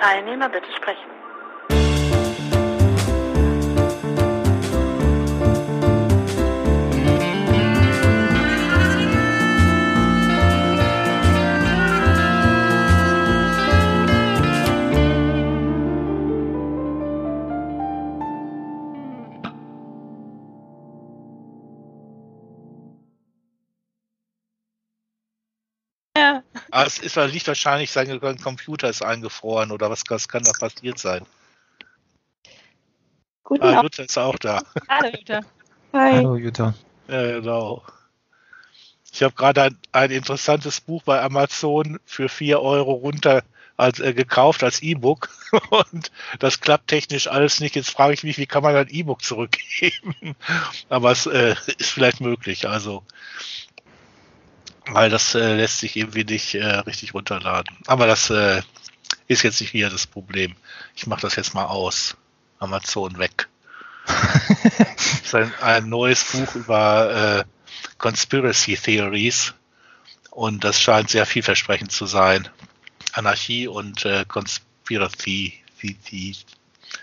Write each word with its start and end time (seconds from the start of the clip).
Teilnehmer 0.00 0.48
bitte 0.48 0.72
sprechen. 0.72 1.29
Ah, 26.80 26.86
es 26.86 26.98
ist, 26.98 27.16
liegt 27.16 27.46
wahrscheinlich, 27.46 27.90
sein 27.90 28.20
Computer 28.42 28.88
ist 28.88 29.02
eingefroren 29.02 29.70
oder 29.70 29.90
was, 29.90 30.02
was 30.08 30.28
kann 30.28 30.42
da 30.44 30.52
passiert 30.58 30.98
sein? 30.98 31.26
Guten 33.44 33.64
Ah. 33.64 33.82
Jutta 33.82 34.02
ist 34.04 34.16
auch 34.16 34.38
da. 34.38 34.62
Hallo, 34.88 35.08
Jutta. 35.08 35.40
Hi. 35.92 36.12
Hallo 36.14 36.36
Jutta. 36.36 36.72
Ja, 37.06 37.32
genau. 37.32 37.84
Ich 39.12 39.22
habe 39.22 39.34
gerade 39.34 39.62
ein, 39.64 39.78
ein 39.92 40.10
interessantes 40.10 40.80
Buch 40.80 41.02
bei 41.02 41.20
Amazon 41.20 42.00
für 42.06 42.30
4 42.30 42.62
Euro 42.62 42.92
runter 42.92 43.42
als, 43.76 44.00
äh, 44.00 44.14
gekauft 44.14 44.62
als 44.62 44.80
E-Book 44.80 45.28
und 45.70 46.10
das 46.38 46.60
klappt 46.60 46.88
technisch 46.88 47.26
alles 47.28 47.60
nicht. 47.60 47.76
Jetzt 47.76 47.90
frage 47.90 48.14
ich 48.14 48.22
mich, 48.22 48.38
wie 48.38 48.46
kann 48.46 48.62
man 48.62 48.74
ein 48.74 48.88
E-Book 48.88 49.22
zurückgeben? 49.22 50.14
Aber 50.88 51.10
es 51.10 51.26
äh, 51.26 51.56
ist 51.76 51.90
vielleicht 51.90 52.22
möglich. 52.22 52.66
Also, 52.68 53.04
weil 54.92 55.10
das 55.10 55.34
äh, 55.34 55.54
lässt 55.54 55.80
sich 55.80 55.96
irgendwie 55.96 56.24
nicht 56.24 56.54
äh, 56.54 56.64
richtig 56.64 57.14
runterladen. 57.14 57.76
Aber 57.86 58.06
das 58.06 58.30
äh, 58.30 58.62
ist 59.28 59.42
jetzt 59.42 59.60
nicht 59.60 59.74
wieder 59.74 59.90
das 59.90 60.06
Problem. 60.06 60.54
Ich 60.94 61.06
mache 61.06 61.22
das 61.22 61.36
jetzt 61.36 61.54
mal 61.54 61.66
aus. 61.66 62.16
Amazon 62.58 63.18
weg. 63.18 63.48
Das 65.22 65.22
ist 65.24 65.34
ein, 65.34 65.54
ein 65.62 65.88
neues 65.88 66.24
Buch 66.24 66.54
über 66.56 67.44
äh, 67.44 67.44
Conspiracy 67.98 68.76
Theories 68.76 69.54
und 70.30 70.64
das 70.64 70.80
scheint 70.80 71.08
sehr 71.08 71.24
vielversprechend 71.24 71.92
zu 71.92 72.06
sein. 72.06 72.48
Anarchie 73.12 73.68
und 73.68 74.04
äh, 74.04 74.24
Conspiracy 74.26 75.60
die, 75.82 75.94
die 75.94 76.36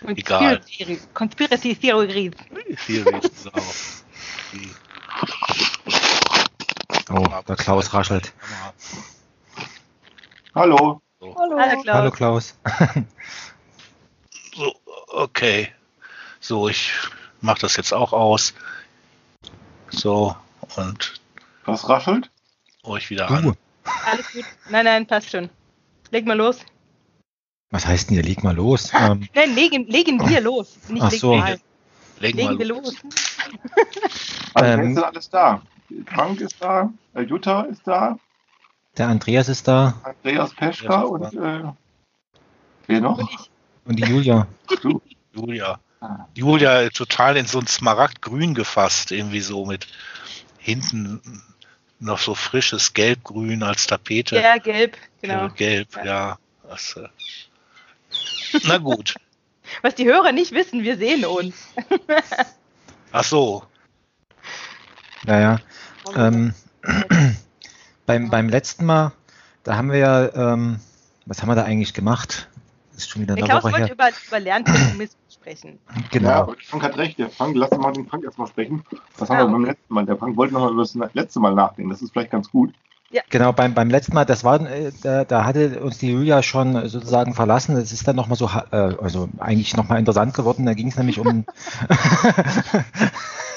Egal. 0.06 0.58
Conspiracy, 0.60 1.00
Conspiracy 1.14 1.74
Theories. 1.76 2.32
Theories. 2.86 3.30
genau. 3.44 3.64
Oh, 7.10 7.24
der 7.46 7.56
Klaus 7.56 7.92
raschelt. 7.94 8.32
Hallo. 10.54 11.00
Hallo. 11.20 11.34
Hallo, 11.58 11.80
Klaus. 11.82 11.94
Hallo 11.94 12.10
Klaus. 12.10 12.54
So, 14.54 14.74
okay. 15.08 15.72
So, 16.40 16.68
ich 16.68 16.92
mache 17.40 17.60
das 17.60 17.76
jetzt 17.76 17.92
auch 17.92 18.12
aus. 18.12 18.54
So, 19.90 20.36
und 20.76 21.20
Was 21.64 21.88
raschelt? 21.88 22.30
euch 22.84 23.10
wieder 23.10 23.26
Du, 23.26 23.34
an. 23.34 23.56
Alles 24.06 24.32
gut. 24.32 24.44
Nein, 24.68 24.84
nein, 24.84 25.06
passt 25.06 25.30
schon. 25.30 25.48
Leg 26.10 26.26
mal 26.26 26.36
los. 26.36 26.58
was 27.70 27.86
heißt 27.86 28.08
denn 28.10 28.14
hier? 28.16 28.24
Leg 28.24 28.42
mal 28.42 28.54
los. 28.54 28.92
Ähm, 28.94 29.28
Nein, 29.34 29.54
legen, 29.54 29.86
legen 29.86 30.26
wir 30.28 30.40
los. 30.40 30.76
Nicht 30.88 31.02
Ach 31.02 31.10
legen 31.10 31.20
so. 31.20 31.34
Legen 31.34 31.46
wir 32.38 32.44
Legen 32.50 32.58
wir 32.58 32.66
los. 32.66 32.84
los. 32.84 32.94
Also, 34.54 34.70
Ähm. 34.82 34.96
ist 34.96 35.02
alles 35.02 35.30
da? 35.30 35.62
Frank 36.06 36.40
ist 36.40 36.56
da, 36.60 36.92
äh, 37.14 37.22
Jutta 37.22 37.62
ist 37.62 37.82
da, 37.86 38.18
der 38.96 39.08
Andreas 39.08 39.48
ist 39.48 39.68
da 39.68 39.94
Andreas 40.02 40.54
Peschka 40.54 41.02
und 41.02 41.34
äh, 41.34 41.62
wer 42.86 43.00
noch? 43.00 43.48
Und 43.84 43.96
die 43.96 44.04
Julia. 44.04 44.46
Du. 44.82 45.00
Julia. 45.32 45.78
Ah. 46.00 46.26
Julia 46.34 46.88
total 46.90 47.36
in 47.36 47.46
so 47.46 47.58
ein 47.58 47.66
Smaragdgrün 47.66 48.54
gefasst, 48.54 49.10
irgendwie 49.12 49.40
so 49.40 49.64
mit 49.64 49.86
hinten 50.58 51.20
noch 52.00 52.18
so 52.18 52.34
frisches 52.34 52.92
Gelbgrün 52.94 53.62
als 53.62 53.86
Tapete. 53.86 54.36
Ja, 54.36 54.58
gelb, 54.58 54.96
genau. 55.22 55.48
Gelb, 55.50 55.88
Ja. 55.96 56.04
ja. 56.04 56.38
Das, 56.68 56.96
äh, 56.96 57.08
na 58.64 58.78
gut. 58.78 59.14
Was 59.82 59.94
die 59.94 60.06
Hörer 60.06 60.32
nicht 60.32 60.52
wissen, 60.52 60.82
wir 60.82 60.96
sehen 60.96 61.24
uns. 61.24 61.54
Ach 63.12 63.24
so. 63.24 63.64
Ja, 65.26 65.40
ja. 65.40 65.58
Ähm, 66.16 66.54
beim, 68.06 68.30
beim 68.30 68.48
letzten 68.48 68.86
Mal, 68.86 69.12
da 69.64 69.76
haben 69.76 69.90
wir 69.90 69.98
ja, 69.98 70.52
ähm, 70.52 70.80
was 71.26 71.42
haben 71.42 71.48
wir 71.48 71.54
da 71.56 71.64
eigentlich 71.64 71.94
gemacht? 71.94 72.48
Das 72.92 73.04
ist 73.04 73.10
schon 73.10 73.22
wieder 73.22 73.34
Der 73.34 73.44
eine 73.44 73.50
Klaus 73.50 73.64
Woche 73.64 73.72
wollte 73.74 73.86
her. 73.86 73.94
über, 73.94 74.08
über 74.26 74.40
Lernkompromiss 74.40 75.16
sprechen. 75.32 75.78
Ja, 75.94 76.02
Genau. 76.10 76.30
aber 76.30 76.56
Frank 76.64 76.82
hat 76.82 76.96
recht. 76.98 77.18
Der 77.18 77.30
Frank, 77.30 77.56
lass 77.56 77.70
mal 77.72 77.92
den 77.92 78.06
Frank 78.08 78.24
erstmal 78.24 78.48
sprechen. 78.48 78.84
Was 79.18 79.30
haben 79.30 79.38
wir 79.38 79.46
beim 79.52 79.64
letzten 79.64 79.94
Mal? 79.94 80.06
Der 80.06 80.16
Frank 80.16 80.36
wollte 80.36 80.54
nochmal 80.54 80.72
über 80.72 80.82
das 80.82 80.96
letzte 81.14 81.38
Mal 81.40 81.54
nachdenken. 81.54 81.90
Das 81.90 82.02
ist 82.02 82.12
vielleicht 82.12 82.30
ganz 82.30 82.50
gut. 82.50 82.74
Genau, 83.30 83.52
beim, 83.52 83.72
beim 83.72 83.88
letzten 83.88 84.12
Mal, 84.14 84.26
das 84.26 84.44
war, 84.44 84.60
äh, 84.60 84.92
da, 85.02 85.24
da 85.24 85.44
hatte 85.44 85.80
uns 85.80 85.96
die 85.96 86.10
Julia 86.10 86.42
schon 86.42 86.88
sozusagen 86.88 87.32
verlassen. 87.34 87.74
Es 87.76 87.90
ist 87.92 88.06
dann 88.06 88.16
nochmal 88.16 88.36
so, 88.36 88.50
äh, 88.70 88.76
also 89.00 89.30
eigentlich 89.38 89.74
nochmal 89.76 89.98
interessant 89.98 90.34
geworden. 90.34 90.66
Da 90.66 90.74
ging 90.74 90.88
es 90.88 90.96
nämlich 90.96 91.18
um. 91.18 91.46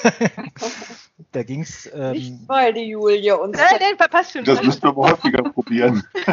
da 1.32 1.42
ging 1.42 1.62
es. 1.62 1.84
Nicht, 1.84 2.30
Ähm, 2.30 2.40
weil 2.46 2.72
die 2.72 2.88
Julia 2.88 3.36
uns. 3.36 3.56
Nein, 3.56 3.80
nein, 3.98 4.10
passt 4.10 4.32
schon. 4.32 4.44
Das 4.44 4.62
müssten 4.62 4.82
wir 4.82 4.90
aber 4.90 5.10
häufiger 5.10 5.42
probieren. 5.42 6.02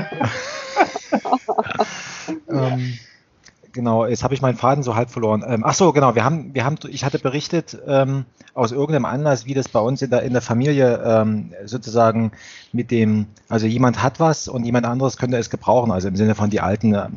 ähm, 2.50 3.00
genau, 3.72 4.06
jetzt 4.06 4.24
habe 4.24 4.34
ich 4.34 4.42
meinen 4.42 4.58
Faden 4.58 4.84
so 4.84 4.96
halb 4.96 5.10
verloren. 5.10 5.44
Ähm, 5.48 5.64
ach 5.66 5.74
so, 5.74 5.92
genau, 5.94 6.16
wir 6.16 6.24
haben, 6.24 6.54
wir 6.54 6.66
haben, 6.66 6.78
ich 6.90 7.04
hatte 7.04 7.20
berichtet 7.20 7.78
ähm, 7.88 8.26
aus 8.54 8.72
irgendeinem 8.72 9.06
Anlass, 9.06 9.46
wie 9.46 9.54
das 9.54 9.70
bei 9.70 9.80
uns 9.80 10.02
in 10.02 10.10
der, 10.10 10.24
in 10.24 10.34
der 10.34 10.42
Familie 10.42 11.02
ähm, 11.06 11.54
sozusagen 11.66 12.32
mit 12.72 12.92
dem, 12.92 13.28
also 13.48 13.68
jemand 13.68 14.04
hat 14.04 14.20
was 14.20 14.48
und 14.48 14.64
jemand 14.64 14.86
anderes 14.86 15.18
könnte 15.18 15.38
es 15.38 15.50
gebrauchen. 15.50 15.92
Also 15.92 16.08
im 16.08 16.16
Sinne 16.16 16.36
von 16.36 16.50
die 16.50 16.62
Alten 16.62 16.94
äh, 16.94 17.08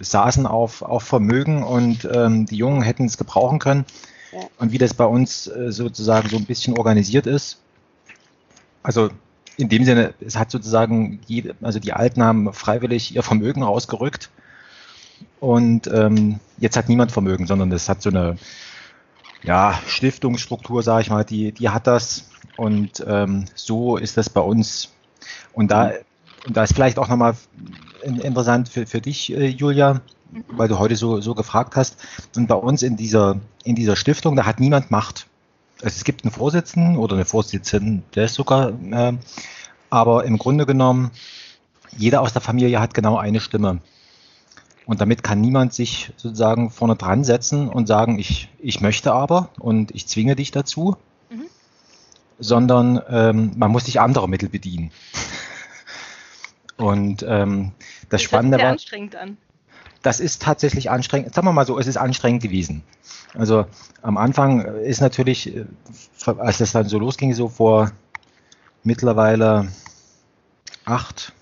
saßen 0.00 0.46
auf, 0.46 0.82
auf 0.82 1.02
Vermögen 1.02 1.62
und 1.62 2.08
ähm, 2.12 2.46
die 2.46 2.56
Jungen 2.56 2.82
hätten 2.82 3.06
es 3.06 3.18
gebrauchen 3.18 3.58
können. 3.58 3.84
Ja. 4.36 4.42
Und 4.58 4.70
wie 4.70 4.78
das 4.78 4.92
bei 4.92 5.06
uns 5.06 5.46
äh, 5.46 5.72
sozusagen 5.72 6.28
so 6.28 6.36
ein 6.36 6.44
bisschen 6.44 6.76
organisiert 6.76 7.26
ist. 7.26 7.58
Also 8.82 9.08
in 9.56 9.70
dem 9.70 9.84
Sinne, 9.84 10.12
es 10.20 10.36
hat 10.36 10.50
sozusagen, 10.50 11.20
jede, 11.26 11.56
also 11.62 11.78
die 11.78 11.94
Alten 11.94 12.22
haben 12.22 12.52
freiwillig 12.52 13.14
ihr 13.16 13.22
Vermögen 13.22 13.62
rausgerückt 13.62 14.30
und 15.40 15.86
ähm, 15.86 16.38
jetzt 16.58 16.76
hat 16.76 16.90
niemand 16.90 17.12
Vermögen, 17.12 17.46
sondern 17.46 17.72
es 17.72 17.88
hat 17.88 18.02
so 18.02 18.10
eine 18.10 18.36
ja, 19.42 19.80
Stiftungsstruktur, 19.86 20.82
sage 20.82 21.02
ich 21.02 21.10
mal, 21.10 21.24
die, 21.24 21.52
die 21.52 21.70
hat 21.70 21.86
das 21.86 22.28
und 22.56 23.02
ähm, 23.06 23.46
so 23.54 23.96
ist 23.96 24.18
das 24.18 24.28
bei 24.28 24.42
uns. 24.42 24.92
Und 25.54 25.70
da, 25.70 25.92
und 26.46 26.54
da 26.56 26.64
ist 26.64 26.74
vielleicht 26.74 26.98
auch 26.98 27.08
nochmal 27.08 27.34
in- 28.02 28.20
interessant 28.20 28.68
für, 28.68 28.86
für 28.86 29.00
dich, 29.00 29.32
äh, 29.32 29.46
Julia, 29.46 30.02
weil 30.48 30.68
du 30.68 30.78
heute 30.78 30.96
so, 30.96 31.20
so 31.20 31.34
gefragt 31.34 31.76
hast. 31.76 31.96
Und 32.36 32.46
bei 32.46 32.54
uns 32.54 32.82
in 32.82 32.96
dieser, 32.96 33.40
in 33.64 33.74
dieser 33.74 33.96
Stiftung, 33.96 34.36
da 34.36 34.46
hat 34.46 34.60
niemand 34.60 34.90
Macht. 34.90 35.26
Also 35.82 35.96
es 35.96 36.04
gibt 36.04 36.24
einen 36.24 36.32
Vorsitzenden 36.32 36.96
oder 36.96 37.14
eine 37.16 37.24
Vorsitzende, 37.24 38.02
der 38.14 38.24
ist 38.24 38.34
sogar, 38.34 38.70
äh, 38.90 39.12
aber 39.90 40.24
im 40.24 40.38
Grunde 40.38 40.66
genommen, 40.66 41.10
jeder 41.96 42.22
aus 42.22 42.32
der 42.32 42.42
Familie 42.42 42.80
hat 42.80 42.94
genau 42.94 43.16
eine 43.16 43.40
Stimme. 43.40 43.80
Und 44.86 45.00
damit 45.00 45.22
kann 45.22 45.40
niemand 45.40 45.74
sich 45.74 46.12
sozusagen 46.16 46.70
vorne 46.70 46.96
dran 46.96 47.24
setzen 47.24 47.68
und 47.68 47.86
sagen, 47.86 48.18
ich, 48.18 48.48
ich 48.58 48.80
möchte 48.80 49.12
aber 49.12 49.50
und 49.58 49.94
ich 49.94 50.06
zwinge 50.06 50.36
dich 50.36 50.50
dazu, 50.50 50.96
Mhm. 51.28 51.46
sondern 52.38 53.02
ähm, 53.08 53.52
man 53.56 53.70
muss 53.70 53.86
sich 53.86 54.00
andere 54.00 54.28
Mittel 54.28 54.48
bedienen. 54.48 54.92
Und 56.76 57.24
ähm, 57.26 57.72
das 58.02 58.08
Das 58.10 58.22
Spannende 58.22 58.58
war, 58.58 58.66
anstrengend 58.66 59.16
an. 59.16 59.38
Das 60.06 60.20
ist 60.20 60.40
tatsächlich 60.40 60.88
anstrengend. 60.88 61.34
Sagen 61.34 61.48
wir 61.48 61.52
mal 61.52 61.66
so, 61.66 61.80
es 61.80 61.88
ist 61.88 61.96
anstrengend 61.96 62.40
gewesen. 62.40 62.84
Also 63.34 63.66
am 64.02 64.16
Anfang 64.16 64.60
ist 64.60 65.00
natürlich, 65.00 65.56
äh, 65.56 65.64
als 66.38 66.58
das 66.58 66.70
dann 66.70 66.88
so 66.88 67.00
losging, 67.00 67.34
so 67.34 67.48
vor 67.48 67.90
mittlerweile 68.84 69.66
acht, 70.84 71.32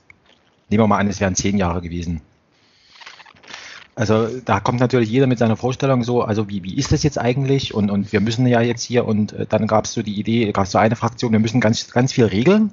nehmen 0.71 0.83
wir 0.83 0.87
mal 0.87 0.97
an, 0.97 1.09
es 1.09 1.21
wären 1.21 1.35
zehn 1.35 1.59
Jahre 1.59 1.83
gewesen. 1.83 2.23
Also 3.97 4.29
da 4.41 4.61
kommt 4.61 4.81
natürlich 4.81 5.11
jeder 5.11 5.27
mit 5.27 5.39
seiner 5.39 5.57
Vorstellung 5.57 6.03
so, 6.03 6.23
also 6.23 6.49
wie, 6.49 6.63
wie 6.65 6.79
ist 6.79 6.91
das 6.91 7.03
jetzt 7.03 7.19
eigentlich? 7.19 7.75
Und, 7.75 7.91
und 7.91 8.13
wir 8.15 8.21
müssen 8.21 8.47
ja 8.47 8.63
jetzt 8.63 8.83
hier, 8.83 9.05
und 9.07 9.35
äh, 9.35 9.45
dann 9.47 9.67
gab 9.67 9.85
es 9.85 9.93
so 9.93 10.03
die 10.03 10.19
Idee, 10.19 10.51
gab 10.53 10.65
es 10.65 10.71
so 10.71 10.79
eine 10.79 10.97
Fraktion, 10.97 11.33
wir 11.33 11.39
müssen 11.39 11.61
ganz, 11.61 11.91
ganz 11.91 12.15
viel 12.15 12.25
regeln. 12.25 12.71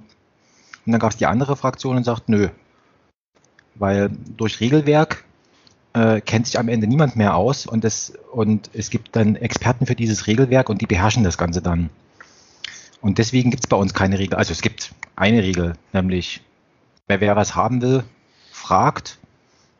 Und 0.86 0.94
dann 0.94 1.02
gab 1.02 1.12
es 1.12 1.18
die 1.18 1.26
andere 1.26 1.58
Fraktion 1.58 1.98
und 1.98 2.06
sagt, 2.06 2.30
nö. 2.30 2.48
Weil 3.76 4.10
durch 4.38 4.62
Regelwerk 4.62 5.26
äh, 5.94 6.22
kennt 6.22 6.46
sich 6.48 6.58
am 6.58 6.70
Ende 6.70 6.88
niemand 6.88 7.16
mehr 7.16 7.36
aus 7.36 7.66
und, 7.66 7.84
das, 7.84 8.14
und 8.32 8.70
es 8.74 8.90
gibt 8.90 9.16
dann 9.16 9.36
Experten 9.36 9.86
für 9.86 9.96
dieses 9.96 10.28
Regelwerk 10.28 10.70
und 10.70 10.82
die 10.82 10.88
beherrschen 10.88 11.24
das 11.24 11.38
Ganze 11.38 11.62
dann. 11.62 11.90
Und 13.02 13.18
deswegen 13.18 13.50
gibt 13.50 13.64
es 13.64 13.68
bei 13.68 13.78
uns 13.78 13.94
keine 13.94 14.20
Regel. 14.20 14.38
Also 14.38 14.52
es 14.52 14.62
gibt 14.62 14.94
eine 15.16 15.44
Regel, 15.44 15.74
nämlich 15.92 16.42
wer, 17.08 17.20
wer 17.20 17.36
was 17.36 17.56
haben 17.56 17.82
will, 17.82 18.04
fragt 18.52 19.20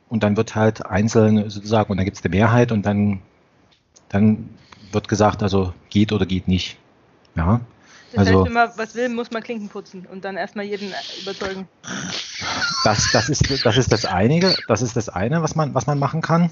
und 0.10 0.24
dann 0.24 0.36
wird 0.38 0.56
halt 0.56 0.86
einzeln 0.86 1.50
sozusagen, 1.50 1.92
und 1.92 1.98
dann 1.98 2.06
gibt 2.06 2.18
es 2.18 2.24
eine 2.24 2.36
Mehrheit 2.36 2.72
und 2.72 2.86
dann, 2.86 3.22
dann 4.10 4.50
wird 4.92 5.08
gesagt, 5.08 5.44
also 5.44 5.74
geht 5.90 6.12
oder 6.12 6.26
geht 6.26 6.48
nicht. 6.48 6.78
Ja. 7.36 7.62
Das 8.12 8.20
Also- 8.28 8.40
heißt, 8.40 8.46
wenn 8.46 8.54
man 8.54 8.70
was 8.76 8.96
will, 8.96 9.10
muss 9.10 9.32
man 9.32 9.42
Klinken 9.44 9.70
putzen 9.70 10.06
und 10.12 10.26
dann 10.26 10.38
erstmal 10.38 10.66
jeden 10.66 10.94
überzeugen. 11.22 11.68
Das, 12.84 13.12
das, 13.12 13.30
ist, 13.30 13.66
das 13.66 13.78
ist 13.78 13.92
das 13.92 14.06
einige, 14.06 14.56
das 14.68 14.82
ist 14.82 14.96
das 14.96 15.10
eine, 15.10 15.42
was 15.44 15.56
man, 15.56 15.74
was 15.74 15.88
man 15.88 16.00
machen 16.00 16.22
kann. 16.22 16.50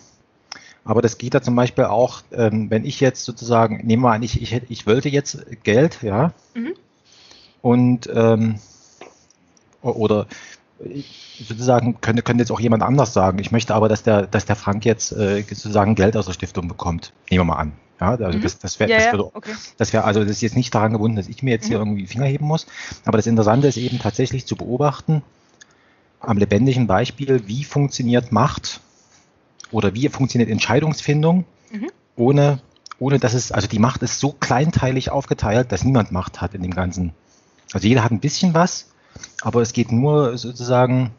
Aber 0.85 1.01
das 1.01 1.17
geht 1.17 1.33
ja 1.33 1.41
zum 1.41 1.55
Beispiel 1.55 1.85
auch, 1.85 2.21
ähm, 2.31 2.69
wenn 2.69 2.85
ich 2.85 2.99
jetzt 2.99 3.25
sozusagen, 3.25 3.85
nehmen 3.85 4.01
wir 4.03 4.11
an, 4.13 4.23
ich, 4.23 4.41
ich, 4.41 4.61
ich 4.69 4.87
wollte 4.87 5.09
jetzt 5.09 5.45
Geld, 5.63 6.01
ja, 6.01 6.33
Mhm. 6.53 6.73
und 7.61 8.09
ähm, 8.13 8.59
oder 9.81 10.27
ich- 10.83 11.45
sozusagen 11.47 11.99
könnte, 12.01 12.21
könnte 12.21 12.41
jetzt 12.43 12.51
auch 12.51 12.59
jemand 12.59 12.83
anders 12.83 13.13
sagen, 13.13 13.39
ich 13.39 13.51
möchte 13.51 13.73
aber, 13.75 13.89
dass 13.89 14.03
der, 14.03 14.27
dass 14.27 14.45
der 14.45 14.55
Frank 14.55 14.85
jetzt 14.85 15.11
äh, 15.11 15.41
sozusagen 15.43 15.95
Geld 15.95 16.15
aus 16.17 16.25
der 16.25 16.33
Stiftung 16.33 16.67
bekommt. 16.67 17.11
Nehmen 17.29 17.41
wir 17.41 17.53
mal 17.53 17.59
an. 17.59 17.73
Ja, 17.99 18.11
also 18.15 18.37
Mhm. 18.37 18.41
das, 18.41 18.59
das 18.59 18.79
wäre 18.79 18.89
Ja, 18.89 18.97
das 18.97 19.11
würde 19.11 19.35
okay. 19.35 19.53
das 19.77 19.91
wäre 19.93 20.03
also 20.05 20.21
das 20.21 20.29
ist 20.29 20.41
jetzt 20.41 20.55
nicht 20.55 20.73
daran 20.73 20.93
gebunden, 20.93 21.17
dass 21.17 21.27
ich 21.27 21.43
mir 21.43 21.51
jetzt 21.51 21.67
hier 21.67 21.77
Mhm. 21.79 21.87
irgendwie 21.87 22.07
Finger 22.07 22.25
heben 22.25 22.45
muss. 22.45 22.65
Aber 23.05 23.17
das 23.17 23.27
Interessante 23.27 23.67
ist 23.67 23.77
eben 23.77 23.99
tatsächlich 23.99 24.45
zu 24.45 24.55
beobachten, 24.55 25.21
am 26.19 26.37
lebendigen 26.37 26.87
Beispiel, 26.87 27.47
wie 27.47 27.63
funktioniert 27.63 28.31
Macht 28.31 28.81
oder 29.71 29.93
wie 29.93 30.07
funktioniert 30.09 30.49
Entscheidungsfindung, 30.49 31.45
Mhm. 31.71 31.89
ohne, 32.15 32.59
ohne 32.99 33.19
dass 33.19 33.33
es, 33.33 33.51
also 33.51 33.67
die 33.67 33.79
Macht 33.79 34.01
ist 34.03 34.19
so 34.19 34.31
kleinteilig 34.31 35.11
aufgeteilt, 35.11 35.71
dass 35.71 35.83
niemand 35.83 36.11
Macht 36.11 36.41
hat 36.41 36.53
in 36.55 36.61
dem 36.63 36.73
Ganzen. 36.73 37.13
Also 37.73 37.87
jeder 37.87 38.03
hat 38.03 38.11
ein 38.11 38.19
bisschen 38.19 38.53
was, 38.53 38.87
aber 39.41 39.61
es 39.61 39.73
geht 39.73 39.91
nur 39.91 40.37
sozusagen, 40.37 41.11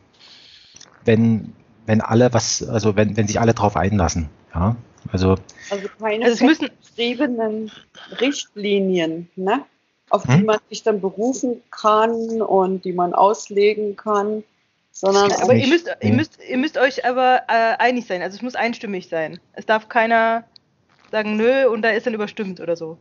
wenn, 1.05 1.53
wenn 1.87 2.01
alle 2.01 2.33
was, 2.33 2.63
also 2.63 2.97
wenn, 2.97 3.17
wenn 3.17 3.27
sich 3.27 3.41
alle 3.41 3.55
drauf 3.55 3.77
einlassen. 3.77 4.29
Ja, 4.55 4.77
also 5.13 5.37
Also 5.71 5.89
keine 6.01 6.25
Also 6.25 6.35
es 6.37 6.41
müssen- 6.43 6.69
festgeschriebenen 6.69 7.71
Richtlinien, 8.21 9.29
ne? 9.37 9.65
auf 10.11 10.25
die 10.25 10.33
Hm? 10.33 10.45
man 10.47 10.59
sich 10.69 10.83
dann 10.83 11.01
berufen 11.01 11.63
kann 11.71 12.43
und 12.43 12.85
die 12.85 12.93
man 12.93 13.15
auslegen 13.15 13.95
kann, 13.95 14.43
sondern 14.93 15.31
Aber 15.33 15.55
ihr 15.55 15.69
müsst, 15.69 15.87
ihr, 15.87 15.97
Nee. 16.11 16.17
müsst, 16.17 16.39
ihr 16.49 16.57
müsst 16.59 16.77
euch 16.79 17.07
aber 17.07 17.43
äh, 17.47 17.77
einig 17.79 18.07
sein. 18.07 18.21
Also 18.21 18.35
es 18.37 18.43
muss 18.43 18.57
einstimmig 18.57 19.09
sein. 19.09 19.39
Es 19.53 19.67
darf 19.67 19.89
keiner 19.89 20.43
sagen, 21.13 21.37
nö, 21.37 21.69
und 21.69 21.83
da 21.83 21.91
ist 21.91 22.07
dann 22.07 22.15
überstimmt 22.15 22.59
oder 22.61 22.75
so. 22.77 22.99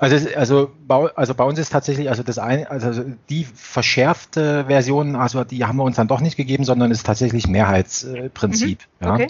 Also, 0.00 0.28
also, 0.36 0.70
bei, 0.86 1.10
also 1.14 1.32
bei 1.34 1.44
uns 1.44 1.60
ist 1.60 1.70
tatsächlich, 1.70 2.08
also 2.08 2.24
das 2.24 2.38
eine, 2.38 2.68
also 2.70 3.04
die 3.30 3.44
verschärfte 3.44 4.64
Version, 4.66 5.14
also 5.14 5.44
die 5.44 5.64
haben 5.64 5.76
wir 5.76 5.84
uns 5.84 5.94
dann 5.96 6.08
doch 6.08 6.20
nicht 6.20 6.36
gegeben, 6.36 6.64
sondern 6.64 6.90
ist 6.90 7.06
tatsächlich 7.06 7.46
Mehrheitsprinzip. 7.46 8.80
Ja. 9.00 9.14
Okay. 9.14 9.28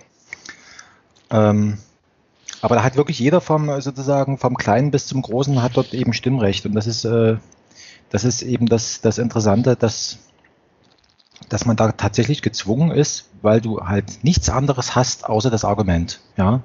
Ähm, 1.31 1.79
aber 2.63 2.77
da 2.77 2.85
hat 2.85 2.97
wirklich 2.97 3.19
jeder 3.19 3.41
vom 3.41 3.81
sozusagen 3.81 4.39
vom 4.39 4.57
Kleinen 4.57 4.93
bis 4.93 5.09
zum 5.09 5.21
Großen 5.21 5.63
hat 5.63 5.77
dort 5.77 5.93
eben 5.93 6.13
Stimmrecht. 6.13 6.65
Und 6.65 6.75
das 6.75 6.87
ist, 6.87 7.05
äh, 7.05 7.37
das 8.09 8.23
ist 8.23 8.43
eben 8.43 8.67
das, 8.67 9.01
das 9.01 9.19
Interessante, 9.19 9.75
dass, 9.75 10.19
dass 11.49 11.67
man 11.67 11.77
da 11.77 11.91
tatsächlich 11.91 12.41
gezwungen 12.41 12.93
ist, 12.93 13.29
weil 13.43 13.61
du 13.61 13.81
halt 13.81 14.23
nichts 14.23 14.49
anderes 14.49 14.95
hast, 14.95 15.27
außer 15.29 15.51
das 15.51 15.65
Argument. 15.65 16.21
Ja. 16.37 16.63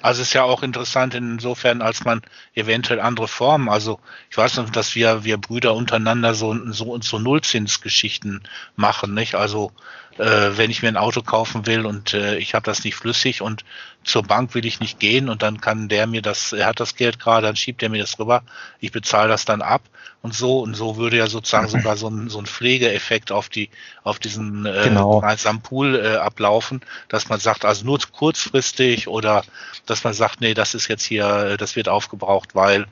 Also 0.00 0.22
ist 0.22 0.32
ja 0.32 0.44
auch 0.44 0.62
interessant 0.62 1.14
insofern, 1.14 1.82
als 1.82 2.04
man 2.04 2.22
eventuell 2.54 3.00
andere 3.00 3.26
Formen, 3.28 3.68
also 3.68 3.98
ich 4.30 4.36
weiß 4.36 4.56
noch, 4.56 4.70
dass 4.70 4.94
wir, 4.94 5.24
wir 5.24 5.38
Brüder 5.38 5.74
untereinander 5.74 6.34
so, 6.34 6.56
so, 6.72 7.00
so 7.00 7.18
Nullzinsgeschichten 7.18 8.42
machen, 8.76 9.14
nicht? 9.14 9.34
Also 9.34 9.72
äh, 10.18 10.56
wenn 10.56 10.70
ich 10.70 10.82
mir 10.82 10.88
ein 10.88 10.96
Auto 10.96 11.22
kaufen 11.22 11.66
will 11.66 11.86
und 11.86 12.14
äh, 12.14 12.36
ich 12.38 12.54
habe 12.54 12.64
das 12.64 12.84
nicht 12.84 12.96
flüssig 12.96 13.40
und 13.42 13.64
zur 14.04 14.22
Bank 14.22 14.54
will 14.54 14.66
ich 14.66 14.80
nicht 14.80 14.98
gehen 15.00 15.28
und 15.28 15.42
dann 15.42 15.60
kann 15.60 15.88
der 15.88 16.06
mir 16.06 16.22
das, 16.22 16.52
er 16.52 16.66
hat 16.66 16.80
das 16.80 16.94
Geld 16.96 17.18
gerade, 17.20 17.46
dann 17.46 17.56
schiebt 17.56 17.82
er 17.82 17.88
mir 17.88 18.00
das 18.00 18.18
rüber, 18.18 18.42
ich 18.80 18.92
bezahle 18.92 19.28
das 19.28 19.44
dann 19.44 19.62
ab 19.62 19.82
und 20.22 20.34
so 20.34 20.60
und 20.60 20.74
so 20.74 20.96
würde 20.96 21.16
ja 21.18 21.26
sozusagen 21.28 21.68
sogar 21.68 21.96
so 21.96 22.08
ein, 22.08 22.28
so 22.28 22.38
ein 22.38 22.46
Pflegeeffekt 22.46 23.30
auf 23.30 23.48
die 23.48 23.70
auf 24.02 24.18
diesen 24.18 24.66
äh, 24.66 24.84
Genau. 24.84 25.20
gemeinsamen 25.20 25.60
Pool 25.60 25.94
äh, 25.96 26.16
ablaufen, 26.16 26.80
dass 27.08 27.28
man 27.28 27.38
sagt, 27.38 27.64
also 27.64 27.84
nur 27.84 27.98
kurzfristig 28.12 29.08
oder 29.08 29.44
dass 29.90 30.04
man 30.04 30.14
sagt, 30.14 30.40
nee, 30.40 30.54
das 30.54 30.74
ist 30.74 30.88
jetzt 30.88 31.04
hier, 31.04 31.26
äh, 31.26 31.56
das 31.56 31.76
wird 31.76 31.88
aufgebraucht, 31.88 32.54
weil 32.54 32.86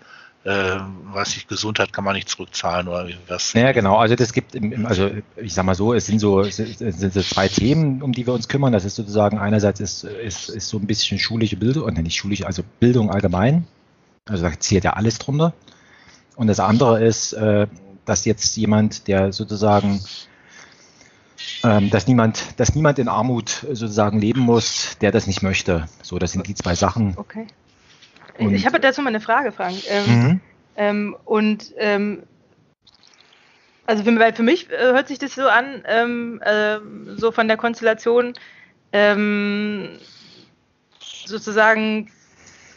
äh, 0.46 0.78
weiß 1.12 1.36
ich, 1.36 1.48
Gesundheit 1.48 1.92
kann 1.92 2.04
man 2.04 2.14
nicht 2.14 2.28
zurückzahlen 2.28 2.86
oder 2.86 3.08
was. 3.26 3.52
Ja, 3.54 3.72
genau. 3.72 3.96
Also 3.96 4.14
das 4.14 4.32
gibt, 4.32 4.54
im, 4.54 4.86
also 4.86 5.10
ich 5.36 5.52
sag 5.52 5.64
mal 5.64 5.74
so, 5.74 5.92
es 5.92 6.06
sind 6.06 6.20
so, 6.20 6.40
es 6.40 6.56
sind, 6.56 7.12
so 7.12 7.22
zwei 7.22 7.48
Themen, 7.48 8.00
um 8.00 8.12
die 8.12 8.26
wir 8.26 8.32
uns 8.32 8.46
kümmern. 8.46 8.72
Das 8.72 8.84
ist 8.84 8.94
sozusagen 8.94 9.38
einerseits 9.38 9.80
ist, 9.80 10.04
ist, 10.04 10.48
ist 10.48 10.68
so 10.68 10.78
ein 10.78 10.86
bisschen 10.86 11.18
schulische 11.18 11.56
Bildung, 11.56 11.82
oder 11.82 12.00
nicht 12.00 12.16
schulische, 12.16 12.46
also 12.46 12.62
Bildung 12.78 13.10
allgemein. 13.10 13.66
Also 14.28 14.44
da 14.44 14.52
zählt 14.58 14.84
ja 14.84 14.92
alles 14.92 15.18
drunter. 15.18 15.52
Und 16.36 16.46
das 16.46 16.60
andere 16.60 17.04
ist, 17.04 17.32
äh, 17.32 17.66
dass 18.04 18.24
jetzt 18.24 18.56
jemand, 18.56 19.08
der 19.08 19.32
sozusagen, 19.32 20.00
dass 21.90 22.06
niemand, 22.06 22.58
dass 22.60 22.74
niemand 22.74 22.98
in 22.98 23.08
Armut 23.08 23.50
sozusagen 23.50 24.20
leben 24.20 24.40
muss, 24.40 24.96
der 25.00 25.12
das 25.12 25.26
nicht 25.26 25.42
möchte. 25.42 25.86
So, 26.02 26.18
das 26.18 26.32
sind 26.32 26.46
die 26.46 26.54
zwei 26.54 26.74
Sachen. 26.74 27.14
Okay. 27.16 27.46
Und- 28.38 28.54
ich 28.54 28.66
habe 28.66 28.80
dazu 28.80 29.02
mal 29.02 29.08
eine 29.08 29.20
Frage, 29.20 29.52
Frank. 29.52 29.76
Ähm, 29.88 30.04
Mhm. 30.06 30.40
Ähm, 30.78 31.16
und 31.24 31.72
ähm, 31.78 32.22
also 33.86 34.04
für, 34.04 34.18
weil 34.18 34.34
für 34.34 34.42
mich 34.42 34.70
äh, 34.70 34.76
hört 34.76 35.08
sich 35.08 35.18
das 35.18 35.34
so 35.34 35.48
an, 35.48 35.82
ähm, 35.86 36.42
ähm, 36.44 37.16
so 37.16 37.32
von 37.32 37.48
der 37.48 37.56
Konstellation, 37.56 38.34
ähm, 38.92 39.88
sozusagen, 41.00 42.10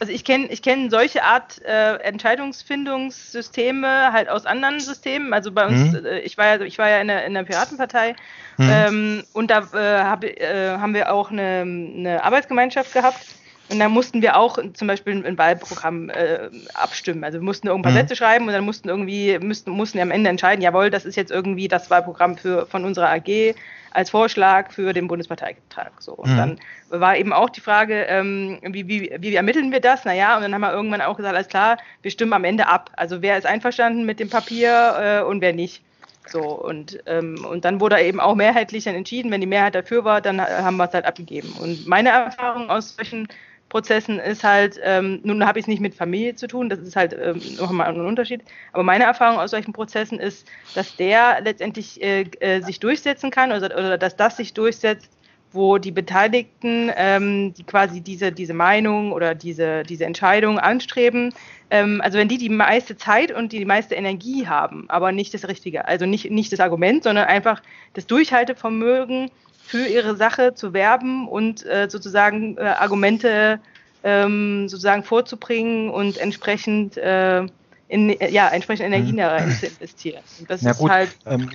also 0.00 0.12
ich 0.12 0.24
kenne 0.24 0.46
ich 0.48 0.62
kenn 0.62 0.90
solche 0.90 1.22
Art 1.22 1.62
äh, 1.64 1.96
Entscheidungsfindungssysteme 1.96 4.12
halt 4.12 4.28
aus 4.28 4.46
anderen 4.46 4.80
Systemen. 4.80 5.32
Also 5.34 5.52
bei 5.52 5.66
uns, 5.66 5.92
Mhm. 5.92 6.06
äh, 6.06 6.20
ich 6.20 6.38
war 6.38 6.46
ja, 6.46 6.60
ich 6.62 6.78
war 6.78 6.88
ja 6.88 7.00
in 7.00 7.08
der, 7.08 7.24
in 7.26 7.34
der 7.34 7.44
Piratenpartei 7.44 8.14
Mhm. 8.58 8.68
ähm, 8.70 9.24
und 9.32 9.50
da 9.50 9.58
äh, 9.72 10.04
hab, 10.04 10.24
äh, 10.24 10.76
haben 10.78 10.94
wir 10.94 11.12
auch 11.12 11.30
eine, 11.30 11.60
eine 11.62 12.24
Arbeitsgemeinschaft 12.24 12.92
gehabt. 12.92 13.26
Und 13.70 13.78
da 13.78 13.88
mussten 13.88 14.20
wir 14.20 14.36
auch 14.36 14.58
zum 14.74 14.88
Beispiel 14.88 15.24
ein 15.24 15.38
Wahlprogramm 15.38 16.10
äh, 16.10 16.50
abstimmen. 16.74 17.22
Also 17.24 17.38
wir 17.38 17.44
mussten 17.44 17.68
irgendein 17.68 17.92
paar 17.94 18.02
Mhm. 18.02 18.06
Sätze 18.08 18.16
schreiben 18.16 18.46
und 18.46 18.52
dann 18.52 18.64
mussten 18.64 18.88
irgendwie, 18.88 19.38
müssten, 19.38 19.70
mussten 19.70 19.98
wir 19.98 20.02
am 20.02 20.10
Ende 20.10 20.28
entscheiden, 20.30 20.62
jawohl, 20.62 20.90
das 20.90 21.04
ist 21.04 21.16
jetzt 21.16 21.30
irgendwie 21.30 21.68
das 21.68 21.88
Wahlprogramm 21.90 22.36
für, 22.36 22.66
von 22.66 22.84
unserer 22.84 23.10
AG 23.10 23.54
als 23.92 24.10
Vorschlag 24.10 24.72
für 24.72 24.92
den 24.92 25.06
Bundesparteitag. 25.08 25.92
So. 26.00 26.14
Und 26.14 26.32
Mhm. 26.32 26.36
dann 26.36 26.58
war 26.88 27.16
eben 27.16 27.32
auch 27.32 27.50
die 27.50 27.60
Frage, 27.60 28.02
ähm, 28.08 28.58
wie, 28.62 28.88
wie, 28.88 29.14
wie 29.18 29.34
ermitteln 29.34 29.70
wir 29.72 29.80
das? 29.80 30.04
Naja, 30.04 30.36
und 30.36 30.42
dann 30.42 30.54
haben 30.54 30.60
wir 30.62 30.72
irgendwann 30.72 31.02
auch 31.02 31.16
gesagt, 31.16 31.34
alles 31.34 31.48
klar, 31.48 31.78
wir 32.02 32.10
stimmen 32.10 32.32
am 32.32 32.44
Ende 32.44 32.66
ab. 32.68 32.90
Also 32.96 33.22
wer 33.22 33.38
ist 33.38 33.46
einverstanden 33.46 34.04
mit 34.04 34.20
dem 34.20 34.30
Papier 34.30 35.20
äh, 35.22 35.24
und 35.24 35.40
wer 35.40 35.52
nicht. 35.52 35.84
So, 36.26 36.42
und, 36.52 36.98
ähm, 37.06 37.44
und 37.44 37.64
dann 37.64 37.80
wurde 37.80 38.00
eben 38.00 38.20
auch 38.20 38.34
mehrheitlich 38.36 38.84
dann 38.84 38.94
entschieden, 38.94 39.30
wenn 39.32 39.40
die 39.40 39.46
Mehrheit 39.48 39.74
dafür 39.74 40.04
war, 40.04 40.20
dann 40.20 40.40
haben 40.40 40.76
wir 40.76 40.84
es 40.84 40.94
halt 40.94 41.04
abgegeben. 41.06 41.54
Und 41.54 41.86
meine 41.86 42.10
Erfahrung 42.10 42.70
aus 42.70 42.94
solchen 42.94 43.26
Prozessen 43.70 44.18
ist 44.18 44.44
halt, 44.44 44.78
ähm, 44.82 45.20
nun 45.22 45.46
habe 45.46 45.58
ich 45.58 45.64
es 45.64 45.68
nicht 45.68 45.80
mit 45.80 45.94
Familie 45.94 46.34
zu 46.34 46.46
tun, 46.46 46.68
das 46.68 46.80
ist 46.80 46.96
halt 46.96 47.16
ähm, 47.18 47.40
nochmal 47.56 47.86
ein 47.86 48.04
Unterschied, 48.04 48.42
aber 48.72 48.82
meine 48.82 49.04
Erfahrung 49.04 49.38
aus 49.38 49.52
solchen 49.52 49.72
Prozessen 49.72 50.20
ist, 50.20 50.46
dass 50.74 50.96
der 50.96 51.40
letztendlich 51.40 52.02
äh, 52.02 52.26
äh, 52.40 52.60
sich 52.60 52.80
durchsetzen 52.80 53.30
kann 53.30 53.52
oder, 53.52 53.66
oder 53.78 53.96
dass 53.96 54.16
das 54.16 54.36
sich 54.36 54.52
durchsetzt, 54.52 55.08
wo 55.52 55.78
die 55.78 55.90
Beteiligten 55.90 56.90
ähm, 56.96 57.54
die 57.54 57.64
quasi 57.64 58.00
diese, 58.00 58.32
diese 58.32 58.54
Meinung 58.54 59.12
oder 59.12 59.34
diese, 59.34 59.84
diese 59.84 60.04
Entscheidung 60.04 60.58
anstreben, 60.58 61.32
ähm, 61.70 62.00
also 62.02 62.18
wenn 62.18 62.28
die 62.28 62.38
die 62.38 62.48
meiste 62.48 62.96
Zeit 62.96 63.32
und 63.32 63.52
die 63.52 63.64
meiste 63.64 63.94
Energie 63.94 64.46
haben, 64.46 64.86
aber 64.88 65.12
nicht 65.12 65.32
das 65.32 65.46
Richtige, 65.46 65.86
also 65.86 66.06
nicht, 66.06 66.30
nicht 66.30 66.52
das 66.52 66.60
Argument, 66.60 67.04
sondern 67.04 67.26
einfach 67.26 67.62
das 67.94 68.06
Durchhaltevermögen, 68.06 69.30
für 69.70 69.86
ihre 69.86 70.16
Sache 70.16 70.54
zu 70.54 70.72
werben 70.72 71.28
und 71.28 71.64
äh, 71.64 71.88
sozusagen 71.88 72.56
äh, 72.58 72.62
Argumente 72.62 73.60
ähm, 74.02 74.68
sozusagen 74.68 75.04
vorzubringen 75.04 75.90
und 75.90 76.18
entsprechend 76.18 76.96
äh, 76.96 77.46
in, 77.86 78.16
ja, 78.30 78.48
entsprechend 78.48 78.86
Energien 78.86 79.18
da 79.18 79.28
rein 79.28 79.52
zu 79.52 79.66
investieren. 79.66 80.22
Und 80.40 80.50
das 80.50 80.62
Na 80.62 80.72
ist 80.72 80.78
gut, 80.78 80.90
halt 80.90 81.10
ähm, 81.24 81.50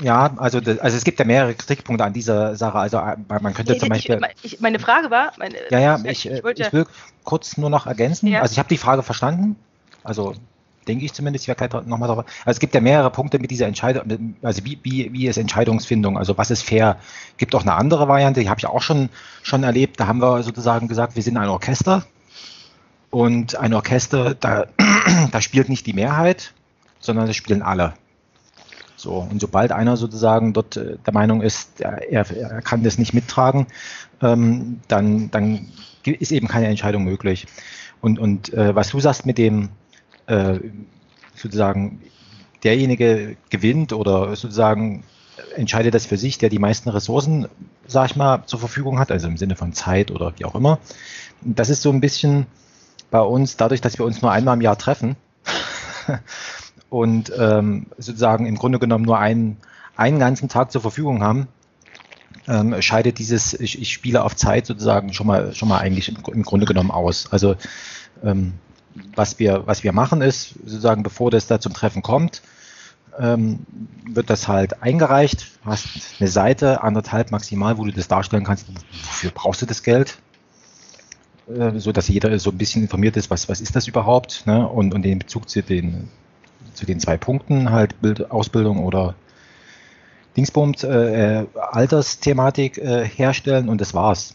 ja, 0.00 0.32
also, 0.36 0.60
das, 0.60 0.78
also 0.78 0.96
es 0.96 1.02
gibt 1.02 1.18
ja 1.18 1.24
mehrere 1.24 1.54
Kritikpunkte 1.54 2.04
an 2.04 2.12
dieser 2.12 2.54
Sache. 2.54 2.78
Also 2.78 2.98
äh, 2.98 3.16
man 3.40 3.52
könnte 3.52 3.72
Nee, 3.72 3.78
zum 3.78 3.88
Beispiel. 3.88 4.20
ich, 4.42 4.60
meine 4.60 4.78
Frage 4.78 5.10
war, 5.10 5.32
meine, 5.36 5.56
Ja, 5.70 5.80
ja, 5.80 5.98
ich, 6.04 6.26
ich, 6.26 6.32
äh, 6.32 6.44
wollte 6.44 6.62
ich 6.62 6.72
will 6.72 6.86
kurz 7.24 7.56
nur 7.56 7.70
noch 7.70 7.86
ergänzen. 7.86 8.28
Ja. 8.28 8.42
Also 8.42 8.52
ich 8.52 8.58
habe 8.60 8.68
die 8.68 8.78
Frage 8.78 9.02
verstanden. 9.02 9.56
Also 10.04 10.34
denke 10.88 11.04
ich 11.04 11.12
zumindest, 11.12 11.44
ich 11.44 11.48
werde 11.48 11.68
gleich 11.68 11.86
nochmal 11.86 12.08
drauf. 12.08 12.18
Also 12.18 12.56
es 12.56 12.60
gibt 12.60 12.74
ja 12.74 12.80
mehrere 12.80 13.10
Punkte 13.10 13.38
mit 13.38 13.50
dieser 13.50 13.66
Entscheidung, 13.66 14.36
also 14.42 14.64
wie, 14.64 14.78
wie, 14.82 15.12
wie 15.12 15.26
ist 15.26 15.36
Entscheidungsfindung, 15.36 16.16
also 16.16 16.36
was 16.38 16.50
ist 16.50 16.62
fair. 16.62 16.98
Gibt 17.36 17.54
auch 17.54 17.62
eine 17.62 17.74
andere 17.74 18.08
Variante, 18.08 18.40
die 18.40 18.48
habe 18.48 18.58
ich 18.58 18.66
auch 18.66 18.82
schon, 18.82 19.08
schon 19.42 19.62
erlebt. 19.62 20.00
Da 20.00 20.06
haben 20.06 20.20
wir 20.20 20.42
sozusagen 20.42 20.88
gesagt, 20.88 21.16
wir 21.16 21.22
sind 21.22 21.36
ein 21.36 21.48
Orchester. 21.48 22.04
Und 23.10 23.56
ein 23.56 23.72
Orchester, 23.74 24.34
da, 24.34 24.66
da 25.32 25.40
spielt 25.40 25.68
nicht 25.68 25.86
die 25.86 25.92
Mehrheit, 25.92 26.52
sondern 27.00 27.26
das 27.26 27.36
spielen 27.36 27.62
alle. 27.62 27.94
So, 28.96 29.26
und 29.30 29.40
sobald 29.40 29.72
einer 29.72 29.96
sozusagen 29.96 30.52
dort 30.52 30.76
äh, 30.76 30.96
der 31.04 31.12
Meinung 31.12 31.42
ist, 31.42 31.80
er, 31.80 32.30
er 32.30 32.62
kann 32.62 32.82
das 32.82 32.98
nicht 32.98 33.12
mittragen, 33.12 33.66
ähm, 34.22 34.80
dann, 34.88 35.30
dann 35.30 35.68
ist 36.04 36.32
eben 36.32 36.48
keine 36.48 36.68
Entscheidung 36.68 37.04
möglich. 37.04 37.46
Und, 38.00 38.18
und 38.18 38.52
äh, 38.54 38.74
was 38.74 38.90
du 38.90 39.00
sagst 39.00 39.26
mit 39.26 39.38
dem 39.38 39.68
äh, 40.26 40.58
sozusagen 41.34 42.00
derjenige 42.64 43.36
gewinnt 43.50 43.92
oder 43.92 44.34
sozusagen 44.36 45.04
entscheidet 45.54 45.94
das 45.94 46.06
für 46.06 46.16
sich, 46.16 46.38
der 46.38 46.48
die 46.48 46.58
meisten 46.58 46.88
Ressourcen, 46.88 47.48
sag 47.86 48.10
ich 48.10 48.16
mal, 48.16 48.42
zur 48.46 48.58
Verfügung 48.58 48.98
hat, 48.98 49.10
also 49.10 49.28
im 49.28 49.36
Sinne 49.36 49.56
von 49.56 49.72
Zeit 49.72 50.10
oder 50.10 50.32
wie 50.38 50.44
auch 50.44 50.54
immer. 50.54 50.78
Das 51.42 51.68
ist 51.68 51.82
so 51.82 51.90
ein 51.90 52.00
bisschen 52.00 52.46
bei 53.10 53.20
uns, 53.20 53.56
dadurch, 53.56 53.80
dass 53.80 53.98
wir 53.98 54.06
uns 54.06 54.22
nur 54.22 54.32
einmal 54.32 54.56
im 54.56 54.62
Jahr 54.62 54.78
treffen 54.78 55.16
und 56.90 57.32
ähm, 57.38 57.86
sozusagen 57.98 58.46
im 58.46 58.56
Grunde 58.56 58.78
genommen 58.78 59.04
nur 59.04 59.18
einen, 59.18 59.58
einen 59.96 60.18
ganzen 60.18 60.48
Tag 60.48 60.72
zur 60.72 60.80
Verfügung 60.80 61.22
haben, 61.22 61.48
ähm, 62.48 62.80
scheidet 62.80 63.18
dieses, 63.18 63.54
ich, 63.54 63.80
ich, 63.80 63.92
spiele 63.92 64.22
auf 64.22 64.36
Zeit 64.36 64.66
sozusagen 64.66 65.12
schon 65.12 65.26
mal, 65.26 65.54
schon 65.54 65.68
mal 65.68 65.78
eigentlich 65.78 66.08
im, 66.08 66.16
im 66.32 66.42
Grunde 66.42 66.66
genommen 66.66 66.90
aus. 66.90 67.32
Also 67.32 67.56
ähm, 68.22 68.54
was 69.14 69.38
wir, 69.38 69.66
was 69.66 69.84
wir 69.84 69.92
machen 69.92 70.22
ist, 70.22 70.54
sozusagen, 70.64 71.02
bevor 71.02 71.30
das 71.30 71.46
da 71.46 71.60
zum 71.60 71.72
Treffen 71.74 72.02
kommt, 72.02 72.42
ähm, 73.18 73.60
wird 74.08 74.30
das 74.30 74.48
halt 74.48 74.82
eingereicht. 74.82 75.46
Hast 75.64 75.88
eine 76.18 76.28
Seite, 76.28 76.82
anderthalb 76.82 77.30
maximal, 77.30 77.78
wo 77.78 77.84
du 77.84 77.92
das 77.92 78.08
darstellen 78.08 78.44
kannst, 78.44 78.66
wofür 78.68 79.30
brauchst 79.30 79.62
du 79.62 79.66
das 79.66 79.82
Geld? 79.82 80.18
Äh, 81.48 81.78
so 81.78 81.92
dass 81.92 82.08
jeder 82.08 82.38
so 82.38 82.50
ein 82.50 82.58
bisschen 82.58 82.82
informiert 82.82 83.16
ist, 83.16 83.30
was, 83.30 83.48
was 83.48 83.60
ist 83.60 83.76
das 83.76 83.86
überhaupt? 83.88 84.46
Ne? 84.46 84.66
Und, 84.68 84.94
und 84.94 85.02
den 85.02 85.18
Bezug 85.18 85.48
zu 85.48 85.62
den, 85.62 86.08
zu 86.74 86.86
den 86.86 87.00
zwei 87.00 87.16
Punkten, 87.16 87.70
halt 87.70 88.00
Bild, 88.00 88.30
Ausbildung 88.30 88.84
oder 88.84 89.14
Dingsbums, 90.36 90.84
äh, 90.84 91.40
äh, 91.40 91.46
Altersthematik 91.54 92.78
äh, 92.78 93.06
herstellen 93.06 93.68
und 93.68 93.80
das 93.80 93.94
war's. 93.94 94.34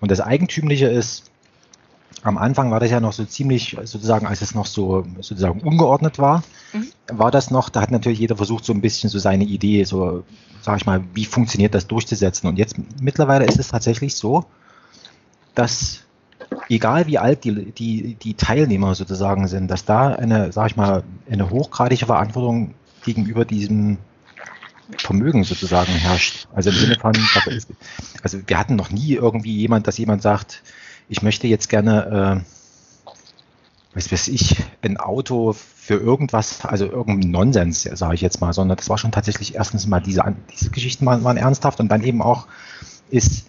Und 0.00 0.10
das 0.10 0.20
Eigentümliche 0.20 0.86
ist, 0.86 1.27
am 2.22 2.38
Anfang 2.38 2.70
war 2.70 2.80
das 2.80 2.90
ja 2.90 3.00
noch 3.00 3.12
so 3.12 3.24
ziemlich, 3.24 3.76
sozusagen, 3.84 4.26
als 4.26 4.42
es 4.42 4.54
noch 4.54 4.66
so 4.66 5.06
sozusagen 5.20 5.60
ungeordnet 5.60 6.18
war, 6.18 6.42
mhm. 6.72 6.88
war 7.12 7.30
das 7.30 7.50
noch, 7.50 7.68
da 7.68 7.80
hat 7.80 7.90
natürlich 7.90 8.18
jeder 8.18 8.36
versucht, 8.36 8.64
so 8.64 8.72
ein 8.72 8.80
bisschen 8.80 9.08
so 9.08 9.18
seine 9.18 9.44
Idee, 9.44 9.84
so, 9.84 10.24
sag 10.60 10.78
ich 10.78 10.86
mal, 10.86 11.02
wie 11.14 11.24
funktioniert 11.24 11.74
das 11.74 11.86
durchzusetzen. 11.86 12.48
Und 12.48 12.58
jetzt 12.58 12.76
mittlerweile 13.00 13.44
ist 13.44 13.58
es 13.58 13.68
tatsächlich 13.68 14.14
so, 14.14 14.44
dass 15.54 16.00
egal 16.68 17.06
wie 17.06 17.18
alt 17.18 17.44
die, 17.44 17.72
die, 17.72 18.14
die 18.14 18.34
Teilnehmer 18.34 18.94
sozusagen 18.94 19.46
sind, 19.48 19.70
dass 19.70 19.84
da 19.84 20.08
eine, 20.08 20.52
sag 20.52 20.70
ich 20.70 20.76
mal, 20.76 21.04
eine 21.30 21.50
hochgradige 21.50 22.06
Verantwortung 22.06 22.74
gegenüber 23.04 23.44
diesem 23.44 23.98
Vermögen 24.96 25.44
sozusagen 25.44 25.92
herrscht. 25.92 26.48
Also 26.54 26.70
im 26.70 26.76
Sinne 26.76 26.96
von, 26.96 27.14
also 28.22 28.38
wir 28.46 28.58
hatten 28.58 28.76
noch 28.76 28.90
nie 28.90 29.14
irgendwie 29.14 29.56
jemand, 29.56 29.86
dass 29.86 29.98
jemand 29.98 30.22
sagt, 30.22 30.62
ich 31.08 31.22
möchte 31.22 31.46
jetzt 31.46 31.68
gerne, 31.68 32.44
äh, 33.06 33.12
was 33.94 34.12
weiß 34.12 34.28
ich, 34.28 34.56
ein 34.82 34.96
Auto 34.98 35.54
für 35.54 35.94
irgendwas, 35.94 36.64
also 36.64 36.86
irgendein 36.86 37.30
Nonsens, 37.30 37.82
sage 37.82 38.14
ich 38.14 38.20
jetzt 38.20 38.40
mal, 38.40 38.52
sondern 38.52 38.76
das 38.76 38.88
war 38.88 38.98
schon 38.98 39.12
tatsächlich 39.12 39.54
erstens 39.54 39.86
mal 39.86 40.00
diese, 40.00 40.22
diese 40.52 40.70
Geschichten 40.70 41.06
waren, 41.06 41.24
waren 41.24 41.36
ernsthaft 41.36 41.80
und 41.80 41.88
dann 41.88 42.02
eben 42.02 42.22
auch 42.22 42.46
ist 43.10 43.46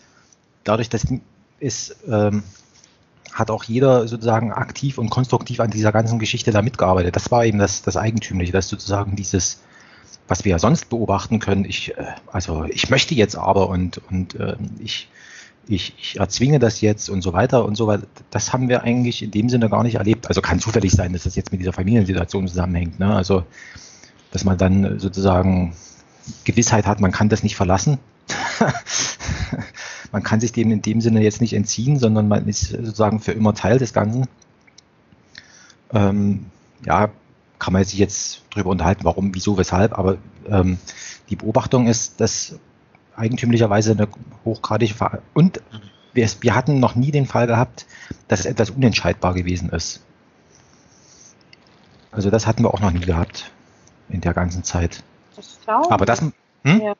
dadurch, 0.63 0.89
dass 0.89 1.06
ist, 1.60 1.98
ähm, 2.08 2.44
hat 3.34 3.51
auch 3.51 3.63
jeder 3.63 4.08
sozusagen 4.08 4.51
aktiv 4.51 4.98
und 4.98 5.10
konstruktiv 5.10 5.60
an 5.60 5.70
dieser 5.70 5.92
ganzen 5.92 6.20
Geschichte 6.20 6.51
da 6.51 6.62
mitgearbeitet. 6.62 7.16
Das 7.16 7.32
war 7.32 7.46
eben 7.46 7.60
das, 7.60 7.82
das 7.82 7.98
Eigentümliche, 7.98 8.51
dass 8.51 8.70
sozusagen 8.70 9.16
dieses, 9.16 9.62
was 10.28 10.46
wir 10.46 10.51
ja 10.51 10.60
sonst 10.60 10.89
beobachten 10.89 11.39
können, 11.39 11.66
ich, 11.66 11.98
äh, 11.98 12.06
also 12.32 12.63
ich 12.66 12.89
möchte 12.89 13.13
jetzt 13.16 13.36
aber 13.36 13.70
und, 13.70 14.01
und 14.10 14.36
äh, 14.36 14.56
ich, 14.80 15.10
ich, 15.69 15.93
ich 15.99 16.19
erzwinge 16.19 16.57
das 16.57 16.81
jetzt 16.81 17.09
und 17.09 17.21
so 17.21 17.31
weiter 17.31 17.63
und 17.63 17.75
so 17.75 17.85
weiter. 17.85 18.07
Das 18.31 18.51
haben 18.51 18.69
wir 18.69 18.81
eigentlich 18.81 19.21
in 19.21 19.29
dem 19.29 19.49
Sinne 19.49 19.69
gar 19.69 19.83
nicht 19.83 19.95
erlebt. 19.95 20.27
Also 20.27 20.41
kann 20.41 20.59
zufällig 20.59 20.91
sein, 20.91 21.13
dass 21.13 21.23
das 21.23 21.35
jetzt 21.35 21.51
mit 21.51 21.61
dieser 21.61 21.73
Familiensituation 21.73 22.47
zusammenhängt. 22.47 22.99
Ne? 22.99 23.13
Also, 23.13 23.43
dass 24.31 24.43
man 24.43 24.57
dann 24.57 24.99
sozusagen 24.99 25.75
Gewissheit 26.43 26.88
hat, 26.88 26.99
man 26.99 27.11
kann 27.11 27.29
das 27.29 27.43
nicht 27.43 27.55
verlassen. 27.55 27.99
man 30.11 30.23
kann 30.23 30.39
sich 30.39 30.51
dem 30.51 30.71
in 30.71 30.81
dem 30.81 31.01
Sinne 31.01 31.21
jetzt 31.21 31.39
nicht 31.39 31.53
entziehen, 31.53 31.99
sondern 31.99 32.27
man 32.27 32.47
ist 32.47 32.69
sozusagen 32.69 33.19
für 33.19 33.33
immer 33.33 33.53
Teil 33.53 33.77
des 33.77 33.93
Ganzen. 33.93 34.25
Ähm, 35.93 36.47
ja, 36.83 37.11
kann 37.59 37.73
man 37.73 37.83
sich 37.83 37.99
jetzt 37.99 38.41
darüber 38.51 38.71
unterhalten, 38.71 39.03
warum, 39.03 39.35
wieso, 39.35 39.57
weshalb, 39.57 39.97
aber 39.97 40.17
ähm, 40.47 40.79
die 41.29 41.35
Beobachtung 41.35 41.85
ist, 41.85 42.19
dass 42.19 42.57
eigentümlicherweise 43.19 43.91
eine 43.91 44.07
hochgradige 44.45 44.93
Ver 44.93 45.21
und 45.33 45.61
wir, 46.13 46.27
wir, 46.41 46.55
hatten 46.55 46.79
noch 46.79 46.95
nie 46.95 47.11
den 47.11 47.27
Fall 47.27 47.45
gehabt, 47.45 47.85
dass 48.27 48.41
es 48.41 48.45
etwas 48.47 48.71
unentscheidbar 48.71 49.33
gewesen 49.33 49.69
ist. 49.69 50.01
Also 52.11 52.31
das 52.31 52.47
hatten 52.47 52.63
wir 52.63 52.73
auch 52.73 52.79
noch 52.79 52.91
nie 52.91 53.05
gehabt 53.05 53.51
in 54.09 54.21
der 54.21 54.33
ganzen 54.33 54.63
Zeit. 54.63 55.03
Aber 55.67 56.05
das, 56.05 56.21
hm? 56.21 56.33
ja, 56.81 56.93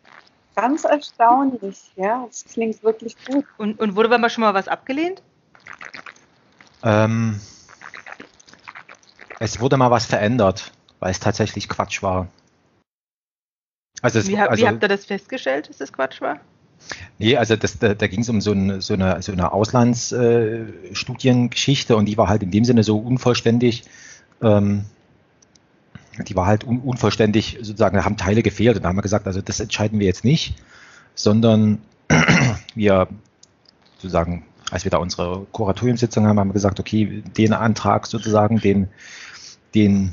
ganz 0.56 0.84
erstaunlich, 0.84 1.92
ja, 1.96 2.26
das 2.28 2.46
klingt 2.46 2.84
wirklich 2.84 3.16
gut. 3.26 3.46
Und, 3.58 3.80
und 3.80 3.96
wurde 3.96 4.16
mal 4.18 4.30
schon 4.30 4.44
mal 4.44 4.54
was 4.54 4.68
abgelehnt? 4.68 5.24
Ähm, 6.84 7.40
es 9.40 9.60
wurde 9.60 9.78
mal 9.78 9.92
was 9.92 10.06
verändert, 10.06 10.72
weil 11.00 11.12
es 11.12 11.20
tatsächlich 11.20 11.68
Quatsch 11.68 12.04
war. 12.04 12.28
Also, 14.02 14.20
es, 14.20 14.28
wie, 14.28 14.38
also, 14.38 14.62
wie 14.62 14.68
habt 14.68 14.84
ihr 14.84 14.88
das 14.88 15.06
festgestellt, 15.06 15.70
dass 15.70 15.78
das 15.78 15.94
Quatsch 15.94 16.22
war? 16.22 16.40
Nee, 17.18 17.36
also 17.36 17.56
das, 17.56 17.80
da, 17.80 17.94
da 17.94 18.08
ging 18.08 18.22
es 18.22 18.30
um 18.30 18.42
so, 18.42 18.54
ein, 18.54 18.82
so, 18.82 18.94
eine, 18.94 19.22
so 19.22 19.32
eine 19.32 19.52
Auslandsstudiengeschichte 19.52 21.94
äh, 21.94 21.96
und 21.96 22.06
die 22.06 22.18
war 22.18 22.30
halt 22.30 22.42
in 22.44 22.52
dem 22.52 22.64
Sinne 22.64 22.84
so 22.84 22.98
unvollständig. 22.98 23.84
Ähm, 24.42 24.86
die 26.28 26.36
war 26.36 26.46
halt 26.46 26.66
un, 26.66 26.80
unvollständig, 26.80 27.58
sozusagen, 27.62 27.98
da 27.98 28.06
haben 28.06 28.18
Teile 28.18 28.44
gefehlt 28.44 28.78
und 28.78 28.84
da 28.84 28.90
haben 28.90 28.98
wir 28.98 29.02
gesagt, 29.02 29.28
also 29.28 29.42
das 29.42 29.60
entscheiden 29.60 30.00
wir 30.00 30.08
jetzt 30.08 30.24
nicht, 30.24 30.56
sondern 31.16 31.80
wir 32.76 33.08
sozusagen, 33.98 34.46
als 34.72 34.84
wir 34.84 34.92
da 34.92 34.98
unsere 34.98 35.46
Kuratoriumssitzung 35.52 36.28
haben, 36.28 36.40
haben 36.40 36.50
wir 36.50 36.54
gesagt, 36.54 36.80
okay, 36.80 37.24
den 37.38 37.54
Antrag 37.54 38.08
sozusagen, 38.08 38.60
den, 38.60 38.88
den 39.76 40.12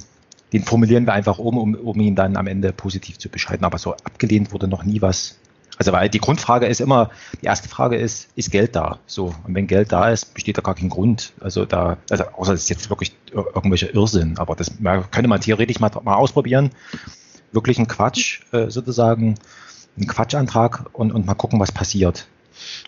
den 0.53 0.65
formulieren 0.65 1.07
wir 1.07 1.13
einfach 1.13 1.39
um, 1.39 1.59
um, 1.59 1.75
um 1.75 2.01
ihn 2.01 2.15
dann 2.15 2.37
am 2.37 2.47
Ende 2.47 2.73
positiv 2.73 3.19
zu 3.19 3.29
bescheiden. 3.29 3.65
Aber 3.65 3.79
so 3.79 3.95
abgelehnt 3.95 4.53
wurde 4.53 4.69
noch 4.69 4.85
nie 4.85 5.03
was. 5.03 5.37
Also 5.79 5.93
weil 5.93 6.09
die 6.09 6.21
Grundfrage 6.21 6.67
ist 6.67 6.81
immer, 6.81 7.11
die 7.43 7.47
erste 7.47 7.69
Frage 7.69 7.97
ist, 7.97 8.29
ist 8.35 8.51
Geld 8.51 8.75
da? 8.75 8.99
So, 9.07 9.35
und 9.45 9.55
wenn 9.55 9.67
Geld 9.67 9.93
da 9.93 10.09
ist, 10.11 10.33
besteht 10.33 10.57
da 10.57 10.63
gar 10.63 10.75
kein 10.75 10.89
Grund. 10.89 11.33
Also 11.41 11.67
da, 11.67 11.99
also 12.09 12.25
außer 12.37 12.55
es 12.55 12.63
ist 12.63 12.71
jetzt 12.71 12.89
wirklich 12.89 13.13
irgendwelcher 13.33 13.93
Irrsinn, 13.93 14.39
aber 14.39 14.55
das 14.55 14.71
könnte 15.11 15.29
man 15.29 15.41
theoretisch 15.41 15.81
mal, 15.81 15.91
mal 16.03 16.15
ausprobieren. 16.15 16.71
Wirklich 17.53 17.79
ein 17.79 17.89
Quatsch, 17.89 18.41
äh, 18.53 18.71
sozusagen, 18.71 19.37
ein 19.99 20.07
Quatschantrag 20.07 20.87
und, 20.93 21.13
und 21.13 21.27
mal 21.27 21.35
gucken, 21.35 21.61
was 21.61 21.73
passiert. 21.73 22.27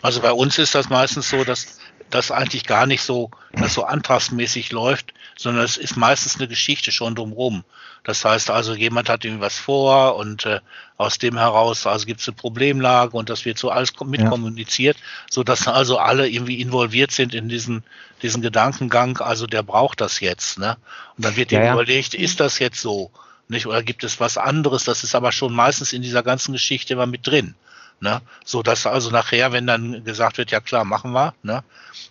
Also 0.01 0.21
bei 0.21 0.31
uns 0.31 0.57
ist 0.57 0.73
das 0.73 0.89
meistens 0.89 1.29
so, 1.29 1.43
dass 1.43 1.79
das 2.09 2.31
eigentlich 2.31 2.65
gar 2.65 2.85
nicht 2.85 3.01
so, 3.01 3.31
das 3.53 3.73
so 3.73 3.83
antragsmäßig 3.83 4.71
läuft, 4.71 5.13
sondern 5.37 5.63
es 5.63 5.77
ist 5.77 5.95
meistens 5.95 6.37
eine 6.37 6.47
Geschichte 6.47 6.91
schon 6.91 7.15
drumherum. 7.15 7.63
Das 8.03 8.23
heißt 8.23 8.49
also, 8.49 8.73
jemand 8.73 9.09
hat 9.09 9.25
irgendwie 9.25 9.43
was 9.43 9.57
vor 9.57 10.15
und 10.15 10.45
äh, 10.45 10.59
aus 10.97 11.17
dem 11.17 11.37
heraus, 11.37 11.85
also 11.85 12.05
gibt 12.05 12.21
es 12.21 12.27
eine 12.27 12.35
Problemlage 12.35 13.15
und 13.15 13.29
das 13.29 13.45
wird 13.45 13.57
so 13.57 13.69
alles 13.69 13.93
mitkommuniziert, 14.03 14.97
ja. 14.97 15.03
so 15.29 15.43
dass 15.43 15.67
also 15.67 15.97
alle 15.97 16.27
irgendwie 16.27 16.61
involviert 16.61 17.11
sind 17.11 17.33
in 17.33 17.49
diesen, 17.49 17.83
diesen 18.21 18.41
Gedankengang, 18.41 19.17
also 19.17 19.47
der 19.47 19.63
braucht 19.63 20.01
das 20.01 20.19
jetzt, 20.19 20.57
ne? 20.59 20.77
Und 21.17 21.25
dann 21.25 21.35
wird 21.35 21.51
ja, 21.51 21.63
ja. 21.63 21.73
überlegt, 21.73 22.13
ist 22.13 22.39
das 22.39 22.59
jetzt 22.59 22.81
so? 22.81 23.11
Nicht? 23.47 23.65
Oder 23.65 23.83
gibt 23.83 24.03
es 24.03 24.19
was 24.19 24.37
anderes? 24.37 24.83
Das 24.83 25.03
ist 25.03 25.15
aber 25.15 25.31
schon 25.31 25.53
meistens 25.53 25.91
in 25.91 26.01
dieser 26.01 26.23
ganzen 26.23 26.53
Geschichte 26.53 26.93
immer 26.93 27.07
mit 27.07 27.25
drin. 27.25 27.55
Ne? 28.01 28.21
So 28.45 28.63
dass 28.63 28.85
also 28.85 29.09
nachher, 29.09 29.51
wenn 29.51 29.67
dann 29.67 30.03
gesagt 30.03 30.37
wird, 30.37 30.51
ja 30.51 30.59
klar, 30.59 30.85
machen 30.85 31.11
wir, 31.11 31.33
ne? 31.43 31.63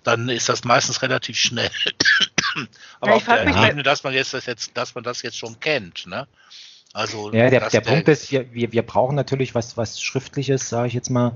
dann 0.05 0.29
ist 0.29 0.49
das 0.49 0.65
meistens 0.65 1.03
relativ 1.03 1.37
schnell. 1.37 1.71
Aber 3.01 3.13
ja, 3.13 3.17
auf 3.17 3.25
der 3.25 3.47
Ebene, 3.47 3.83
dass 3.83 4.05
man 4.05 4.13
jetzt 4.13 4.35
das 4.35 4.47
jetzt, 4.47 4.77
dass 4.77 4.95
man 4.95 5.05
das 5.05 5.23
jetzt 5.23 5.39
schon 5.39 5.59
kennt, 5.61 6.07
ne? 6.07 6.27
Also 6.95 7.33
ja, 7.33 7.51
der, 7.51 7.69
der 7.69 7.81
Punkt 7.81 8.09
ist, 8.09 8.33
wir, 8.33 8.53
wir, 8.53 8.73
wir 8.73 8.83
brauchen 8.83 9.15
natürlich 9.15 9.55
was, 9.55 9.77
was 9.77 10.01
Schriftliches, 10.01 10.69
sage 10.69 10.89
ich 10.89 10.95
jetzt 10.95 11.11
mal, 11.11 11.33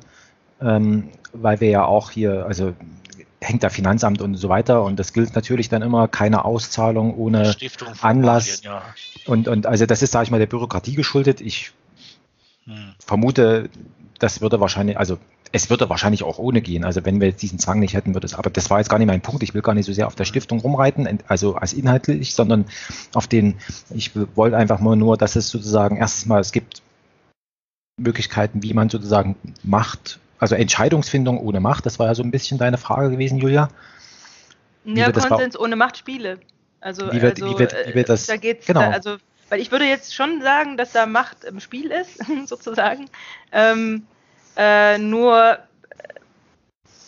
ähm, 0.61 1.11
weil 1.33 1.61
wir 1.61 1.69
ja 1.69 1.85
auch 1.85 2.11
hier, 2.11 2.47
also 2.47 2.75
hängt 3.41 3.63
der 3.63 3.71
Finanzamt 3.71 4.23
und 4.23 4.37
so 4.37 4.49
weiter 4.49 4.83
und 4.83 4.99
das 4.99 5.13
gilt 5.13 5.35
natürlich 5.35 5.69
dann 5.69 5.83
immer 5.83 6.09
keine 6.09 6.45
Auszahlung 6.45 7.15
ohne 7.17 7.55
Anlass. 8.01 8.63
Marien, 8.63 8.83
ja. 8.83 8.83
Und, 9.27 9.49
und 9.49 9.67
also 9.67 9.85
das 9.87 10.03
ist, 10.03 10.13
sage 10.13 10.25
ich 10.25 10.31
mal, 10.31 10.39
der 10.39 10.47
Bürokratie 10.47 10.95
geschuldet. 10.95 11.41
Ich 11.41 11.73
hm. 12.65 12.95
vermute, 13.05 13.69
das 14.23 14.41
würde 14.41 14.61
wahrscheinlich, 14.61 14.99
also 14.99 15.19
es 15.51 15.69
würde 15.69 15.91
wahrscheinlich 15.91 16.23
auch 16.23 16.39
ohne 16.39 16.61
gehen. 16.61 16.85
Also 16.85 17.05
wenn 17.05 17.21
wir 17.21 17.29
jetzt 17.29 17.43
diesen 17.43 17.59
Zwang 17.59 17.81
nicht 17.81 17.95
hätten, 17.95 18.15
würde 18.15 18.27
es, 18.27 18.35
aber 18.35 18.51
das 18.51 18.71
war 18.71 18.79
jetzt 18.79 18.89
gar 18.89 18.99
nicht 18.99 19.09
mein 19.09 19.21
Punkt. 19.21 19.43
Ich 19.43 19.53
will 19.53 19.63
gar 19.63 19.75
nicht 19.75 19.87
so 19.87 19.93
sehr 19.93 20.07
auf 20.07 20.15
der 20.15 20.25
Stiftung 20.25 20.61
rumreiten, 20.61 21.19
also 21.27 21.57
als 21.57 21.73
inhaltlich, 21.73 22.35
sondern 22.35 22.67
auf 23.15 23.27
den, 23.27 23.57
ich 23.91 24.13
wollte 24.37 24.57
einfach 24.57 24.79
mal 24.79 24.95
nur, 24.95 25.17
dass 25.17 25.35
es 25.35 25.49
sozusagen 25.49 25.97
erstens 25.97 26.27
mal, 26.27 26.41
es 26.41 26.53
gibt 26.53 26.83
Möglichkeiten, 27.97 28.63
wie 28.63 28.75
man 28.75 28.89
sozusagen 28.91 29.35
Macht, 29.65 30.21
also 30.39 30.55
Entscheidungsfindung 30.55 31.39
ohne 31.39 31.59
Macht, 31.59 31.85
das 31.85 31.99
war 31.99 32.07
ja 32.07 32.15
so 32.15 32.23
ein 32.23 32.31
bisschen 32.31 32.59
deine 32.59 32.79
Frage 32.79 33.11
gewesen, 33.11 33.39
Julia. 33.39 33.71
Wie 34.85 35.01
ja, 35.01 35.11
Konsens 35.11 35.59
ohne 35.59 35.75
Machtspiele. 35.75 36.39
Also, 36.81 37.13
wie 37.13 37.23
wird, 37.23 37.43
also, 37.43 37.55
wie 37.55 37.59
wird, 37.59 37.75
wie 37.89 37.95
wird 37.95 38.09
das, 38.09 38.27
da 38.27 38.37
geht's, 38.37 38.67
genau. 38.67 38.81
Da, 38.81 38.91
also, 38.91 39.17
weil 39.49 39.61
ich 39.61 39.71
würde 39.71 39.85
jetzt 39.85 40.15
schon 40.15 40.43
sagen, 40.43 40.77
dass 40.77 40.93
da 40.93 41.07
Macht 41.07 41.45
im 41.45 41.61
Spiel 41.61 41.91
ist, 41.91 42.21
sozusagen. 42.47 43.09
Ähm, 43.53 44.07
äh, 44.57 44.99
nur, 44.99 45.59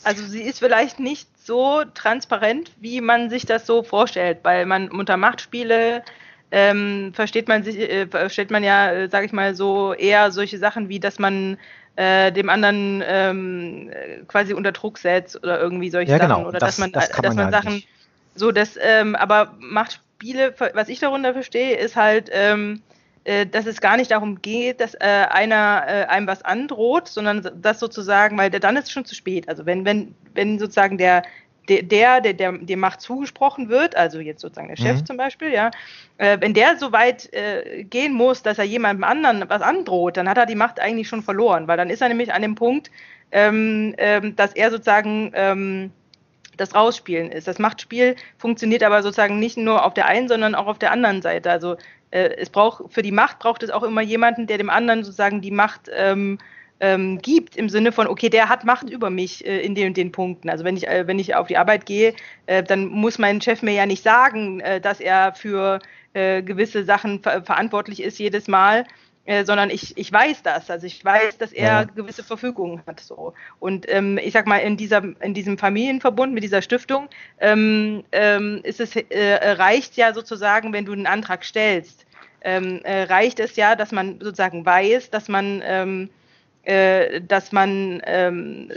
also 0.02 0.24
sie 0.24 0.42
ist 0.42 0.58
vielleicht 0.58 1.00
nicht 1.00 1.28
so 1.44 1.84
transparent, 1.94 2.72
wie 2.80 3.00
man 3.00 3.28
sich 3.30 3.44
das 3.46 3.66
so 3.66 3.82
vorstellt, 3.82 4.38
weil 4.42 4.66
man 4.66 4.90
unter 4.90 5.16
Machtspiele 5.16 6.02
ähm, 6.50 7.12
versteht 7.14 7.48
man 7.48 7.64
sich, 7.64 7.78
äh, 7.78 8.06
versteht 8.06 8.50
man 8.50 8.62
ja, 8.62 8.92
äh, 8.92 9.08
sage 9.08 9.26
ich 9.26 9.32
mal, 9.32 9.54
so 9.54 9.92
eher 9.92 10.30
solche 10.30 10.58
Sachen 10.58 10.88
wie, 10.88 11.00
dass 11.00 11.18
man 11.18 11.58
äh, 11.96 12.32
dem 12.32 12.48
anderen 12.48 13.02
ähm, 13.06 13.90
quasi 14.28 14.54
unter 14.54 14.72
Druck 14.72 14.98
setzt 14.98 15.36
oder 15.42 15.60
irgendwie 15.60 15.90
solche 15.90 16.12
ja, 16.12 16.18
Sachen 16.18 16.36
genau. 16.36 16.48
oder 16.48 16.58
das, 16.58 16.76
dass 16.76 16.78
man, 16.78 16.92
das 16.92 17.08
dass 17.08 17.22
man, 17.22 17.36
man 17.36 17.44
halt 17.46 17.54
Sachen 17.54 17.74
nicht. 17.74 17.88
so, 18.34 18.52
das, 18.52 18.78
ähm, 18.80 19.16
aber 19.16 19.54
Machtspiele, 19.58 20.54
was 20.74 20.88
ich 20.88 21.00
darunter 21.00 21.32
verstehe, 21.32 21.76
ist 21.76 21.96
halt, 21.96 22.30
ähm, 22.32 22.82
äh, 23.24 23.46
dass 23.46 23.66
es 23.66 23.80
gar 23.80 23.96
nicht 23.96 24.10
darum 24.10 24.42
geht, 24.42 24.80
dass 24.80 24.94
äh, 24.94 25.26
einer 25.30 25.84
äh, 25.86 26.04
einem 26.06 26.26
was 26.26 26.42
androht, 26.42 27.08
sondern 27.08 27.48
das 27.60 27.80
sozusagen, 27.80 28.36
weil 28.36 28.50
dann 28.50 28.76
ist 28.76 28.84
es 28.84 28.90
schon 28.90 29.06
zu 29.06 29.14
spät. 29.14 29.48
Also 29.48 29.64
wenn, 29.64 29.84
wenn, 29.84 30.14
wenn 30.34 30.58
sozusagen 30.58 30.98
der, 30.98 31.22
der, 31.68 31.82
der, 31.82 32.20
der, 32.20 32.34
der 32.34 32.52
dem 32.52 32.80
Macht 32.80 33.00
zugesprochen 33.00 33.68
wird, 33.70 33.96
also 33.96 34.20
jetzt 34.20 34.42
sozusagen 34.42 34.68
der 34.68 34.76
Chef 34.76 35.00
Mhm. 35.00 35.06
zum 35.06 35.16
Beispiel, 35.16 35.52
ja, 35.52 35.70
äh, 36.18 36.36
wenn 36.40 36.52
der 36.52 36.76
so 36.76 36.92
weit 36.92 37.32
äh, 37.32 37.84
gehen 37.84 38.12
muss, 38.12 38.42
dass 38.42 38.58
er 38.58 38.64
jemandem 38.64 39.04
anderen 39.04 39.48
was 39.48 39.62
androht, 39.62 40.16
dann 40.16 40.28
hat 40.28 40.36
er 40.36 40.46
die 40.46 40.54
Macht 40.54 40.78
eigentlich 40.78 41.08
schon 41.08 41.22
verloren, 41.22 41.66
weil 41.66 41.76
dann 41.78 41.90
ist 41.90 42.02
er 42.02 42.08
nämlich 42.08 42.32
an 42.32 42.42
dem 42.42 42.54
Punkt, 42.54 42.90
ähm, 43.32 43.94
ähm, 43.96 44.36
dass 44.36 44.52
er 44.52 44.70
sozusagen 44.70 45.32
ähm, 45.34 45.90
das 46.56 46.74
Rausspielen 46.74 47.32
ist. 47.32 47.48
Das 47.48 47.58
Machtspiel 47.58 48.16
funktioniert 48.38 48.82
aber 48.82 49.02
sozusagen 49.02 49.38
nicht 49.38 49.56
nur 49.56 49.84
auf 49.84 49.94
der 49.94 50.06
einen, 50.06 50.28
sondern 50.28 50.54
auch 50.54 50.66
auf 50.66 50.78
der 50.78 50.92
anderen 50.92 51.22
Seite. 51.22 51.50
Also 51.50 51.76
äh, 52.14 52.36
es 52.36 52.48
braucht 52.48 52.92
für 52.92 53.02
die 53.02 53.12
Macht 53.12 53.40
braucht 53.40 53.62
es 53.62 53.70
auch 53.70 53.82
immer 53.82 54.00
jemanden, 54.00 54.46
der 54.46 54.58
dem 54.58 54.70
anderen 54.70 55.02
sozusagen 55.04 55.40
die 55.40 55.50
Macht 55.50 55.90
ähm, 55.92 56.38
ähm, 56.80 57.18
gibt 57.18 57.56
im 57.56 57.68
Sinne 57.68 57.92
von, 57.92 58.06
okay, 58.06 58.28
der 58.28 58.48
hat 58.48 58.64
Macht 58.64 58.88
über 58.90 59.10
mich 59.10 59.46
äh, 59.46 59.60
in 59.60 59.74
den 59.74 59.88
und 59.88 59.96
den 59.96 60.12
Punkten. 60.12 60.48
Also 60.50 60.64
wenn 60.64 60.76
ich, 60.76 60.86
äh, 60.86 61.06
wenn 61.06 61.18
ich 61.18 61.34
auf 61.34 61.48
die 61.48 61.56
Arbeit 61.56 61.86
gehe, 61.86 62.14
äh, 62.46 62.62
dann 62.62 62.86
muss 62.86 63.18
mein 63.18 63.40
Chef 63.40 63.62
mir 63.62 63.72
ja 63.72 63.86
nicht 63.86 64.02
sagen, 64.02 64.60
äh, 64.60 64.80
dass 64.80 65.00
er 65.00 65.34
für 65.34 65.80
äh, 66.14 66.42
gewisse 66.42 66.84
Sachen 66.84 67.22
ver 67.22 67.42
verantwortlich 67.42 68.02
ist 68.02 68.18
jedes 68.18 68.48
Mal, 68.48 68.84
äh, 69.26 69.44
sondern 69.44 69.70
ich, 69.70 69.96
ich 69.96 70.12
weiß 70.12 70.42
das. 70.42 70.70
Also 70.70 70.86
ich 70.86 71.04
weiß, 71.04 71.38
dass 71.38 71.52
er 71.52 71.64
Ja. 71.66 71.84
gewisse 71.84 72.22
Verfügungen 72.22 72.82
hat. 72.86 73.00
So. 73.00 73.32
Und 73.58 73.86
ähm, 73.88 74.18
ich 74.18 74.32
sag 74.32 74.46
mal, 74.46 74.58
in, 74.58 74.76
dieser, 74.76 75.02
in 75.20 75.34
diesem 75.34 75.56
Familienverbund 75.58 76.32
mit 76.34 76.42
dieser 76.42 76.62
Stiftung 76.62 77.08
ähm, 77.40 78.04
ähm, 78.12 78.60
ist 78.64 78.80
es, 78.80 78.94
äh, 78.96 79.34
reicht 79.52 79.96
ja 79.96 80.12
sozusagen, 80.12 80.72
wenn 80.72 80.84
du 80.84 80.92
einen 80.92 81.06
Antrag 81.06 81.44
stellst, 81.44 82.06
ähm, 82.42 82.80
äh, 82.84 83.04
reicht 83.04 83.40
es 83.40 83.56
ja, 83.56 83.74
dass 83.76 83.92
man 83.92 84.20
sozusagen 84.20 84.66
weiß, 84.66 85.10
dass 85.10 85.28
man 85.28 85.62
ähm, 85.64 86.10
äh, 86.64 87.20
dass 87.20 87.52
man 87.52 88.00
ähm, 88.06 88.70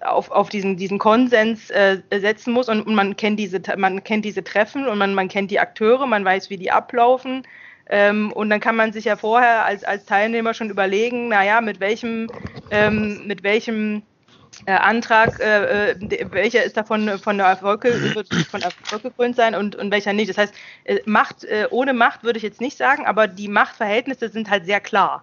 auf, 0.00 0.30
auf 0.30 0.48
diesen, 0.50 0.76
diesen 0.76 0.98
Konsens 0.98 1.70
äh, 1.70 1.98
setzen 2.10 2.52
muss 2.52 2.68
und, 2.68 2.82
und 2.82 2.94
man 2.94 3.16
kennt 3.16 3.38
diese 3.38 3.60
man 3.76 4.04
kennt 4.04 4.24
diese 4.24 4.44
Treffen 4.44 4.86
und 4.86 4.98
man, 4.98 5.14
man 5.14 5.28
kennt 5.28 5.50
die 5.50 5.58
Akteure, 5.60 6.06
man 6.06 6.24
weiß, 6.24 6.50
wie 6.50 6.58
die 6.58 6.70
ablaufen. 6.70 7.46
Ähm, 7.88 8.32
und 8.32 8.50
dann 8.50 8.60
kann 8.60 8.76
man 8.76 8.92
sich 8.92 9.04
ja 9.04 9.16
vorher 9.16 9.64
als, 9.64 9.84
als 9.84 10.04
Teilnehmer 10.04 10.54
schon 10.54 10.70
überlegen, 10.70 11.28
naja, 11.28 11.60
mit 11.60 11.80
welchem, 11.80 12.28
ähm, 12.70 13.26
mit 13.26 13.42
welchem 13.42 14.02
äh, 14.66 14.72
Antrag, 14.72 15.40
äh, 15.40 15.90
äh, 15.90 16.26
welcher 16.30 16.62
ist 16.62 16.76
davon 16.76 17.18
von 17.18 17.38
der 17.38 17.46
Erfolg, 17.46 17.86
von 18.50 18.62
Erfolg 18.62 19.02
gekrönt 19.02 19.36
sein 19.36 19.54
und, 19.54 19.74
und 19.76 19.90
welcher 19.90 20.12
nicht. 20.12 20.30
Das 20.30 20.38
heißt, 20.38 20.54
äh, 20.84 21.00
Macht, 21.06 21.44
äh, 21.44 21.66
ohne 21.70 21.92
Macht 21.94 22.22
würde 22.22 22.36
ich 22.36 22.42
jetzt 22.42 22.60
nicht 22.60 22.76
sagen, 22.76 23.06
aber 23.06 23.26
die 23.26 23.48
Machtverhältnisse 23.48 24.28
sind 24.28 24.50
halt 24.50 24.66
sehr 24.66 24.80
klar. 24.80 25.22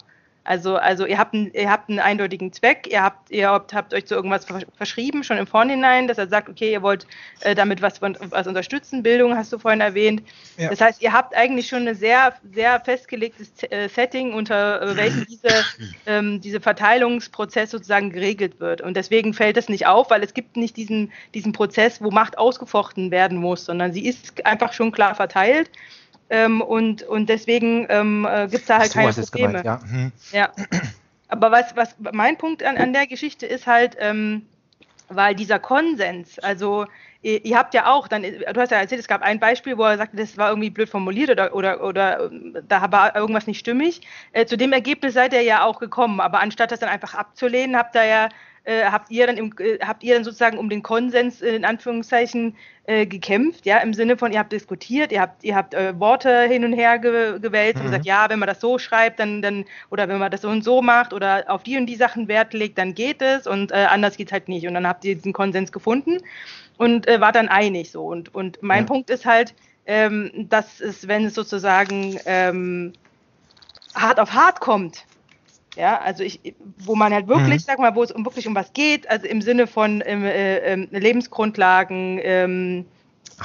Also, 0.49 0.77
also 0.77 1.05
ihr 1.05 1.19
habt, 1.19 1.35
einen, 1.35 1.53
ihr 1.53 1.69
habt 1.69 1.89
einen 1.89 1.99
eindeutigen 1.99 2.51
Zweck, 2.51 2.87
ihr 2.89 3.03
habt, 3.03 3.29
ihr 3.29 3.49
habt, 3.49 3.71
habt 3.71 3.93
euch 3.93 4.07
zu 4.07 4.15
irgendwas 4.15 4.47
versch- 4.47 4.65
verschrieben, 4.75 5.23
schon 5.23 5.37
im 5.37 5.45
Vorhinein, 5.45 6.07
dass 6.07 6.17
er 6.17 6.27
sagt, 6.27 6.49
okay, 6.49 6.71
ihr 6.71 6.81
wollt 6.81 7.05
äh, 7.41 7.53
damit 7.53 7.83
was, 7.83 8.01
was 8.01 8.47
unterstützen, 8.47 9.03
Bildung 9.03 9.35
hast 9.35 9.53
du 9.53 9.59
vorhin 9.59 9.79
erwähnt. 9.79 10.23
Ja. 10.57 10.71
Das 10.71 10.81
heißt, 10.81 11.03
ihr 11.03 11.13
habt 11.13 11.35
eigentlich 11.35 11.67
schon 11.67 11.87
ein 11.87 11.93
sehr, 11.93 12.33
sehr 12.51 12.79
festgelegtes 12.79 13.51
äh, 13.69 13.87
Setting, 13.89 14.33
unter 14.33 14.81
äh, 14.81 14.97
welchem 14.97 15.27
diese, 15.27 15.49
ähm, 16.07 16.41
dieser 16.41 16.61
Verteilungsprozess 16.61 17.69
sozusagen 17.69 18.09
geregelt 18.09 18.59
wird. 18.59 18.81
Und 18.81 18.97
deswegen 18.97 19.35
fällt 19.35 19.55
es 19.55 19.69
nicht 19.69 19.85
auf, 19.85 20.09
weil 20.09 20.23
es 20.23 20.33
gibt 20.33 20.57
nicht 20.57 20.77
diesen, 20.77 21.11
diesen 21.35 21.53
Prozess, 21.53 22.01
wo 22.01 22.09
Macht 22.09 22.39
ausgefochten 22.39 23.11
werden 23.11 23.37
muss, 23.37 23.65
sondern 23.65 23.93
sie 23.93 24.07
ist 24.07 24.43
einfach 24.47 24.73
schon 24.73 24.91
klar 24.91 25.13
verteilt. 25.13 25.69
Ähm, 26.29 26.61
und, 26.61 27.03
und 27.03 27.27
deswegen 27.27 27.87
ähm, 27.89 28.27
äh, 28.29 28.47
gibt 28.47 28.61
es 28.61 28.65
da 28.65 28.79
halt 28.79 28.91
so 28.91 28.99
keine 28.99 29.13
Probleme. 29.13 29.47
gemeint, 29.61 29.65
ja. 29.65 29.79
Mhm. 29.85 30.11
Ja. 30.31 30.51
Aber 31.27 31.51
was, 31.51 31.75
was 31.75 31.95
mein 32.11 32.37
Punkt 32.37 32.63
an, 32.63 32.77
an 32.77 32.93
der 32.93 33.07
Geschichte 33.07 33.45
ist 33.45 33.67
halt, 33.67 33.95
ähm, 33.99 34.45
weil 35.09 35.35
dieser 35.35 35.59
Konsens, 35.59 36.39
also 36.39 36.85
ihr, 37.21 37.43
ihr 37.43 37.57
habt 37.57 37.73
ja 37.73 37.91
auch, 37.91 38.07
dann, 38.07 38.23
du 38.23 38.59
hast 38.61 38.71
ja 38.71 38.77
erzählt, 38.77 39.01
es 39.01 39.07
gab 39.07 39.21
ein 39.21 39.39
Beispiel, 39.39 39.77
wo 39.77 39.83
er 39.83 39.97
sagte, 39.97 40.17
das 40.17 40.37
war 40.37 40.49
irgendwie 40.49 40.69
blöd 40.69 40.89
formuliert 40.89 41.29
oder, 41.29 41.53
oder, 41.55 41.83
oder 41.83 42.25
ähm, 42.25 42.57
da 42.67 42.91
war 42.91 43.15
irgendwas 43.15 43.47
nicht 43.47 43.59
stimmig. 43.59 44.01
Äh, 44.31 44.45
zu 44.45 44.57
dem 44.57 44.71
Ergebnis 44.71 45.13
seid 45.13 45.33
ihr 45.33 45.41
ja 45.41 45.63
auch 45.63 45.79
gekommen, 45.79 46.19
aber 46.19 46.39
anstatt 46.39 46.71
das 46.71 46.79
dann 46.79 46.89
einfach 46.89 47.15
abzulehnen, 47.15 47.75
habt 47.75 47.95
ihr 47.95 48.05
ja 48.05 48.29
äh, 48.63 48.83
habt 48.85 49.09
ihr 49.11 49.27
dann 49.27 49.37
im, 49.37 49.53
äh, 49.59 49.79
habt 49.85 50.03
ihr 50.03 50.15
dann 50.15 50.23
sozusagen 50.23 50.57
um 50.57 50.69
den 50.69 50.83
Konsens 50.83 51.41
äh, 51.41 51.55
in 51.55 51.65
Anführungszeichen 51.65 52.55
äh, 52.85 53.05
gekämpft, 53.05 53.65
ja, 53.65 53.77
im 53.79 53.93
Sinne 53.93 54.17
von, 54.17 54.31
ihr 54.33 54.39
habt 54.39 54.51
diskutiert, 54.51 55.11
ihr 55.11 55.21
habt, 55.21 55.43
ihr 55.43 55.55
habt 55.55 55.73
äh, 55.73 55.99
Worte 55.99 56.43
hin 56.43 56.65
und 56.65 56.73
her 56.73 56.97
ge 56.99 57.39
gewählt 57.39 57.75
und 57.79 57.83
Mhm. 57.83 57.85
gesagt, 57.85 58.05
ja, 58.05 58.29
wenn 58.29 58.39
man 58.39 58.47
das 58.47 58.59
so 58.61 58.77
schreibt, 58.79 59.19
dann, 59.19 59.41
dann, 59.41 59.65
oder 59.91 60.07
wenn 60.07 60.19
man 60.19 60.31
das 60.31 60.41
so 60.41 60.49
und 60.49 60.63
so 60.63 60.81
macht 60.81 61.13
oder 61.13 61.45
auf 61.47 61.63
die 61.63 61.77
und 61.77 61.85
die 61.85 61.95
Sachen 61.95 62.27
Wert 62.27 62.53
legt, 62.53 62.77
dann 62.77 62.93
geht 62.95 63.21
es 63.21 63.47
und 63.47 63.71
äh, 63.71 63.85
anders 63.89 64.17
geht 64.17 64.27
es 64.29 64.31
halt 64.33 64.47
nicht. 64.49 64.67
Und 64.67 64.73
dann 64.73 64.87
habt 64.87 65.05
ihr 65.05 65.15
diesen 65.15 65.33
Konsens 65.33 65.71
gefunden 65.71 66.17
und 66.77 67.07
äh, 67.07 67.21
war 67.21 67.31
dann 67.31 67.47
einig 67.47 67.91
so. 67.91 68.05
Und, 68.05 68.33
und 68.33 68.57
mein 68.61 68.83
Ja. 68.83 68.87
Punkt 68.87 69.09
ist 69.09 69.25
halt, 69.25 69.53
ähm, 69.85 70.31
dass 70.49 70.79
es, 70.79 71.07
wenn 71.07 71.25
es 71.25 71.33
sozusagen 71.35 72.19
ähm, 72.25 72.93
hart 73.95 74.19
auf 74.19 74.33
hart 74.33 74.59
kommt, 74.61 75.05
ja, 75.79 75.99
also 75.99 76.23
ich, 76.23 76.39
wo 76.77 76.95
man 76.95 77.13
halt 77.13 77.27
wirklich, 77.27 77.55
Mhm. 77.55 77.59
sag 77.59 77.79
mal, 77.79 77.95
wo 77.95 78.03
es 78.03 78.11
um 78.11 78.25
wirklich 78.25 78.47
um 78.47 78.55
was 78.55 78.73
geht, 78.73 79.09
also 79.09 79.25
im 79.25 79.41
Sinne 79.41 79.65
von 79.65 80.03
ähm, 80.05 80.25
äh, 80.25 80.57
ähm, 80.59 80.87
Lebensgrundlagen, 80.91 82.19
ähm, 82.21 82.85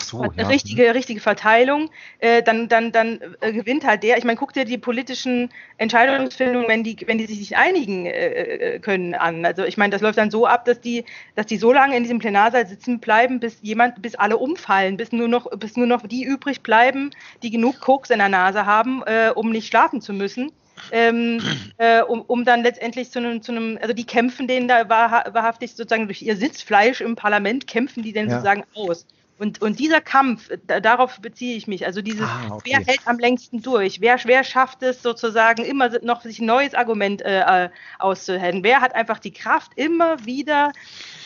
so, 0.01 0.23
eine 0.23 0.42
ja. 0.42 0.49
richtige, 0.49 0.92
richtige 0.94 1.20
Verteilung, 1.20 1.90
äh, 2.18 2.42
dann, 2.42 2.68
dann, 2.68 2.90
dann 2.90 3.20
äh, 3.40 3.53
gewinnt 3.53 3.87
halt 3.87 4.03
der. 4.03 4.18
Ich 4.18 4.25
meine, 4.25 4.37
guck 4.37 4.53
dir 4.53 4.64
die 4.64 4.79
politischen 4.79 5.51
Entscheidungsfindungen, 5.79 6.66
wenn 6.68 6.83
die, 6.83 6.97
wenn 7.07 7.18
die 7.18 7.27
sich 7.27 7.38
nicht 7.38 7.57
einigen 7.57 8.07
äh, 8.07 8.29
äh, 8.75 8.79
können, 8.81 9.14
an. 9.14 9.44
Also 9.47 9.62
ich 9.64 9.77
meine, 9.77 9.92
das 9.92 10.03
läuft 10.03 10.18
dann 10.18 10.33
so 10.33 10.47
ab, 10.47 10.64
dass 10.64 10.81
die, 10.81 11.05
dass 11.37 11.47
die 11.47 11.59
so 11.59 11.73
lange 11.73 11.97
in 11.97 12.03
diesem 12.03 12.18
Plenarsaal 12.18 12.66
sitzen 12.66 12.99
bleiben, 12.99 13.38
bis 13.38 13.59
jemand, 13.62 14.03
bis 14.03 14.16
alle 14.16 14.37
umfallen, 14.37 14.97
bis 14.97 15.12
nur 15.12 15.29
noch, 15.29 15.49
bis 15.51 15.77
nur 15.77 15.87
noch 15.87 16.05
die 16.07 16.25
übrig 16.25 16.62
bleiben, 16.62 17.11
die 17.44 17.51
genug 17.51 17.81
Koks 17.81 18.11
in 18.11 18.18
der 18.18 18.29
Nase 18.29 18.66
haben, 18.66 19.03
äh, 19.07 19.31
um 19.33 19.51
nicht 19.51 19.68
schlafen 19.68 20.01
zu 20.01 20.12
müssen. 20.12 20.51
Ähm, 20.91 21.41
äh, 21.79 22.03
um, 22.03 22.23
um 22.23 22.45
dann 22.45 22.63
letztendlich 22.63 23.11
zu 23.11 23.19
einem, 23.19 23.43
zu 23.43 23.53
einem, 23.53 23.79
also 23.81 23.95
die 23.95 24.05
kämpfen 24.05 24.47
denen 24.47 24.69
da 24.69 24.83
wahrha- 24.89 25.33
wahrhaftig 25.33 25.73
sozusagen 25.73 26.07
durch 26.07 26.23
ihr 26.23 26.37
Sitzfleisch 26.37 27.01
im 27.01 27.17
Parlament, 27.17 27.67
kämpfen 27.67 28.03
die 28.03 28.13
denn 28.13 28.29
Ja. 28.29 28.35
sozusagen 28.37 28.65
aus. 28.75 29.07
Und, 29.37 29.61
und 29.62 29.81
dieser 29.81 30.01
Kampf, 30.01 30.49
da, 30.66 30.79
darauf 30.81 31.20
beziehe 31.20 31.57
ich 31.57 31.66
mich. 31.66 31.85
Also 31.87 32.03
dieses, 32.03 32.20
Ah, 32.29 32.55
okay. 32.55 32.70
wer 32.73 32.81
hält 32.87 33.01
am 33.05 33.18
längsten 33.18 33.62
durch? 33.62 34.01
Wer, 34.01 34.16
wer 34.25 34.44
schafft 34.44 34.83
es 34.83 35.03
sozusagen 35.03 35.64
immer 35.64 35.90
noch 36.03 36.23
sich 36.23 36.38
ein 36.38 36.47
neues 36.47 36.75
Argument 36.75 37.20
äh, 37.23 37.64
äh, 37.64 37.70
auszuhellen? 37.99 38.62
Wer 38.62 38.81
hat 38.81 38.94
einfach 38.94 39.18
die 39.18 39.33
Kraft, 39.33 39.73
immer 39.77 40.25
wieder 40.25 40.73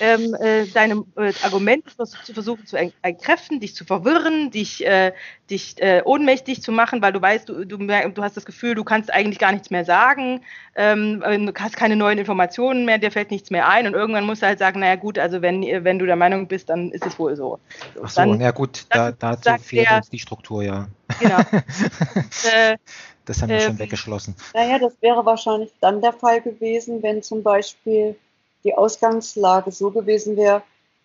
ähm, 0.00 0.34
äh, 0.34 0.66
deine 0.68 1.04
äh, 1.16 1.34
Argumente 1.40 1.90
vers- 1.94 2.20
zu 2.22 2.32
versuchen 2.32 2.64
zu 2.66 2.76
en- 2.76 2.92
entkräften, 3.02 3.60
dich 3.60 3.74
zu 3.74 3.84
verwirren, 3.84 4.50
dich, 4.52 4.86
äh, 4.86 5.12
dich 5.50 5.74
äh, 5.82 6.02
ohnmächtig 6.04 6.62
zu 6.62 6.70
machen, 6.72 7.02
weil 7.02 7.12
du 7.12 7.20
weißt, 7.20 7.48
du, 7.48 7.64
du, 7.66 7.78
du 7.78 8.22
hast 8.22 8.36
das 8.36 8.44
Gefühl, 8.46 8.74
du 8.76 8.84
kannst 8.84 9.12
eigentlich 9.12 9.38
gar 9.40 9.50
nichts 9.52 9.70
mehr 9.70 9.84
sagen, 9.84 10.44
ähm, 10.76 11.22
äh, 11.26 11.36
du 11.38 11.52
hast 11.58 11.76
keine 11.76 11.96
neuen 11.96 12.18
Informationen 12.18 12.84
mehr, 12.84 12.98
dir 12.98 13.10
fällt 13.10 13.30
nichts 13.32 13.50
mehr 13.50 13.68
ein 13.68 13.86
und 13.88 13.94
irgendwann 13.94 14.24
musst 14.24 14.42
du 14.42 14.46
halt 14.46 14.60
sagen, 14.60 14.80
naja 14.80 14.94
gut, 14.96 15.18
also 15.18 15.42
wenn, 15.42 15.62
wenn 15.84 15.98
du 15.98 16.06
der 16.06 16.16
Meinung 16.16 16.46
bist, 16.46 16.70
dann 16.70 16.92
ist 16.92 17.04
es 17.04 17.18
wohl 17.18 17.34
so. 17.34 17.58
Ach 18.02 18.08
so, 18.10 18.20
Dann- 18.20 18.40
ja 18.40 18.50
gut, 18.50 18.86
da, 18.90 19.10
dann 19.12 19.16
dazu 19.18 19.42
sagt 19.44 19.64
fehlt 19.64 19.90
uns 19.90 20.10
die 20.10 20.18
Struktur, 20.18 20.62
ja. 20.62 20.88
Genau. 21.20 21.38
äh, 22.52 22.76
Das 23.24 23.42
haben 23.42 23.50
wir 23.50 23.60
schon 23.60 23.72
Ähm, 23.72 23.78
weggeschlossen. 23.78 24.34
Naja, 24.54 24.78
das 24.78 24.94
wäre 25.00 25.24
wahrscheinlich 25.24 25.70
dann 25.80 26.00
der 26.00 26.12
Fall 26.12 26.40
gewesen, 26.40 27.02
wenn 27.02 27.22
zum 27.22 27.42
Beispiel 27.42 28.16
die 28.64 28.74
Ausgangslage 28.74 29.70
so 29.70 29.90
gewesen 29.90 30.36
wäre, 30.36 30.62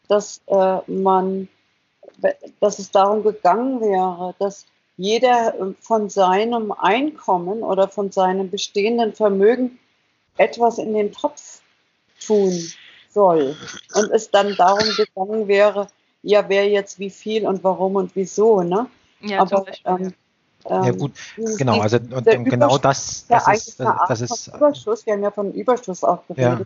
dass 0.07 0.41
äh, 0.47 0.77
man, 0.87 1.47
dass 2.59 2.79
es 2.79 2.91
darum 2.91 3.23
gegangen 3.23 3.81
wäre, 3.81 4.35
dass 4.39 4.65
jeder 4.97 5.53
äh, 5.59 5.73
von 5.81 6.09
seinem 6.09 6.71
Einkommen 6.71 7.63
oder 7.63 7.87
von 7.87 8.11
seinem 8.11 8.49
bestehenden 8.49 9.13
Vermögen 9.13 9.79
etwas 10.37 10.77
in 10.77 10.93
den 10.93 11.11
Topf 11.11 11.61
tun 12.25 12.53
soll 13.09 13.55
und 13.95 14.11
es 14.11 14.31
dann 14.31 14.55
darum 14.55 14.87
gegangen 14.95 15.47
wäre, 15.47 15.87
ja, 16.23 16.45
wer 16.47 16.67
jetzt 16.69 16.99
wie 16.99 17.09
viel 17.09 17.45
und 17.45 17.63
warum 17.63 17.95
und 17.97 18.15
wieso, 18.15 18.61
ne? 18.61 18.87
Ja, 19.21 19.41
Aber 19.41 19.57
zum 19.57 19.65
Beispiel, 19.65 19.91
ähm, 19.91 20.13
Ja 20.69 20.85
ähm, 20.85 20.97
gut, 20.97 21.11
genau, 21.57 21.79
also 21.79 21.97
und, 21.97 22.25
genau 22.25 22.77
das, 22.77 23.25
das 23.27 23.47
ist, 23.47 23.79
das 23.79 24.21
ist, 24.21 24.47
Überschuss. 24.47 25.05
Wir 25.05 25.13
haben 25.13 25.23
ja 25.23 25.31
von 25.31 25.53
Überschuss 25.53 26.03
auch 26.03 26.25
geredet, 26.27 26.59
Ja. 26.59 26.65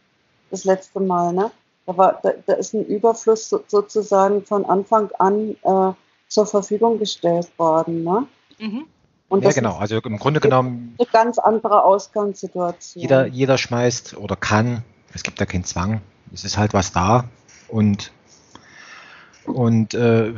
das 0.52 0.64
letzte 0.64 1.00
Mal, 1.00 1.34
ne? 1.34 1.52
Da, 1.88 1.98
war, 1.98 2.20
da, 2.22 2.32
da 2.46 2.54
ist 2.54 2.74
ein 2.74 2.86
Überfluss 2.86 3.50
so, 3.50 3.64
sozusagen 3.68 4.44
von 4.46 4.66
Anfang 4.66 5.10
an 5.20 5.56
äh, 5.64 5.94
zur 6.28 6.46
Verfügung 6.46 7.00
gestellt 7.00 7.50
worden, 7.58 8.04
ne? 8.04 8.28
Mhm. 8.60 8.86
Und 9.30 9.42
ja 9.42 9.50
das 9.50 9.56
genau, 9.56 9.78
also 9.78 9.98
im 9.98 10.18
Grunde 10.18 10.40
genommen, 10.40 10.96
ist 10.98 11.14
eine 11.14 11.26
ganz 11.26 11.38
andere 11.40 11.84
Ausgangssituation. 11.84 13.02
jeder, 13.02 13.26
jeder 13.28 13.58
schmeißt 13.58 14.18
oder 14.18 14.36
kann, 14.36 14.84
es 15.14 15.24
gibt 15.24 15.40
ja 15.40 15.46
keinen 15.46 15.64
Zwang, 15.66 16.02
es 16.34 16.44
ist 16.44 16.58
halt 16.58 16.74
was 16.74 16.92
da 16.92 17.26
und, 17.68 18.12
und 19.48 19.94
äh, 19.94 20.34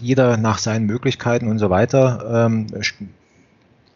jeder 0.00 0.36
nach 0.36 0.58
seinen 0.58 0.86
Möglichkeiten 0.86 1.48
und 1.48 1.58
so 1.58 1.70
weiter 1.70 2.46
ähm, 2.46 2.66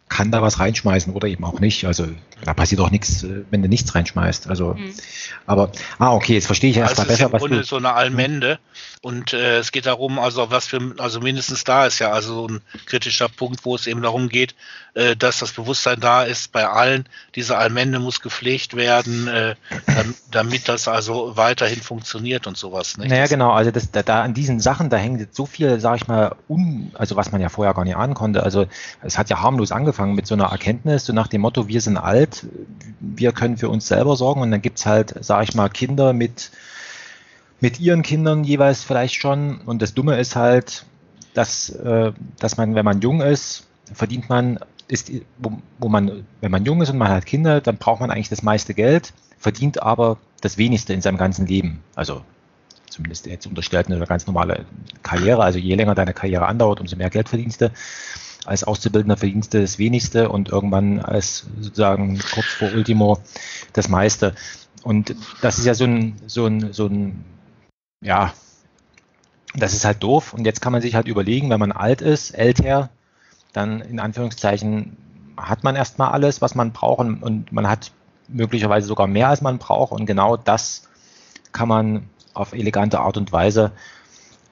kann 0.08 0.30
da 0.30 0.42
was 0.42 0.60
reinschmeißen 0.60 1.12
oder 1.12 1.28
eben 1.28 1.44
auch 1.44 1.60
nicht. 1.60 1.84
Also 1.84 2.06
da 2.44 2.54
passiert 2.54 2.80
auch 2.80 2.90
nichts, 2.90 3.22
äh, 3.22 3.44
wenn 3.50 3.62
du 3.62 3.68
nichts 3.68 3.94
reinschmeißt. 3.94 4.48
Also, 4.48 4.74
Mhm. 4.74 4.94
aber, 5.46 5.72
ah, 5.98 6.12
okay, 6.12 6.34
jetzt 6.34 6.46
verstehe 6.46 6.70
ich 6.70 6.76
erst 6.76 6.90
Also 6.98 7.02
mal 7.02 7.06
es 7.06 7.10
ist 7.12 7.18
besser, 7.18 7.26
im 7.26 7.32
was 7.32 7.40
Grunde 7.40 7.56
du. 7.58 7.64
so 7.64 7.76
eine 7.76 7.92
Allmende 7.94 8.58
und 9.02 9.32
äh, 9.32 9.58
es 9.58 9.72
geht 9.72 9.86
darum, 9.86 10.18
also 10.18 10.50
was 10.50 10.66
für, 10.66 10.94
also 10.98 11.20
mindestens 11.20 11.64
da 11.64 11.86
ist 11.86 11.98
ja 11.98 12.10
also 12.12 12.46
ein 12.48 12.60
kritischer 12.86 13.28
Punkt, 13.28 13.64
wo 13.64 13.74
es 13.74 13.86
eben 13.86 14.02
darum 14.02 14.28
geht, 14.28 14.54
äh, 14.94 15.16
dass 15.16 15.38
das 15.38 15.52
Bewusstsein 15.52 16.00
da 16.00 16.22
ist 16.24 16.52
bei 16.52 16.66
allen. 16.68 17.06
Diese 17.34 17.56
Allmende 17.56 17.98
muss 17.98 18.20
gepflegt 18.20 18.74
werden, 18.76 19.28
äh, 19.28 19.54
dam- 19.86 20.14
damit 20.30 20.68
das 20.68 20.88
also 20.88 21.36
weiterhin 21.36 21.80
funktioniert 21.80 22.46
und 22.46 22.56
sowas. 22.56 22.96
Nicht? 22.98 23.08
Naja, 23.10 23.22
Das- 23.22 23.30
genau, 23.30 23.52
also 23.52 23.70
das, 23.70 23.90
da, 23.90 24.02
da 24.02 24.22
an 24.22 24.34
diesen 24.34 24.60
Sachen, 24.60 24.90
da 24.90 24.96
hängt 24.96 25.20
jetzt 25.20 25.36
so 25.36 25.46
viel, 25.46 25.80
sag 25.80 25.96
ich 25.96 26.08
mal, 26.08 26.34
un, 26.48 26.90
also 26.94 27.16
was 27.16 27.32
man 27.32 27.40
ja 27.40 27.48
vorher 27.48 27.72
gar 27.74 27.84
nicht 27.84 27.96
ahnen 27.96 28.14
konnte. 28.14 28.42
Also 28.42 28.66
es 29.02 29.16
hat 29.16 29.30
ja 29.30 29.40
harmlos 29.40 29.72
angefangen 29.72 30.14
mit 30.14 30.26
so 30.26 30.34
einer 30.34 30.46
Erkenntnis, 30.46 31.06
so 31.06 31.12
nach 31.12 31.28
dem 31.28 31.40
Motto, 31.40 31.68
wir 31.68 31.80
sind 31.80 31.96
alt, 31.96 32.29
wir 33.00 33.32
können 33.32 33.56
für 33.56 33.68
uns 33.68 33.88
selber 33.88 34.16
sorgen 34.16 34.40
und 34.42 34.50
dann 34.50 34.62
gibt's 34.62 34.86
halt, 34.86 35.14
sag 35.20 35.48
ich 35.48 35.54
mal, 35.54 35.68
Kinder 35.68 36.12
mit, 36.12 36.50
mit 37.60 37.80
ihren 37.80 38.02
Kindern 38.02 38.44
jeweils 38.44 38.84
vielleicht 38.84 39.14
schon. 39.14 39.60
Und 39.62 39.82
das 39.82 39.94
Dumme 39.94 40.18
ist 40.18 40.36
halt, 40.36 40.84
dass, 41.34 41.70
äh, 41.70 42.12
dass 42.38 42.56
man, 42.56 42.74
wenn 42.74 42.84
man 42.84 43.00
jung 43.00 43.20
ist, 43.20 43.66
verdient 43.92 44.28
man, 44.28 44.58
ist, 44.88 45.10
wo, 45.38 45.52
wo 45.78 45.88
man, 45.88 46.26
wenn 46.40 46.50
man 46.50 46.64
jung 46.64 46.82
ist 46.82 46.90
und 46.90 46.98
man 46.98 47.08
hat 47.08 47.26
Kinder, 47.26 47.60
dann 47.60 47.76
braucht 47.76 48.00
man 48.00 48.10
eigentlich 48.10 48.28
das 48.28 48.42
meiste 48.42 48.74
Geld, 48.74 49.12
verdient 49.38 49.82
aber 49.82 50.18
das 50.40 50.58
wenigste 50.58 50.92
in 50.92 51.02
seinem 51.02 51.18
ganzen 51.18 51.46
Leben. 51.46 51.82
Also 51.94 52.22
zumindest 52.88 53.26
jetzt 53.26 53.46
unterstellt 53.46 53.86
eine 53.86 54.04
ganz 54.06 54.26
normale 54.26 54.66
Karriere. 55.02 55.42
Also 55.42 55.58
je 55.58 55.74
länger 55.74 55.94
deine 55.94 56.12
Karriere 56.12 56.46
andauert, 56.46 56.80
umso 56.80 56.96
mehr 56.96 57.10
Geld 57.10 57.28
verdienst 57.28 57.60
du. 57.60 57.70
Als 58.46 58.64
Auszubildender 58.64 59.16
verdienst 59.16 59.52
du 59.54 59.60
das 59.60 59.78
wenigste 59.78 60.30
und 60.30 60.48
irgendwann 60.48 61.00
als 61.00 61.46
sozusagen 61.60 62.18
kurz 62.18 62.46
vor 62.46 62.72
Ultimo 62.72 63.18
das 63.72 63.88
meiste. 63.88 64.34
Und 64.82 65.14
das 65.42 65.58
ist 65.58 65.66
ja 65.66 65.74
so 65.74 65.84
ein, 65.84 66.16
so 66.26 66.46
ein, 66.46 66.72
so 66.72 66.86
ein, 66.86 67.24
ja, 68.02 68.32
das 69.54 69.74
ist 69.74 69.84
halt 69.84 70.02
doof. 70.02 70.32
Und 70.32 70.46
jetzt 70.46 70.60
kann 70.62 70.72
man 70.72 70.80
sich 70.80 70.94
halt 70.94 71.08
überlegen, 71.08 71.50
wenn 71.50 71.60
man 71.60 71.72
alt 71.72 72.00
ist, 72.00 72.30
älter, 72.30 72.90
dann 73.52 73.80
in 73.80 74.00
Anführungszeichen 74.00 74.96
hat 75.36 75.64
man 75.64 75.76
erstmal 75.76 76.12
alles, 76.12 76.40
was 76.40 76.54
man 76.54 76.72
braucht 76.72 77.00
und, 77.00 77.22
und 77.22 77.52
man 77.52 77.68
hat 77.68 77.92
möglicherweise 78.28 78.86
sogar 78.86 79.06
mehr, 79.06 79.28
als 79.28 79.40
man 79.40 79.58
braucht. 79.58 79.92
Und 79.92 80.06
genau 80.06 80.36
das 80.36 80.88
kann 81.52 81.68
man 81.68 82.08
auf 82.32 82.52
elegante 82.52 83.00
Art 83.00 83.16
und 83.16 83.32
Weise 83.32 83.72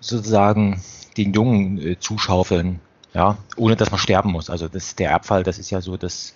sozusagen 0.00 0.82
den 1.16 1.32
Jungen 1.32 1.78
äh, 1.78 1.98
zuschaufeln, 1.98 2.80
ja, 3.14 3.38
ohne 3.56 3.76
dass 3.76 3.90
man 3.90 3.98
sterben 3.98 4.30
muss. 4.30 4.50
Also 4.50 4.68
das 4.68 4.94
der 4.94 5.10
Erbfall, 5.10 5.42
das 5.42 5.58
ist 5.58 5.70
ja 5.70 5.80
so 5.80 5.96
das, 5.96 6.34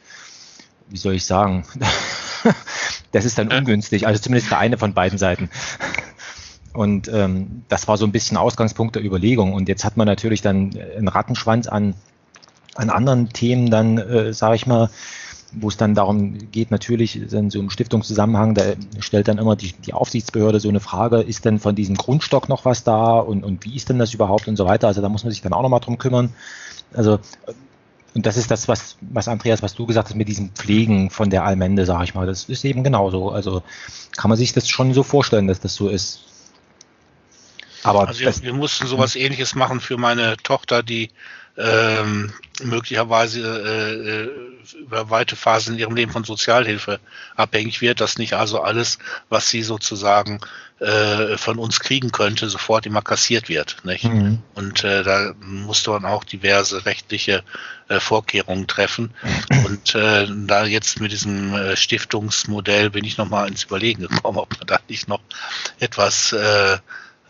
wie 0.89 0.97
soll 0.97 1.15
ich 1.15 1.25
sagen, 1.25 1.65
das 3.13 3.25
ist 3.25 3.39
dann 3.39 3.53
ungünstig, 3.53 4.07
also 4.07 4.21
zumindest 4.21 4.49
für 4.49 4.59
eine 4.59 4.79
von 4.79 4.95
beiden 4.95 5.19
Seiten. 5.19 5.51
Und 6.73 7.09
ähm, 7.09 7.65
das 7.69 7.87
war 7.87 7.99
so 7.99 8.07
ein 8.07 8.13
bisschen 8.13 8.37
Ausgangspunkt 8.37 8.97
der 8.97 9.05
Überlegung. 9.05 9.53
Und 9.53 9.69
jetzt 9.69 9.85
hat 9.85 9.97
man 9.97 10.07
natürlich 10.07 10.41
dann 10.41 10.71
einen 10.97 11.09
Rattenschwanz 11.09 11.67
an, 11.67 11.95
an 12.75 12.89
anderen 12.89 13.29
Themen, 13.29 13.71
dann, 13.71 13.99
äh, 13.99 14.33
sage 14.33 14.57
ich 14.57 14.67
mal, 14.67 14.89
wo 15.55 15.69
es 15.69 15.77
dann 15.77 15.95
darum 15.95 16.39
geht, 16.51 16.71
natürlich 16.71 17.17
in 17.17 17.51
so 17.51 17.59
einem 17.59 17.71
Stiftungszusammenhang, 17.71 18.55
da 18.55 18.63
stellt 19.01 19.29
dann 19.29 19.39
immer 19.39 19.57
die, 19.57 19.73
die 19.73 19.93
Aufsichtsbehörde 19.93 20.61
so 20.61 20.69
eine 20.69 20.81
Frage, 20.81 21.21
ist 21.21 21.45
denn 21.45 21.59
von 21.59 21.75
diesem 21.75 21.97
Grundstock 21.97 22.49
noch 22.49 22.65
was 22.65 22.85
da 22.85 23.19
und, 23.19 23.45
und 23.45 23.65
wie 23.65 23.77
ist 23.77 23.89
denn 23.89 23.99
das 23.99 24.15
überhaupt 24.15 24.49
und 24.49 24.57
so 24.57 24.67
weiter. 24.67 24.89
Also 24.89 25.03
da 25.03 25.09
muss 25.09 25.25
man 25.25 25.33
sich 25.33 25.43
dann 25.43 25.53
auch 25.53 25.63
nochmal 25.63 25.81
drum 25.81 25.99
kümmern. 25.99 26.33
Also 26.95 27.19
und 28.15 28.27
das 28.27 28.37
ist 28.37 28.51
das, 28.51 28.69
was, 28.69 28.97
was 29.01 29.29
Andreas, 29.29 29.63
was 29.63 29.75
du 29.75 29.87
gesagt 29.87 30.09
hast 30.09 30.17
mit 30.17 30.29
diesem 30.29 30.51
Pflegen 30.51 31.09
von 31.09 31.31
der 31.31 31.45
Allmende, 31.45 31.87
sage 31.87 32.05
ich 32.05 32.15
mal, 32.15 32.27
das 32.27 32.45
ist 32.45 32.65
eben 32.65 32.85
genauso. 32.85 33.31
Also 33.31 33.63
kann 34.17 34.29
man 34.29 34.37
sich 34.37 34.53
das 34.53 34.69
schon 34.69 34.93
so 34.93 35.03
vorstellen, 35.03 35.47
dass 35.47 35.61
das 35.61 35.75
so 35.75 35.89
ist. 35.89 36.21
Aber 37.85 38.07
Also 38.07 38.23
das, 38.25 38.43
wir, 38.43 38.49
wir 38.49 38.55
mussten 38.55 38.87
sowas 38.87 39.17
ähnliches 39.17 39.55
machen 39.55 39.81
für 39.81 39.97
meine 39.97 40.37
Tochter, 40.37 40.83
die 40.83 41.09
ähm, 41.57 42.33
möglicherweise 42.63 43.41
äh, 43.41 44.75
äh, 44.75 44.79
über 44.79 45.11
weite 45.11 45.37
Phasen 45.37 45.75
in 45.75 45.81
ihrem 45.81 45.97
Leben 45.97 46.13
von 46.13 46.25
Sozialhilfe 46.25 46.99
abhängig 47.37 47.81
wird, 47.81 48.01
dass 48.01 48.19
nicht 48.19 48.35
also 48.35 48.63
alles, 48.63 48.99
was 49.29 49.49
sie 49.49 49.63
sozusagen 49.63 50.41
äh, 50.79 51.37
von 51.37 51.59
uns 51.59 51.81
kriegen 51.81 52.11
könnte, 52.11 52.49
sofort 52.49 52.87
immer 52.87 53.03
kassiert 53.03 53.49
wird. 53.49 53.77
Nicht? 53.85 54.05
Mhm. 54.05 54.39
Und 54.55 54.85
äh, 54.85 55.03
da 55.03 55.35
musste 55.41 55.91
man 55.91 56.07
auch 56.07 56.25
diverse 56.25 56.87
rechtliche 56.87 57.43
äh, 57.89 58.01
Vorkehrungen 58.01 58.67
treffen. 58.67 59.13
Und 59.67 59.95
äh, 59.95 60.27
da 60.47 60.65
jetzt 60.65 61.01
mit 61.01 61.13
diesem 61.13 61.77
Stiftungsmodell 61.77 62.91
bin 62.91 63.05
ich 63.05 63.19
nochmal 63.19 63.49
ins 63.49 63.65
Überlegen 63.65 64.03
gekommen, 64.03 64.39
ob 64.39 64.57
man 64.59 64.67
da 64.67 64.81
nicht 64.89 65.09
noch 65.09 65.21
etwas 65.81 66.35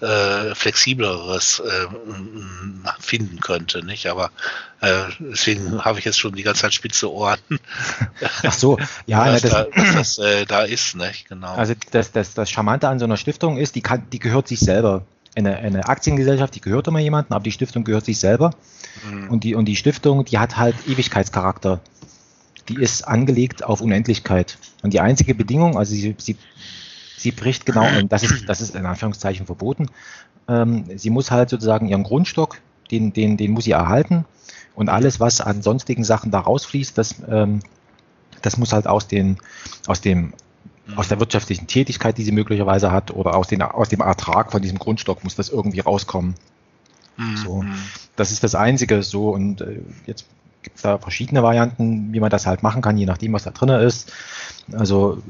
äh, 0.03 0.55
flexibleres 0.55 1.61
äh, 1.61 1.87
finden 2.99 3.41
könnte, 3.41 3.85
nicht? 3.85 4.07
Aber 4.09 4.31
äh, 4.81 5.05
deswegen 5.21 5.85
habe 5.85 6.01
ich 6.01 6.05
jetzt 6.05 6.19
schon 6.19 6.35
die 6.35 6.43
ganze 6.43 6.63
Zeit 6.63 6.75
spitze 6.75 7.11
Ohren, 7.13 7.39
ach 8.43 8.53
so, 8.53 8.79
ja, 9.07 9.25
ne, 9.25 9.33
dass, 9.33 9.43
das, 9.43 9.53
da, 9.53 9.67
das 9.95 10.19
äh, 10.19 10.45
da 10.45 10.63
ist, 10.63 10.97
nicht? 10.97 11.29
Genau. 11.29 11.55
Also 11.55 11.75
das, 11.93 12.11
das, 12.13 12.35
das 12.35 12.51
Charmante 12.51 12.89
an 12.89 12.99
so 12.99 13.05
einer 13.05 13.17
Stiftung 13.17 13.59
ist, 13.59 13.77
die, 13.77 13.81
kann, 13.81 14.05
die 14.11 14.19
gehört 14.19 14.49
sich 14.49 14.61
selber. 14.61 15.05
Eine, 15.35 15.57
eine 15.57 15.89
Aktiengesellschaft, 15.89 16.55
die 16.55 16.61
gehört 16.61 16.89
immer 16.89 16.99
jemandem, 16.99 17.35
aber 17.35 17.45
die 17.45 17.53
Stiftung 17.53 17.85
gehört 17.85 18.05
sich 18.05 18.19
selber. 18.19 18.51
Mhm. 19.09 19.31
Und 19.31 19.45
die, 19.45 19.55
und 19.55 19.65
die 19.65 19.77
Stiftung, 19.77 20.25
die 20.25 20.39
hat 20.39 20.59
halt 20.59 20.75
Ewigkeitscharakter. 20.87 21.81
Die 22.69 22.75
ist 22.75 23.09
angelegt 23.09 23.65
auf 23.65 23.81
Unendlichkeit. 23.81 24.59
Und 24.83 24.93
die 24.93 25.01
einzige 25.01 25.35
Bedingung, 25.35 25.79
also 25.79 25.95
sie, 25.95 26.15
sie, 26.19 26.37
sie 27.23 27.33
bricht 27.33 27.67
genau, 27.67 27.87
und 27.99 28.13
das 28.13 28.23
ist, 28.23 28.45
das 28.49 28.61
ist 28.61 28.75
in 28.75 28.87
Anführungszeichen 28.87 29.47
verboten, 29.47 29.89
ähm, 30.49 30.85
sie 30.97 31.11
muss 31.11 31.31
halt 31.31 31.51
sozusagen 31.51 31.89
ihren 31.89 32.03
Grundstock, 32.03 32.59
den, 32.91 33.13
den, 33.13 33.37
den 33.37 33.53
muss 33.53 33.65
sie 33.65 33.73
erhalten. 33.73 34.25
Und 34.75 34.89
alles, 34.89 35.21
was 35.21 35.41
an 35.41 35.63
sonstigen 35.63 36.03
Sachen 36.03 36.31
da 36.31 36.41
rausfließt, 36.41 36.97
das, 36.97 37.17
ähm, 37.29 37.61
das 38.41 38.57
muss 38.57 38.73
halt 38.73 38.87
aus, 38.87 39.07
den, 39.07 39.39
aus 39.87 40.01
dem 40.01 40.33
aus 40.97 41.09
der 41.09 41.21
wirtschaftlichen 41.21 41.69
Tätigkeit, 41.69 42.19
die 42.19 42.25
sie 42.25 42.33
möglicherweise 42.33 42.91
hat, 42.91 43.13
oder 43.13 43.37
aus, 43.37 43.47
den, 43.47 43.63
aus 43.63 43.89
dem 43.89 44.01
Ertrag 44.01 44.51
von 44.51 44.63
diesem 44.63 44.79
Grundstock 44.79 45.23
muss 45.25 45.37
das 45.37 45.49
irgendwie 45.49 45.81
rauskommen. 45.81 46.35
Mhm. 47.17 47.37
so. 47.37 47.65
Das 48.17 48.33
ist 48.33 48.43
das 48.43 48.55
Einzige 48.55 49.03
so 49.03 49.31
und 49.31 49.61
äh, 49.61 49.81
jetzt 50.07 50.27
gibt 50.63 50.77
es 50.77 50.83
da 50.83 50.99
verschiedene 50.99 51.43
Varianten, 51.43 52.13
wie 52.13 52.21
man 52.21 52.31
das 52.31 52.47
halt 52.47 52.63
machen 52.63 52.83
kann, 52.83 52.97
je 52.97 53.07
nachdem, 53.07 53.33
was 53.33 53.45
da 53.45 53.51
drin 53.51 53.69
ist. 53.71 54.13
Also, 54.73 55.23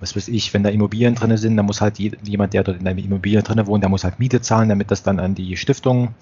was 0.00 0.16
weiß 0.16 0.28
ich, 0.28 0.54
wenn 0.54 0.62
da 0.62 0.70
Immobilien 0.70 1.14
drin 1.14 1.36
sind, 1.36 1.56
dann 1.56 1.66
muss 1.66 1.80
halt 1.80 1.98
je- 1.98 2.16
jemand, 2.22 2.54
der 2.54 2.64
dort 2.64 2.78
in 2.78 2.84
der 2.84 2.96
Immobilie 2.96 3.42
drin 3.42 3.66
wohnt, 3.66 3.82
der 3.82 3.90
muss 3.90 4.04
halt 4.04 4.18
Miete 4.18 4.40
zahlen, 4.40 4.68
damit 4.68 4.90
das 4.90 5.02
dann 5.02 5.20
an 5.20 5.34
die 5.34 5.56
Stiftung 5.56 6.14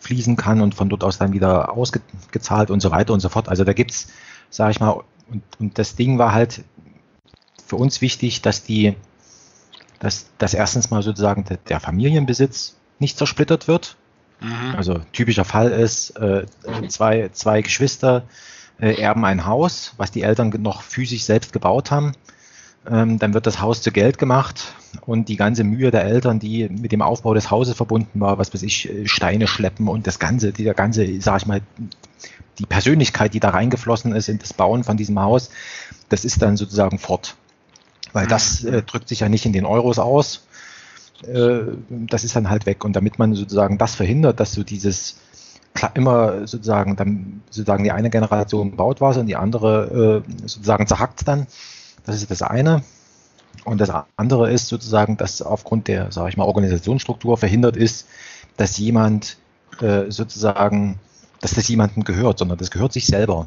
fließen 0.00 0.36
kann 0.36 0.60
und 0.60 0.74
von 0.74 0.88
dort 0.88 1.04
aus 1.04 1.18
dann 1.18 1.32
wieder 1.32 1.72
ausgezahlt 1.72 2.70
und 2.70 2.80
so 2.80 2.90
weiter 2.90 3.12
und 3.12 3.20
so 3.20 3.28
fort. 3.28 3.48
Also 3.48 3.64
da 3.64 3.72
gibt's, 3.72 4.08
sage 4.50 4.72
ich 4.72 4.80
mal, 4.80 5.02
und, 5.30 5.42
und 5.58 5.78
das 5.78 5.96
Ding 5.96 6.18
war 6.18 6.32
halt 6.32 6.64
für 7.66 7.76
uns 7.76 8.00
wichtig, 8.00 8.42
dass 8.42 8.64
die, 8.64 8.96
dass, 10.00 10.26
dass 10.38 10.54
erstens 10.54 10.90
mal 10.90 11.02
sozusagen 11.02 11.44
der 11.68 11.80
Familienbesitz 11.80 12.76
nicht 12.98 13.18
zersplittert 13.18 13.68
wird. 13.68 13.96
Mhm. 14.40 14.74
Also 14.76 15.00
typischer 15.12 15.44
Fall 15.44 15.70
ist, 15.70 16.10
äh, 16.16 16.46
zwei, 16.88 17.30
zwei 17.32 17.62
Geschwister 17.62 18.24
äh, 18.80 19.00
erben 19.00 19.24
ein 19.24 19.46
Haus, 19.46 19.94
was 19.96 20.10
die 20.10 20.22
Eltern 20.22 20.52
noch 20.60 20.82
physisch 20.82 21.24
selbst 21.24 21.52
gebaut 21.52 21.90
haben. 21.90 22.12
Ähm, 22.88 23.18
dann 23.18 23.34
wird 23.34 23.46
das 23.46 23.60
Haus 23.60 23.82
zu 23.82 23.90
Geld 23.90 24.18
gemacht 24.18 24.72
und 25.04 25.28
die 25.28 25.36
ganze 25.36 25.64
Mühe 25.64 25.90
der 25.90 26.04
Eltern, 26.04 26.38
die 26.38 26.68
mit 26.68 26.92
dem 26.92 27.02
Aufbau 27.02 27.34
des 27.34 27.50
Hauses 27.50 27.76
verbunden 27.76 28.20
war, 28.20 28.38
was 28.38 28.54
weiß 28.54 28.62
ich, 28.62 28.88
äh, 28.88 29.06
Steine 29.06 29.46
schleppen 29.46 29.88
und 29.88 30.06
das 30.06 30.18
ganze, 30.18 30.52
dieser 30.52 30.74
ganze, 30.74 31.20
sag 31.20 31.42
ich 31.42 31.46
mal, 31.46 31.60
die 32.58 32.66
Persönlichkeit, 32.66 33.34
die 33.34 33.40
da 33.40 33.50
reingeflossen 33.50 34.12
ist 34.14 34.28
in 34.28 34.38
das 34.38 34.52
Bauen 34.52 34.84
von 34.84 34.96
diesem 34.96 35.20
Haus, 35.20 35.50
das 36.08 36.24
ist 36.24 36.42
dann 36.42 36.56
sozusagen 36.56 36.98
fort. 36.98 37.36
Weil 38.12 38.26
das 38.26 38.64
äh, 38.64 38.82
drückt 38.82 39.08
sich 39.08 39.20
ja 39.20 39.28
nicht 39.28 39.44
in 39.44 39.52
den 39.52 39.66
Euros 39.66 39.98
aus. 39.98 40.46
Äh, 41.26 41.60
das 41.88 42.24
ist 42.24 42.36
dann 42.36 42.50
halt 42.50 42.66
weg. 42.66 42.84
Und 42.84 42.94
damit 42.94 43.18
man 43.18 43.34
sozusagen 43.34 43.78
das 43.78 43.94
verhindert, 43.94 44.40
dass 44.40 44.52
so 44.52 44.62
dieses 44.62 45.16
immer 45.94 46.46
sozusagen 46.46 46.96
dann 46.96 47.42
sozusagen 47.50 47.84
die 47.84 47.92
eine 47.92 48.10
Generation 48.10 48.74
baut 48.76 49.00
was 49.00 49.16
und 49.16 49.26
die 49.26 49.36
andere 49.36 50.24
äh, 50.26 50.32
sozusagen 50.42 50.86
zerhackt 50.86 51.26
dann. 51.28 51.46
Das 52.04 52.16
ist 52.16 52.30
das 52.30 52.42
eine. 52.42 52.82
Und 53.64 53.80
das 53.80 53.90
andere 54.16 54.50
ist 54.50 54.68
sozusagen, 54.68 55.16
dass 55.16 55.42
aufgrund 55.42 55.88
der, 55.88 56.10
sage 56.12 56.30
ich 56.30 56.36
mal, 56.36 56.44
Organisationsstruktur 56.44 57.36
verhindert 57.36 57.76
ist, 57.76 58.06
dass 58.56 58.78
jemand 58.78 59.36
äh, 59.80 60.10
sozusagen, 60.10 60.98
dass 61.40 61.54
das 61.54 61.68
jemandem 61.68 62.04
gehört, 62.04 62.38
sondern 62.38 62.58
das 62.58 62.70
gehört 62.70 62.92
sich 62.92 63.06
selber. 63.06 63.46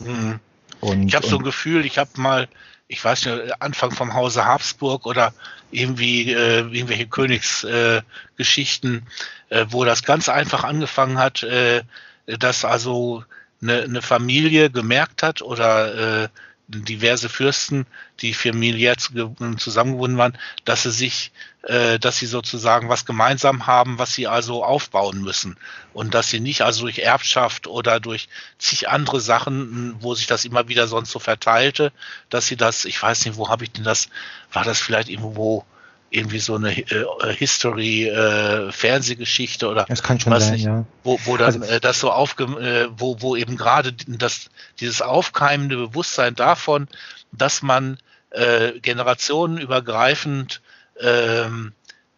Mhm. 0.00 0.40
Und, 0.80 1.08
ich 1.08 1.14
habe 1.14 1.26
so 1.26 1.38
ein 1.38 1.44
Gefühl, 1.44 1.84
ich 1.84 1.98
habe 1.98 2.10
mal, 2.16 2.48
ich 2.88 3.04
weiß 3.04 3.26
nicht, 3.26 3.62
Anfang 3.62 3.90
vom 3.90 4.14
Hause 4.14 4.46
Habsburg 4.46 5.06
oder 5.06 5.34
irgendwie 5.70 6.32
äh, 6.32 6.60
irgendwelche 6.60 7.06
Königsgeschichten, 7.06 9.06
äh, 9.50 9.60
äh, 9.60 9.66
wo 9.68 9.84
das 9.84 10.02
ganz 10.02 10.30
einfach 10.30 10.64
angefangen 10.64 11.18
hat, 11.18 11.42
äh, 11.42 11.82
dass 12.26 12.64
also 12.64 13.24
eine, 13.60 13.82
eine 13.82 14.02
Familie 14.02 14.70
gemerkt 14.70 15.22
hat 15.22 15.42
oder 15.42 16.24
äh, 16.24 16.28
diverse 16.68 17.28
Fürsten, 17.28 17.86
die 18.20 18.34
familiär 18.34 18.96
zusammengebunden 18.96 20.18
waren, 20.18 20.36
dass 20.64 20.82
sie 20.82 20.90
sich, 20.90 21.32
äh, 21.68 21.98
dass 21.98 22.18
sie 22.18 22.26
sozusagen 22.26 22.88
was 22.88 23.04
gemeinsam 23.04 23.66
haben, 23.66 23.98
was 23.98 24.14
sie 24.14 24.26
also 24.26 24.64
aufbauen 24.64 25.20
müssen 25.20 25.58
und 25.92 26.14
dass 26.14 26.30
sie 26.30 26.40
nicht 26.40 26.62
also 26.62 26.82
durch 26.82 27.00
Erbschaft 27.00 27.66
oder 27.66 28.00
durch 28.00 28.28
zig 28.58 28.88
andere 28.88 29.20
Sachen, 29.20 29.94
wo 30.00 30.14
sich 30.14 30.26
das 30.26 30.46
immer 30.46 30.68
wieder 30.68 30.88
sonst 30.88 31.10
so 31.10 31.18
verteilte, 31.18 31.92
dass 32.30 32.46
sie 32.46 32.56
das, 32.56 32.86
ich 32.86 33.02
weiß 33.02 33.26
nicht, 33.26 33.36
wo 33.36 33.50
habe 33.50 33.64
ich 33.64 33.72
denn 33.72 33.84
das, 33.84 34.08
war 34.50 34.64
das 34.64 34.80
vielleicht 34.80 35.10
irgendwo 35.10 35.64
irgendwie 36.10 36.38
so 36.38 36.54
eine 36.54 36.74
äh, 36.74 37.34
History 37.34 38.08
äh, 38.08 38.72
Fernsehgeschichte 38.72 39.68
oder 39.68 39.84
das 39.84 40.02
kann 40.02 40.18
schon 40.18 40.32
was 40.32 40.44
sein, 40.44 40.54
nicht, 40.54 40.64
ja. 40.64 40.86
wo, 41.04 41.20
wo 41.26 41.36
dann 41.36 41.62
also, 41.62 41.74
äh, 41.74 41.80
das 41.80 42.00
so 42.00 42.10
aufge 42.10 42.44
äh, 42.44 42.88
wo 42.96 43.20
wo 43.20 43.36
eben 43.36 43.58
gerade 43.58 43.92
das 43.92 44.48
dieses 44.80 45.02
aufkeimende 45.02 45.76
Bewusstsein 45.76 46.34
davon, 46.34 46.88
dass 47.30 47.60
man 47.60 47.98
äh, 48.30 48.80
generationenübergreifend 48.80 50.62
ähm, 51.00 51.72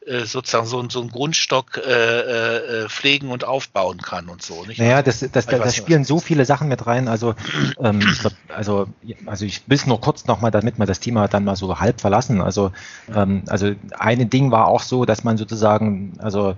äh, 0.07 0.25
sozusagen 0.25 0.67
so, 0.67 0.89
so 0.89 1.01
einen 1.03 1.11
Grundstock 1.11 1.77
äh, 1.77 2.85
äh, 2.85 2.89
pflegen 2.89 3.31
und 3.31 3.45
aufbauen 3.45 3.99
kann 3.99 4.29
und 4.29 4.43
so. 4.43 4.65
Nicht? 4.65 4.79
Naja, 4.79 5.03
das, 5.03 5.21
das, 5.21 5.31
das, 5.31 5.47
das 5.47 5.77
spielen 5.77 6.05
so 6.05 6.19
viele 6.21 6.47
Sachen 6.47 6.69
mit 6.69 6.87
rein. 6.87 7.07
Also, 7.07 7.35
ähm, 7.79 8.01
also, 8.49 8.87
also 9.27 9.45
ich 9.45 9.63
will 9.69 9.79
nur 9.85 10.01
kurz 10.01 10.25
nochmal, 10.25 10.51
damit 10.51 10.79
wir 10.79 10.87
das 10.87 11.01
Thema 11.01 11.29
dann 11.29 11.45
mal 11.45 11.55
so 11.55 11.79
halb 11.79 12.01
verlassen. 12.01 12.41
Also, 12.41 12.73
ähm, 13.15 13.43
also 13.47 13.73
ein 13.99 14.31
Ding 14.31 14.51
war 14.51 14.69
auch 14.69 14.83
so, 14.83 15.05
dass 15.05 15.23
man 15.23 15.37
sozusagen, 15.37 16.15
also 16.19 16.57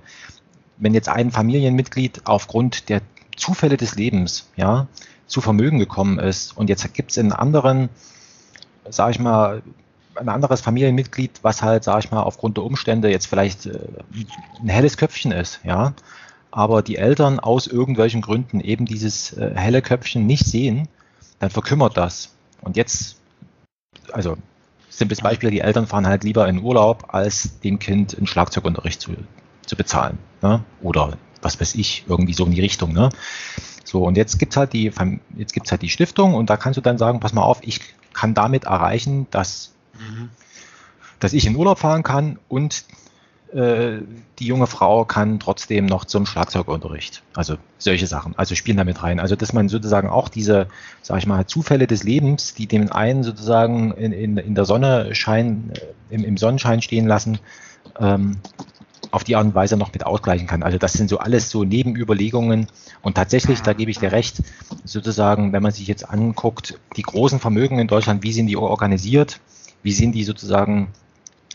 wenn 0.78 0.94
jetzt 0.94 1.08
ein 1.08 1.32
Familienmitglied 1.32 2.22
aufgrund 2.24 2.88
der 2.88 3.02
Zufälle 3.36 3.76
des 3.76 3.96
Lebens, 3.96 4.50
ja, 4.56 4.86
zu 5.26 5.40
Vermögen 5.40 5.78
gekommen 5.78 6.18
ist 6.18 6.56
und 6.56 6.68
jetzt 6.68 6.94
gibt 6.94 7.10
es 7.10 7.16
in 7.16 7.32
anderen, 7.32 7.88
sage 8.88 9.10
ich 9.10 9.18
mal, 9.18 9.62
ein 10.14 10.28
anderes 10.28 10.60
Familienmitglied, 10.60 11.40
was 11.42 11.62
halt, 11.62 11.84
sag 11.84 12.04
ich 12.04 12.10
mal, 12.10 12.22
aufgrund 12.22 12.56
der 12.56 12.64
Umstände 12.64 13.10
jetzt 13.10 13.26
vielleicht 13.26 13.66
äh, 13.66 13.78
ein 14.60 14.68
helles 14.68 14.96
Köpfchen 14.96 15.32
ist, 15.32 15.60
ja, 15.64 15.94
aber 16.50 16.82
die 16.82 16.96
Eltern 16.96 17.40
aus 17.40 17.66
irgendwelchen 17.66 18.20
Gründen 18.20 18.60
eben 18.60 18.84
dieses 18.84 19.32
äh, 19.32 19.52
helle 19.54 19.82
Köpfchen 19.82 20.26
nicht 20.26 20.44
sehen, 20.44 20.88
dann 21.38 21.50
verkümmert 21.50 21.96
das. 21.96 22.30
Und 22.60 22.76
jetzt, 22.76 23.16
also 24.12 24.36
simples 24.90 25.20
Beispiel, 25.20 25.50
die 25.50 25.60
Eltern 25.60 25.86
fahren 25.86 26.06
halt 26.06 26.24
lieber 26.24 26.46
in 26.46 26.62
Urlaub, 26.62 27.06
als 27.08 27.58
dem 27.60 27.78
Kind 27.78 28.16
einen 28.16 28.26
Schlagzeugunterricht 28.26 29.00
zu, 29.00 29.12
zu 29.66 29.76
bezahlen. 29.76 30.18
Ne? 30.42 30.62
Oder 30.82 31.16
was 31.40 31.60
weiß 31.60 31.74
ich, 31.74 32.04
irgendwie 32.06 32.34
so 32.34 32.44
in 32.44 32.52
die 32.52 32.60
Richtung. 32.60 32.92
Ne? 32.92 33.08
So, 33.84 34.04
und 34.04 34.16
jetzt 34.16 34.38
gibt's 34.38 34.56
halt 34.56 34.72
die, 34.74 34.92
jetzt 35.36 35.52
gibt's 35.52 35.70
halt 35.70 35.82
die 35.82 35.88
Stiftung 35.88 36.34
und 36.34 36.50
da 36.50 36.56
kannst 36.56 36.76
du 36.76 36.80
dann 36.82 36.98
sagen, 36.98 37.18
pass 37.20 37.32
mal 37.32 37.42
auf, 37.42 37.58
ich 37.62 37.80
kann 38.12 38.34
damit 38.34 38.64
erreichen, 38.64 39.26
dass 39.30 39.72
Mhm. 40.08 40.28
Dass 41.20 41.32
ich 41.32 41.46
in 41.46 41.54
Urlaub 41.54 41.78
fahren 41.78 42.02
kann 42.02 42.38
und 42.48 42.84
äh, 43.52 44.00
die 44.38 44.46
junge 44.46 44.66
Frau 44.66 45.04
kann 45.04 45.38
trotzdem 45.38 45.86
noch 45.86 46.04
zum 46.04 46.24
Schlagzeugunterricht. 46.24 47.22
Also 47.34 47.56
solche 47.78 48.06
Sachen. 48.06 48.34
Also 48.36 48.54
spielen 48.54 48.78
damit 48.78 49.02
rein. 49.02 49.20
Also 49.20 49.36
dass 49.36 49.52
man 49.52 49.68
sozusagen 49.68 50.08
auch 50.08 50.28
diese, 50.28 50.68
sag 51.02 51.18
ich 51.18 51.26
mal, 51.26 51.46
Zufälle 51.46 51.86
des 51.86 52.02
Lebens, 52.02 52.54
die 52.54 52.66
den 52.66 52.90
einen 52.90 53.22
sozusagen 53.22 53.92
in, 53.92 54.12
in, 54.12 54.36
in 54.38 54.54
der 54.54 54.64
Sonne 54.64 55.14
scheinen, 55.14 55.72
äh, 55.74 56.14
im, 56.14 56.24
im 56.24 56.36
Sonnenschein 56.36 56.80
stehen 56.82 57.06
lassen, 57.06 57.38
ähm, 58.00 58.38
auf 59.10 59.24
die 59.24 59.36
Art 59.36 59.44
und 59.44 59.54
Weise 59.54 59.76
noch 59.76 59.92
mit 59.92 60.06
ausgleichen 60.06 60.46
kann. 60.46 60.62
Also 60.62 60.78
das 60.78 60.94
sind 60.94 61.10
so 61.10 61.18
alles 61.18 61.50
so 61.50 61.64
Nebenüberlegungen. 61.64 62.68
Und 63.02 63.14
tatsächlich, 63.16 63.60
da 63.60 63.74
gebe 63.74 63.90
ich 63.90 63.98
dir 63.98 64.12
recht, 64.12 64.42
sozusagen, 64.84 65.52
wenn 65.52 65.62
man 65.62 65.72
sich 65.72 65.86
jetzt 65.86 66.08
anguckt, 66.08 66.78
die 66.96 67.02
großen 67.02 67.38
Vermögen 67.38 67.78
in 67.78 67.88
Deutschland, 67.88 68.22
wie 68.22 68.32
sind 68.32 68.46
die 68.46 68.56
organisiert? 68.56 69.40
Wie 69.82 69.92
sind 69.92 70.12
die 70.12 70.24
sozusagen 70.24 70.88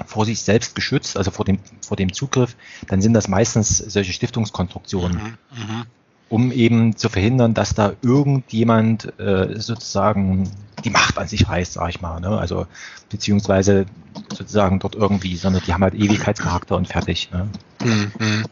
vor 0.06 0.26
sich 0.26 0.42
selbst 0.42 0.76
geschützt, 0.76 1.18
also 1.18 1.32
vor 1.32 1.46
dem, 1.46 1.60
vor 1.82 1.98
dem 1.98 2.14
Zugriff, 2.14 2.56
dann 2.88 3.02
sind 3.02 3.14
das 3.14 3.28
meistens 3.28 3.78
solche 3.78 4.14
Stiftungskonstruktionen, 4.14 5.18
mhm, 5.18 5.24
mhm. 5.52 5.86
um 6.30 6.52
eben 6.52 6.96
zu 6.96 7.10
verhindern, 7.10 7.54
dass 7.54 7.74
da 7.74 7.94
irgendjemand 8.02 9.18
äh, 9.20 9.60
sozusagen 9.60 10.52
die 10.84 10.90
Macht 10.92 11.18
an 11.18 11.28
sich 11.28 11.48
reißt, 11.48 11.74
sag 11.74 11.90
ich 11.90 12.02
mal. 12.02 12.20
Ne? 12.20 12.38
Also 12.38 12.68
beziehungsweise 13.10 13.86
sozusagen 14.30 14.80
dort 14.80 14.96
irgendwie, 14.96 15.36
sondern 15.36 15.64
die 15.66 15.74
haben 15.74 15.84
halt 15.84 15.96
Ewigkeitscharakter 15.96 16.76
und 16.76 16.88
fertig. 16.88 17.32
Ne? 17.32 17.48
Mhm. 17.84 18.12
mhm. 18.20 18.46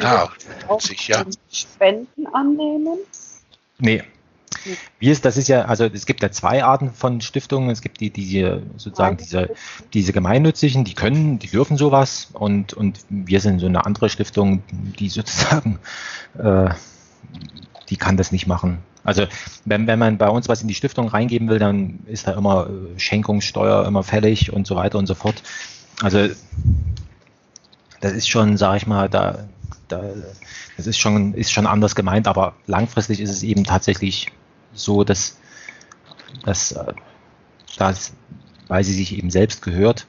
Ja, 0.00 0.28
sich, 0.78 1.08
ja. 1.08 1.24
Spenden 1.50 2.26
annehmen? 2.32 2.98
Nee, 3.78 4.02
wie 4.98 5.10
ist, 5.10 5.24
das 5.24 5.36
ist 5.36 5.48
ja, 5.48 5.64
also 5.66 5.84
es 5.84 6.06
gibt 6.06 6.22
ja 6.22 6.30
zwei 6.30 6.64
Arten 6.64 6.92
von 6.92 7.20
Stiftungen. 7.20 7.70
Es 7.70 7.80
gibt 7.80 8.00
die, 8.00 8.10
die 8.10 8.60
sozusagen 8.76 9.16
diese, 9.16 9.50
diese 9.92 10.12
gemeinnützigen, 10.12 10.84
die 10.84 10.94
können, 10.94 11.38
die 11.38 11.48
dürfen 11.48 11.76
sowas 11.76 12.28
und, 12.32 12.72
und 12.72 13.00
wir 13.08 13.40
sind 13.40 13.60
so 13.60 13.66
eine 13.66 13.84
andere 13.84 14.08
Stiftung, 14.08 14.62
die 14.70 15.08
sozusagen, 15.08 15.78
äh, 16.38 16.70
die 17.88 17.96
kann 17.96 18.16
das 18.16 18.32
nicht 18.32 18.46
machen. 18.46 18.78
Also 19.04 19.26
wenn, 19.64 19.86
wenn 19.86 19.98
man 19.98 20.18
bei 20.18 20.28
uns 20.28 20.48
was 20.48 20.62
in 20.62 20.68
die 20.68 20.74
Stiftung 20.74 21.08
reingeben 21.08 21.48
will, 21.48 21.60
dann 21.60 22.00
ist 22.06 22.26
da 22.26 22.32
immer 22.32 22.68
äh, 22.68 22.98
Schenkungssteuer 22.98 23.86
immer 23.86 24.02
fällig 24.02 24.52
und 24.52 24.66
so 24.66 24.74
weiter 24.74 24.98
und 24.98 25.06
so 25.06 25.14
fort. 25.14 25.42
Also 26.02 26.28
das 28.00 28.12
ist 28.12 28.28
schon, 28.28 28.56
sage 28.56 28.78
ich 28.78 28.86
mal, 28.86 29.08
da, 29.08 29.46
da 29.88 30.02
das 30.76 30.86
ist 30.86 30.98
schon, 30.98 31.34
ist 31.34 31.52
schon 31.52 31.66
anders 31.66 31.94
gemeint, 31.94 32.28
aber 32.28 32.54
langfristig 32.66 33.20
ist 33.20 33.30
es 33.30 33.42
eben 33.42 33.64
tatsächlich 33.64 34.26
so, 34.76 35.04
dass, 35.04 35.38
dass, 36.44 36.72
äh, 36.72 36.92
dass 37.78 38.12
weil 38.68 38.84
sie 38.84 38.94
sich 38.94 39.16
eben 39.16 39.30
selbst 39.30 39.62
gehört, 39.62 40.06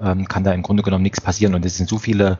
ähm, 0.00 0.26
kann 0.28 0.44
da 0.44 0.52
im 0.52 0.62
Grunde 0.62 0.82
genommen 0.82 1.02
nichts 1.02 1.20
passieren. 1.20 1.54
Und 1.54 1.64
es 1.64 1.76
sind 1.76 1.88
so 1.88 1.98
viele 1.98 2.38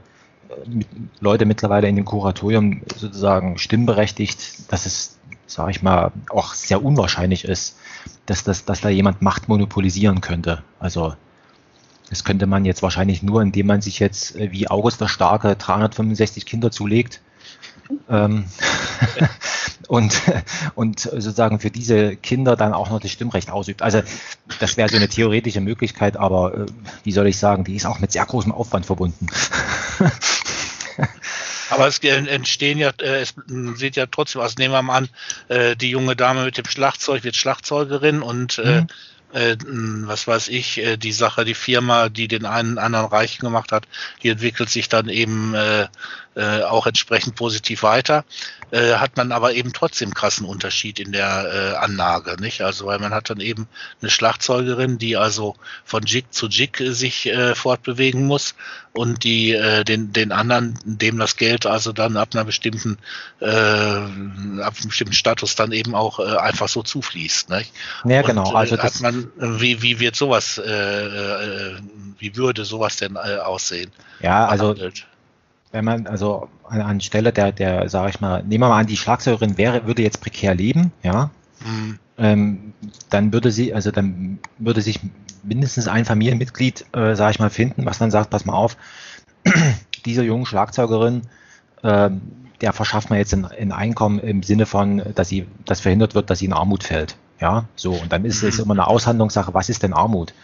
äh, 0.48 0.84
Leute 1.20 1.46
mittlerweile 1.46 1.88
in 1.88 1.96
dem 1.96 2.04
Kuratorium 2.04 2.82
sozusagen 2.96 3.58
stimmberechtigt, 3.58 4.72
dass 4.72 4.86
es, 4.86 5.18
sage 5.46 5.70
ich 5.70 5.82
mal, 5.82 6.12
auch 6.30 6.54
sehr 6.54 6.84
unwahrscheinlich 6.84 7.44
ist, 7.44 7.76
dass, 8.26 8.44
das, 8.44 8.64
dass 8.64 8.80
da 8.80 8.88
jemand 8.88 9.22
Macht 9.22 9.48
monopolisieren 9.48 10.20
könnte. 10.20 10.62
Also 10.78 11.14
das 12.08 12.24
könnte 12.24 12.46
man 12.46 12.64
jetzt 12.64 12.82
wahrscheinlich 12.82 13.22
nur, 13.22 13.40
indem 13.40 13.66
man 13.66 13.82
sich 13.82 13.98
jetzt 13.98 14.36
äh, 14.36 14.50
wie 14.52 14.68
August 14.68 15.00
der 15.00 15.08
Starke 15.08 15.56
365 15.56 16.46
Kinder 16.46 16.70
zulegt 16.70 17.20
und, 19.88 20.22
und 20.74 21.00
sozusagen 21.00 21.58
für 21.60 21.70
diese 21.70 22.16
Kinder 22.16 22.56
dann 22.56 22.72
auch 22.72 22.90
noch 22.90 23.00
das 23.00 23.10
Stimmrecht 23.10 23.50
ausübt. 23.50 23.82
Also 23.82 24.02
das 24.60 24.76
wäre 24.76 24.88
so 24.88 24.96
eine 24.96 25.08
theoretische 25.08 25.60
Möglichkeit, 25.60 26.16
aber 26.16 26.54
äh, 26.54 26.66
wie 27.04 27.12
soll 27.12 27.26
ich 27.26 27.38
sagen, 27.38 27.64
die 27.64 27.74
ist 27.76 27.86
auch 27.86 27.98
mit 27.98 28.12
sehr 28.12 28.24
großem 28.24 28.52
Aufwand 28.52 28.86
verbunden. 28.86 29.26
Aber 31.70 31.86
es 31.86 31.98
entstehen 32.00 32.78
ja, 32.78 32.90
äh, 33.00 33.20
es 33.20 33.34
sieht 33.74 33.96
ja 33.96 34.06
trotzdem, 34.06 34.42
also 34.42 34.56
nehmen 34.58 34.74
wir 34.74 34.82
mal 34.82 34.96
an, 34.98 35.08
äh, 35.48 35.76
die 35.76 35.90
junge 35.90 36.16
Dame 36.16 36.44
mit 36.44 36.58
dem 36.58 36.66
Schlagzeug 36.66 37.22
wird 37.24 37.36
Schlagzeugerin 37.36 38.22
und 38.22 38.58
mhm 38.58 38.88
äh, 39.32 39.56
was 39.64 40.26
weiß 40.26 40.48
ich, 40.48 40.82
die 40.98 41.12
Sache, 41.12 41.44
die 41.44 41.54
Firma, 41.54 42.08
die 42.08 42.26
den 42.26 42.46
einen 42.46 42.78
anderen 42.78 43.06
reich 43.06 43.38
gemacht 43.38 43.70
hat, 43.70 43.86
die 44.24 44.30
entwickelt 44.30 44.70
sich 44.70 44.88
dann 44.88 45.08
eben 45.08 45.54
äh, 45.54 45.86
äh, 46.36 46.62
auch 46.62 46.86
entsprechend 46.86 47.36
positiv 47.36 47.82
weiter. 47.82 48.24
äh, 48.70 48.94
hat 48.94 49.16
man 49.16 49.32
aber 49.32 49.54
eben 49.54 49.72
trotzdem 49.72 50.14
krassen 50.14 50.46
Unterschied 50.46 51.00
in 51.00 51.12
der 51.12 51.74
äh, 51.74 51.76
Anlage, 51.76 52.40
nicht? 52.40 52.62
Also 52.62 52.86
weil 52.86 52.98
man 52.98 53.12
hat 53.12 53.30
dann 53.30 53.40
eben 53.40 53.66
eine 54.00 54.10
Schlagzeugerin, 54.10 54.98
die 54.98 55.16
also 55.16 55.56
von 55.84 56.04
Jig 56.04 56.26
zu 56.30 56.46
Jig 56.48 56.80
äh, 56.80 56.92
sich 56.92 57.26
äh, 57.26 57.54
fortbewegen 57.54 58.26
muss 58.26 58.54
und 58.92 59.24
die 59.24 59.52
äh, 59.52 59.84
den 59.84 60.12
den 60.12 60.32
anderen, 60.32 60.78
dem 60.84 61.18
das 61.18 61.36
Geld 61.36 61.66
also 61.66 61.92
dann 61.92 62.16
ab 62.16 62.28
einer 62.32 62.44
bestimmten 62.44 62.98
äh, 63.40 63.46
ab 63.46 64.74
einem 64.78 64.88
bestimmten 64.88 65.14
Status 65.14 65.56
dann 65.56 65.72
eben 65.72 65.94
auch 65.94 66.20
äh, 66.20 66.36
einfach 66.36 66.68
so 66.68 66.82
zufließt, 66.82 67.50
nicht? 67.50 67.72
Ja, 68.04 68.22
genau. 68.22 68.48
Und, 68.50 68.54
äh, 68.54 68.58
Also 68.58 68.78
hat 68.78 68.84
das, 68.84 69.00
man 69.00 69.30
wie 69.36 69.82
wie 69.82 69.98
wird 69.98 70.16
sowas 70.16 70.58
äh, 70.58 70.70
äh, 70.70 71.76
wie 72.18 72.36
würde 72.36 72.64
sowas 72.64 72.96
denn 72.96 73.16
äh, 73.16 73.38
aussehen? 73.38 73.90
ja, 74.20 74.46
also 74.46 74.74
Behandelt? 74.74 75.06
Wenn 75.72 75.84
man 75.84 76.06
also 76.06 76.48
an, 76.64 76.80
anstelle 76.80 77.32
der, 77.32 77.52
der, 77.52 77.88
sage 77.88 78.10
ich 78.10 78.20
mal, 78.20 78.42
nehmen 78.42 78.64
wir 78.64 78.68
mal 78.68 78.80
an, 78.80 78.86
die 78.86 78.96
Schlagzeugerin 78.96 79.58
wäre, 79.58 79.86
würde 79.86 80.02
jetzt 80.02 80.20
prekär 80.20 80.54
leben, 80.54 80.92
ja, 81.02 81.30
Hm, 81.62 81.98
ähm, 82.18 82.74
dann 83.08 83.32
würde 83.32 83.50
sie, 83.50 83.74
also 83.74 83.90
dann 83.90 84.38
würde 84.58 84.82
sich 84.82 85.00
mindestens 85.42 85.88
ein 85.88 86.04
Familienmitglied, 86.04 86.86
äh, 86.92 87.14
sage 87.14 87.32
ich 87.32 87.38
mal, 87.38 87.50
finden, 87.50 87.86
was 87.86 87.98
dann 87.98 88.10
sagt, 88.10 88.30
pass 88.30 88.44
mal 88.44 88.54
auf, 88.54 88.76
dieser 90.04 90.22
jungen 90.22 90.46
Schlagzeugerin, 90.46 91.22
ähm, 91.82 92.20
der 92.60 92.72
verschafft 92.72 93.08
man 93.10 93.18
jetzt 93.18 93.32
ein, 93.32 93.46
ein 93.46 93.72
Einkommen 93.72 94.18
im 94.18 94.42
Sinne 94.42 94.66
von, 94.66 95.02
dass 95.14 95.28
sie, 95.28 95.46
dass 95.64 95.80
verhindert 95.80 96.14
wird, 96.14 96.28
dass 96.30 96.40
sie 96.40 96.44
in 96.46 96.52
Armut 96.52 96.84
fällt. 96.84 97.16
Ja, 97.40 97.64
so, 97.74 97.94
und 97.94 98.12
dann 98.12 98.26
ist 98.26 98.42
es 98.42 98.58
Mhm. 98.58 98.64
immer 98.64 98.74
eine 98.74 98.86
Aushandlungssache, 98.86 99.54
was 99.54 99.70
ist 99.70 99.82
denn 99.82 99.94
Armut? 99.94 100.34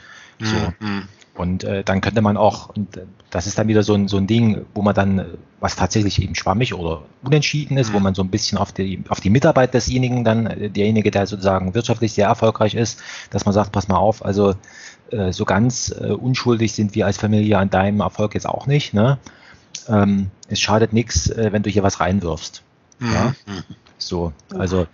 So. 0.43 0.57
hm, 0.57 0.73
hm. 0.81 1.09
Und 1.37 1.65
äh, 1.65 1.85
dann 1.85 2.01
könnte 2.01 2.23
man 2.23 2.39
auch, 2.39 2.71
und 2.71 2.97
äh, 2.97 3.07
das 3.31 3.47
ist 3.47 3.59
dann 3.59 3.69
wieder 3.69 3.83
so 3.83 3.95
ein, 3.95 4.09
so 4.09 4.17
ein 4.17 4.27
Ding, 4.27 4.65
wo 4.75 4.81
man 4.83 4.95
dann, 4.95 5.19
äh, 5.19 5.25
was 5.61 5.77
tatsächlich 5.77 6.21
eben 6.23 6.35
schwammig 6.35 6.73
oder 6.75 7.03
unentschieden 7.23 7.77
ist, 7.77 7.93
wo 7.93 7.99
Mhm. 7.99 8.05
man 8.05 8.15
so 8.15 8.23
ein 8.23 8.31
bisschen 8.31 8.57
auf 8.59 8.73
die, 8.73 9.05
auf 9.11 9.21
die 9.21 9.31
Mitarbeit 9.31 9.75
desjenigen 9.75 10.25
dann, 10.25 10.47
äh, 10.47 10.71
derjenige, 10.71 11.11
der 11.11 11.27
sozusagen 11.27 11.75
wirtschaftlich 11.75 12.15
sehr 12.15 12.29
erfolgreich 12.29 12.75
ist, 12.75 13.03
dass 13.31 13.45
man 13.45 13.53
sagt, 13.55 13.73
pass 13.73 13.89
mal 13.89 13.99
auf, 13.99 14.25
also 14.25 14.55
äh, 15.11 15.33
so 15.33 15.45
ganz 15.45 15.91
äh, 16.01 16.13
unschuldig 16.13 16.73
sind 16.73 16.95
wir 16.95 17.07
als 17.07 17.19
Familie 17.19 17.59
an 17.59 17.71
deinem 17.71 18.01
Erfolg 18.01 18.35
jetzt 18.35 18.47
auch 18.49 18.67
nicht. 18.67 18.95
Ne? 18.95 19.19
Ähm, 19.89 20.31
es 20.49 20.61
schadet 20.61 20.93
nichts, 20.93 21.29
äh, 21.31 21.53
wenn 21.53 21.63
du 21.63 21.71
hier 21.71 21.83
was 21.83 22.01
reinwirfst. 22.01 22.63
Ja. 23.01 23.35
Hm, 23.47 23.65
So, 23.99 24.33
also 24.57 24.87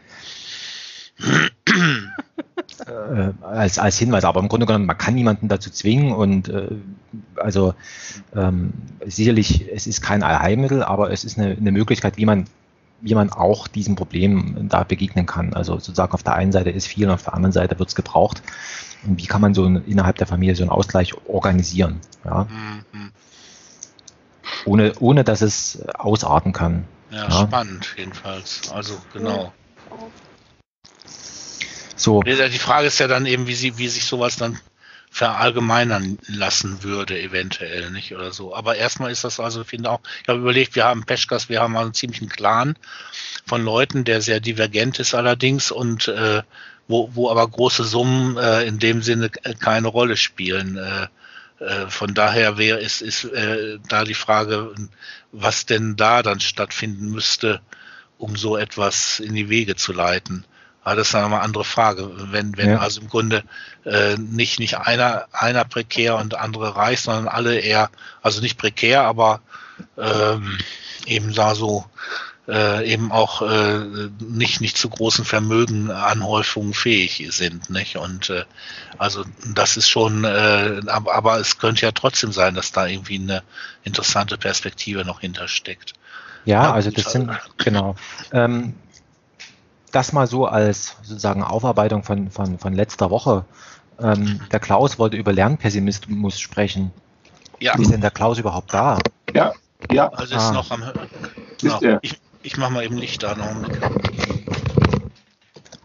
äh, 2.87 3.33
als, 3.43 3.79
als 3.79 3.99
Hinweis, 3.99 4.25
aber 4.25 4.41
im 4.41 4.49
Grunde 4.49 4.67
genommen, 4.67 4.87
man 4.87 4.99
kann 4.99 5.15
niemanden 5.15 5.49
dazu 5.49 5.71
zwingen 5.71 6.13
und 6.13 6.49
äh, 6.49 6.69
also 7.37 7.75
ähm, 8.35 8.73
sicherlich, 9.07 9.67
es 9.73 9.87
ist 9.87 10.03
kein 10.03 10.23
Allheilmittel, 10.23 10.83
aber 10.83 11.11
es 11.11 11.25
ist 11.25 11.39
eine, 11.39 11.57
eine 11.57 11.73
Möglichkeit, 11.73 12.17
wie 12.17 12.27
man, 12.27 12.47
wie 13.01 13.15
man 13.15 13.31
auch 13.31 13.69
diesem 13.69 13.97
Problem 13.97 14.69
da 14.69 14.85
begegnen 14.85 15.27
kann. 15.27 15.55
Also 15.55 15.75
sozusagen 15.75 16.13
auf 16.13 16.23
der 16.23 16.35
einen 16.35 16.53
Seite 16.53 16.71
ist 16.71 16.87
viel 16.87 17.07
und 17.07 17.15
auf 17.15 17.25
der 17.25 17.35
anderen 17.35 17.53
Seite 17.53 17.79
wird 17.79 17.89
es 17.89 17.95
gebraucht. 17.95 18.43
Und 19.05 19.19
wie 19.21 19.27
kann 19.27 19.41
man 19.41 19.55
so 19.55 19.65
ein, 19.65 19.85
innerhalb 19.87 20.17
der 20.17 20.27
Familie 20.27 20.55
so 20.55 20.63
einen 20.63 20.71
Ausgleich 20.71 21.13
organisieren, 21.27 22.01
ja, 22.25 22.47
hm, 22.49 22.85
hm. 22.93 23.11
ohne, 24.65 24.93
ohne 25.01 25.25
dass 25.25 25.43
es 25.43 25.83
ausarten 25.99 26.53
kann. 26.53 26.85
Ja, 27.11 27.29
Ja. 27.29 27.31
spannend 27.31 27.95
jedenfalls. 27.99 28.71
Also 28.73 28.95
genau. 29.13 29.53
So, 32.03 32.21
Die 32.23 32.59
Frage 32.59 32.89
ist 32.89 32.99
ja 32.99 33.07
dann 33.07 33.27
eben, 33.27 33.47
wie 33.47 33.55
sie, 33.55 33.79
wie 33.79 33.87
sich 33.87 34.07
sowas 34.07 34.37
dann 34.37 34.59
verallgemeinern 35.13 36.19
lassen 36.27 36.83
würde, 36.83 37.21
eventuell, 37.21 37.93
nicht? 37.93 38.13
Oder 38.13 38.33
so. 38.33 38.57
Aber 38.57 38.75
erstmal 38.75 39.13
ist 39.13 39.23
das 39.23 39.39
also, 39.39 39.61
ich 39.61 39.69
finde 39.69 39.89
auch, 39.89 40.01
ich 40.21 40.29
habe 40.29 40.41
überlegt, 40.41 40.75
wir 40.75 40.85
haben 40.85 41.05
Peschkas, 41.05 41.49
wir 41.49 41.61
haben 41.61 41.77
einen 41.77 41.95
ziemlichen 41.95 42.29
Clan 42.29 42.77
von 43.47 43.65
Leuten, 43.65 44.03
der 44.03 44.21
sehr 44.21 44.41
divergent 44.41 44.99
ist 44.99 45.15
allerdings 45.15 45.71
und 45.71 46.09
äh, 46.09 46.43
wo, 46.89 47.11
wo 47.15 47.31
aber 47.31 47.47
große 47.47 47.85
Summen 47.85 48.37
äh, 48.37 48.65
in 48.65 48.81
dem 48.81 49.03
Sinne 49.03 49.31
äh, 49.45 49.55
keine 49.55 49.87
Rolle 49.87 50.17
spielen. 50.17 50.79
Äh, 50.79 51.07
äh, 51.65 51.89
von 51.89 52.15
daher 52.15 52.59
wäre 52.59 52.81
ist, 52.81 53.01
ist 53.01 53.27
äh, 53.27 53.79
da 53.89 54.03
die 54.03 54.15
Frage, 54.15 54.75
was 55.31 55.67
denn 55.67 55.95
da 55.95 56.25
dann 56.25 56.41
stattfinden 56.41 57.11
müsste, 57.11 57.61
um 58.19 58.37
so 58.37 58.57
etwas 58.57 59.21
in 59.21 59.37
die 59.37 59.49
Wege 59.49 59.77
zu 59.77 59.93
leiten. 59.93 60.45
Aber 60.85 60.97
das 60.97 61.09
ist 61.09 61.15
eine 61.15 61.41
andere 61.41 61.65
Frage. 61.65 62.11
Wenn, 62.33 62.57
wenn 62.57 62.71
Ja. 62.71 62.79
also 62.79 63.01
im 63.01 63.09
Grunde 63.09 63.45
äh, 63.85 64.17
nicht, 64.17 64.59
nicht 64.59 64.79
einer, 64.79 65.27
einer 65.33 65.65
prekär 65.65 66.17
und 66.17 66.35
andere 66.35 66.75
reich, 66.77 67.01
sondern 67.01 67.29
alle 67.29 67.59
eher, 67.59 67.91
also 68.23 68.41
nicht 68.41 68.59
prekär, 68.59 69.03
aber 69.03 69.41
ähm, 69.97 70.59
eben 71.07 71.33
da 71.35 71.55
so 71.55 71.85
äh, 72.49 72.85
eben 72.93 73.13
auch 73.13 73.43
äh, 73.43 73.79
nicht, 74.19 74.61
nicht 74.61 74.77
zu 74.77 74.89
großen 74.91 75.25
Vermögenanhäufungen 75.25 76.75
fähig 76.75 77.25
sind. 77.31 77.71
Nicht? 77.71 77.97
Und 77.97 78.31
äh, 78.31 78.45
also 78.99 79.25
das 79.55 79.77
ist 79.77 79.89
schon, 79.89 80.25
äh, 80.25 80.81
aber, 80.87 81.15
aber 81.15 81.39
es 81.39 81.59
könnte 81.59 81.83
ja 81.87 81.93
trotzdem 81.93 82.33
sein, 82.33 82.55
dass 82.55 82.73
da 82.73 82.87
irgendwie 82.87 83.21
eine 83.21 83.43
interessante 83.85 84.37
Perspektive 84.39 85.05
noch 85.05 85.21
hintersteckt. 85.21 85.93
Ja, 86.45 86.65
Ja, 86.65 86.73
also 86.73 86.91
das 86.91 87.13
sind, 87.13 87.29
also- 87.31 87.41
genau. 87.59 87.95
Ähm, 88.33 88.75
das 89.93 90.13
mal 90.13 90.27
so 90.27 90.47
als 90.47 90.97
sozusagen 91.03 91.43
Aufarbeitung 91.43 92.03
von, 92.03 92.31
von, 92.31 92.59
von 92.59 92.73
letzter 92.73 93.11
Woche. 93.11 93.45
Ähm, 94.01 94.41
der 94.51 94.59
Klaus 94.61 94.99
wollte 94.99 95.17
über 95.17 95.33
Lernpessimismus 95.33 96.41
sprechen. 96.41 96.93
Ja, 97.61 97.79
Ist 97.79 97.93
denn 97.93 98.01
der 98.01 98.11
Klaus 98.11 98.39
überhaupt 98.39 98.75
da? 98.75 98.99
Ja, 99.35 99.53
ja, 99.93 100.09
also 100.09 100.35
ist 100.35 100.43
Ah. 100.43 100.53
noch 100.53 100.71
am 100.71 100.83
Ist 101.63 101.83
er. 101.83 101.99
Ich, 102.03 102.21
ich 102.43 102.57
mache 102.57 102.73
mal 102.73 102.85
eben 102.85 102.97
Licht 102.99 103.25
an. 103.25 103.39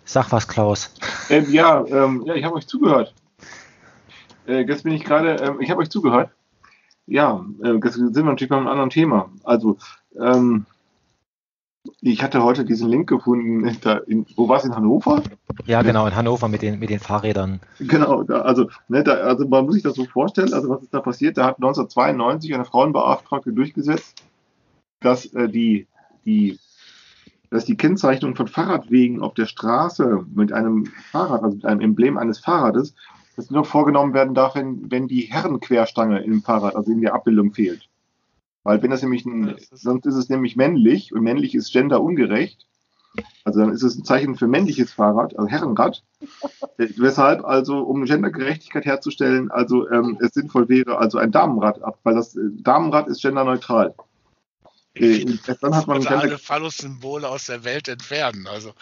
Sag 0.06 0.32
was, 0.32 0.48
Klaus. 0.48 0.92
ähm, 1.30 1.52
ja, 1.52 1.86
ähm, 1.86 2.24
ja, 2.26 2.34
ich 2.36 2.44
habe 2.46 2.56
euch 2.56 2.66
zugehört. 2.68 3.14
Äh, 4.48 4.62
jetzt 4.62 4.84
bin 4.84 4.94
ich 4.94 5.04
gerade, 5.04 5.36
ähm, 5.36 5.60
ich 5.62 5.70
habe 5.70 5.82
euch 5.82 5.90
zugehört. 5.90 6.32
Ja, 7.06 7.46
äh, 7.64 7.74
jetzt 7.84 7.94
sind 7.96 8.16
wir 8.16 8.24
natürlich 8.24 8.50
bei 8.50 8.58
einem 8.58 8.68
anderen 8.68 8.90
Thema. 8.90 9.30
Also, 9.44 9.78
ähm, 10.20 10.66
ich 12.02 12.24
hatte 12.24 12.44
heute 12.44 12.66
diesen 12.66 12.90
Link 12.90 13.10
gefunden, 13.10 13.78
da 13.82 13.98
in, 13.98 14.26
wo 14.36 14.48
war 14.48 14.58
es 14.58 14.66
in 14.66 14.76
Hannover? 14.76 15.22
Ja, 15.66 15.82
genau, 15.82 16.08
in 16.08 16.16
Hannover 16.16 16.48
mit 16.48 16.62
den, 16.62 16.80
mit 16.80 16.90
den 16.90 17.00
Fahrrädern. 17.00 17.60
Genau, 17.80 18.24
da, 18.24 18.42
also, 18.42 18.70
ne, 18.88 19.04
da, 19.04 19.14
also 19.14 19.48
man 19.48 19.66
muss 19.66 19.76
sich 19.76 19.84
das 19.84 19.96
so 19.96 20.06
vorstellen, 20.06 20.54
also 20.54 20.70
was 20.70 20.84
ist 20.84 20.94
da 20.94 21.02
passiert? 21.02 21.38
Da 21.38 21.46
hat 21.46 21.58
1992 21.58 22.54
eine 22.54 22.66
Frauenbeauftragte 22.66 23.54
durchgesetzt, 23.54 24.24
dass 25.00 25.26
äh, 25.34 25.50
die, 25.50 25.88
die, 26.26 26.60
dass 27.50 27.66
die 27.66 27.78
Kennzeichnung 27.78 28.36
von 28.36 28.48
Fahrradwegen 28.48 29.22
auf 29.22 29.34
der 29.34 29.46
Straße 29.46 30.26
mit 30.34 30.52
einem 30.54 30.86
Fahrrad, 31.12 31.44
also 31.44 31.56
mit 31.56 31.66
einem 31.66 31.82
Emblem 31.82 32.18
eines 32.18 32.40
Fahrrades, 32.40 32.96
dass 33.36 33.52
nur 33.52 33.66
vorgenommen 33.66 34.14
werden 34.14 34.34
darf, 34.34 34.56
wenn, 34.56 34.90
wenn 34.92 35.08
die 35.08 35.22
Herrenquerstange 35.22 36.24
im 36.24 36.42
Fahrrad, 36.42 36.76
also 36.76 36.92
in 36.92 37.02
der 37.02 37.14
Abbildung 37.14 37.54
fehlt. 37.54 37.88
Weil 38.68 38.84
wenn 38.84 38.92
das 38.92 39.02
nämlich 39.02 39.26
ein, 39.26 39.56
sonst 39.72 40.06
ist 40.08 40.16
es 40.16 40.28
nämlich 40.28 40.58
männlich 40.58 41.14
und 41.14 41.22
männlich 41.22 41.56
ist 41.56 41.72
genderungerecht. 41.72 42.68
Also 43.46 43.62
dann 43.62 43.72
ist 43.72 43.82
es 43.82 43.96
ein 43.96 44.04
Zeichen 44.04 44.36
für 44.36 44.48
männliches 44.48 44.92
Fahrrad, 44.92 45.40
also 45.40 45.50
Herrenrad. 45.50 46.04
Äh, 46.78 46.90
Weshalb 46.98 47.46
also, 47.46 47.80
um 47.80 48.04
Gendergerechtigkeit 48.04 48.86
herzustellen, 48.86 49.50
also 49.50 49.90
ähm, 49.90 50.18
es 50.20 50.34
sinnvoll 50.34 50.68
wäre, 50.70 51.00
also 51.00 51.18
ein 51.18 51.32
Damenrad 51.32 51.82
ab, 51.82 51.98
weil 52.04 52.14
das 52.14 52.36
äh, 52.36 52.42
Damenrad 52.62 53.08
ist 53.08 53.22
genderneutral. 53.22 53.96
Äh, 55.00 55.26
dann 55.62 55.76
hat 55.76 55.88
man 55.88 56.06
alle 56.08 56.38
Phallus-Symbole 56.38 57.28
aus 57.28 57.46
der 57.46 57.64
Welt 57.64 57.88
entfernen. 57.88 58.48
Also 58.48 58.74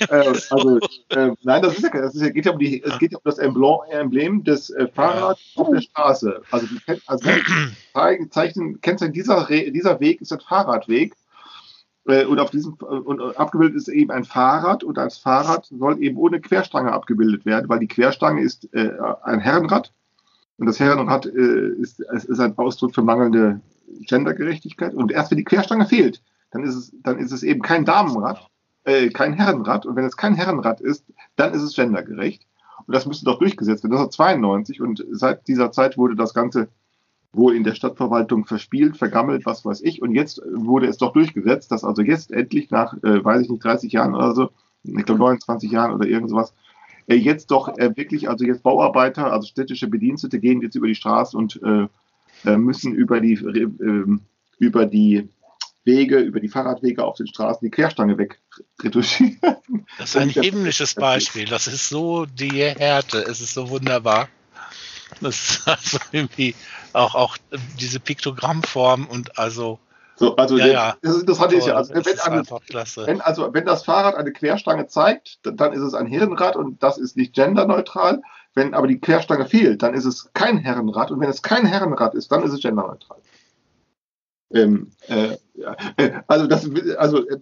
äh, 0.00 0.32
also 0.50 0.78
äh, 1.10 1.30
nein, 1.42 1.62
das 1.62 1.74
ist 1.74 1.82
ja, 1.82 1.90
das 1.90 2.14
ist 2.14 2.22
ja, 2.22 2.28
geht 2.30 2.46
ja 2.46 2.52
um 2.52 2.58
die, 2.58 2.82
es 2.82 2.98
geht 2.98 3.12
ja 3.12 3.18
um 3.18 3.22
das 3.24 3.38
Emblem, 3.38 3.80
Emblem 3.90 4.44
des 4.44 4.70
äh, 4.70 4.88
Fahrrads 4.88 5.40
auf 5.56 5.70
der 5.70 5.80
Straße. 5.80 6.42
Also, 6.50 6.66
die, 6.66 6.80
also 7.06 7.28
zeigen, 7.92 8.30
zeichnen, 8.30 8.80
kennzeichnen, 8.80 9.14
dieser, 9.14 9.46
dieser 9.46 10.00
Weg 10.00 10.20
ist 10.20 10.32
ein 10.32 10.40
Fahrradweg. 10.40 11.14
Äh, 12.06 12.24
und 12.24 12.40
auf 12.40 12.50
diesem 12.50 12.76
äh, 12.80 12.84
und 12.84 13.20
äh, 13.20 13.36
abgebildet 13.36 13.76
ist 13.76 13.88
eben 13.88 14.10
ein 14.10 14.24
Fahrrad 14.24 14.82
und 14.82 14.98
als 14.98 15.18
Fahrrad 15.18 15.66
soll 15.66 16.02
eben 16.02 16.16
ohne 16.16 16.40
Querstange 16.40 16.92
abgebildet 16.92 17.46
werden, 17.46 17.68
weil 17.68 17.78
die 17.78 17.88
Querstange 17.88 18.42
ist 18.42 18.68
ein 18.74 19.40
Herrenrad 19.40 19.92
und 20.58 20.66
das 20.66 20.80
Herrenrad 20.80 21.26
ist, 21.26 22.00
ist 22.00 22.40
ein 22.40 22.56
Ausdruck 22.58 22.94
für 22.94 23.02
mangelnde 23.02 23.60
Gendergerechtigkeit 24.00 24.94
und 24.94 25.12
erst 25.12 25.30
wenn 25.30 25.38
die 25.38 25.44
Querstange 25.44 25.86
fehlt, 25.86 26.22
dann 26.50 26.64
ist 26.64 26.74
es, 26.74 26.92
dann 27.02 27.18
ist 27.18 27.32
es 27.32 27.42
eben 27.42 27.62
kein 27.62 27.84
Damenrad, 27.84 28.48
äh, 28.84 29.08
kein 29.10 29.34
Herrenrad 29.34 29.86
und 29.86 29.96
wenn 29.96 30.04
es 30.04 30.16
kein 30.16 30.34
Herrenrad 30.34 30.80
ist, 30.80 31.04
dann 31.36 31.54
ist 31.54 31.62
es 31.62 31.74
gendergerecht 31.74 32.46
und 32.86 32.94
das 32.94 33.06
müsste 33.06 33.24
doch 33.24 33.38
durchgesetzt 33.38 33.84
werden. 33.84 33.92
Das 33.92 34.00
war 34.00 34.10
92 34.10 34.80
und 34.80 35.04
seit 35.10 35.46
dieser 35.48 35.72
Zeit 35.72 35.96
wurde 35.96 36.16
das 36.16 36.34
Ganze 36.34 36.68
wohl 37.32 37.56
in 37.56 37.64
der 37.64 37.74
Stadtverwaltung 37.74 38.44
verspielt, 38.44 38.96
vergammelt, 38.96 39.46
was 39.46 39.64
weiß 39.64 39.80
ich. 39.82 40.02
Und 40.02 40.14
jetzt 40.14 40.42
wurde 40.52 40.86
es 40.86 40.98
doch 40.98 41.12
durchgesetzt, 41.12 41.72
dass 41.72 41.84
also 41.84 42.02
jetzt 42.02 42.30
endlich 42.30 42.70
nach, 42.70 42.94
äh, 43.02 43.24
weiß 43.24 43.42
ich 43.42 43.48
nicht, 43.48 43.64
30 43.64 43.92
Jahren 43.92 44.14
oder 44.14 44.34
so, 44.34 44.50
ich 44.82 45.04
glaube 45.06 45.20
29 45.20 45.70
Jahren 45.70 45.92
oder 45.92 46.06
irgend 46.06 46.28
sowas, 46.28 46.52
äh, 47.06 47.14
jetzt 47.14 47.50
doch 47.50 47.68
äh, 47.78 47.96
wirklich, 47.96 48.28
also 48.28 48.44
jetzt 48.44 48.62
Bauarbeiter, 48.62 49.32
also 49.32 49.46
städtische 49.46 49.88
Bedienstete 49.88 50.40
gehen 50.40 50.60
jetzt 50.60 50.74
über 50.74 50.86
die 50.86 50.94
Straße 50.94 51.36
und 51.36 51.60
äh, 51.62 51.88
müssen 52.44 52.94
über 52.94 53.20
die, 53.20 53.34
äh, 53.34 54.06
über 54.58 54.86
die 54.86 55.28
Wege, 55.84 56.18
über 56.18 56.40
die 56.40 56.48
Fahrradwege 56.48 57.04
auf 57.04 57.16
den 57.16 57.26
Straßen 57.26 57.60
die 57.62 57.70
Querstange 57.70 58.16
wegretuschieren. 58.18 59.38
Das 59.98 60.10
ist 60.10 60.16
ein 60.16 60.28
himmlisches 60.28 60.94
Beispiel. 60.94 61.46
Das 61.46 61.66
ist 61.66 61.88
so 61.88 62.24
die 62.26 62.62
Härte. 62.62 63.18
Es 63.18 63.40
ist 63.40 63.54
so 63.54 63.68
wunderbar. 63.68 64.28
Das 65.20 65.40
ist 65.40 65.62
also 65.68 65.98
irgendwie 66.12 66.54
auch, 66.92 67.14
auch 67.14 67.36
diese 67.80 68.00
Piktogrammform 68.00 69.06
und 69.06 69.38
also. 69.38 69.78
So, 70.14 70.36
also 70.36 70.56
Ja, 70.58 70.66
ja. 70.66 70.96
das 71.02 71.20
Interessante 71.20 71.56
ist 71.56 71.66
ja, 71.66 71.74
also 71.74 71.94
das 71.94 72.04
wenn, 72.04 72.14
ist 72.14 72.28
eine, 72.28 72.44
wenn, 73.06 73.20
also 73.22 73.52
wenn 73.52 73.64
das 73.64 73.84
Fahrrad 73.84 74.14
eine 74.14 74.30
Querstange 74.32 74.86
zeigt, 74.86 75.40
dann, 75.42 75.72
ist 75.72 75.80
es 75.80 75.94
ein 75.94 76.06
Herrenrad 76.06 76.54
und 76.54 76.82
das 76.82 76.98
ist 76.98 77.16
nicht 77.16 77.34
genderneutral. 77.34 78.22
Wenn 78.54 78.74
aber 78.74 78.86
die 78.86 79.00
Querstange 79.00 79.46
fehlt, 79.46 79.82
dann 79.82 79.94
ist 79.94 80.04
es 80.04 80.30
kein 80.34 80.58
Herrenrad 80.58 81.10
und 81.10 81.20
wenn 81.20 81.30
es 81.30 81.42
kein 81.42 81.66
Herrenrad 81.66 82.14
ist, 82.14 82.30
dann 82.30 82.42
ist 82.42 82.52
es 82.52 82.60
genderneutral. 82.60 83.18
Ähm, 84.52 84.90
äh, 85.08 85.36
äh, 85.96 86.12
also 86.26 86.46
das, 86.46 86.70
also, 86.98 87.26
äh, 87.26 87.38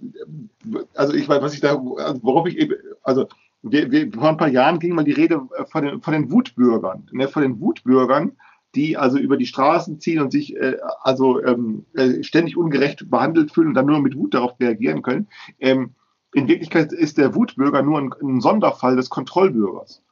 also 0.94 1.14
ich 1.14 1.28
weiß, 1.28 1.42
was 1.42 1.54
ich 1.54 1.60
da, 1.60 1.74
also 1.98 2.22
worauf 2.22 2.46
ich 2.46 2.56
eben, 2.56 2.74
also 3.02 3.26
wir, 3.62 3.90
wir, 3.90 4.12
vor 4.12 4.28
ein 4.28 4.36
paar 4.36 4.48
Jahren 4.48 4.78
ging 4.78 4.94
mal 4.94 5.04
die 5.04 5.12
Rede 5.12 5.42
von 5.70 5.84
den, 5.84 6.00
von 6.00 6.12
den 6.12 6.30
Wutbürgern, 6.30 7.08
ne, 7.10 7.28
von 7.28 7.42
den 7.42 7.60
Wutbürgern, 7.60 8.32
die 8.74 8.96
also 8.96 9.18
über 9.18 9.36
die 9.36 9.46
Straßen 9.46 10.00
ziehen 10.00 10.20
und 10.20 10.30
sich 10.30 10.56
äh, 10.56 10.76
also 11.02 11.42
ähm, 11.42 11.84
äh, 11.94 12.22
ständig 12.22 12.56
ungerecht 12.56 13.10
behandelt 13.10 13.52
fühlen 13.52 13.68
und 13.68 13.74
dann 13.74 13.86
nur 13.86 14.00
mit 14.00 14.16
Wut 14.16 14.34
darauf 14.34 14.58
reagieren 14.60 15.02
können. 15.02 15.26
Ähm, 15.58 15.94
in 16.32 16.46
Wirklichkeit 16.46 16.92
ist 16.92 17.18
der 17.18 17.34
Wutbürger 17.34 17.82
nur 17.82 17.98
ein, 17.98 18.14
ein 18.22 18.40
Sonderfall 18.40 18.94
des 18.94 19.10
Kontrollbürgers. 19.10 20.02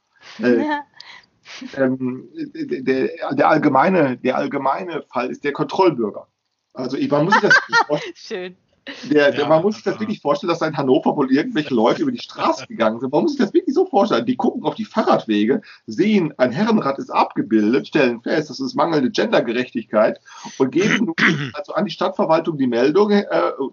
Äh, 0.41 0.65
ähm, 1.77 2.29
der, 2.35 3.11
der, 3.33 3.49
allgemeine, 3.49 4.17
der 4.19 4.37
allgemeine 4.37 5.03
Fall 5.03 5.31
ist 5.31 5.45
der 5.45 5.53
Kontrollbürger. 5.53 6.27
Also 6.75 6.97
ich, 6.97 7.11
man 7.11 7.25
muss 7.25 7.35
sich 7.35 7.43
das 7.43 7.55
wirklich 7.69 7.87
vorstellen, 7.87 8.15
Schön. 8.15 9.11
der, 9.11 9.33
der, 9.33 9.41
Ja, 9.41 9.49
man 9.49 9.63
muss 9.63 9.75
sich 9.75 9.85
das 9.85 9.95
ja. 9.95 10.01
wirklich 10.01 10.21
vorstellen, 10.21 10.49
dass 10.49 10.61
da 10.61 10.67
in 10.67 10.77
Hannover 10.77 11.17
wohl 11.17 11.33
irgendwelche 11.33 11.75
Leute 11.75 12.03
über 12.03 12.13
die 12.13 12.21
Straße 12.21 12.67
gegangen 12.67 13.01
sind. 13.01 13.13
Man 13.13 13.23
muss 13.23 13.33
sich 13.33 13.41
das 13.41 13.53
wirklich 13.53 13.75
so 13.75 13.87
vorstellen. 13.87 14.27
Die 14.27 14.37
gucken 14.37 14.63
auf 14.63 14.77
die 14.77 14.85
Fahrradwege, 14.85 15.61
sehen, 15.87 16.33
ein 16.39 16.53
Herrenrad 16.53 16.99
ist 16.99 17.11
abgebildet, 17.11 17.89
stellen 17.89 18.21
fest, 18.23 18.51
das 18.51 18.61
ist 18.61 18.77
mangelnde 18.77 19.11
Gendergerechtigkeit 19.11 20.21
und 20.59 20.71
geben 20.71 21.07
nun 21.07 21.15
also 21.55 21.75
an 21.75 21.85
die 21.85 21.91
Stadtverwaltung 21.91 22.59
die 22.59 22.67
Meldung, 22.69 23.11
äh, 23.11 23.25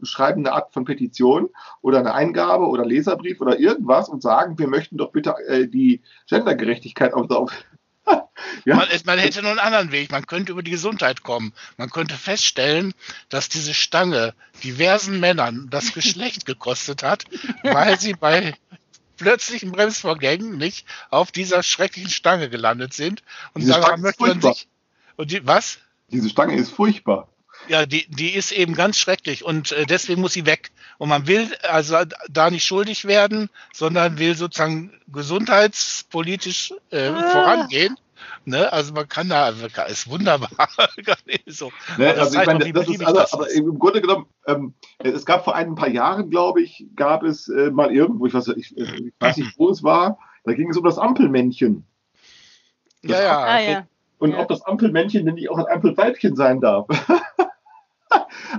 schreiben 0.02 0.46
eine 0.46 0.56
Art 0.56 0.74
von 0.74 0.86
Petition 0.86 1.50
oder 1.82 2.00
eine 2.00 2.14
Eingabe 2.14 2.66
oder 2.66 2.86
Leserbrief 2.86 3.40
oder 3.40 3.60
irgendwas 3.60 4.10
und 4.10 4.24
sagen, 4.24 4.58
wir 4.58 4.68
möchten 4.68 4.98
doch 4.98 5.12
bitte 5.12 5.36
äh, 5.48 5.68
die 5.68 6.02
Gendergerechtigkeit 6.28 7.14
auf, 7.14 7.30
auf 7.30 7.52
ja, 8.66 8.76
Man, 8.76 8.88
man 9.06 9.20
hätte 9.20 9.42
nur 9.42 9.52
einen 9.52 9.60
anderen 9.60 9.92
Weg. 9.92 10.12
Man 10.12 10.26
könnte 10.26 10.52
über 10.52 10.64
die 10.64 10.72
Gesundheit 10.72 11.24
kommen. 11.24 11.54
Man 11.78 11.90
könnte 11.90 12.16
feststellen, 12.16 12.94
dass 13.30 13.50
diese 13.50 13.74
Stange 13.74 14.34
diversen 14.64 15.20
Männern 15.20 15.68
das 15.70 15.94
Geschlecht 15.94 16.46
gekostet 16.46 17.04
hat, 17.04 17.26
weil 17.64 18.00
sie 18.00 18.14
bei 18.14 18.56
plötzlichen 19.18 19.72
Bremsvorgängen 19.72 20.58
nicht 20.58 20.86
auf 21.10 21.32
dieser 21.32 21.64
schrecklichen 21.64 22.10
Stange 22.10 22.50
gelandet 22.50 22.94
sind. 22.94 23.24
Und 23.54 23.62
Diese 23.62 23.74
daran 23.74 23.84
Stange 23.84 23.98
ist 23.98 24.20
möchte 24.20 24.22
man 24.24 24.42
furchtbar. 24.42 24.54
sich. 24.54 24.68
Und 25.16 25.32
die, 25.32 25.48
was? 25.48 25.78
diese 26.10 26.30
Stange 26.30 26.56
ist 26.56 26.72
furchtbar. 26.72 27.30
Ja, 27.68 27.86
die, 27.86 28.06
die 28.10 28.34
ist 28.36 28.52
eben 28.52 28.74
ganz 28.76 28.98
schrecklich 28.98 29.44
und 29.44 29.72
äh, 29.72 29.86
deswegen 29.86 30.22
muss 30.22 30.34
sie 30.34 30.46
weg. 30.46 30.72
Und 30.98 31.10
man 31.10 31.28
will 31.28 31.50
also 31.64 31.98
da 32.30 32.50
nicht 32.50 32.64
schuldig 32.66 33.06
werden, 33.06 33.50
sondern 33.74 34.18
will 34.20 34.36
sozusagen 34.36 34.94
gesundheitspolitisch 35.08 36.74
äh, 36.92 37.08
Ah. 37.08 37.30
vorangehen. 37.32 37.98
Ne? 38.46 38.72
Also 38.72 38.94
man 38.94 39.08
kann 39.08 39.30
da, 39.30 39.50
ist 39.88 40.08
wunderbar. 40.10 40.50
so. 41.48 41.72
Ne, 41.98 42.10
Aber 42.10 42.14
das 42.14 42.28
also 42.28 42.40
ich 42.40 42.46
meine, 42.46 42.60
das 42.60 42.68
ist 42.68 42.74
beliebig 42.86 43.08
also, 43.08 43.20
das 43.20 43.34
aber 43.34 43.52
im 43.52 43.80
Grunde 43.80 44.02
genommen, 44.02 44.28
ähm, 44.48 44.74
es 45.00 45.26
gab 45.26 45.44
vor 45.44 45.56
ein 45.56 45.76
paar 45.76 45.90
Jahren, 45.90 46.30
glaube 46.30 46.62
ich, 46.62 46.86
gab 46.96 47.24
es 47.24 47.48
äh, 47.48 47.72
mal 47.72 47.92
irgendwo, 47.92 48.28
ich 48.28 48.34
weiß, 48.34 48.50
ich, 48.50 48.78
ich 48.78 49.14
weiß 49.20 49.38
nicht, 49.38 49.58
wo 49.58 49.70
es 49.70 49.82
war, 49.84 50.20
da 50.44 50.54
ging 50.54 50.70
es 50.70 50.78
um 50.78 50.84
das 50.84 50.98
Ampelmännchen. 51.00 51.86
Ja, 53.04 53.22
ja. 53.22 53.40
Ah 53.40 53.60
ja. 53.60 53.88
Und 54.18 54.32
Ja. 54.32 54.40
ob 54.40 54.48
das 54.48 54.62
Ampelmännchen 54.62 55.26
denn 55.26 55.36
nicht 55.36 55.50
auch 55.50 55.58
ein 55.58 55.66
Ampelweibchen 55.68 56.36
sein 56.36 56.62
darf. 56.62 56.88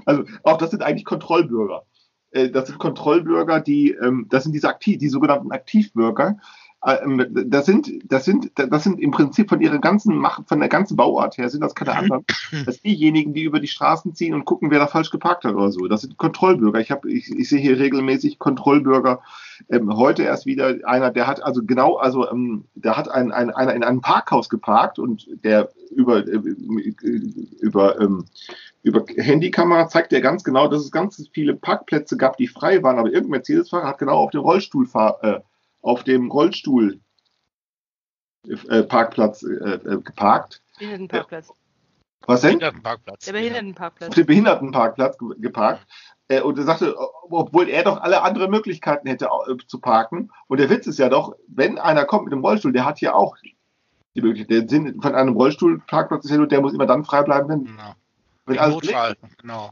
also 0.05 0.25
auch 0.43 0.59
das 0.59 0.71
sind 0.71 0.83
eigentlich 0.83 1.05
Kontrollbürger. 1.05 1.85
Äh, 2.31 2.51
Das 2.51 2.67
sind 2.69 2.79
Kontrollbürger, 2.79 3.61
die, 3.61 3.93
ähm, 3.93 4.27
das 4.31 4.45
sind 4.45 4.53
diese 4.53 4.69
aktiv, 4.69 4.99
die 4.99 5.09
sogenannten 5.09 5.53
Aktivbürger. 5.53 6.39
Äh, 6.87 7.03
ähm, 7.03 7.51
Das 7.51 7.67
sind, 7.67 7.91
das 8.05 8.25
sind, 8.25 8.53
das 8.55 8.85
sind 8.85 9.01
im 9.01 9.11
Prinzip 9.11 9.49
von 9.49 9.61
ihrer 9.61 9.79
ganzen 9.79 10.17
Macht, 10.17 10.49
von 10.49 10.61
der 10.61 10.69
ganzen 10.69 10.97
Bauart 10.97 11.37
her 11.37 11.51
sind 11.51 11.63
das 11.63 11.75
keine 11.75 11.97
anderen. 11.97 12.25
Das 12.65 12.77
sind 12.77 12.85
diejenigen, 12.85 13.35
die 13.35 13.43
über 13.43 13.59
die 13.59 13.67
Straßen 13.67 14.15
ziehen 14.15 14.35
und 14.35 14.45
gucken, 14.45 14.71
wer 14.71 14.79
da 14.79 14.87
falsch 14.87 15.11
geparkt 15.11 15.45
hat 15.45 15.55
oder 15.55 15.73
so. 15.73 15.89
Das 15.89 16.03
sind 16.03 16.17
Kontrollbürger. 16.17 16.79
Ich 16.79 16.93
habe, 16.93 17.11
ich, 17.11 17.29
ich 17.31 17.49
sehe 17.49 17.59
hier 17.59 17.79
regelmäßig 17.81 18.39
Kontrollbürger. 18.39 19.21
Ähm, 19.69 19.97
heute 19.97 20.23
erst 20.23 20.47
wieder 20.47 20.77
einer, 20.85 21.11
der 21.11 21.27
hat 21.27 21.43
also 21.43 21.65
genau, 21.65 21.97
also 21.97 22.31
ähm, 22.31 22.67
der 22.77 22.97
hat 22.97 23.11
ein, 23.11 23.33
ein, 23.33 23.51
einer 23.51 23.75
in 23.75 23.83
einem 23.83 24.01
Parkhaus 24.01 24.49
geparkt 24.49 25.01
und 25.01 25.27
der 25.43 25.71
über 25.91 26.19
äh, 26.19 26.41
über 27.61 28.01
ähm, 28.01 28.27
über 28.85 29.05
Handykamera 29.17 29.89
zeigt 29.89 30.13
er 30.13 30.21
ganz 30.21 30.45
genau, 30.45 30.69
dass 30.69 30.83
es 30.83 30.93
ganz 30.93 31.29
viele 31.33 31.57
Parkplätze 31.57 32.17
gab, 32.17 32.37
die 32.37 32.47
frei 32.47 32.85
waren, 32.85 33.01
aber 33.01 33.09
irgendein 33.09 33.31
Mercedes-Fahrer 33.31 33.89
hat 33.89 33.99
genau 33.99 34.19
auf 34.19 34.31
dem 34.31 34.43
Rollstuhl 34.43 34.87
äh, 35.23 35.41
auf 35.87 36.03
dem 36.05 36.31
Rollstuhl 36.31 37.01
äh, 38.49 38.83
Parkplatz 38.83 39.43
äh, 39.43 39.47
äh, 39.55 40.01
geparkt. 40.03 40.63
Behindertenparkplatz. 40.79 41.53
Was 42.27 42.41
denn? 42.41 42.51
Behindertenparkplatz. 42.59 43.25
Der 43.25 43.33
auf 43.33 43.39
Behindertenparkplatz. 43.39 44.15
dem 44.15 44.27
Behindertenparkplatz 44.27 45.19
ge- 45.19 45.35
geparkt. 45.39 45.87
Äh, 46.29 46.41
und 46.41 46.59
er 46.59 46.65
sagte, 46.65 46.97
obwohl 47.31 47.69
er 47.69 47.85
doch 47.85 48.01
alle 48.01 48.23
anderen 48.23 48.51
Möglichkeiten 48.51 49.07
hätte 49.09 49.27
äh, 49.27 49.57
zu 49.67 49.81
parken. 49.81 50.31
Und 50.49 50.59
der 50.59 50.69
Witz 50.71 50.87
ist 50.87 50.99
ja 50.99 51.09
doch, 51.09 51.37
wenn 51.47 51.79
einer 51.79 52.05
kommt 52.05 52.25
mit 52.25 52.33
dem 52.33 52.45
Rollstuhl, 52.45 52.73
der 52.73 52.85
hat 52.85 53.01
ja 53.01 53.15
auch 53.15 53.37
die 54.17 54.23
Möglichkeit. 54.23 54.51
Der 54.63 54.69
Sinn 54.69 55.01
von 55.01 55.15
einem 55.15 55.35
Rollstuhlparkplatz 55.35 56.25
ist 56.25 56.31
ja 56.33 56.37
nur, 56.39 56.49
der 56.49 56.61
muss 56.61 56.75
immer 56.75 56.87
dann 56.87 57.05
frei 57.05 57.23
bleiben, 57.23 57.49
wenn, 57.49 57.65
Genau. 57.65 57.95
wenn 58.47 58.57
Im 58.57 58.61
alles 58.61 58.75
Notfall, 58.75 59.17
genau. 59.39 59.71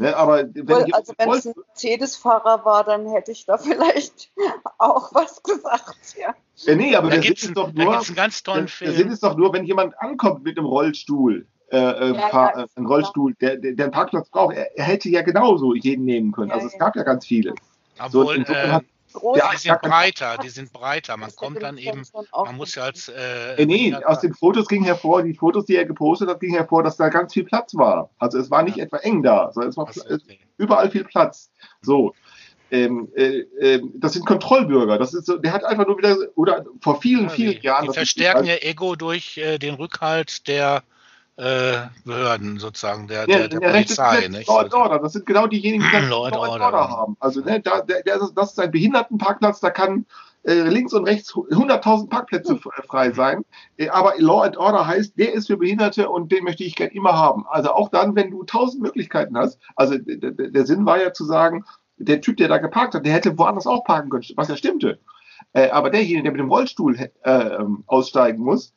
Ne, 0.00 0.16
aber 0.16 0.48
wenn 0.54 0.94
Also 0.94 1.12
wenn 1.18 1.30
es 1.30 1.46
ein 1.46 1.52
Mercedes-Fahrer 1.54 2.64
war, 2.64 2.84
dann 2.84 3.06
hätte 3.12 3.32
ich 3.32 3.44
da 3.44 3.58
vielleicht 3.58 4.32
auch 4.78 5.12
was 5.12 5.42
gesagt, 5.42 6.16
ja. 6.18 6.34
äh, 6.64 6.74
nee, 6.74 6.96
aber 6.96 7.10
Da 7.10 7.16
der 7.16 7.22
Sinn 7.22 7.28
gibt 7.28 7.38
es 7.42 7.44
ist 7.44 7.54
doch 7.54 7.70
da 7.70 7.84
nur, 7.84 7.92
gibt's 7.92 8.08
einen 8.08 8.16
ganz 8.16 8.42
tollen 8.42 8.68
Film. 8.68 9.10
ist 9.10 9.22
doch 9.22 9.36
nur, 9.36 9.52
wenn 9.52 9.66
jemand 9.66 9.92
ankommt 10.00 10.42
mit 10.42 10.56
einem 10.56 10.66
Rollstuhl, 10.66 11.46
äh, 11.70 11.76
äh, 11.76 12.14
Ja, 12.14 12.28
ja, 12.32 12.62
äh, 12.62 12.66
ein 12.76 12.86
Rollstuhl, 12.86 13.34
der, 13.42 13.58
der, 13.58 13.74
der 13.74 13.84
einen 13.84 13.92
Parkplatz 13.92 14.30
braucht, 14.30 14.56
er, 14.56 14.74
er 14.74 14.84
hätte 14.86 15.10
ja 15.10 15.20
genauso 15.20 15.74
jeden 15.74 16.06
nehmen 16.06 16.32
können. 16.32 16.48
Ja, 16.48 16.54
Also 16.54 16.68
es 16.68 16.72
ja. 16.72 16.78
gab 16.78 16.96
ja 16.96 17.02
ganz 17.02 17.26
viele. 17.26 17.52
So, 18.08 18.20
Obwohl, 18.22 18.36
insofern 18.36 18.80
äh, 18.80 18.84
Groß 19.12 19.38
Ja, 19.38 19.50
die 19.52 19.58
sind 19.58 19.80
breiter, 19.82 20.38
die 20.42 20.48
sind 20.48 20.72
breiter. 20.72 21.16
Man 21.16 21.34
kommt 21.34 21.62
dann 21.62 21.78
eben, 21.78 22.02
man 22.32 22.56
muss 22.56 22.74
ja 22.74 22.84
als 22.84 23.08
äh, 23.08 23.54
Äh, 23.56 23.66
nee, 23.66 23.94
aus 23.94 24.20
den 24.20 24.34
Fotos 24.34 24.68
ging 24.68 24.84
hervor, 24.84 25.22
die 25.22 25.34
Fotos, 25.34 25.64
die 25.66 25.76
er 25.76 25.84
gepostet 25.84 26.28
hat, 26.28 26.40
ging 26.40 26.54
hervor, 26.54 26.82
dass 26.82 26.96
da 26.96 27.08
ganz 27.08 27.32
viel 27.34 27.44
Platz 27.44 27.74
war. 27.74 28.10
Also 28.18 28.38
es 28.38 28.50
war 28.50 28.62
nicht 28.62 28.76
Ja. 28.76 28.84
etwa 28.84 28.98
eng 28.98 29.22
da, 29.22 29.50
sondern 29.52 29.70
es 29.70 29.76
war 29.76 29.92
so, 29.92 30.02
okay. 30.02 30.38
überall 30.58 30.90
viel 30.90 31.04
Platz. 31.04 31.50
So. 31.82 32.14
Ähm, 32.72 33.08
äh, 33.16 33.40
ähm, 33.60 33.92
das 33.96 34.12
sind 34.12 34.24
Kontrollbürger. 34.26 34.96
Das 34.96 35.12
ist 35.12 35.26
so, 35.26 35.36
der 35.38 35.52
hat 35.52 35.64
einfach 35.64 35.88
nur 35.88 35.98
wieder, 35.98 36.16
oder 36.36 36.64
vor 36.80 37.00
vielen, 37.00 37.24
Ja, 37.24 37.28
vielen 37.30 37.60
die, 37.60 37.66
Jahren. 37.66 37.88
die 37.88 37.92
verstärken 37.94 38.44
ihr 38.44 38.64
Ego 38.64 38.94
durch 38.94 39.38
äh, 39.38 39.58
den 39.58 39.74
Rückhalt 39.74 40.46
der 40.46 40.84
äh, 41.40 41.88
Behörden 42.04 42.58
sozusagen, 42.58 43.08
der, 43.08 43.26
der, 43.26 43.48
der 43.48 43.60
der 43.60 43.70
Polizei. 43.70 44.28
Nicht? 44.28 44.48
Law 44.48 44.60
and 44.60 44.74
Order. 44.74 44.98
Das 44.98 45.14
sind 45.14 45.26
genau 45.26 45.46
diejenigen, 45.46 45.84
die 45.84 46.06
Law 46.06 46.26
and 46.26 46.36
Order, 46.36 46.64
Order 46.64 46.88
haben. 46.88 47.16
Also, 47.18 47.40
ne, 47.40 47.60
da, 47.60 47.80
der, 47.80 48.02
das 48.02 48.50
ist 48.50 48.60
ein 48.60 48.70
Behindertenparkplatz, 48.70 49.60
da 49.60 49.70
kann 49.70 50.06
äh, 50.42 50.68
links 50.68 50.92
und 50.92 51.04
rechts 51.04 51.32
100.000 51.34 52.08
Parkplätze 52.08 52.54
äh, 52.54 52.82
frei 52.86 53.12
sein. 53.12 53.44
Äh, 53.76 53.88
aber 53.88 54.14
Law 54.18 54.42
and 54.42 54.56
Order 54.56 54.86
heißt, 54.86 55.18
der 55.18 55.32
ist 55.32 55.46
für 55.46 55.56
Behinderte 55.56 56.08
und 56.08 56.30
den 56.30 56.44
möchte 56.44 56.64
ich 56.64 56.76
gerne 56.76 56.92
immer 56.92 57.14
haben. 57.14 57.46
Also 57.48 57.72
auch 57.72 57.88
dann, 57.88 58.14
wenn 58.16 58.30
du 58.30 58.40
1000 58.42 58.82
Möglichkeiten 58.82 59.36
hast. 59.36 59.58
Also 59.76 59.96
der 59.98 60.66
Sinn 60.66 60.86
war 60.86 61.00
ja 61.00 61.12
zu 61.12 61.24
sagen, 61.24 61.64
der 61.96 62.20
Typ, 62.20 62.36
der 62.38 62.48
da 62.48 62.58
geparkt 62.58 62.94
hat, 62.94 63.04
der 63.04 63.12
hätte 63.12 63.38
woanders 63.38 63.66
auch 63.66 63.84
parken 63.84 64.08
können, 64.08 64.24
was 64.36 64.48
ja 64.48 64.56
stimmte. 64.56 64.98
Äh, 65.52 65.70
aber 65.70 65.90
derjenige, 65.90 66.22
der 66.22 66.32
mit 66.32 66.40
dem 66.40 66.50
Rollstuhl 66.50 66.96
äh, 66.96 67.08
ähm, 67.30 67.84
aussteigen 67.86 68.42
muss, 68.42 68.74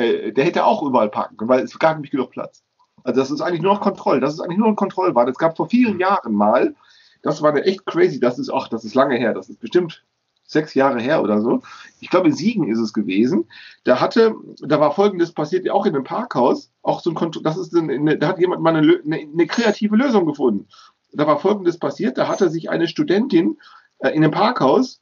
äh, 0.00 0.32
der 0.32 0.44
hätte 0.44 0.64
auch 0.64 0.82
überall 0.82 1.10
parken 1.10 1.36
können, 1.36 1.50
weil 1.50 1.62
es 1.62 1.78
gab 1.78 1.96
nämlich 1.96 2.10
genug 2.10 2.30
Platz. 2.30 2.62
Also 3.04 3.20
das 3.20 3.30
ist 3.30 3.40
eigentlich 3.40 3.62
nur 3.62 3.74
noch 3.74 3.80
Kontroll. 3.80 4.20
Das 4.20 4.34
ist 4.34 4.40
eigentlich 4.40 4.58
nur 4.58 4.68
ein 4.68 4.76
Kontrollwahn. 4.76 5.28
Es 5.28 5.38
gab 5.38 5.56
vor 5.56 5.68
vielen 5.68 5.98
Jahren 5.98 6.34
mal, 6.34 6.74
das 7.22 7.42
war 7.42 7.50
eine 7.50 7.64
echt 7.64 7.86
crazy, 7.86 8.20
das 8.20 8.38
ist, 8.38 8.50
ach, 8.50 8.68
das 8.68 8.84
ist 8.84 8.94
lange 8.94 9.16
her, 9.16 9.34
das 9.34 9.48
ist 9.48 9.60
bestimmt 9.60 10.04
sechs 10.50 10.74
Jahre 10.74 11.00
her 11.00 11.22
oder 11.22 11.40
so. 11.40 11.62
Ich 12.00 12.10
glaube, 12.10 12.28
in 12.28 12.34
Siegen 12.34 12.68
ist 12.68 12.80
es 12.80 12.92
gewesen. 12.92 13.46
Da 13.84 14.00
hatte, 14.00 14.34
da 14.60 14.80
war 14.80 14.92
Folgendes 14.92 15.32
passiert, 15.32 15.68
auch 15.70 15.86
in 15.86 15.94
einem 15.94 16.04
Parkhaus, 16.04 16.72
auch 16.82 17.00
so 17.00 17.10
ein 17.10 17.14
Kontroll, 17.14 17.44
das 17.44 17.56
ist 17.56 17.74
eine, 17.76 18.18
da 18.18 18.28
hat 18.28 18.40
jemand 18.40 18.60
mal 18.60 18.74
eine, 18.74 19.00
eine, 19.04 19.18
eine 19.20 19.46
kreative 19.46 19.96
Lösung 19.96 20.26
gefunden. 20.26 20.66
Da 21.12 21.26
war 21.26 21.38
Folgendes 21.38 21.78
passiert, 21.78 22.18
da 22.18 22.26
hatte 22.26 22.50
sich 22.50 22.68
eine 22.68 22.88
Studentin 22.88 23.58
äh, 23.98 24.08
in 24.08 24.24
einem 24.24 24.32
Parkhaus, 24.32 25.00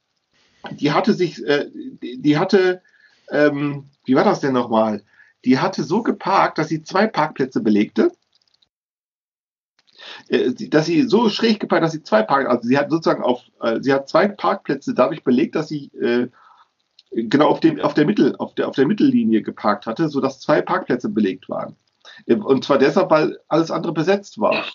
die 0.71 0.91
hatte 0.91 1.13
sich, 1.13 1.43
äh, 1.45 1.65
die, 1.73 2.21
die 2.21 2.37
hatte, 2.37 2.81
ähm, 3.31 3.85
wie 4.09 4.15
war 4.15 4.23
das 4.23 4.39
denn 4.39 4.53
nochmal? 4.53 5.03
Die 5.45 5.59
hatte 5.59 5.83
so 5.83 6.01
geparkt, 6.01 6.57
dass 6.57 6.67
sie 6.67 6.83
zwei 6.83 7.05
Parkplätze 7.07 7.61
belegte. 7.61 8.11
äh, 10.29 10.51
dass 10.69 10.87
sie 10.87 11.03
so 11.03 11.29
schräg 11.29 11.59
geparkt, 11.59 11.83
dass 11.83 11.91
sie 11.91 12.03
zwei 12.03 12.23
Park, 12.23 12.47
also 12.47 12.67
sie 12.67 12.77
hat 12.77 12.89
sozusagen 12.89 13.23
auf, 13.23 13.43
äh, 13.61 13.79
sie 13.81 13.93
hat 13.93 14.09
zwei 14.09 14.27
Parkplätze 14.27 14.93
dadurch 14.93 15.23
belegt, 15.23 15.55
dass 15.55 15.67
sie 15.67 15.91
äh, 15.93 16.27
genau 17.11 17.47
auf 17.49 17.59
dem, 17.59 17.79
auf 17.81 17.93
der 17.93 18.05
Mittel, 18.05 18.35
auf 18.37 18.55
der, 18.55 18.67
auf 18.67 18.75
der 18.75 18.87
Mittellinie 18.87 19.43
geparkt 19.43 19.85
hatte, 19.85 20.09
sodass 20.09 20.39
zwei 20.39 20.61
Parkplätze 20.61 21.09
belegt 21.09 21.49
waren. 21.49 21.75
Und 22.27 22.63
zwar 22.63 22.79
deshalb, 22.79 23.11
weil 23.11 23.39
alles 23.47 23.71
andere 23.71 23.93
besetzt 23.93 24.39
war. 24.39 24.65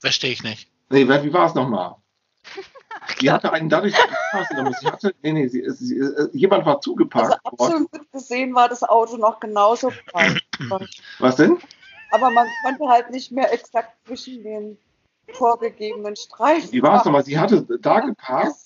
Verstehe 0.00 0.32
ich 0.32 0.42
nicht. 0.42 0.68
Nee, 0.90 1.06
wie 1.08 1.32
war 1.32 1.46
es 1.46 1.54
nochmal? 1.54 1.96
Die 3.20 3.30
hatte 3.30 3.52
einen 3.52 3.68
dadurch 3.68 3.94
sie 4.80 4.86
hatte, 4.86 5.14
nee, 5.22 5.32
nee, 5.32 5.48
sie, 5.48 5.64
sie, 5.70 6.00
jemand 6.32 6.66
war 6.66 6.80
zugeparkt. 6.80 7.38
Also 7.44 7.74
absolut 7.76 8.12
gesehen 8.12 8.54
war 8.54 8.68
das 8.68 8.82
Auto 8.82 9.16
noch 9.16 9.40
genauso 9.40 9.92
breit. 10.12 10.42
Was 11.18 11.36
denn? 11.36 11.58
Aber 12.10 12.30
man 12.30 12.46
konnte 12.64 12.88
halt 12.88 13.10
nicht 13.10 13.32
mehr 13.32 13.52
exakt 13.52 13.96
zwischen 14.06 14.42
den 14.42 14.78
vorgegebenen 15.32 16.16
Streifen. 16.16 16.72
Wie 16.72 16.82
war 16.82 16.98
es 16.98 17.04
nochmal? 17.04 17.24
Sie 17.24 17.38
hatte 17.38 17.66
da 17.80 18.00
geparkt. 18.00 18.56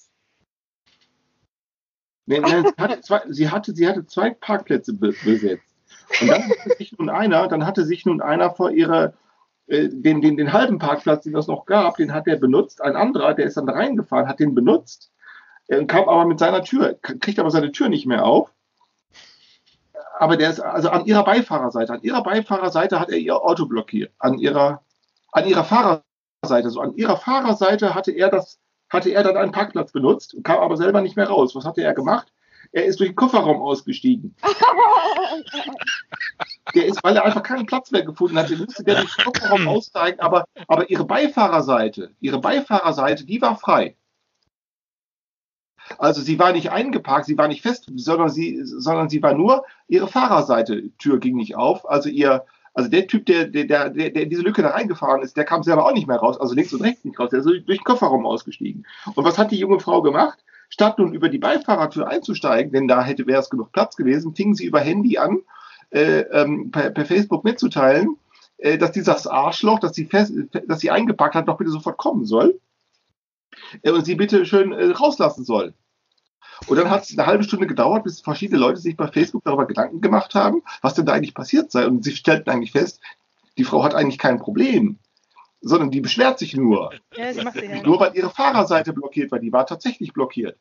Nee, 2.27 2.39
nee, 2.39 2.63
sie, 2.63 2.73
hatte 2.79 3.01
zwei, 3.01 3.23
sie, 3.29 3.51
hatte, 3.51 3.75
sie 3.75 3.89
hatte 3.89 4.07
zwei 4.07 4.31
Parkplätze 4.31 4.93
besetzt. 4.93 5.65
Und 6.21 6.29
dann 6.29 6.49
hatte 6.49 6.77
sich 6.79 6.97
nun 6.97 7.09
einer, 7.09 7.49
dann 7.49 7.67
hatte 7.67 7.85
sich 7.85 8.07
nun 8.07 8.21
einer 8.21 8.55
vor 8.55 8.71
ihrer 8.71 9.07
äh, 9.07 9.13
den, 9.71 10.21
den, 10.21 10.37
den 10.37 10.53
halben 10.53 10.79
Parkplatz, 10.79 11.25
den 11.25 11.37
es 11.37 11.47
noch 11.47 11.65
gab, 11.65 11.97
den 11.97 12.13
hat 12.13 12.27
er 12.27 12.37
benutzt. 12.37 12.83
Ein 12.83 12.97
anderer, 12.97 13.35
der 13.35 13.47
ist 13.47 13.57
dann 13.57 13.69
reingefahren, 13.69 14.29
hat 14.29 14.41
den 14.41 14.55
benutzt, 14.55 15.13
äh, 15.69 15.85
kam 15.85 16.09
aber 16.09 16.27
mit 16.27 16.39
seiner 16.39 16.63
Tür, 16.63 16.99
kriegt 17.01 17.39
aber 17.39 17.51
seine 17.51 17.73
Tür 17.73 17.89
nicht 17.89 18.07
mehr 18.07 18.25
auf. 18.25 18.53
Aber 20.19 20.37
der 20.37 20.51
ist 20.51 20.61
also 20.61 20.91
an 20.91 21.07
ihrer 21.07 21.25
Beifahrerseite, 21.25 21.93
an 21.93 22.03
ihrer 22.03 22.23
Beifahrerseite 22.23 23.01
hat 23.01 23.11
er 23.11 23.19
ihr 23.19 23.37
Auto 23.37 23.67
blockiert. 23.67 24.13
An 24.19 24.39
ihrer, 24.39 24.83
an 25.33 25.47
ihrer 25.47 25.65
Fahrerseite, 25.65 26.71
so 26.71 26.81
an 26.81 26.95
ihrer 26.95 27.17
Fahrerseite 27.17 27.95
hatte 27.95 28.13
er 28.13 28.29
das, 28.29 28.59
hatte 28.91 29.11
er 29.11 29.23
dann 29.23 29.37
einen 29.37 29.53
Parkplatz 29.53 29.93
benutzt, 29.93 30.37
kam 30.43 30.59
aber 30.59 30.77
selber 30.77 31.01
nicht 31.01 31.17
mehr 31.17 31.29
raus. 31.29 31.55
Was 31.55 31.65
hatte 31.65 31.83
er 31.83 31.95
gemacht? 31.95 32.33
Er 32.73 32.85
ist 32.85 33.01
durch 33.01 33.11
den 33.11 33.17
Kofferraum 33.17 33.61
ausgestiegen. 33.61 34.35
der 36.75 36.87
ist, 36.87 37.03
weil 37.03 37.17
er 37.17 37.25
einfach 37.25 37.43
keinen 37.43 37.67
Platz 37.67 37.91
mehr 37.91 38.05
gefunden 38.05 38.39
hat, 38.39 38.49
der 38.49 38.59
musste 38.59 38.85
der 38.85 38.97
durch 38.97 39.17
den 39.17 39.25
Kofferraum 39.25 39.69
aussteigen, 39.69 40.21
aber, 40.21 40.45
aber 40.69 40.89
ihre 40.89 41.05
Beifahrerseite, 41.05 42.13
ihre 42.21 42.41
Beifahrerseite, 42.41 43.25
die 43.25 43.43
war 43.43 43.57
frei. 43.57 43.97
Also 45.99 46.21
sie 46.21 46.39
war 46.39 46.53
nicht 46.53 46.71
eingeparkt, 46.71 47.27
sie 47.27 47.37
war 47.37 47.49
nicht 47.49 47.63
fest, 47.63 47.89
sondern 47.97 48.29
sie, 48.29 48.61
sondern 48.63 49.09
sie 49.09 49.23
war 49.23 49.35
nur, 49.35 49.65
ihre 49.89 50.07
Fahrerseite, 50.07 50.91
Tür 50.99 51.19
ging 51.19 51.37
nicht 51.37 51.57
auf. 51.57 51.89
Also 51.89 52.09
ihr, 52.09 52.45
also 52.75 52.89
der 52.89 53.09
Typ, 53.09 53.27
der, 53.27 53.47
der, 53.47 53.65
der, 53.65 53.91
der 53.91 54.23
in 54.23 54.31
diese 54.31 54.43
Lücke 54.43 54.63
da 54.63 54.71
reingefahren 54.71 55.23
ist, 55.23 55.37
der 55.37 55.45
kam 55.45 55.65
selber 55.65 55.87
auch 55.87 55.93
nicht 55.93 56.07
mehr 56.07 56.19
raus, 56.19 56.41
also 56.41 56.55
links 56.55 56.73
und 56.73 56.83
rechts 56.83 57.05
nicht 57.05 57.19
raus, 57.19 57.31
der 57.31 57.41
ist 57.41 57.47
durch 57.47 57.67
den 57.67 57.85
Kofferraum 57.85 58.27
ausgestiegen. 58.27 58.87
Und 59.15 59.25
was 59.25 59.39
hat 59.39 59.51
die 59.51 59.59
junge 59.59 59.81
Frau 59.81 60.03
gemacht? 60.03 60.45
Statt 60.71 60.99
nun 60.99 61.13
über 61.13 61.29
die 61.29 61.39
Beifahrertür 61.39 62.09
einzusteigen, 62.09 62.73
denn 62.73 62.89
da 62.89 63.03
hätte 63.03 63.27
wäre 63.27 63.41
es 63.41 63.51
genug 63.51 63.73
Platz 63.73 63.97
gewesen, 63.97 64.35
fing 64.35 64.55
sie 64.55 64.65
über 64.65 64.81
Handy 64.81 65.19
an, 65.19 65.41
äh, 65.91 66.21
ähm, 66.21 66.71
per, 66.71 66.91
per, 66.91 67.05
Facebook 67.05 67.45
mitzuteilen, 67.45 68.17
äh, 68.59 68.79
dass 68.79 68.93
dieses 68.93 69.27
Arschloch, 69.27 69.81
das 69.81 69.95
sie, 69.95 70.07
fest, 70.07 70.33
das 70.69 70.81
sie 70.81 70.91
eingepackt 70.91 71.35
hat, 71.35 71.49
doch 71.49 71.59
bitte 71.59 71.71
sofort 71.71 71.97
kommen 71.99 72.25
soll 72.25 72.61
äh, 73.83 73.91
und 73.91 74.05
sie 74.05 74.15
bitte 74.15 74.47
schön 74.47 74.73
äh, 74.73 74.93
rauslassen 74.93 75.45
soll. 75.45 75.75
Und 76.67 76.77
dann 76.77 76.91
hat 76.91 77.03
es 77.03 77.19
eine 77.19 77.27
halbe 77.27 77.43
Stunde 77.43 77.67
gedauert, 77.67 78.05
bis 78.05 78.21
verschiedene 78.21 78.61
Leute 78.61 78.81
sich 78.81 78.97
bei 78.97 79.09
Facebook 79.09 79.43
darüber 79.45 79.67
Gedanken 79.67 80.01
gemacht 80.01 80.35
haben, 80.35 80.63
was 80.83 80.95
denn 80.95 81.07
da 81.07 81.15
eigentlich 81.15 81.35
passiert 81.35 81.73
sei. 81.73 81.87
Und 81.87 82.05
sie 82.05 82.15
stellten 82.15 82.51
eigentlich 82.51 82.73
fest, 82.73 83.01
die 83.59 83.65
Frau 83.65 83.83
hat 83.83 83.95
eigentlich 83.95 84.19
kein 84.19 84.39
Problem 84.39 84.99
sondern 85.61 85.91
die 85.91 86.01
beschwert 86.01 86.39
sich 86.39 86.57
nur. 86.57 86.93
Ja, 87.15 87.33
sie 87.33 87.43
macht 87.43 87.59
sie 87.59 87.67
ja. 87.67 87.83
Nur 87.83 88.01
weil 88.01 88.17
ihre 88.17 88.31
Fahrerseite 88.31 88.93
blockiert 88.93 89.31
war. 89.31 89.39
Die 89.39 89.53
war 89.53 89.67
tatsächlich 89.67 90.13
blockiert. 90.13 90.59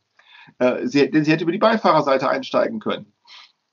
Äh, 0.57 0.87
sie, 0.87 1.09
denn 1.09 1.23
sie 1.23 1.31
hätte 1.31 1.43
über 1.43 1.51
die 1.51 1.57
Beifahrerseite 1.57 2.29
einsteigen 2.29 2.79
können. 2.79 3.13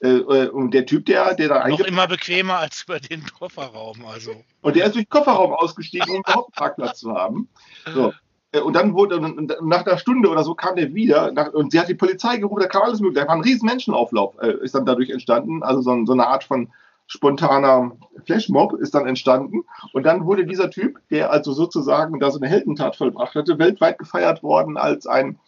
Äh, 0.00 0.08
äh 0.08 0.48
und 0.48 0.72
der 0.72 0.86
Typ, 0.86 1.06
der, 1.06 1.34
der 1.34 1.48
da 1.48 1.68
Noch 1.68 1.80
immer 1.80 2.06
bequemer 2.06 2.58
als 2.58 2.84
über 2.84 3.00
den 3.00 3.24
Kofferraum. 3.24 4.04
Also. 4.04 4.36
Und 4.60 4.76
der 4.76 4.86
ist 4.86 4.94
durch 4.94 5.06
den 5.06 5.10
Kofferraum 5.10 5.52
ausgestiegen, 5.52 6.10
um 6.10 6.20
überhaupt 6.20 6.48
einen 6.48 6.64
Parkplatz 6.64 7.00
zu 7.00 7.12
haben. 7.12 7.48
So. 7.92 8.12
Äh, 8.52 8.60
und 8.60 8.74
dann 8.74 8.94
wurde, 8.94 9.20
nach 9.62 9.86
einer 9.86 9.98
Stunde 9.98 10.28
oder 10.28 10.44
so 10.44 10.54
kam 10.54 10.76
der 10.76 10.94
wieder 10.94 11.32
nach, 11.32 11.52
und 11.52 11.72
sie 11.72 11.80
hat 11.80 11.88
die 11.88 11.94
Polizei 11.94 12.36
gerufen, 12.36 12.60
da 12.60 12.68
kam 12.68 12.82
alles 12.82 13.00
mögliche. 13.00 13.22
Da 13.22 13.28
war 13.28 13.36
ein 13.36 13.42
riesen 13.42 13.66
Menschenauflauf, 13.66 14.34
äh, 14.40 14.54
ist 14.62 14.74
dann 14.74 14.86
dadurch 14.86 15.10
entstanden. 15.10 15.62
Also 15.62 15.80
so, 15.80 16.04
so 16.04 16.12
eine 16.12 16.26
Art 16.26 16.44
von 16.44 16.72
spontaner 17.06 17.92
Flashmob 18.24 18.74
ist 18.74 18.94
dann 18.94 19.06
entstanden. 19.06 19.62
Und 19.92 20.04
dann 20.04 20.26
wurde 20.26 20.46
dieser 20.46 20.70
Typ, 20.70 20.98
der 21.10 21.30
also 21.30 21.52
sozusagen 21.52 22.18
da 22.18 22.30
so 22.30 22.38
eine 22.38 22.48
Heldentat 22.48 22.96
vollbracht 22.96 23.34
hatte, 23.34 23.58
weltweit 23.58 23.98
gefeiert 23.98 24.42
worden 24.42 24.76
als 24.76 25.06
ein, 25.06 25.38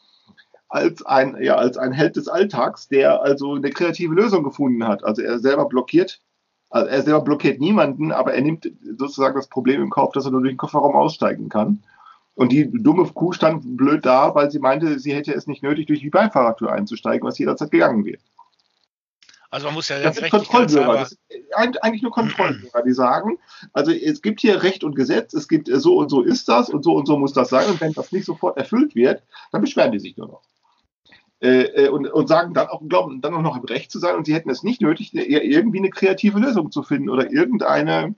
als 0.69 1.05
ein, 1.05 1.37
ja, 1.41 1.57
als 1.57 1.77
ein 1.77 1.93
Held 1.93 2.17
des 2.17 2.29
Alltags, 2.29 2.89
der 2.89 3.23
also 3.23 3.55
eine 3.55 3.71
kreative 3.71 4.15
Lösung 4.15 4.45
gefunden 4.45 4.87
hat. 4.87 5.05
Also 5.05 5.23
er 5.23 5.39
selber 5.39 5.67
blockiert, 5.67 6.21
also 6.71 6.87
er 6.89 7.03
selber 7.03 7.23
blockiert 7.23 7.61
niemanden, 7.61 8.13
aber 8.13 8.35
er 8.35 8.43
nimmt 8.43 8.71
sozusagen 8.97 9.35
das 9.37 9.49
Problem 9.49 9.83
im 9.83 9.91
Kauf, 9.91 10.13
dass 10.13 10.27
er 10.27 10.31
nur 10.31 10.43
durch 10.43 10.53
den 10.53 10.59
Kofferraum 10.59 10.95
aussteigen 10.95 11.49
kann. 11.49 11.83
Und 12.35 12.53
die 12.53 12.71
dumme 12.71 13.05
Kuh 13.07 13.33
stand 13.33 13.77
blöd 13.77 14.07
da, 14.07 14.33
weil 14.37 14.49
sie 14.49 14.61
meinte, 14.61 15.01
sie 15.01 15.13
hätte 15.13 15.35
es 15.35 15.49
nicht 15.49 15.65
nötig, 15.65 15.89
durch 15.89 16.01
die 16.01 16.11
Beifahrertür 16.11 16.71
einzusteigen, 16.71 17.27
was 17.27 17.39
jederzeit 17.39 17.73
gegangen 17.73 18.05
wäre. 18.05 18.21
Also 19.51 19.67
man 19.67 19.75
muss 19.75 19.89
ja 19.89 20.01
das 20.01 20.17
sind 20.17 20.31
Kontrollbürger. 20.31 20.95
Das 20.95 21.11
sind 21.11 21.83
eigentlich 21.83 22.03
nur 22.03 22.13
Kontrollbürger, 22.13 22.83
die 22.83 22.93
sagen, 22.93 23.39
also 23.73 23.93
es 23.93 24.21
gibt 24.21 24.41
hier 24.41 24.63
Recht 24.63 24.85
und 24.85 24.95
Gesetz, 24.95 25.33
es 25.33 25.49
gibt 25.49 25.69
so 25.73 25.97
und 25.97 26.11
so 26.11 26.21
ist 26.23 26.49
das 26.49 26.69
und 26.69 26.85
so 26.85 26.95
und 26.95 27.07
so 27.07 27.19
muss 27.19 27.33
das 27.33 27.49
sein. 27.49 27.69
Und 27.69 27.81
wenn 27.81 27.95
das 27.95 28.13
nicht 28.13 28.27
sofort 28.27 28.59
erfüllt 28.59 28.95
wird, 28.95 29.23
dann 29.51 29.63
beschweren 29.63 29.93
die 29.93 30.01
sich 30.01 30.17
nur 30.17 30.29
noch. 30.29 30.43
Äh, 31.41 31.85
äh 31.85 31.89
und, 31.89 32.07
und 32.09 32.29
sagen 32.29 32.53
dann 32.53 32.69
auch, 32.69 32.83
glauben 32.87 33.23
dann 33.23 33.35
auch 33.35 33.43
noch 33.43 33.57
im 33.57 33.65
Recht 33.65 33.91
zu 33.91 33.99
sein 33.99 34.17
und 34.17 34.27
sie 34.27 34.35
hätten 34.35 34.51
es 34.51 34.63
nicht 34.63 34.83
nötig, 34.83 35.15
irgendwie 35.15 35.79
eine 35.79 35.91
kreative 35.91 36.39
Lösung 36.39 36.71
zu 36.71 36.83
finden 36.83 37.09
oder 37.09 37.31
irgendeine, 37.31 38.17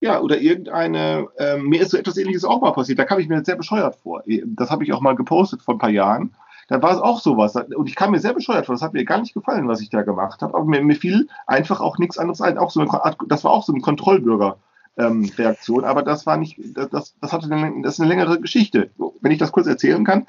ja, 0.00 0.20
oder 0.20 0.40
irgendeine, 0.40 1.28
äh, 1.36 1.58
mir 1.58 1.82
ist 1.82 1.90
so 1.90 1.98
etwas 1.98 2.16
ähnliches 2.16 2.44
auch 2.44 2.62
mal 2.62 2.72
passiert, 2.72 2.98
da 2.98 3.04
kam 3.04 3.18
ich 3.18 3.28
mir 3.28 3.44
sehr 3.44 3.56
bescheuert 3.56 3.96
vor. 3.96 4.22
Das 4.46 4.70
habe 4.70 4.84
ich 4.84 4.94
auch 4.94 5.00
mal 5.00 5.16
gepostet 5.16 5.60
vor 5.62 5.74
ein 5.74 5.78
paar 5.78 5.90
Jahren 5.90 6.34
da 6.68 6.82
war 6.82 6.92
es 6.92 7.00
auch 7.00 7.20
sowas. 7.20 7.56
Und 7.56 7.88
ich 7.88 7.96
kam 7.96 8.10
mir 8.10 8.20
sehr 8.20 8.34
bescheuert 8.34 8.66
vor. 8.66 8.74
Das 8.74 8.82
hat 8.82 8.92
mir 8.92 9.04
gar 9.04 9.20
nicht 9.20 9.32
gefallen, 9.32 9.68
was 9.68 9.80
ich 9.80 9.88
da 9.88 10.02
gemacht 10.02 10.42
habe. 10.42 10.54
Aber 10.54 10.66
mir, 10.66 10.82
mir 10.82 10.96
fiel 10.96 11.28
einfach 11.46 11.80
auch 11.80 11.98
nichts 11.98 12.18
anderes 12.18 12.42
ein. 12.42 12.58
Auch 12.58 12.70
so 12.70 12.80
eine, 12.80 13.16
das 13.26 13.42
war 13.42 13.52
auch 13.52 13.64
so 13.64 13.72
eine 13.72 13.80
Kontrollbürger-Reaktion. 13.80 15.82
Ähm, 15.82 15.88
aber 15.88 16.02
das 16.02 16.26
war 16.26 16.36
nicht, 16.36 16.60
das, 16.74 17.14
das 17.18 17.32
hatte 17.32 17.50
eine, 17.50 17.82
das 17.82 17.94
ist 17.94 18.00
eine 18.00 18.10
längere 18.10 18.38
Geschichte. 18.38 18.90
Wenn 19.22 19.32
ich 19.32 19.38
das 19.38 19.50
kurz 19.50 19.66
erzählen 19.66 20.04
kann. 20.04 20.26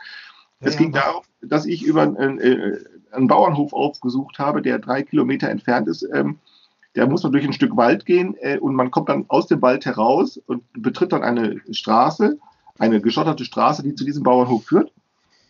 Es 0.62 0.76
ja, 0.76 0.80
ging 0.80 0.94
darauf, 0.94 1.26
dass 1.42 1.66
ich 1.66 1.84
über 1.84 2.04
einen, 2.04 2.40
äh, 2.40 2.78
einen, 3.12 3.28
Bauernhof 3.28 3.74
aufgesucht 3.74 4.40
habe, 4.40 4.62
der 4.62 4.80
drei 4.80 5.04
Kilometer 5.04 5.50
entfernt 5.50 5.90
ist. 5.90 6.08
Ähm, 6.14 6.40
da 6.94 7.06
muss 7.06 7.24
man 7.24 7.34
durch 7.34 7.46
ein 7.46 7.54
Stück 7.54 7.76
Wald 7.76 8.06
gehen 8.06 8.36
äh, 8.40 8.60
und 8.60 8.76
man 8.76 8.92
kommt 8.92 9.10
dann 9.10 9.26
aus 9.28 9.48
dem 9.48 9.62
Wald 9.62 9.86
heraus 9.86 10.40
und 10.48 10.64
betritt 10.74 11.12
dann 11.12 11.24
eine 11.24 11.62
Straße, 11.70 12.38
eine 12.78 13.02
geschotterte 13.02 13.46
Straße, 13.46 13.84
die 13.84 13.96
zu 13.96 14.06
diesem 14.06 14.24
Bauernhof 14.24 14.66
führt. 14.66 14.92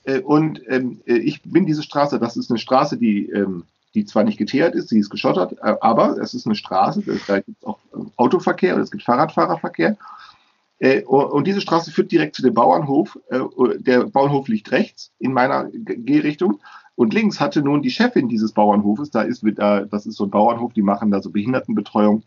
Äh, 0.04 0.20
und 0.20 0.62
ähm, 0.68 1.02
äh, 1.06 1.18
ich 1.18 1.42
bin 1.44 1.66
diese 1.66 1.84
Straße, 1.84 2.20
das 2.20 2.38
ist 2.38 2.50
eine 2.50 2.60
Straße, 2.60 2.98
die, 2.98 3.30
ähm, 3.30 3.64
die 3.96 4.06
zwar 4.06 4.24
nicht 4.24 4.38
geteert 4.38 4.76
ist, 4.76 4.90
sie 4.90 5.00
ist 5.00 5.10
geschottert, 5.10 5.54
äh, 5.54 5.76
aber 5.82 6.18
es 6.18 6.34
ist 6.34 6.46
eine 6.46 6.56
Straße, 6.56 7.04
da 7.28 7.40
gibt 7.40 7.58
es 7.62 7.68
auch 7.68 7.80
Autoverkehr 8.18 8.76
oder 8.76 8.84
es 8.84 8.92
gibt 8.92 9.04
Fahrradfahrerverkehr. 9.04 9.98
und 11.08 11.46
diese 11.46 11.62
Straße 11.62 11.92
führt 11.92 12.12
direkt 12.12 12.36
zu 12.36 12.42
dem 12.42 12.54
Bauernhof. 12.54 13.20
der 13.80 14.06
Bauernhof 14.06 14.48
liegt 14.48 14.72
rechts 14.72 15.12
in 15.20 15.34
meiner 15.34 15.70
Gehrichtung. 15.74 16.62
Und 16.96 17.14
links 17.14 17.40
hatte 17.42 17.62
nun 17.62 17.82
die 17.82 17.92
Chefin 17.92 18.30
dieses 18.30 18.54
Bauernhofes, 18.54 19.12
da 19.12 19.24
ist, 19.24 19.44
da, 19.56 19.82
das 19.82 20.06
ist 20.06 20.16
so 20.16 20.26
ein 20.26 20.30
Bauernhof, 20.30 20.72
die 20.72 20.82
machen 20.82 21.12
da 21.12 21.22
so 21.22 21.32
Behindertenbetreuung 21.32 22.24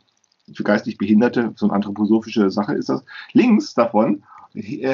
für 0.54 0.64
geistig 0.64 0.98
Behinderte, 0.98 1.52
so 1.56 1.66
eine 1.66 1.74
anthroposophische 1.74 2.50
Sache 2.50 2.74
ist 2.74 2.90
das. 2.90 3.04
Links 3.32 3.72
davon 3.72 4.24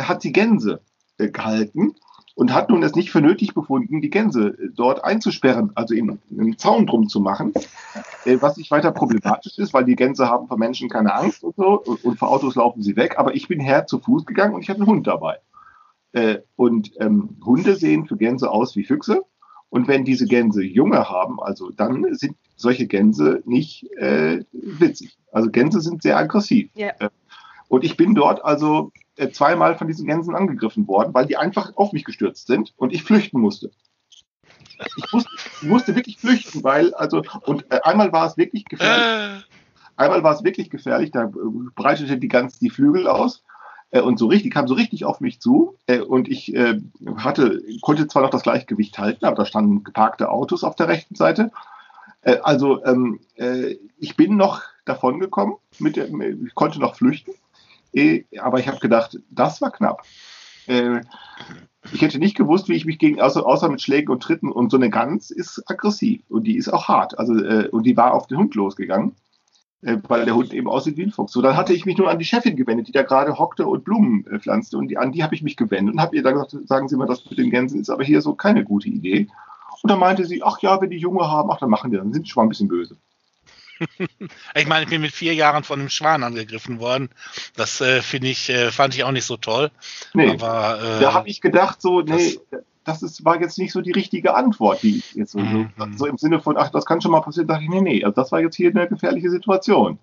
hat 0.02 0.22
sie 0.22 0.32
Gänse 0.32 0.80
gehalten 1.16 1.96
und 2.38 2.54
hat 2.54 2.70
nun 2.70 2.84
es 2.84 2.94
nicht 2.94 3.10
für 3.10 3.20
nötig 3.20 3.52
befunden, 3.52 4.00
die 4.00 4.10
Gänse 4.10 4.50
äh, 4.50 4.68
dort 4.72 5.02
einzusperren, 5.02 5.72
also 5.74 5.92
eben 5.92 6.20
einen 6.30 6.56
Zaun 6.56 6.86
drum 6.86 7.08
zu 7.08 7.18
machen, 7.18 7.52
äh, 8.24 8.36
was 8.40 8.56
nicht 8.56 8.70
weiter 8.70 8.92
problematisch 8.92 9.58
ist, 9.58 9.74
weil 9.74 9.84
die 9.84 9.96
Gänse 9.96 10.28
haben 10.28 10.46
vor 10.46 10.56
Menschen 10.56 10.88
keine 10.88 11.12
Angst 11.14 11.42
und 11.42 11.56
so 11.56 11.82
und 11.82 12.16
vor 12.16 12.30
Autos 12.30 12.54
laufen 12.54 12.80
sie 12.80 12.94
weg, 12.94 13.16
aber 13.18 13.34
ich 13.34 13.48
bin 13.48 13.58
her 13.58 13.88
zu 13.88 13.98
Fuß 13.98 14.24
gegangen 14.24 14.54
und 14.54 14.62
ich 14.62 14.70
hatte 14.70 14.78
einen 14.78 14.88
Hund 14.88 15.08
dabei. 15.08 15.38
Äh, 16.12 16.38
und 16.54 16.92
ähm, 17.00 17.38
Hunde 17.44 17.74
sehen 17.74 18.06
für 18.06 18.16
Gänse 18.16 18.48
aus 18.52 18.76
wie 18.76 18.84
Füchse 18.84 19.24
und 19.68 19.88
wenn 19.88 20.04
diese 20.04 20.26
Gänse 20.26 20.62
Junge 20.62 21.08
haben, 21.08 21.42
also 21.42 21.70
dann 21.70 22.14
sind 22.14 22.36
solche 22.54 22.86
Gänse 22.86 23.42
nicht 23.46 23.90
äh, 23.96 24.44
witzig. 24.52 25.18
Also 25.32 25.50
Gänse 25.50 25.80
sind 25.80 26.04
sehr 26.04 26.16
aggressiv. 26.16 26.70
Yeah. 26.76 27.10
Und 27.66 27.82
ich 27.82 27.96
bin 27.96 28.14
dort 28.14 28.44
also 28.44 28.92
äh, 29.18 29.30
zweimal 29.30 29.76
von 29.76 29.86
diesen 29.86 30.06
Gänsen 30.06 30.34
angegriffen 30.34 30.86
worden, 30.86 31.12
weil 31.14 31.26
die 31.26 31.36
einfach 31.36 31.72
auf 31.76 31.92
mich 31.92 32.04
gestürzt 32.04 32.46
sind 32.46 32.72
und 32.76 32.92
ich 32.92 33.02
flüchten 33.02 33.40
musste. 33.40 33.70
Ich 34.96 35.12
musste, 35.12 35.30
musste 35.62 35.96
wirklich 35.96 36.18
flüchten, 36.18 36.62
weil, 36.62 36.94
also, 36.94 37.22
und 37.46 37.70
äh, 37.72 37.80
einmal 37.82 38.12
war 38.12 38.26
es 38.26 38.36
wirklich 38.36 38.64
gefährlich. 38.64 39.44
einmal 39.96 40.22
war 40.22 40.34
es 40.34 40.44
wirklich 40.44 40.70
gefährlich, 40.70 41.10
da 41.10 41.30
breitete 41.74 42.16
die 42.16 42.28
ganz 42.28 42.58
die 42.58 42.70
Flügel 42.70 43.08
aus 43.08 43.42
äh, 43.90 44.00
und 44.00 44.18
so 44.18 44.26
richtig, 44.26 44.54
kam 44.54 44.68
so 44.68 44.74
richtig 44.74 45.04
auf 45.04 45.20
mich 45.20 45.40
zu 45.40 45.76
äh, 45.86 45.98
und 45.98 46.28
ich 46.28 46.54
äh, 46.54 46.80
hatte, 47.16 47.62
konnte 47.80 48.06
zwar 48.06 48.22
noch 48.22 48.30
das 48.30 48.42
Gleichgewicht 48.42 48.98
halten, 48.98 49.24
aber 49.24 49.36
da 49.36 49.46
standen 49.46 49.82
geparkte 49.82 50.30
Autos 50.30 50.62
auf 50.64 50.76
der 50.76 50.88
rechten 50.88 51.16
Seite. 51.16 51.50
Äh, 52.22 52.38
also 52.42 52.84
ähm, 52.84 53.20
äh, 53.34 53.76
ich 53.98 54.16
bin 54.16 54.36
noch 54.36 54.62
davon 54.84 55.18
gekommen, 55.18 55.56
mit 55.78 55.96
der, 55.96 56.08
ich 56.08 56.54
konnte 56.54 56.80
noch 56.80 56.94
flüchten, 56.94 57.32
äh, 57.32 57.34
aber 58.40 58.60
ich 58.60 58.68
habe 58.68 58.78
gedacht, 58.78 59.18
das 59.30 59.60
war 59.60 59.70
knapp. 59.70 60.02
ich 60.66 62.02
hätte 62.02 62.18
nicht 62.18 62.36
gewusst, 62.36 62.68
wie 62.68 62.74
ich 62.74 62.84
mich 62.84 62.98
gegen, 62.98 63.20
außer, 63.20 63.46
außer 63.46 63.68
mit 63.68 63.80
Schlägen 63.80 64.12
und 64.12 64.22
Tritten 64.22 64.52
und 64.52 64.70
so 64.70 64.76
eine 64.76 64.90
Gans 64.90 65.30
ist 65.30 65.62
aggressiv 65.70 66.22
und 66.28 66.44
die 66.44 66.56
ist 66.56 66.68
auch 66.68 66.88
hart. 66.88 67.18
Also, 67.18 67.32
und 67.70 67.84
die 67.84 67.96
war 67.96 68.12
auf 68.12 68.26
den 68.26 68.38
Hund 68.38 68.54
losgegangen. 68.54 69.14
Äh, 69.80 69.98
weil 70.08 70.24
der 70.24 70.34
Hund 70.34 70.52
eben 70.52 70.68
aussieht 70.68 70.96
wie 70.96 71.04
ein 71.04 71.12
Fuchs. 71.12 71.32
So, 71.32 71.40
dann 71.40 71.56
hatte 71.56 71.72
ich 71.72 71.86
mich 71.86 71.96
nur 71.96 72.10
an 72.10 72.18
die 72.18 72.24
Chefin 72.24 72.56
gewendet, 72.56 72.88
die 72.88 72.92
da 72.92 73.02
gerade 73.02 73.38
hockte 73.38 73.66
und 73.66 73.84
Blumen 73.84 74.26
äh, 74.26 74.40
pflanzte. 74.40 74.76
Und 74.76 74.88
die, 74.88 74.98
an 74.98 75.12
die 75.12 75.22
habe 75.22 75.36
ich 75.36 75.42
mich 75.42 75.56
gewendet 75.56 75.94
und 75.94 76.00
habe 76.00 76.16
ihr 76.16 76.22
dann 76.22 76.34
gesagt, 76.34 76.56
sagen 76.66 76.88
Sie 76.88 76.96
mal, 76.96 77.06
das 77.06 77.24
mit 77.30 77.38
den 77.38 77.50
Gänsen 77.50 77.80
ist 77.80 77.90
aber 77.90 78.02
hier 78.02 78.20
so 78.20 78.34
keine 78.34 78.64
gute 78.64 78.88
Idee. 78.88 79.28
Und 79.82 79.90
dann 79.90 80.00
meinte 80.00 80.24
sie, 80.24 80.42
ach 80.42 80.58
ja, 80.60 80.80
wenn 80.80 80.90
die 80.90 80.98
Junge 80.98 81.30
haben, 81.30 81.50
ach, 81.52 81.58
dann 81.58 81.70
machen 81.70 81.92
die, 81.92 81.96
dann 81.96 82.12
sind 82.12 82.26
die 82.26 82.30
schon 82.30 82.40
mal 82.40 82.46
ein 82.46 82.48
bisschen 82.48 82.66
böse. 82.66 82.96
Ich 84.54 84.66
meine, 84.66 84.84
ich 84.84 84.90
bin 84.90 85.00
mit 85.00 85.12
vier 85.12 85.34
Jahren 85.34 85.64
von 85.64 85.80
einem 85.80 85.88
Schwan 85.88 86.22
angegriffen 86.22 86.80
worden. 86.80 87.10
Das 87.56 87.80
äh, 87.80 88.02
finde 88.02 88.28
ich, 88.28 88.48
äh, 88.50 88.70
fand 88.70 88.94
ich 88.94 89.04
auch 89.04 89.12
nicht 89.12 89.24
so 89.24 89.36
toll. 89.36 89.70
Nee, 90.14 90.30
aber, 90.30 90.80
äh, 90.82 91.00
da 91.00 91.14
habe 91.14 91.28
ich 91.28 91.40
gedacht, 91.40 91.80
so, 91.80 92.00
nee, 92.00 92.38
das 92.84 93.02
ist, 93.02 93.24
war 93.24 93.40
jetzt 93.40 93.58
nicht 93.58 93.72
so 93.72 93.80
die 93.80 93.92
richtige 93.92 94.34
Antwort, 94.34 94.82
die 94.82 95.02
jetzt 95.14 95.32
so, 95.32 95.38
mhm. 95.38 95.70
so, 95.96 96.06
im 96.06 96.16
Sinne 96.16 96.40
von, 96.40 96.56
ach, 96.56 96.70
das 96.70 96.86
kann 96.86 97.00
schon 97.00 97.12
mal 97.12 97.20
passieren, 97.20 97.46
dachte 97.46 97.64
ich, 97.64 97.68
nee, 97.68 97.82
nee, 97.82 98.04
also 98.04 98.14
das 98.14 98.32
war 98.32 98.40
jetzt 98.40 98.56
hier 98.56 98.70
eine 98.70 98.88
gefährliche 98.88 99.30
Situation. 99.30 99.98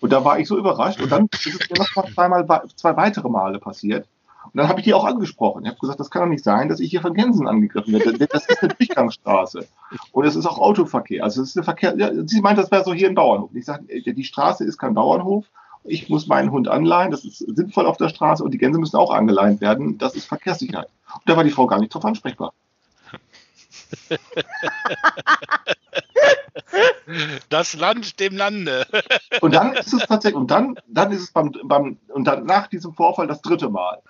Und 0.00 0.12
da 0.12 0.24
war 0.24 0.38
ich 0.38 0.48
so 0.48 0.56
überrascht 0.56 1.00
und 1.00 1.10
dann 1.10 1.28
ist 1.32 1.46
es 1.46 1.70
mir 1.70 1.78
noch 1.78 2.12
zweimal, 2.12 2.46
zwei 2.74 2.96
weitere 2.96 3.28
Male 3.28 3.58
passiert. 3.58 4.06
Und 4.52 4.58
dann 4.58 4.68
habe 4.68 4.80
ich 4.80 4.84
die 4.84 4.94
auch 4.94 5.04
angesprochen. 5.04 5.62
Ich 5.64 5.70
habe 5.70 5.78
gesagt, 5.78 6.00
das 6.00 6.10
kann 6.10 6.22
doch 6.22 6.28
nicht 6.28 6.42
sein, 6.42 6.68
dass 6.68 6.80
ich 6.80 6.90
hier 6.90 7.00
von 7.00 7.14
Gänsen 7.14 7.46
angegriffen 7.46 7.92
werde. 7.92 8.26
Das 8.26 8.46
ist 8.46 8.62
eine 8.62 8.74
Durchgangsstraße. 8.74 9.66
Und 10.12 10.24
es 10.24 10.34
ist 10.34 10.46
auch 10.46 10.58
Autoverkehr. 10.58 11.22
Also 11.22 11.42
es 11.42 11.50
ist 11.50 11.56
eine 11.56 11.64
Verkehr. 11.64 11.96
Ja, 11.96 12.10
sie 12.26 12.40
meint, 12.40 12.58
das 12.58 12.70
wäre 12.70 12.82
so 12.82 12.92
hier 12.92 13.08
ein 13.08 13.14
Bauernhof. 13.14 13.50
Ich 13.54 13.64
sage, 13.64 13.84
die 13.86 14.24
Straße 14.24 14.64
ist 14.64 14.78
kein 14.78 14.94
Bauernhof. 14.94 15.44
Ich 15.84 16.08
muss 16.08 16.26
meinen 16.26 16.50
Hund 16.50 16.68
anleihen. 16.68 17.10
Das 17.10 17.24
ist 17.24 17.38
sinnvoll 17.38 17.86
auf 17.86 17.96
der 17.96 18.08
Straße. 18.08 18.42
Und 18.42 18.50
die 18.52 18.58
Gänse 18.58 18.80
müssen 18.80 18.96
auch 18.96 19.12
angeleint 19.12 19.60
werden. 19.60 19.98
Das 19.98 20.16
ist 20.16 20.26
Verkehrssicherheit. 20.26 20.88
Und 21.14 21.22
da 21.26 21.36
war 21.36 21.44
die 21.44 21.50
Frau 21.50 21.66
gar 21.66 21.78
nicht 21.78 21.94
drauf 21.94 22.04
ansprechbar. 22.04 22.52
Das 27.48 27.76
Land 27.76 28.20
dem 28.20 28.36
Lande. 28.36 28.86
Und 29.40 29.54
dann 29.54 29.72
ist 29.72 29.92
es 29.92 30.06
tatsächlich, 30.06 30.40
und 30.40 30.50
dann, 30.50 30.78
dann 30.86 31.10
ist 31.12 31.22
es 31.22 31.32
beim, 31.32 31.52
beim 31.64 31.98
und 32.08 32.24
dann 32.24 32.46
nach 32.46 32.68
diesem 32.68 32.94
Vorfall 32.94 33.26
das 33.26 33.42
dritte 33.42 33.68
Mal. 33.68 34.00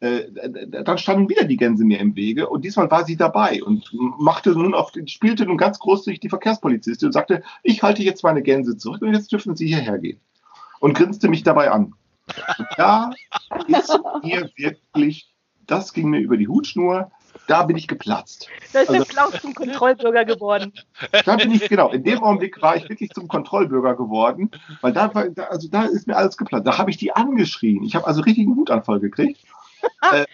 Äh, 0.00 0.24
dann 0.68 0.98
standen 0.98 1.28
wieder 1.28 1.44
die 1.44 1.56
Gänse 1.56 1.84
mir 1.84 2.00
im 2.00 2.16
Wege 2.16 2.48
und 2.48 2.64
diesmal 2.64 2.90
war 2.90 3.04
sie 3.04 3.16
dabei 3.16 3.62
und 3.62 3.90
machte 4.18 4.50
nun 4.50 4.74
auf, 4.74 4.92
spielte 5.06 5.46
nun 5.46 5.58
ganz 5.58 5.78
großzügig 5.78 6.20
die 6.20 6.28
Verkehrspolizistin 6.28 7.08
und 7.08 7.12
sagte, 7.12 7.42
ich 7.62 7.82
halte 7.82 8.02
jetzt 8.02 8.24
meine 8.24 8.42
Gänse 8.42 8.76
zurück 8.76 9.02
und 9.02 9.14
jetzt 9.14 9.30
dürfen 9.30 9.56
Sie 9.56 9.66
hierher 9.66 9.98
gehen. 9.98 10.20
Und 10.80 10.94
grinste 10.94 11.28
mich 11.28 11.42
dabei 11.42 11.70
an. 11.70 11.94
Und 12.58 12.68
da 12.76 13.10
ist 13.68 13.98
mir 14.22 14.50
wirklich 14.56 15.30
das 15.70 15.92
ging 15.92 16.10
mir 16.10 16.18
über 16.18 16.36
die 16.36 16.48
Hutschnur. 16.48 17.10
Da 17.50 17.64
bin 17.64 17.76
ich 17.76 17.88
geplatzt. 17.88 18.46
Da 18.72 18.82
ist 18.82 18.90
also, 18.90 19.02
der 19.02 19.12
Klaus 19.12 19.42
zum 19.42 19.54
Kontrollbürger 19.54 20.24
geworden. 20.24 20.72
Da 21.24 21.34
bin 21.34 21.50
ich, 21.50 21.68
genau, 21.68 21.90
in 21.90 22.04
dem 22.04 22.22
Augenblick 22.22 22.62
war 22.62 22.76
ich 22.76 22.88
wirklich 22.88 23.10
zum 23.10 23.26
Kontrollbürger 23.26 23.96
geworden, 23.96 24.52
weil 24.82 24.92
da 24.92 25.12
war, 25.12 25.26
also 25.50 25.66
da 25.68 25.82
ist 25.82 26.06
mir 26.06 26.16
alles 26.16 26.36
geplatzt. 26.36 26.64
Da 26.64 26.78
habe 26.78 26.92
ich 26.92 26.96
die 26.96 27.10
angeschrien. 27.10 27.82
Ich 27.82 27.96
habe 27.96 28.06
also 28.06 28.20
richtig 28.20 28.46
einen 28.46 28.56
Wutanfall 28.56 29.00
gekriegt. 29.00 29.40
äh, 30.12 30.26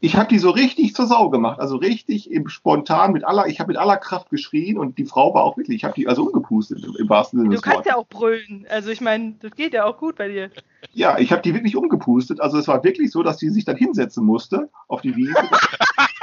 ich 0.00 0.16
habe 0.16 0.28
die 0.28 0.38
so 0.38 0.50
richtig 0.50 0.94
zur 0.94 1.06
Sau 1.06 1.30
gemacht, 1.30 1.60
also 1.60 1.76
richtig 1.76 2.30
im, 2.30 2.48
spontan 2.48 3.12
mit 3.12 3.24
aller, 3.24 3.46
ich 3.46 3.60
habe 3.60 3.68
mit 3.68 3.76
aller 3.78 3.96
Kraft 3.96 4.28
geschrien 4.30 4.78
und 4.78 4.98
die 4.98 5.04
Frau 5.04 5.32
war 5.34 5.44
auch 5.44 5.56
wirklich, 5.56 5.76
ich 5.76 5.84
habe 5.84 5.94
die 5.94 6.08
also 6.08 6.24
umgepustet 6.24 6.84
im, 6.84 6.96
im 6.96 7.08
wahrsten 7.08 7.38
Sinne 7.38 7.54
des 7.54 7.58
Wortes. 7.58 7.70
Du 7.70 7.74
kannst 7.74 7.86
ja 7.86 7.96
auch 7.96 8.06
brüllen, 8.06 8.66
also 8.68 8.90
ich 8.90 9.00
meine, 9.00 9.36
das 9.40 9.52
geht 9.52 9.74
ja 9.74 9.84
auch 9.84 9.98
gut 9.98 10.16
bei 10.16 10.28
dir. 10.28 10.50
Ja, 10.92 11.18
ich 11.18 11.32
habe 11.32 11.42
die 11.42 11.54
wirklich 11.54 11.76
umgepustet, 11.76 12.40
also 12.40 12.58
es 12.58 12.66
war 12.66 12.82
wirklich 12.82 13.10
so, 13.10 13.22
dass 13.22 13.36
die 13.36 13.50
sich 13.50 13.66
dann 13.66 13.76
hinsetzen 13.76 14.24
musste 14.24 14.70
auf 14.88 15.02
die 15.02 15.16
Wiese. 15.16 15.34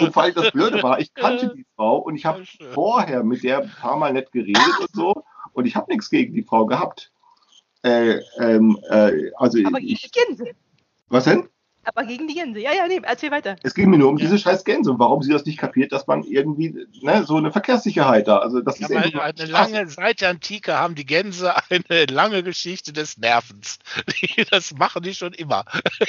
und 0.00 0.12
vor 0.12 0.22
allem 0.22 0.34
das 0.34 0.50
Blöde 0.52 0.82
war, 0.82 1.00
ich 1.00 1.12
kannte 1.14 1.54
die 1.54 1.66
Frau 1.76 1.98
und 1.98 2.16
ich 2.16 2.24
habe 2.24 2.44
vorher 2.72 3.22
mit 3.22 3.42
der 3.42 3.60
ein 3.60 3.70
paar 3.70 3.96
Mal 3.96 4.12
nett 4.12 4.32
geredet 4.32 4.80
und 4.80 4.90
so 4.92 5.24
und 5.52 5.66
ich 5.66 5.76
habe 5.76 5.90
nichts 5.92 6.10
gegen 6.10 6.34
die 6.34 6.42
Frau 6.42 6.66
gehabt. 6.66 7.12
Äh, 7.82 8.20
ähm, 8.38 8.78
äh, 8.88 9.30
also 9.36 9.58
Aber 9.64 9.80
gegen 9.80 9.98
die 10.02 10.10
Gänse. 10.10 10.50
Was 11.08 11.24
denn? 11.24 11.48
Aber 11.94 12.06
gegen 12.06 12.28
die 12.28 12.34
Gänse. 12.34 12.60
Ja, 12.60 12.72
ja, 12.72 12.86
nee, 12.86 13.00
erzähl 13.02 13.30
weiter. 13.30 13.56
Es 13.62 13.74
ging 13.74 13.88
mir 13.88 13.98
nur 13.98 14.10
um 14.10 14.18
ja. 14.18 14.26
diese 14.26 14.38
scheiß 14.38 14.64
Gänse 14.64 14.90
und 14.90 14.98
warum 14.98 15.22
sie 15.22 15.32
das 15.32 15.44
nicht 15.46 15.58
kapiert, 15.58 15.90
dass 15.92 16.06
man 16.06 16.22
irgendwie 16.22 16.86
ne, 17.00 17.24
so 17.24 17.36
eine 17.36 17.50
Verkehrssicherheit 17.50 18.28
da. 18.28 18.38
Also 18.38 18.60
das 18.60 18.78
ja, 18.78 18.88
ist 18.88 18.96
eine, 18.96 19.22
eine 19.22 19.44
lange, 19.46 19.88
seit 19.88 20.20
der 20.20 20.30
Antike 20.30 20.78
haben 20.78 20.94
die 20.94 21.06
Gänse 21.06 21.54
eine 21.70 22.06
lange 22.06 22.42
Geschichte 22.42 22.92
des 22.92 23.16
Nervens. 23.16 23.78
das 24.50 24.74
machen 24.74 25.02
die 25.02 25.14
schon 25.14 25.32
immer. 25.32 25.64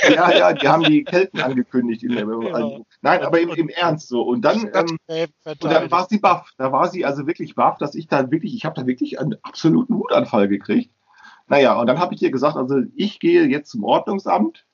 Ja, 0.09 0.31
ja, 0.31 0.53
die 0.53 0.67
haben 0.67 0.83
die 0.83 1.03
Kelten 1.03 1.39
angekündigt. 1.39 2.03
Der, 2.03 2.27
also, 2.53 2.85
nein, 3.01 3.23
aber 3.23 3.39
im, 3.39 3.49
im, 3.49 3.69
Ernst 3.69 4.09
so. 4.09 4.21
Und 4.23 4.41
dann, 4.41 4.69
ähm, 4.73 5.27
und 5.45 5.63
dann 5.63 5.89
war 5.91 6.07
sie 6.09 6.17
baff. 6.17 6.51
Da 6.57 6.71
war 6.71 6.89
sie 6.89 7.05
also 7.05 7.25
wirklich 7.25 7.55
baff, 7.55 7.77
dass 7.77 7.95
ich 7.95 8.07
da 8.07 8.29
wirklich, 8.31 8.53
ich 8.53 8.65
habe 8.65 8.79
da 8.79 8.85
wirklich 8.85 9.19
einen 9.19 9.37
absoluten 9.43 9.95
Wutanfall 9.97 10.47
gekriegt. 10.47 10.91
Naja, 11.47 11.79
und 11.79 11.87
dann 11.87 11.99
habe 11.99 12.13
ich 12.13 12.21
ihr 12.21 12.31
gesagt, 12.31 12.57
also 12.57 12.81
ich 12.95 13.19
gehe 13.19 13.45
jetzt 13.45 13.71
zum 13.71 13.83
Ordnungsamt. 13.83 14.65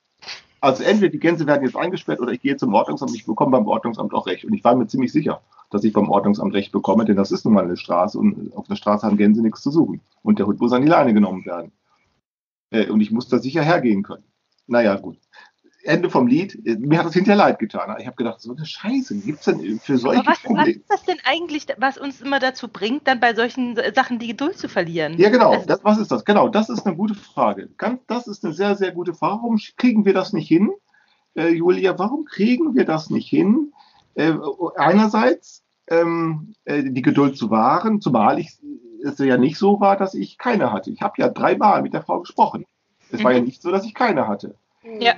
Also 0.66 0.82
entweder 0.82 1.12
die 1.12 1.20
Gänse 1.20 1.46
werden 1.46 1.62
jetzt 1.62 1.76
eingesperrt 1.76 2.18
oder 2.18 2.32
ich 2.32 2.40
gehe 2.40 2.56
zum 2.56 2.74
Ordnungsamt. 2.74 3.14
Ich 3.14 3.24
bekomme 3.24 3.52
beim 3.52 3.68
Ordnungsamt 3.68 4.12
auch 4.12 4.26
Recht. 4.26 4.44
Und 4.44 4.52
ich 4.52 4.64
war 4.64 4.74
mir 4.74 4.88
ziemlich 4.88 5.12
sicher, 5.12 5.40
dass 5.70 5.84
ich 5.84 5.92
beim 5.92 6.08
Ordnungsamt 6.08 6.52
Recht 6.54 6.72
bekomme, 6.72 7.04
denn 7.04 7.14
das 7.14 7.30
ist 7.30 7.44
nun 7.44 7.54
mal 7.54 7.62
eine 7.62 7.76
Straße 7.76 8.18
und 8.18 8.52
auf 8.52 8.66
der 8.66 8.74
Straße 8.74 9.06
haben 9.06 9.16
Gänse 9.16 9.42
nichts 9.42 9.62
zu 9.62 9.70
suchen. 9.70 10.00
Und 10.24 10.40
der 10.40 10.46
Hund 10.46 10.60
muss 10.60 10.72
an 10.72 10.82
die 10.82 10.88
Leine 10.88 11.14
genommen 11.14 11.46
werden. 11.46 11.70
Äh, 12.70 12.90
und 12.90 13.00
ich 13.00 13.12
muss 13.12 13.28
da 13.28 13.38
sicher 13.38 13.62
hergehen 13.62 14.02
können. 14.02 14.24
Naja, 14.66 14.96
gut. 14.96 15.18
Ende 15.86 16.10
vom 16.10 16.26
Lied. 16.26 16.58
Mir 16.80 16.98
hat 16.98 17.06
das 17.06 17.14
hinterher 17.14 17.36
leid 17.36 17.58
getan. 17.58 17.94
Ich 17.98 18.06
habe 18.06 18.16
gedacht, 18.16 18.40
so 18.40 18.54
eine 18.54 18.66
Scheiße, 18.66 19.16
gibt 19.18 19.40
es 19.40 19.44
denn 19.46 19.80
für 19.80 19.98
solche 19.98 20.20
Aber 20.20 20.30
was, 20.30 20.42
Probleme? 20.42 20.66
was 20.66 20.76
ist 20.76 20.90
das 20.90 21.02
denn 21.04 21.18
eigentlich, 21.24 21.66
was 21.78 21.98
uns 21.98 22.20
immer 22.20 22.38
dazu 22.38 22.68
bringt, 22.68 23.06
dann 23.06 23.20
bei 23.20 23.34
solchen 23.34 23.78
Sachen 23.94 24.18
die 24.18 24.28
Geduld 24.28 24.58
zu 24.58 24.68
verlieren? 24.68 25.14
Ja, 25.18 25.30
genau. 25.30 25.62
Das, 25.66 25.82
was 25.82 25.98
ist 25.98 26.10
das? 26.10 26.24
Genau, 26.24 26.48
das 26.48 26.68
ist 26.68 26.86
eine 26.86 26.96
gute 26.96 27.14
Frage. 27.14 27.68
das 28.06 28.26
ist 28.26 28.44
eine 28.44 28.54
sehr, 28.54 28.76
sehr 28.76 28.92
gute 28.92 29.14
Frage. 29.14 29.26
Warum 29.26 29.58
kriegen 29.76 30.04
wir 30.04 30.14
das 30.14 30.32
nicht 30.32 30.48
hin, 30.48 30.70
äh, 31.34 31.48
Julia? 31.48 31.98
Warum 31.98 32.24
kriegen 32.24 32.74
wir 32.74 32.84
das 32.84 33.10
nicht 33.10 33.28
hin? 33.28 33.72
Äh, 34.14 34.32
einerseits 34.76 35.64
ähm, 35.88 36.54
äh, 36.64 36.82
die 36.84 37.02
Geduld 37.02 37.36
zu 37.36 37.50
wahren, 37.50 38.00
zumal 38.00 38.38
ich 38.38 38.56
es 39.04 39.18
ja 39.18 39.36
nicht 39.36 39.58
so 39.58 39.80
war, 39.80 39.96
dass 39.96 40.14
ich 40.14 40.38
keine 40.38 40.72
hatte. 40.72 40.90
Ich 40.90 41.02
habe 41.02 41.14
ja 41.18 41.28
dreimal 41.28 41.82
mit 41.82 41.92
der 41.92 42.02
Frau 42.02 42.20
gesprochen. 42.20 42.64
Es 43.10 43.20
mhm. 43.20 43.24
war 43.24 43.32
ja 43.32 43.40
mhm. 43.40 43.46
nicht 43.46 43.62
so, 43.62 43.70
dass 43.70 43.84
ich 43.84 43.94
keine 43.94 44.26
hatte. 44.28 44.56
Ja. 45.00 45.14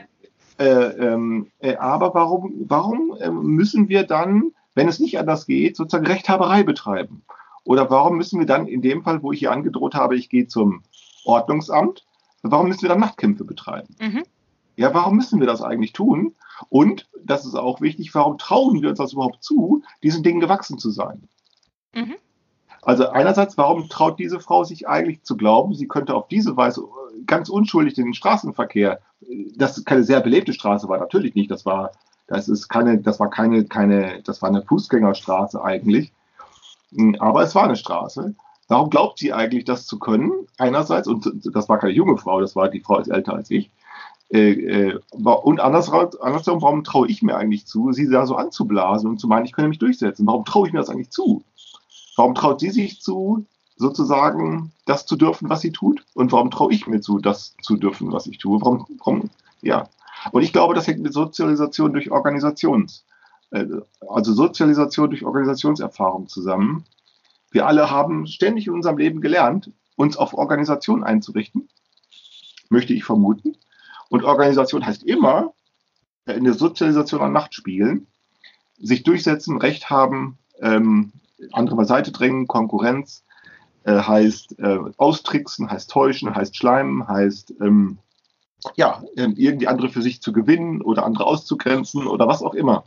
Äh, 0.58 0.64
ähm, 0.64 1.50
äh, 1.60 1.76
aber 1.76 2.14
warum, 2.14 2.64
warum 2.66 3.16
äh, 3.20 3.30
müssen 3.30 3.88
wir 3.88 4.04
dann, 4.04 4.52
wenn 4.74 4.88
es 4.88 4.98
nicht 4.98 5.18
anders 5.18 5.46
geht, 5.46 5.76
sozusagen 5.76 6.06
Rechthaberei 6.06 6.64
betreiben? 6.64 7.22
Oder 7.64 7.90
warum 7.90 8.16
müssen 8.16 8.40
wir 8.40 8.46
dann 8.46 8.66
in 8.66 8.82
dem 8.82 9.02
Fall, 9.02 9.22
wo 9.22 9.32
ich 9.32 9.40
hier 9.40 9.52
angedroht 9.52 9.94
habe, 9.94 10.16
ich 10.16 10.28
gehe 10.28 10.48
zum 10.48 10.82
Ordnungsamt, 11.24 12.06
warum 12.42 12.68
müssen 12.68 12.82
wir 12.82 12.88
dann 12.88 13.00
Nachtkämpfe 13.00 13.44
betreiben? 13.44 13.94
Mhm. 14.00 14.24
Ja, 14.76 14.94
warum 14.94 15.16
müssen 15.16 15.40
wir 15.40 15.46
das 15.46 15.62
eigentlich 15.62 15.92
tun? 15.92 16.34
Und, 16.70 17.08
das 17.24 17.44
ist 17.44 17.54
auch 17.54 17.80
wichtig, 17.80 18.14
warum 18.14 18.38
trauen 18.38 18.80
wir 18.80 18.88
uns 18.88 18.98
das 18.98 19.12
überhaupt 19.12 19.44
zu, 19.44 19.82
diesen 20.02 20.22
Dingen 20.22 20.40
gewachsen 20.40 20.78
zu 20.78 20.90
sein? 20.90 21.28
Mhm. 21.94 22.14
Also 22.82 23.08
einerseits, 23.08 23.58
warum 23.58 23.88
traut 23.88 24.18
diese 24.18 24.40
Frau 24.40 24.64
sich 24.64 24.88
eigentlich 24.88 25.22
zu 25.22 25.36
glauben, 25.36 25.74
sie 25.74 25.88
könnte 25.88 26.14
auf 26.14 26.28
diese 26.28 26.56
Weise 26.56 26.84
ganz 27.28 27.48
unschuldig 27.48 27.94
den 27.94 28.14
Straßenverkehr, 28.14 29.00
das 29.56 29.84
keine 29.84 30.02
sehr 30.02 30.20
belebte 30.20 30.52
Straße 30.52 30.88
war, 30.88 30.98
natürlich 30.98 31.36
nicht, 31.36 31.50
das 31.50 31.64
war, 31.64 31.92
das 32.26 32.48
ist 32.48 32.68
keine, 32.68 32.98
das 32.98 33.20
war 33.20 33.30
keine, 33.30 33.64
keine, 33.64 34.22
das 34.24 34.42
war 34.42 34.48
eine 34.48 34.62
Fußgängerstraße 34.62 35.62
eigentlich, 35.62 36.12
aber 37.20 37.42
es 37.42 37.54
war 37.54 37.64
eine 37.64 37.76
Straße. 37.76 38.34
Warum 38.68 38.90
glaubt 38.90 39.18
sie 39.18 39.32
eigentlich, 39.32 39.64
das 39.64 39.86
zu 39.86 39.98
können? 39.98 40.32
Einerseits, 40.58 41.08
und 41.08 41.30
das 41.54 41.68
war 41.68 41.78
keine 41.78 41.92
junge 41.92 42.18
Frau, 42.18 42.40
das 42.40 42.54
war 42.54 42.68
die 42.68 42.80
Frau 42.80 42.98
ist 42.98 43.08
älter 43.08 43.34
als 43.34 43.50
ich. 43.50 43.70
Äh, 44.30 44.50
äh, 44.50 45.00
und 45.14 45.60
andersrum, 45.60 46.60
warum 46.60 46.84
traue 46.84 47.08
ich 47.08 47.22
mir 47.22 47.36
eigentlich 47.36 47.66
zu, 47.66 47.92
sie 47.92 48.10
da 48.10 48.26
so 48.26 48.36
anzublasen 48.36 49.08
und 49.08 49.18
zu 49.18 49.26
meinen, 49.26 49.46
ich 49.46 49.52
könnte 49.52 49.70
mich 49.70 49.78
durchsetzen? 49.78 50.26
Warum 50.26 50.44
traue 50.44 50.66
ich 50.66 50.74
mir 50.74 50.80
das 50.80 50.90
eigentlich 50.90 51.10
zu? 51.10 51.44
Warum 52.16 52.34
traut 52.34 52.60
sie 52.60 52.70
sich 52.70 53.00
zu, 53.00 53.46
sozusagen 53.78 54.72
das 54.84 55.06
zu 55.06 55.16
dürfen, 55.16 55.48
was 55.48 55.60
sie 55.60 55.72
tut? 55.72 56.04
Und 56.14 56.32
warum 56.32 56.50
traue 56.50 56.72
ich 56.72 56.86
mir 56.86 57.00
zu, 57.00 57.18
das 57.18 57.54
zu 57.62 57.76
dürfen, 57.76 58.12
was 58.12 58.26
ich 58.26 58.38
tue? 58.38 58.60
Warum, 58.60 58.86
warum 58.98 59.30
ja. 59.62 59.88
Und 60.32 60.42
ich 60.42 60.52
glaube, 60.52 60.74
das 60.74 60.86
hängt 60.86 61.00
mit 61.00 61.12
Sozialisation 61.12 61.92
durch 61.92 62.10
Organisations, 62.10 63.04
äh, 63.50 63.66
also 64.08 64.32
Sozialisation 64.32 65.10
durch 65.10 65.24
Organisationserfahrung 65.24 66.28
zusammen. 66.28 66.84
Wir 67.50 67.66
alle 67.66 67.90
haben 67.90 68.26
ständig 68.26 68.66
in 68.66 68.74
unserem 68.74 68.98
Leben 68.98 69.20
gelernt, 69.20 69.70
uns 69.96 70.16
auf 70.16 70.34
Organisation 70.34 71.04
einzurichten, 71.04 71.68
möchte 72.68 72.92
ich 72.94 73.04
vermuten. 73.04 73.56
Und 74.08 74.24
Organisation 74.24 74.84
heißt 74.84 75.04
immer 75.04 75.54
äh, 76.26 76.32
in 76.32 76.44
der 76.44 76.54
Sozialisation 76.54 77.20
an 77.20 77.32
Macht 77.32 77.54
spielen, 77.54 78.08
sich 78.80 79.04
durchsetzen, 79.04 79.58
Recht 79.58 79.88
haben, 79.88 80.38
ähm, 80.60 81.12
andere 81.52 81.76
beiseite 81.76 82.10
drängen, 82.10 82.48
Konkurrenz 82.48 83.24
äh, 83.88 84.02
heißt 84.02 84.58
äh, 84.58 84.78
austricksen, 84.98 85.70
heißt 85.70 85.90
täuschen, 85.90 86.34
heißt 86.34 86.56
schleimen, 86.56 87.08
heißt 87.08 87.54
ähm, 87.62 87.98
ja, 88.76 89.02
ähm, 89.16 89.34
irgendwie 89.36 89.66
andere 89.66 89.88
für 89.88 90.02
sich 90.02 90.20
zu 90.20 90.32
gewinnen 90.32 90.82
oder 90.82 91.04
andere 91.04 91.24
auszugrenzen 91.24 92.06
oder 92.06 92.28
was 92.28 92.42
auch 92.42 92.54
immer. 92.54 92.84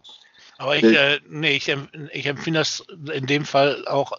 Aber 0.58 0.76
ich, 0.76 0.84
äh, 0.84 1.20
nee, 1.28 1.56
ich, 1.56 1.76
ich 2.12 2.26
empfinde 2.28 2.60
das 2.60 2.86
in 3.12 3.26
dem 3.26 3.46
Fall 3.46 3.88
auch 3.88 4.12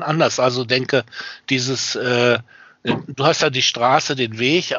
anders. 0.00 0.40
Also 0.40 0.64
denke, 0.64 1.04
dieses, 1.50 1.94
äh, 1.94 2.38
du 2.84 3.24
hast 3.24 3.42
ja 3.42 3.50
die 3.50 3.62
Straße, 3.62 4.14
den 4.14 4.38
Weg, 4.38 4.72
äh, 4.72 4.78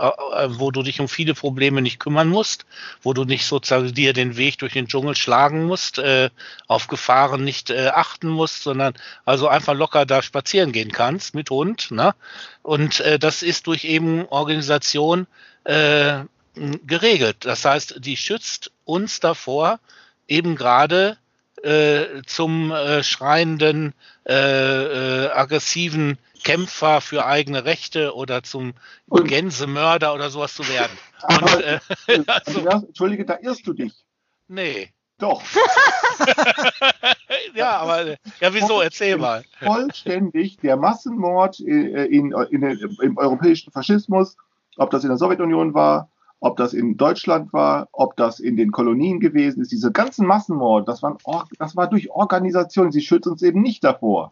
wo 0.59 0.71
du 0.71 0.83
dich 0.83 0.99
um 0.99 1.07
viele 1.07 1.33
Probleme 1.33 1.81
nicht 1.81 1.99
kümmern 1.99 2.29
musst, 2.29 2.65
wo 3.01 3.13
du 3.13 3.25
nicht 3.25 3.45
sozusagen 3.45 3.93
dir 3.93 4.13
den 4.13 4.37
Weg 4.37 4.59
durch 4.59 4.73
den 4.73 4.87
Dschungel 4.87 5.15
schlagen 5.15 5.65
musst, 5.65 5.97
äh, 5.97 6.29
auf 6.67 6.87
Gefahren 6.87 7.43
nicht 7.43 7.71
äh, 7.71 7.87
achten 7.87 8.29
musst, 8.29 8.63
sondern 8.63 8.93
also 9.25 9.47
einfach 9.47 9.73
locker 9.73 10.05
da 10.05 10.21
spazieren 10.21 10.71
gehen 10.71 10.91
kannst 10.91 11.33
mit 11.33 11.49
Hund. 11.49 11.91
Ne? 11.91 12.13
Und 12.61 12.99
äh, 12.99 13.17
das 13.17 13.41
ist 13.41 13.67
durch 13.67 13.85
eben 13.85 14.25
Organisation 14.27 15.27
äh, 15.63 16.19
geregelt. 16.85 17.37
Das 17.41 17.65
heißt, 17.65 17.95
die 17.99 18.17
schützt 18.17 18.71
uns 18.85 19.19
davor, 19.19 19.79
eben 20.27 20.55
gerade 20.55 21.17
äh, 21.65 22.21
zum 22.25 22.71
äh, 22.71 23.03
schreienden, 23.03 23.93
äh, 24.27 24.33
äh, 25.25 25.31
aggressiven 25.31 26.19
Kämpfer 26.43 27.01
für 27.01 27.25
eigene 27.25 27.65
Rechte 27.65 28.13
oder 28.13 28.43
zum 28.43 28.73
und, 29.07 29.27
Gänsemörder 29.27 30.13
oder 30.13 30.29
sowas 30.29 30.53
zu 30.53 30.67
werden. 30.69 30.95
Und, 31.27 31.61
äh, 31.61 31.79
also, 32.27 32.85
Entschuldige, 32.87 33.25
da 33.25 33.39
irrst 33.41 33.65
du 33.65 33.73
dich. 33.73 33.93
Nee. 34.47 34.89
Doch. 35.17 35.41
ja, 37.55 37.77
aber 37.77 38.17
ja, 38.41 38.53
wieso? 38.53 38.81
Erzähl 38.81 39.17
mal. 39.17 39.43
Vollständig 39.59 40.57
der 40.57 40.75
Massenmord 40.75 41.61
in, 41.61 41.95
in, 41.95 42.31
in, 42.51 42.63
im 43.01 43.17
europäischen 43.17 43.71
Faschismus, 43.71 44.35
ob 44.75 44.91
das 44.91 45.03
in 45.03 45.09
der 45.09 45.17
Sowjetunion 45.17 45.73
war, 45.73 46.09
ob 46.45 46.57
das 46.57 46.75
in 46.75 46.95
Deutschland 46.95 47.51
war, 47.53 47.89
ob 47.91 48.15
das 48.17 48.39
in 48.39 48.55
den 48.55 48.71
Kolonien 48.71 49.19
gewesen 49.19 49.61
ist, 49.61 49.71
diese 49.71 49.91
ganzen 49.91 50.27
Massenmorde, 50.27 50.85
das, 50.85 51.01
waren, 51.01 51.17
das 51.57 51.75
war 51.75 51.89
durch 51.89 52.11
Organisation. 52.11 52.91
Sie 52.91 53.01
schützt 53.01 53.25
uns 53.25 53.41
eben 53.41 53.63
nicht 53.63 53.83
davor. 53.83 54.31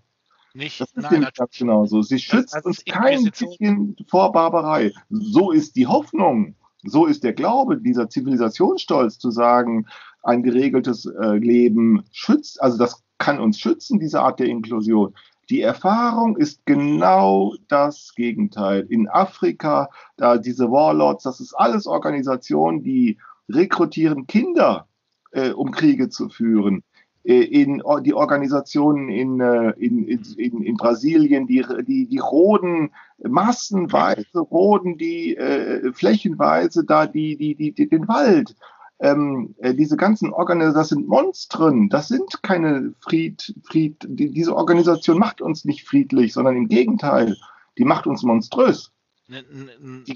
Nicht, 0.53 0.79
das 0.79 0.91
ist 0.93 1.09
nämlich 1.09 1.33
ganz 1.33 1.57
genauso. 1.57 2.03
Sie 2.03 2.19
schützt 2.19 2.53
das, 2.53 2.65
uns 2.65 2.85
kein 2.85 3.23
bisschen 3.23 3.95
vor 4.07 4.31
Barbarei. 4.31 4.91
So 5.09 5.49
ist 5.49 5.75
die 5.75 5.87
Hoffnung, 5.87 6.53
so 6.83 7.07
ist 7.07 7.23
der 7.23 7.33
Glaube, 7.33 7.77
dieser 7.77 8.07
Zivilisationsstolz 8.09 9.17
zu 9.17 9.31
sagen, 9.31 9.87
ein 10.21 10.43
geregeltes 10.43 11.07
äh, 11.07 11.37
Leben 11.37 12.03
schützt, 12.11 12.61
also 12.61 12.77
das 12.77 13.01
kann 13.17 13.39
uns 13.39 13.59
schützen, 13.59 13.99
diese 13.99 14.21
Art 14.21 14.39
der 14.39 14.47
Inklusion. 14.47 15.15
Die 15.53 15.61
Erfahrung 15.61 16.35
ist 16.35 16.65
genau 16.65 17.53
das 17.67 18.15
Gegenteil. 18.15 18.87
In 18.89 19.07
Afrika, 19.07 19.91
da 20.17 20.39
diese 20.39 20.71
Warlords, 20.71 21.25
das 21.25 21.39
ist 21.39 21.53
alles 21.53 21.85
Organisationen, 21.85 22.81
die 22.81 23.19
rekrutieren 23.47 24.25
Kinder, 24.25 24.87
äh, 25.31 25.51
um 25.51 25.69
Kriege 25.69 26.09
zu 26.09 26.29
führen. 26.29 26.81
Äh, 27.23 27.43
in 27.43 27.83
die 28.01 28.15
Organisationen 28.15 29.09
in, 29.09 29.41
äh, 29.41 29.73
in, 29.77 30.07
in, 30.07 30.63
in 30.63 30.75
Brasilien, 30.75 31.45
die, 31.45 31.63
die, 31.85 32.07
die 32.07 32.17
roden 32.17 32.89
massenweise, 33.19 34.39
roden 34.39 34.97
die 34.97 35.37
äh, 35.37 35.93
flächenweise 35.93 36.83
da 36.83 37.05
die, 37.05 37.37
die, 37.37 37.53
die, 37.53 37.73
die, 37.73 37.87
den 37.87 38.07
Wald 38.07 38.55
ähm, 38.99 39.55
äh, 39.59 39.73
diese 39.73 39.97
ganzen 39.97 40.31
Organisationen, 40.31 40.75
das 40.75 40.89
sind 40.89 41.07
Monstren, 41.07 41.89
das 41.89 42.07
sind 42.07 42.41
keine 42.43 42.93
Fried, 42.99 43.53
Fried, 43.63 43.97
die, 44.07 44.31
diese 44.31 44.55
Organisation 44.55 45.19
macht 45.19 45.41
uns 45.41 45.65
nicht 45.65 45.87
friedlich, 45.87 46.33
sondern 46.33 46.55
im 46.55 46.67
Gegenteil, 46.67 47.35
die 47.77 47.85
macht 47.85 48.07
uns 48.07 48.23
monströs. 48.23 48.91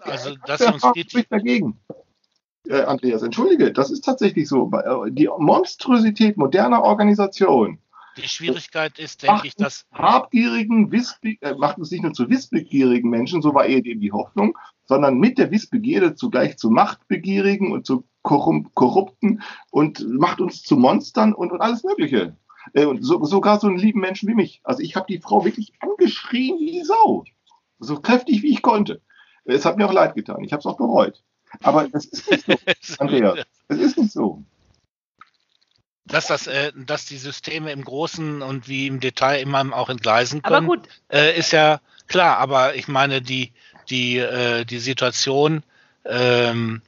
also, 0.02 0.36
dass 0.46 0.62
uns 0.62 0.84
spricht 1.10 1.32
dagegen. 1.32 1.80
Äh, 2.68 2.82
Andreas, 2.82 3.24
entschuldige, 3.24 3.72
das 3.72 3.92
ist 3.92 4.04
tatsächlich 4.04 4.48
so. 4.48 4.72
Äh, 4.72 5.12
die 5.12 5.30
Monstrosität 5.38 6.38
moderner 6.38 6.84
Organisation 6.84 7.80
die 8.18 8.28
Schwierigkeit 8.28 9.00
ist, 9.00 9.24
denke 9.24 9.48
ich, 9.48 9.56
dass. 9.56 9.86
Habgierigen, 9.94 10.92
Wissbe 10.92 11.38
äh, 11.42 11.56
macht 11.56 11.78
uns 11.78 11.92
nicht 11.92 12.04
nur 12.04 12.14
zu 12.14 12.30
wissbegierigen 12.30 13.10
Menschen, 13.10 13.42
so 13.42 13.54
war 13.54 13.66
eher 13.66 13.86
eben 13.86 14.02
die 14.02 14.12
Hoffnung, 14.12 14.58
sondern 14.86 15.18
mit 15.20 15.38
der 15.38 15.52
Wissbegierde 15.52 16.16
zugleich 16.16 16.58
zu 16.58 16.70
Machtbegierigen 16.70 17.72
und 17.72 17.86
zu 17.86 18.06
Korrupten 18.24 19.42
und 19.72 20.06
macht 20.10 20.42
uns 20.42 20.64
zu 20.64 20.76
Monstern 20.76 21.34
und, 21.34 21.52
und 21.52 21.62
alles 21.62 21.84
Mögliche. 21.84 22.36
Äh, 22.74 22.86
und 22.86 23.04
so, 23.04 23.24
sogar 23.24 23.60
so 23.60 23.68
einen 23.68 23.78
lieben 23.78 24.02
Menschen 24.02 24.28
wie 24.28 24.36
mich. 24.36 24.62
Also 24.64 24.82
ich 24.82 24.96
habe 24.96 25.06
die 25.08 25.20
Frau 25.20 25.46
wirklich 25.46 25.74
angeschrien 25.80 26.60
wie 26.60 26.72
die 26.72 26.84
Sau. 26.84 27.24
So 27.80 28.00
kräftig 28.00 28.42
wie 28.44 28.52
ich 28.52 28.62
konnte. 28.62 29.02
Es 29.46 29.66
hat 29.66 29.78
mir 29.78 29.88
auch 29.88 29.94
leid 29.94 30.16
getan. 30.16 30.44
Ich 30.44 30.52
habe 30.52 30.60
es 30.60 30.66
auch 30.66 30.78
bereut. 30.78 31.24
Aber 31.62 31.88
es 31.94 32.06
ist 32.06 32.30
nicht 32.30 32.46
so, 32.82 32.96
Andreas. 33.00 33.46
Es 33.70 33.78
ist 33.78 33.98
nicht 33.98 34.12
so 34.12 34.44
dass 36.08 36.28
das, 36.28 36.48
äh, 36.48 36.72
dass 36.76 37.06
die 37.06 37.18
Systeme 37.18 37.72
im 37.72 37.84
Großen 37.84 38.42
und 38.42 38.68
wie 38.68 38.88
im 38.88 39.00
Detail 39.00 39.42
immer 39.42 39.66
auch 39.74 39.90
entgleisen 39.90 40.42
können, 40.42 40.56
aber 40.56 40.66
gut. 40.66 40.88
Äh, 41.12 41.38
ist 41.38 41.52
ja 41.52 41.80
klar. 42.08 42.38
Aber 42.38 42.76
ich 42.76 42.88
meine 42.88 43.22
die 43.22 43.52
die 43.90 44.18
äh, 44.18 44.66
die 44.66 44.80
Situation 44.80 45.64
ähm, 46.06 46.82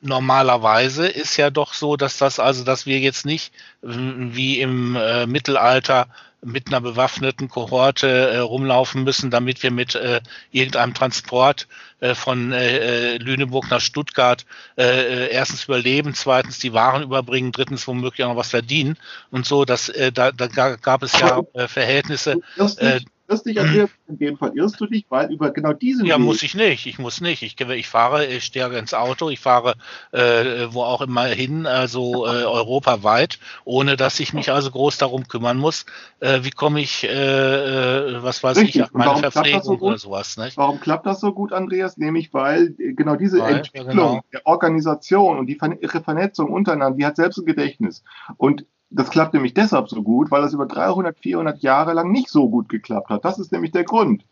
normalerweise 0.00 1.06
ist 1.06 1.36
ja 1.36 1.50
doch 1.50 1.74
so, 1.74 1.96
dass 1.96 2.18
das 2.18 2.38
also, 2.38 2.64
dass 2.64 2.86
wir 2.86 2.98
jetzt 2.98 3.26
nicht 3.26 3.52
wie 3.82 4.60
im 4.60 4.96
äh, 4.96 5.26
Mittelalter 5.26 6.08
mit 6.46 6.68
einer 6.68 6.80
bewaffneten 6.80 7.48
Kohorte 7.48 8.08
äh, 8.08 8.38
rumlaufen 8.38 9.04
müssen, 9.04 9.30
damit 9.30 9.62
wir 9.62 9.70
mit 9.70 9.94
äh, 9.94 10.20
irgendeinem 10.50 10.94
Transport 10.94 11.66
äh, 12.00 12.14
von 12.14 12.52
äh, 12.52 13.14
äh 13.14 13.16
Lüneburg 13.18 13.70
nach 13.70 13.80
Stuttgart 13.80 14.46
äh, 14.76 14.84
äh, 14.84 15.30
erstens 15.30 15.64
überleben, 15.64 16.14
zweitens 16.14 16.58
die 16.58 16.72
Waren 16.72 17.02
überbringen, 17.02 17.52
drittens 17.52 17.86
womöglich 17.86 18.24
auch 18.24 18.30
noch 18.30 18.36
was 18.36 18.50
verdienen 18.50 18.96
und 19.30 19.44
so. 19.44 19.64
Dass, 19.64 19.88
äh, 19.88 20.12
da, 20.12 20.32
da 20.32 20.46
gab 20.76 21.02
es 21.02 21.18
ja 21.18 21.42
äh, 21.54 21.68
Verhältnisse. 21.68 22.36
Äh, 22.78 23.00
irrst 23.28 23.46
dich, 23.46 23.60
Andreas, 23.60 23.90
in 24.08 24.18
dem 24.18 24.36
Fall 24.36 24.52
irrst 24.54 24.80
du 24.80 24.86
dich, 24.86 25.06
weil 25.08 25.32
über 25.32 25.50
genau 25.50 25.72
diesen 25.72 26.06
Ja, 26.06 26.16
Weg 26.16 26.24
muss 26.24 26.42
ich 26.42 26.54
nicht. 26.54 26.86
Ich 26.86 26.98
muss 26.98 27.20
nicht. 27.20 27.42
Ich, 27.42 27.60
ich 27.60 27.88
fahre, 27.88 28.26
ich 28.26 28.44
stehe 28.44 28.66
ins 28.78 28.94
Auto, 28.94 29.30
ich 29.30 29.40
fahre 29.40 29.74
äh, 30.12 30.66
wo 30.70 30.82
auch 30.82 31.00
immer 31.00 31.24
hin, 31.24 31.66
also 31.66 32.26
äh, 32.26 32.44
europaweit, 32.44 33.38
ohne 33.64 33.96
dass 33.96 34.20
ich 34.20 34.32
mich 34.32 34.50
also 34.50 34.70
groß 34.70 34.98
darum 34.98 35.28
kümmern 35.28 35.58
muss, 35.58 35.86
äh, 36.20 36.40
wie 36.42 36.50
komme 36.50 36.80
ich, 36.80 37.04
äh, 37.04 37.08
äh 37.08 38.22
was 38.22 38.42
weiß 38.42 38.58
Richtig. 38.58 38.82
ich, 38.82 38.92
meine 38.92 39.30
Verpflegung 39.30 39.62
so 39.62 39.86
oder 39.86 39.98
sowas. 39.98 40.36
Nicht? 40.36 40.56
Warum 40.56 40.80
klappt 40.80 41.06
das 41.06 41.20
so 41.20 41.32
gut, 41.32 41.52
Andreas? 41.52 41.96
Nämlich, 41.96 42.32
weil 42.32 42.74
äh, 42.78 42.92
genau 42.92 43.16
diese 43.16 43.40
weil, 43.40 43.56
Entwicklung 43.56 43.86
ja, 43.86 43.92
genau. 43.92 44.24
der 44.32 44.46
Organisation 44.46 45.38
und 45.38 45.46
die 45.46 45.56
Vernetzung 45.56 46.50
untereinander, 46.50 46.96
die 46.96 47.06
hat 47.06 47.16
selbst 47.16 47.38
ein 47.38 47.46
Gedächtnis. 47.46 48.02
Und 48.36 48.66
das 48.90 49.10
klappt 49.10 49.34
nämlich 49.34 49.54
deshalb 49.54 49.88
so 49.88 50.02
gut, 50.02 50.30
weil 50.30 50.44
es 50.44 50.52
über 50.52 50.66
300, 50.66 51.18
400 51.18 51.62
Jahre 51.62 51.92
lang 51.92 52.10
nicht 52.10 52.28
so 52.28 52.48
gut 52.48 52.68
geklappt 52.68 53.10
hat. 53.10 53.24
Das 53.24 53.38
ist 53.38 53.52
nämlich 53.52 53.72
der 53.72 53.84
Grund. 53.84 54.24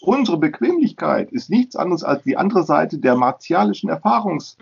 Unsere 0.00 0.36
Bequemlichkeit 0.36 1.30
ist 1.30 1.48
nichts 1.48 1.76
anderes 1.76 2.02
als 2.02 2.24
die 2.24 2.36
andere 2.36 2.64
Seite 2.64 2.98
der 2.98 3.14
martialischen 3.14 3.88
Erfahrungs, 3.88 4.56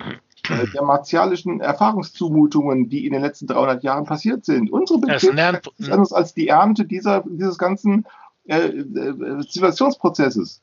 äh, 0.48 0.66
der 0.74 0.82
martialischen 0.82 1.60
Erfahrungszumutungen, 1.60 2.90
die 2.90 3.06
in 3.06 3.12
den 3.14 3.22
letzten 3.22 3.46
300 3.46 3.82
Jahren 3.82 4.04
passiert 4.04 4.44
sind. 4.44 4.70
Unsere 4.70 5.00
Bequemlichkeit 5.00 5.66
ist 5.66 5.78
nichts 5.78 5.92
anderes 5.92 6.12
als 6.12 6.34
die 6.34 6.48
Ernte 6.48 6.84
dieser, 6.84 7.24
dieses 7.26 7.56
ganzen 7.56 8.06
äh, 8.46 8.66
äh, 8.66 9.46
Zivilisationsprozesses. 9.46 10.62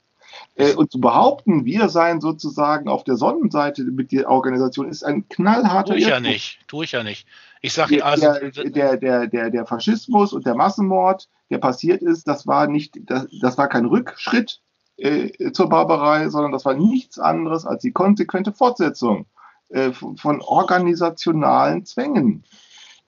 Äh, 0.56 0.74
und 0.74 0.92
zu 0.92 1.00
behaupten, 1.00 1.66
wir 1.66 1.90
seien 1.90 2.22
sozusagen 2.22 2.90
auf 2.90 3.04
der 3.04 3.16
Sonnenseite 3.16 3.84
mit 3.84 4.12
der 4.12 4.30
Organisation, 4.30 4.90
ist 4.90 5.04
ein 5.04 5.28
knallharter 5.30 5.94
Tue 5.94 5.98
ich 5.98 6.08
ja 6.08 6.20
nicht, 6.20 6.60
tue 6.68 6.86
ich 6.86 6.92
ja 6.92 7.04
nicht. 7.04 7.28
Ich 7.68 7.74
sage 7.74 8.04
also. 8.04 8.28
Der, 8.64 8.96
der, 8.96 9.28
der, 9.28 9.50
der, 9.50 9.66
Faschismus 9.66 10.32
und 10.32 10.46
der 10.46 10.56
Massenmord, 10.56 11.28
der 11.50 11.58
passiert 11.58 12.02
ist, 12.02 12.26
das 12.26 12.48
war 12.48 12.68
nicht, 12.68 12.98
das, 13.02 13.28
das 13.42 13.58
war 13.58 13.68
kein 13.68 13.86
Rückschritt 13.86 14.62
äh, 14.96 15.52
zur 15.52 15.68
Barbarei, 15.68 16.30
sondern 16.30 16.54
das 16.54 16.64
war 16.64 16.76
nichts 16.76 17.20
anderes 17.20 17.66
als 17.66 17.82
die 17.82 17.92
konsequente 17.92 18.54
Fortsetzung 18.54 19.26
äh, 19.68 19.92
von 19.92 20.42
organisationalen 20.42 21.86
Zwängen. 21.86 22.46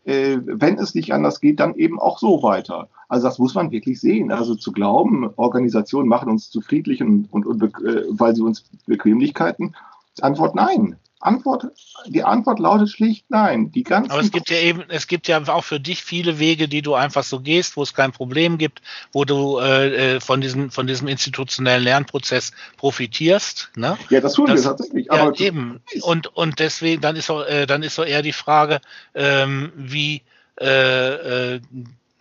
Äh, 0.04 0.40
wenn 0.44 0.78
es 0.78 0.94
nicht 0.94 1.14
anders 1.14 1.40
geht, 1.40 1.62
dann 1.62 1.76
eben 1.76 1.98
auch 1.98 2.20
so 2.20 2.44
weiter. 2.44 2.90
Also 3.08 3.28
das 3.28 3.40
muss 3.40 3.56
man 3.56 3.72
wirklich 3.72 4.02
sehen. 4.02 4.30
Also 4.30 4.56
zu 4.56 4.74
glauben, 4.74 5.30
Organisationen 5.38 6.10
machen 6.10 6.30
uns 6.30 6.50
zu 6.50 6.60
friedlich 6.60 7.02
und, 7.02 7.32
und, 7.32 7.46
und 7.46 7.64
äh, 7.64 8.04
weil 8.10 8.36
sie 8.36 8.42
uns 8.42 8.66
Bequemlichkeiten, 8.86 9.74
Antwort 10.20 10.54
nein. 10.54 10.98
Antwort, 11.20 11.66
die 12.08 12.24
Antwort 12.24 12.60
lautet 12.60 12.90
schlicht 12.90 13.26
nein. 13.30 13.72
Die 13.72 13.84
ganzen 13.84 14.12
Aber 14.12 14.22
es 14.22 14.32
gibt 14.32 14.50
ja 14.50 14.58
eben, 14.58 14.84
es 14.88 15.08
gibt 15.08 15.28
ja 15.28 15.42
auch 15.48 15.64
für 15.66 15.80
dich 15.80 16.02
viele 16.02 16.40
Wege, 16.40 16.70
die 16.70 16.82
du 16.82 16.96
einfach 16.96 17.24
so 17.24 17.42
gehst, 17.42 17.76
wo 17.76 17.84
es 17.84 17.94
kein 17.94 18.12
Problem 18.14 18.58
gibt, 18.58 18.82
wo 19.12 19.26
du 19.26 19.60
äh, 19.60 20.16
äh 20.16 20.20
von 20.22 20.40
diesem, 20.40 20.72
von 20.72 20.88
diesem 20.88 21.08
institutionellen 21.08 21.84
Lernprozess 21.84 22.54
profitierst. 22.78 23.72
Ne? 23.76 23.98
Ja, 24.10 24.22
das 24.22 24.34
tun 24.34 24.48
das, 24.48 24.64
wir 24.64 24.64
tatsächlich. 24.64 25.08
Ja, 25.08 25.14
aber 25.14 25.40
eben. 25.40 25.82
Und, 26.02 26.28
und 26.36 26.60
deswegen, 26.60 27.02
dann 27.02 27.18
ist 27.18 27.30
auch, 27.30 27.46
äh, 27.46 27.66
dann 27.66 27.84
ist 27.84 27.96
so 27.96 28.04
eher 28.04 28.22
die 28.22 28.34
Frage, 28.34 28.80
ähm, 29.14 29.74
wie 29.76 30.22
äh, 30.62 31.56
äh, 31.56 31.62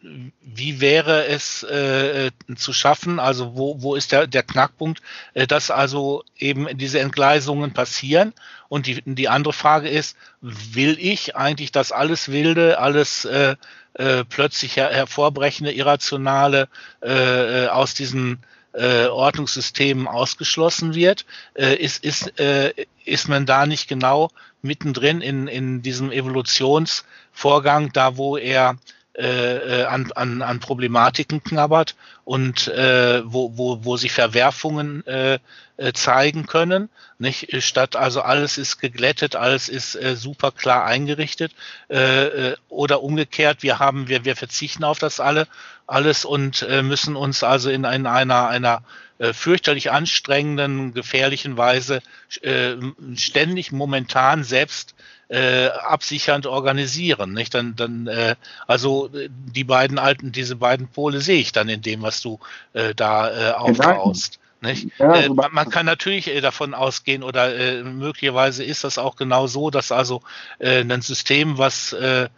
wie 0.00 0.80
wäre 0.80 1.26
es 1.26 1.64
äh, 1.64 2.30
zu 2.56 2.72
schaffen, 2.72 3.18
also 3.18 3.56
wo, 3.56 3.82
wo 3.82 3.96
ist 3.96 4.12
der, 4.12 4.28
der 4.28 4.44
Knackpunkt, 4.44 5.02
äh, 5.34 5.46
dass 5.46 5.70
also 5.70 6.22
eben 6.36 6.68
diese 6.78 7.00
Entgleisungen 7.00 7.72
passieren? 7.72 8.32
Und 8.68 8.86
die, 8.86 9.02
die 9.04 9.28
andere 9.28 9.52
Frage 9.52 9.88
ist, 9.88 10.16
will 10.40 10.96
ich 11.00 11.34
eigentlich, 11.34 11.72
dass 11.72 11.90
alles 11.90 12.30
Wilde, 12.30 12.78
alles 12.78 13.24
äh, 13.24 13.56
äh, 13.94 14.24
plötzlich 14.24 14.76
her, 14.76 14.90
hervorbrechende, 14.90 15.72
irrationale 15.72 16.68
äh, 17.02 17.64
äh 17.64 17.68
aus 17.68 17.94
diesen 17.94 18.38
äh, 18.74 19.06
Ordnungssystemen 19.06 20.06
ausgeschlossen 20.06 20.94
wird? 20.94 21.26
Äh, 21.54 21.74
ist, 21.74 22.04
ist, 22.04 22.38
äh, 22.38 22.72
ist 23.04 23.28
man 23.28 23.46
da 23.46 23.66
nicht 23.66 23.88
genau 23.88 24.30
mittendrin 24.62 25.22
in, 25.22 25.48
in 25.48 25.82
diesem 25.82 26.12
Evolutionsvorgang, 26.12 27.92
da 27.92 28.16
wo 28.16 28.36
er 28.36 28.76
äh, 29.18 29.80
äh, 29.80 29.84
an, 29.86 30.12
an, 30.12 30.42
an 30.42 30.60
Problematiken 30.60 31.42
knabbert 31.42 31.96
und 32.24 32.68
äh, 32.68 33.20
wo, 33.24 33.58
wo, 33.58 33.84
wo 33.84 33.96
sich 33.96 34.12
Verwerfungen 34.12 35.04
äh, 35.08 35.40
äh, 35.76 35.92
zeigen 35.92 36.46
können. 36.46 36.88
Nicht? 37.18 37.48
Statt 37.64 37.96
also 37.96 38.20
alles 38.20 38.58
ist 38.58 38.78
geglättet, 38.78 39.34
alles 39.34 39.68
ist 39.68 39.96
äh, 39.96 40.14
super 40.14 40.52
klar 40.52 40.84
eingerichtet. 40.84 41.52
Äh, 41.90 42.50
äh, 42.50 42.56
oder 42.68 43.02
umgekehrt, 43.02 43.64
wir 43.64 43.80
haben, 43.80 44.06
wir, 44.06 44.24
wir 44.24 44.36
verzichten 44.36 44.84
auf 44.84 45.00
das 45.00 45.18
alle, 45.18 45.48
alles 45.88 46.24
und 46.24 46.62
äh, 46.62 46.82
müssen 46.82 47.16
uns 47.16 47.42
also 47.42 47.70
in, 47.70 47.82
in 47.82 48.06
einer, 48.06 48.46
einer 48.46 48.82
äh, 49.18 49.32
fürchterlich 49.32 49.90
anstrengenden, 49.90 50.94
gefährlichen 50.94 51.56
Weise 51.56 52.02
äh, 52.42 52.76
ständig 53.16 53.72
momentan 53.72 54.44
selbst 54.44 54.94
äh, 55.28 55.66
absichernd 55.68 56.46
organisieren. 56.46 57.32
Nicht? 57.32 57.54
Dann, 57.54 57.76
dann, 57.76 58.06
äh, 58.06 58.34
also 58.66 59.10
die 59.28 59.64
beiden 59.64 59.98
alten, 59.98 60.32
diese 60.32 60.56
beiden 60.56 60.88
Pole 60.88 61.20
sehe 61.20 61.40
ich 61.40 61.52
dann 61.52 61.68
in 61.68 61.82
dem, 61.82 62.02
was 62.02 62.20
du 62.20 62.38
äh, 62.72 62.94
da 62.94 63.50
äh, 63.50 63.52
aufbaust. 63.52 64.38
Nicht? 64.60 64.88
Ja, 64.98 65.14
äh, 65.14 65.28
man, 65.28 65.52
man, 65.52 65.70
kann 65.70 65.86
natürlich 65.86 66.28
äh, 66.28 66.40
davon 66.40 66.74
ausgehen 66.74 67.22
oder 67.22 67.54
äh, 67.54 67.82
möglicherweise 67.84 68.64
ist 68.64 68.82
das 68.82 68.98
auch 68.98 69.14
genau 69.14 69.46
so, 69.46 69.70
dass 69.70 69.92
also 69.92 70.22
äh, 70.58 70.80
ein 70.80 71.00
System, 71.00 71.58
was 71.58 71.92
äh, 71.92 72.28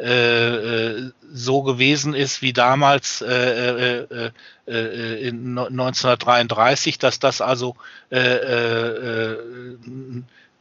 äh, 0.00 1.10
so 1.32 1.62
gewesen 1.62 2.14
ist 2.14 2.42
wie 2.42 2.52
damals 2.52 3.22
äh, 3.22 4.00
äh, 4.00 4.30
äh, 4.66 5.28
in 5.28 5.58
1933, 5.58 6.98
dass 6.98 7.18
das 7.18 7.40
also 7.40 7.76
äh, 8.10 8.18
äh, 8.18 9.36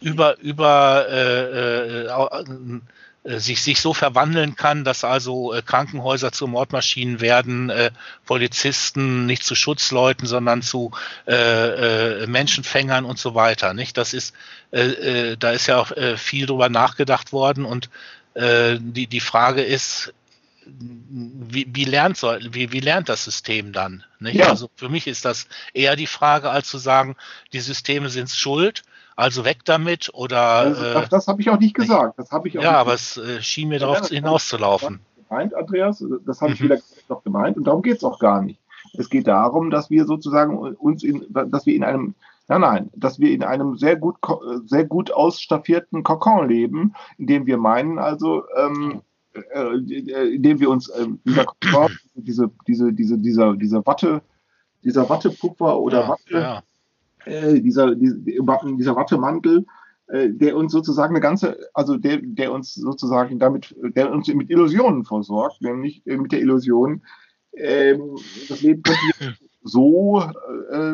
über, 0.02 0.40
über 0.40 1.06
äh, 1.10 2.06
äh, 2.06 2.82
äh, 3.24 3.40
sich, 3.40 3.62
sich 3.62 3.82
so 3.82 3.94
verwandeln 3.94 4.56
kann, 4.56 4.86
dass 4.86 5.04
also 5.04 5.54
äh, 5.54 5.62
Krankenhäuser 5.62 6.32
zu 6.32 6.48
Mordmaschinen 6.48 7.20
werden, 7.20 7.70
äh, 7.70 7.92
Polizisten 8.26 9.26
nicht 9.26 9.44
zu 9.44 9.56
Schutzleuten, 9.56 10.26
sondern 10.26 10.62
zu 10.62 10.92
äh, 11.28 12.24
äh, 12.24 12.28
Menschenfängern 12.28 13.04
und 13.04 13.20
so 13.20 13.36
weiter. 13.36 13.74
Nicht? 13.74 13.98
Das 13.98 14.14
ist, 14.14 14.34
äh, 14.72 15.32
äh, 15.32 15.38
da 15.38 15.52
ist 15.52 15.68
ja 15.68 15.80
auch 15.80 15.92
äh, 15.92 16.16
viel 16.16 16.46
drüber 16.46 16.70
nachgedacht 16.70 17.34
worden 17.34 17.66
und 17.66 17.90
äh, 18.36 18.78
die, 18.80 19.08
die 19.08 19.20
Frage 19.20 19.64
ist, 19.64 20.14
wie, 20.66 21.68
wie, 21.70 21.86
lernt 21.86 22.16
so, 22.16 22.36
wie, 22.52 22.72
wie 22.72 22.80
lernt 22.80 23.10
das 23.10 23.26
System 23.26 23.74
dann? 23.74 24.06
Nicht? 24.20 24.36
Ja. 24.36 24.50
Also 24.50 24.70
für 24.76 24.88
mich 24.88 25.08
ist 25.08 25.26
das 25.26 25.48
eher 25.74 25.96
die 25.96 26.08
Frage, 26.08 26.50
als 26.52 26.70
zu 26.70 26.78
sagen, 26.78 27.16
die 27.52 27.60
Systeme 27.60 28.10
sind 28.10 28.30
schuld, 28.30 28.84
also 29.20 29.44
weg 29.44 29.66
damit 29.66 30.10
oder. 30.14 30.42
Also, 30.42 30.84
äh, 30.84 31.08
das 31.10 31.28
habe 31.28 31.42
ich 31.42 31.50
auch 31.50 31.60
nicht 31.60 31.76
gesagt. 31.76 32.18
Das 32.18 32.32
habe 32.32 32.48
ich 32.48 32.58
auch 32.58 32.64
ja, 32.64 32.72
aber 32.72 32.94
es 32.94 33.18
äh, 33.18 33.42
schien 33.42 33.68
mir 33.68 33.80
darauf 33.80 34.10
ja, 34.10 34.16
hinauszulaufen. 34.16 35.02
Gemeint, 35.28 35.54
Andreas, 35.54 36.04
das 36.26 36.42
habe 36.42 36.54
ich 36.54 36.62
mhm. 36.62 36.66
wieder 36.66 36.80
noch 37.10 37.24
gemeint 37.24 37.58
und 37.58 37.66
darum 37.66 37.82
geht 37.82 37.98
es 37.98 38.04
auch 38.04 38.20
gar 38.20 38.42
nicht. 38.42 38.60
Es 38.98 39.10
geht 39.10 39.28
darum, 39.28 39.70
dass 39.70 39.90
wir 39.90 40.06
sozusagen 40.06 40.58
uns 40.58 41.04
in, 41.04 41.26
dass 41.30 41.66
wir 41.66 41.76
in 41.76 41.84
einem, 41.84 42.16
nein, 42.48 42.62
nein, 42.62 42.90
dass 42.96 43.20
wir 43.20 43.32
in 43.32 43.44
einem 43.44 43.78
sehr 43.78 43.98
gut, 43.98 44.16
sehr 44.66 44.86
gut 44.86 45.12
ausstaffierten 45.12 46.04
Kokon 46.04 46.48
leben, 46.48 46.94
in 47.18 47.28
dem 47.28 47.46
wir 47.46 47.58
meinen, 47.58 48.00
also, 48.00 48.44
ähm, 48.56 49.02
äh, 49.34 50.34
in 50.34 50.42
dem 50.42 50.60
wir 50.62 50.70
uns 50.70 50.88
äh, 50.88 51.08
dieser 51.26 51.46
Kokon, 51.46 51.92
diese, 52.16 52.50
diese, 52.68 52.94
diese, 52.94 53.18
dieser, 53.18 53.56
dieser 53.58 53.86
Watte, 53.86 54.22
dieser 54.84 55.10
Wattepuffer 55.10 55.78
oder 55.78 56.02
ja, 56.02 56.10
Watte, 56.10 56.34
ja 56.34 56.64
äh, 57.26 57.60
dieser, 57.60 57.96
dieser 57.96 58.96
Wattemantel, 58.96 59.66
äh, 60.10 60.30
der 60.32 60.58
uns 60.58 60.72
sozusagen 60.72 61.14
eine 61.14 61.22
ganze, 61.22 61.70
also 61.74 61.96
der, 61.96 62.20
der 62.24 62.52
uns 62.52 62.74
sozusagen 62.74 63.38
damit, 63.38 63.76
der 63.96 64.12
uns 64.12 64.28
mit 64.28 64.50
Illusionen 64.50 65.06
versorgt, 65.06 65.62
nämlich 65.62 66.06
äh, 66.08 66.18
mit 66.18 66.32
der 66.32 66.42
Illusion, 66.42 67.04
äh, 67.52 67.96
das 68.48 68.62
Leben 68.62 68.82
könnte 68.82 69.38
so 69.62 70.24
äh, 70.72 70.94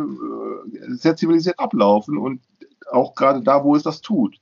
sehr 0.95 1.15
zivilisiert 1.15 1.59
ablaufen 1.59 2.17
und 2.17 2.41
auch 2.91 3.15
gerade 3.15 3.41
da, 3.41 3.63
wo 3.63 3.75
es 3.75 3.83
das 3.83 4.01
tut, 4.01 4.37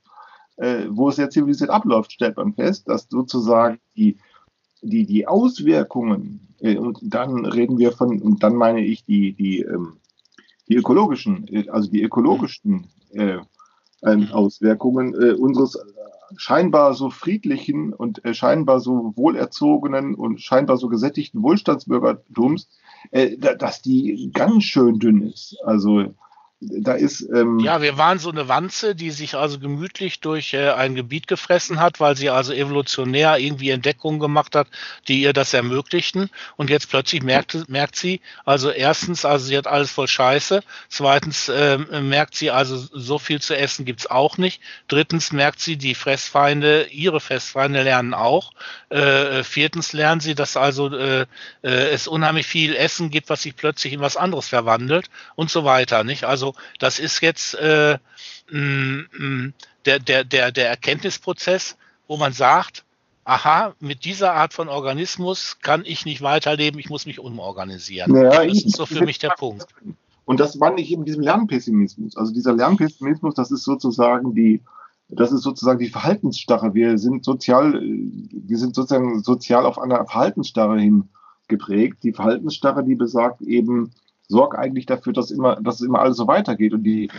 wo 0.89 1.09
es 1.09 1.15
sehr 1.15 1.29
zivilisiert 1.29 1.69
abläuft, 1.69 2.11
stellt 2.11 2.37
man 2.37 2.53
fest, 2.53 2.87
dass 2.89 3.07
sozusagen 3.09 3.79
die, 3.95 4.17
die, 4.81 5.05
die 5.05 5.27
Auswirkungen, 5.27 6.53
und 6.61 6.99
dann 7.01 7.45
reden 7.45 7.77
wir 7.77 7.91
von, 7.93 8.21
und 8.21 8.43
dann 8.43 8.55
meine 8.55 8.81
ich 8.81 9.05
die, 9.05 9.33
die, 9.33 9.61
ähm, 9.61 9.97
die 10.67 10.75
ökologischen, 10.75 11.47
äh, 11.47 11.67
also 11.69 11.89
die 11.89 12.03
ökologischen 12.03 12.87
äh, 13.11 13.37
äh, 14.01 14.31
Auswirkungen 14.31 15.13
äh, 15.13 15.33
unseres 15.33 15.77
scheinbar 16.35 16.93
so 16.93 17.09
friedlichen 17.09 17.93
und 17.93 18.23
äh, 18.25 18.33
scheinbar 18.33 18.79
so 18.79 19.13
wohlerzogenen 19.15 20.15
und 20.15 20.41
scheinbar 20.41 20.77
so 20.77 20.87
gesättigten 20.87 21.43
Wohlstandsbürgertums, 21.43 22.69
äh, 23.11 23.37
dass 23.37 23.81
die 23.81 24.31
ganz 24.33 24.63
schön 24.63 24.99
dünn 24.99 25.21
ist. 25.21 25.57
Also 25.63 26.13
da 26.69 26.93
ist. 26.93 27.21
Ähm 27.33 27.59
ja, 27.59 27.81
wir 27.81 27.97
waren 27.97 28.19
so 28.19 28.29
eine 28.29 28.47
Wanze, 28.47 28.95
die 28.95 29.11
sich 29.11 29.35
also 29.35 29.59
gemütlich 29.59 30.19
durch 30.19 30.53
äh, 30.53 30.71
ein 30.71 30.95
Gebiet 30.95 31.27
gefressen 31.27 31.79
hat, 31.79 31.99
weil 31.99 32.15
sie 32.15 32.29
also 32.29 32.53
evolutionär 32.53 33.37
irgendwie 33.37 33.69
Entdeckungen 33.69 34.19
gemacht 34.19 34.55
hat, 34.55 34.67
die 35.07 35.21
ihr 35.21 35.33
das 35.33 35.53
ermöglichten. 35.53 36.29
Und 36.55 36.69
jetzt 36.69 36.89
plötzlich 36.89 37.23
merkt, 37.23 37.69
merkt 37.69 37.95
sie, 37.95 38.21
also 38.45 38.69
erstens, 38.69 39.25
also 39.25 39.45
sie 39.45 39.57
hat 39.57 39.67
alles 39.67 39.91
voll 39.91 40.07
Scheiße. 40.07 40.63
Zweitens 40.89 41.49
äh, 41.49 41.77
merkt 41.77 42.35
sie, 42.35 42.51
also 42.51 42.77
so 42.77 43.19
viel 43.19 43.41
zu 43.41 43.55
essen 43.57 43.85
gibt's 43.85 44.07
auch 44.07 44.37
nicht. 44.37 44.61
Drittens 44.87 45.31
merkt 45.31 45.59
sie, 45.59 45.77
die 45.77 45.95
Fressfeinde, 45.95 46.87
ihre 46.91 47.19
Fressfeinde 47.19 47.83
lernen 47.83 48.13
auch. 48.13 48.51
Äh, 48.89 49.43
viertens 49.43 49.93
lernen 49.93 50.21
sie, 50.21 50.35
dass 50.35 50.57
also 50.57 50.95
äh, 50.95 51.25
äh, 51.61 51.89
es 51.91 52.07
unheimlich 52.07 52.47
viel 52.47 52.75
Essen 52.75 53.09
gibt, 53.09 53.29
was 53.29 53.43
sich 53.43 53.55
plötzlich 53.55 53.93
in 53.93 53.99
was 53.99 54.17
anderes 54.17 54.47
verwandelt 54.47 55.09
und 55.35 55.49
so 55.49 55.65
weiter. 55.65 56.03
Nicht? 56.03 56.23
Also 56.23 56.52
das 56.79 56.99
ist 56.99 57.21
jetzt 57.21 57.55
äh, 57.55 57.97
mh, 58.51 59.03
mh, 59.17 59.51
der, 59.85 59.99
der, 59.99 60.23
der, 60.23 60.51
der 60.51 60.69
Erkenntnisprozess, 60.69 61.77
wo 62.07 62.17
man 62.17 62.33
sagt, 62.33 62.83
aha, 63.25 63.73
mit 63.79 64.05
dieser 64.05 64.33
Art 64.33 64.53
von 64.53 64.69
Organismus 64.69 65.57
kann 65.61 65.83
ich 65.85 66.05
nicht 66.05 66.21
weiterleben, 66.21 66.79
ich 66.79 66.89
muss 66.89 67.05
mich 67.05 67.19
umorganisieren. 67.19 68.11
Naja, 68.11 68.45
das 68.45 68.63
ist 68.63 68.75
so 68.75 68.85
für 68.85 69.05
mich 69.05 69.19
der 69.19 69.29
Punkt. 69.37 69.65
Und 70.25 70.39
das 70.39 70.59
war 70.59 70.73
nicht 70.73 70.89
eben 70.89 71.05
diesem 71.05 71.21
Lernpessimismus. 71.21 72.15
Also 72.15 72.33
dieser 72.33 72.53
Lernpessimismus, 72.53 73.35
das 73.35 73.51
ist 73.51 73.63
sozusagen 73.63 74.33
die, 74.33 74.61
das 75.09 75.31
ist 75.31 75.41
sozusagen 75.41 75.79
die 75.79 75.89
Verhaltensstarre. 75.89 76.73
Wir 76.73 76.97
sind 76.97 77.25
sozial, 77.25 77.81
wir 77.81 78.57
sind 78.57 78.75
sozusagen 78.75 79.21
sozial 79.21 79.65
auf 79.65 79.79
einer 79.79 80.05
Verhaltensstarre 80.05 80.79
hin 80.79 81.09
geprägt. 81.47 82.03
Die 82.03 82.13
Verhaltensstarre, 82.13 82.83
die 82.83 82.95
besagt 82.95 83.41
eben, 83.41 83.91
sorg 84.27 84.57
eigentlich 84.57 84.85
dafür, 84.85 85.13
dass 85.13 85.31
immer, 85.31 85.57
dass 85.61 85.81
immer 85.81 85.99
alles 85.99 86.17
so 86.17 86.27
weitergeht 86.27 86.73
und 86.73 86.83
die 86.83 87.09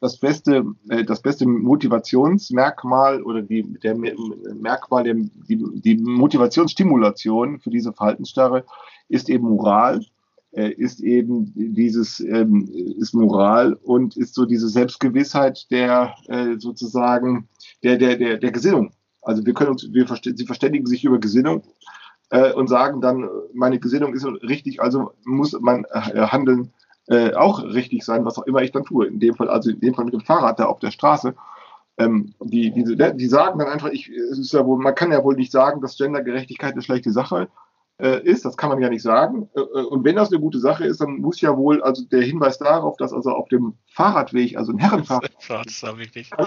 das 0.00 0.18
beste, 0.18 0.64
äh, 0.88 1.04
das 1.04 1.22
beste 1.22 1.46
Motivationsmerkmal 1.46 3.22
oder 3.22 3.42
die, 3.42 3.62
der 3.82 3.96
Merkmal, 3.96 5.04
der, 5.04 5.14
die, 5.14 5.64
die 5.80 5.96
Motivationsstimulation 5.96 7.58
für 7.58 7.70
diese 7.70 7.92
Verhaltensstarre 7.92 8.64
ist 9.08 9.28
eben 9.28 9.48
Moral, 9.48 10.04
äh, 10.52 10.70
ist 10.70 11.00
eben 11.00 11.52
dieses, 11.54 12.20
ähm, 12.20 12.68
ist 12.98 13.14
Moral 13.14 13.74
und 13.74 14.16
ist 14.16 14.34
so 14.34 14.46
diese 14.46 14.68
Selbstgewissheit 14.68 15.70
der 15.70 16.14
äh, 16.28 16.58
sozusagen 16.58 17.48
der, 17.82 17.96
der, 17.98 18.16
der, 18.16 18.38
der 18.38 18.52
Gesinnung. 18.52 18.92
Also 19.22 19.44
wir 19.44 19.52
können 19.52 19.70
uns, 19.70 19.92
wir 19.92 20.06
verständigen 20.06 20.86
sich 20.86 21.04
über 21.04 21.18
Gesinnung 21.18 21.62
äh, 22.30 22.52
und 22.52 22.68
sagen 22.68 23.00
dann, 23.00 23.28
meine 23.52 23.78
Gesinnung 23.78 24.14
ist 24.14 24.24
richtig, 24.24 24.80
also 24.80 25.12
muss 25.24 25.56
mein 25.60 25.84
äh, 25.84 26.26
Handeln 26.26 26.72
äh, 27.08 27.34
auch 27.34 27.62
richtig 27.64 28.04
sein, 28.04 28.24
was 28.24 28.38
auch 28.38 28.46
immer 28.46 28.62
ich 28.62 28.72
dann 28.72 28.84
tue. 28.84 29.06
In 29.06 29.20
dem 29.20 29.34
Fall, 29.34 29.48
also 29.48 29.70
in 29.70 29.80
dem 29.80 29.94
Fall 29.94 30.04
mit 30.04 30.14
dem 30.14 30.20
Fahrrad 30.20 30.58
da 30.60 30.66
auf 30.66 30.78
der 30.78 30.90
Straße. 30.90 31.34
ähm, 31.98 32.34
die, 32.40 32.70
die, 32.72 32.96
die 33.16 33.26
sagen 33.26 33.58
dann 33.58 33.68
einfach, 33.68 33.90
ich, 33.90 34.08
es 34.08 34.38
ist 34.38 34.52
ja 34.52 34.64
wohl, 34.64 34.78
man 34.78 34.94
kann 34.94 35.12
ja 35.12 35.22
wohl 35.24 35.34
nicht 35.34 35.52
sagen, 35.52 35.80
dass 35.80 35.98
Gendergerechtigkeit 35.98 36.72
eine 36.72 36.82
schlechte 36.82 37.10
Sache 37.10 37.48
äh, 37.98 38.22
ist. 38.22 38.44
Das 38.44 38.56
kann 38.56 38.70
man 38.70 38.80
ja 38.80 38.88
nicht 38.88 39.02
sagen. 39.02 39.50
Äh, 39.54 39.60
äh, 39.60 39.84
und 39.84 40.04
wenn 40.04 40.16
das 40.16 40.30
eine 40.30 40.40
gute 40.40 40.58
Sache 40.58 40.84
ist, 40.84 41.00
dann 41.00 41.18
muss 41.18 41.40
ja 41.40 41.56
wohl 41.56 41.82
also 41.82 42.04
der 42.04 42.22
Hinweis 42.22 42.58
darauf, 42.58 42.96
dass 42.96 43.12
also 43.12 43.30
auf 43.30 43.48
dem 43.48 43.74
Fahrradweg, 43.88 44.56
also 44.56 44.72
ein 44.72 44.78
Herrenfahrrad, 44.78 45.32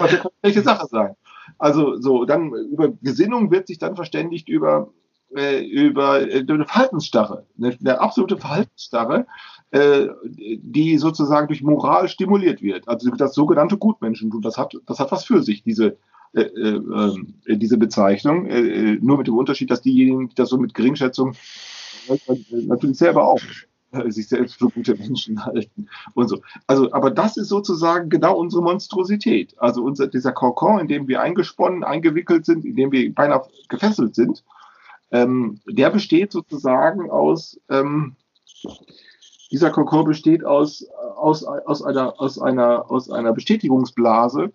eine 0.00 0.30
schlechte 0.40 0.62
Sache 0.62 0.86
sein. 0.90 1.14
Also 1.58 2.00
so, 2.00 2.24
dann 2.24 2.52
über 2.54 2.88
Gesinnung 3.02 3.50
wird 3.50 3.66
sich 3.66 3.78
dann 3.78 3.96
verständigt 3.96 4.48
über 4.48 4.88
äh, 5.36 5.64
über 5.64 6.20
äh, 6.22 6.44
eine 6.48 6.64
Verhaltensstarre, 6.64 7.44
eine, 7.58 7.76
eine 7.80 8.00
absolute 8.00 8.36
Verhaltensstarre, 8.36 9.26
äh, 9.70 10.08
die 10.24 10.98
sozusagen 10.98 11.48
durch 11.48 11.62
Moral 11.62 12.08
stimuliert 12.08 12.62
wird. 12.62 12.88
Also 12.88 13.10
das 13.10 13.34
sogenannte 13.34 13.76
Gutmenschentum, 13.76 14.42
das 14.42 14.56
hat, 14.56 14.76
das 14.86 15.00
hat 15.00 15.10
was 15.12 15.24
für 15.24 15.42
sich, 15.42 15.62
diese, 15.62 15.96
äh, 16.34 16.42
äh, 16.42 16.80
äh 17.46 17.56
diese 17.56 17.78
Bezeichnung. 17.78 18.46
Äh, 18.46 18.98
nur 19.00 19.18
mit 19.18 19.26
dem 19.26 19.36
Unterschied, 19.36 19.70
dass 19.70 19.82
diejenigen, 19.82 20.28
die 20.28 20.34
das 20.34 20.48
so 20.50 20.58
mit 20.58 20.74
Geringschätzung 20.74 21.34
natürlich 22.50 22.98
selber 22.98 23.26
auch 23.26 23.40
sich 24.08 24.28
selbst 24.28 24.56
für 24.58 24.68
gute 24.68 24.94
Menschen 24.94 25.44
halten 25.44 25.88
und 26.14 26.28
so. 26.28 26.40
Also, 26.66 26.92
aber 26.92 27.10
das 27.10 27.36
ist 27.36 27.48
sozusagen 27.48 28.10
genau 28.10 28.36
unsere 28.36 28.62
Monstrosität. 28.62 29.54
Also 29.58 29.82
unser, 29.82 30.06
dieser 30.08 30.32
Kokon, 30.32 30.80
in 30.80 30.88
dem 30.88 31.08
wir 31.08 31.22
eingesponnen, 31.22 31.84
eingewickelt 31.84 32.44
sind, 32.44 32.64
in 32.64 32.76
dem 32.76 32.92
wir 32.92 33.14
beinahe 33.14 33.42
gefesselt 33.68 34.14
sind, 34.14 34.44
ähm, 35.14 35.60
der 35.64 35.90
besteht 35.90 36.32
sozusagen 36.32 37.08
aus, 37.08 37.60
ähm, 37.70 38.16
dieser 39.52 39.70
Kokon 39.70 40.04
besteht 40.04 40.44
aus, 40.44 40.84
aus, 41.16 41.44
aus, 41.44 41.82
einer, 41.82 42.20
aus, 42.20 42.40
einer, 42.40 42.90
aus 42.90 43.08
einer 43.08 43.32
Bestätigungsblase, 43.32 44.52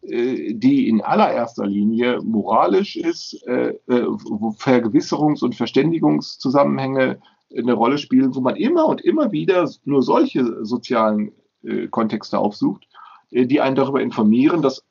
äh, 0.00 0.54
die 0.54 0.88
in 0.88 1.02
allererster 1.02 1.66
Linie 1.66 2.22
moralisch 2.22 2.96
ist, 2.96 3.46
äh, 3.46 3.74
äh, 3.88 4.06
wo 4.06 4.52
Vergewisserungs- 4.52 5.44
und 5.44 5.54
Verständigungszusammenhänge 5.54 7.20
eine 7.54 7.72
Rolle 7.74 7.98
spielen, 7.98 8.34
wo 8.34 8.40
man 8.40 8.56
immer 8.56 8.86
und 8.86 9.02
immer 9.02 9.32
wieder 9.32 9.70
nur 9.84 10.02
solche 10.02 10.64
sozialen 10.64 11.32
äh, 11.62 11.88
Kontexte 11.88 12.38
aufsucht, 12.38 12.88
äh, 13.30 13.44
die 13.44 13.60
einen 13.60 13.76
darüber 13.76 14.00
informieren, 14.00 14.62
dass 14.62 14.82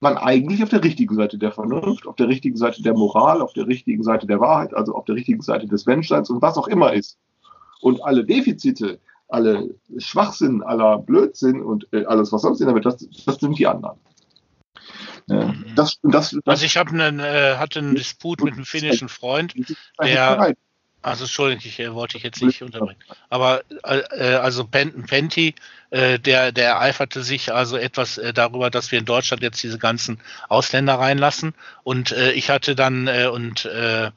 man 0.00 0.16
eigentlich 0.16 0.62
auf 0.62 0.68
der 0.68 0.84
richtigen 0.84 1.14
Seite 1.14 1.38
der 1.38 1.52
Vernunft, 1.52 2.06
auf 2.06 2.16
der 2.16 2.28
richtigen 2.28 2.56
Seite 2.56 2.82
der 2.82 2.94
Moral, 2.94 3.42
auf 3.42 3.52
der 3.52 3.66
richtigen 3.66 4.02
Seite 4.02 4.26
der 4.26 4.40
Wahrheit, 4.40 4.74
also 4.74 4.94
auf 4.94 5.04
der 5.04 5.16
richtigen 5.16 5.42
Seite 5.42 5.66
des 5.66 5.86
Menschseins 5.86 6.30
und 6.30 6.40
was 6.42 6.56
auch 6.56 6.68
immer 6.68 6.92
ist. 6.92 7.18
Und 7.80 8.02
alle 8.04 8.24
Defizite, 8.24 9.00
alle 9.28 9.74
Schwachsinn, 9.98 10.62
aller 10.62 10.98
Blödsinn 10.98 11.62
und 11.62 11.88
äh, 11.92 12.04
alles, 12.04 12.32
was 12.32 12.42
sonst 12.42 12.60
in 12.60 12.66
der 12.66 12.74
Welt, 12.74 12.86
das, 12.86 12.98
das 13.26 13.36
sind 13.36 13.58
die 13.58 13.66
anderen. 13.66 13.98
Äh, 15.28 15.52
das, 15.74 15.98
das, 16.02 16.30
das, 16.30 16.40
also 16.46 16.64
ich 16.64 16.78
einen, 16.78 17.18
äh, 17.20 17.56
hatte 17.56 17.80
einen 17.80 17.94
Disput 17.94 18.42
mit 18.42 18.54
einem 18.54 18.64
finnischen 18.64 19.08
Freund, 19.08 19.54
der 20.00 20.54
also 21.02 21.24
Entschuldigung, 21.24 21.64
ich 21.64 21.78
äh, 21.78 21.94
wollte 21.94 22.16
ich 22.16 22.24
jetzt 22.24 22.42
nicht 22.42 22.62
unterbrechen. 22.62 22.98
Aber 23.30 23.62
äh, 23.84 23.98
äh 24.10 24.34
also 24.34 24.64
Penti, 24.64 25.54
äh, 25.90 26.18
der, 26.18 26.52
der 26.52 26.80
eiferte 26.80 27.22
sich 27.22 27.52
also 27.52 27.76
etwas 27.76 28.18
äh, 28.18 28.32
darüber, 28.32 28.70
dass 28.70 28.90
wir 28.90 28.98
in 28.98 29.04
Deutschland 29.04 29.42
jetzt 29.42 29.62
diese 29.62 29.78
ganzen 29.78 30.20
Ausländer 30.48 30.94
reinlassen. 30.94 31.54
Und 31.84 32.12
äh, 32.12 32.32
ich 32.32 32.50
hatte 32.50 32.74
dann 32.74 33.06
äh, 33.06 33.26
und 33.26 33.64
äh, 33.64 34.10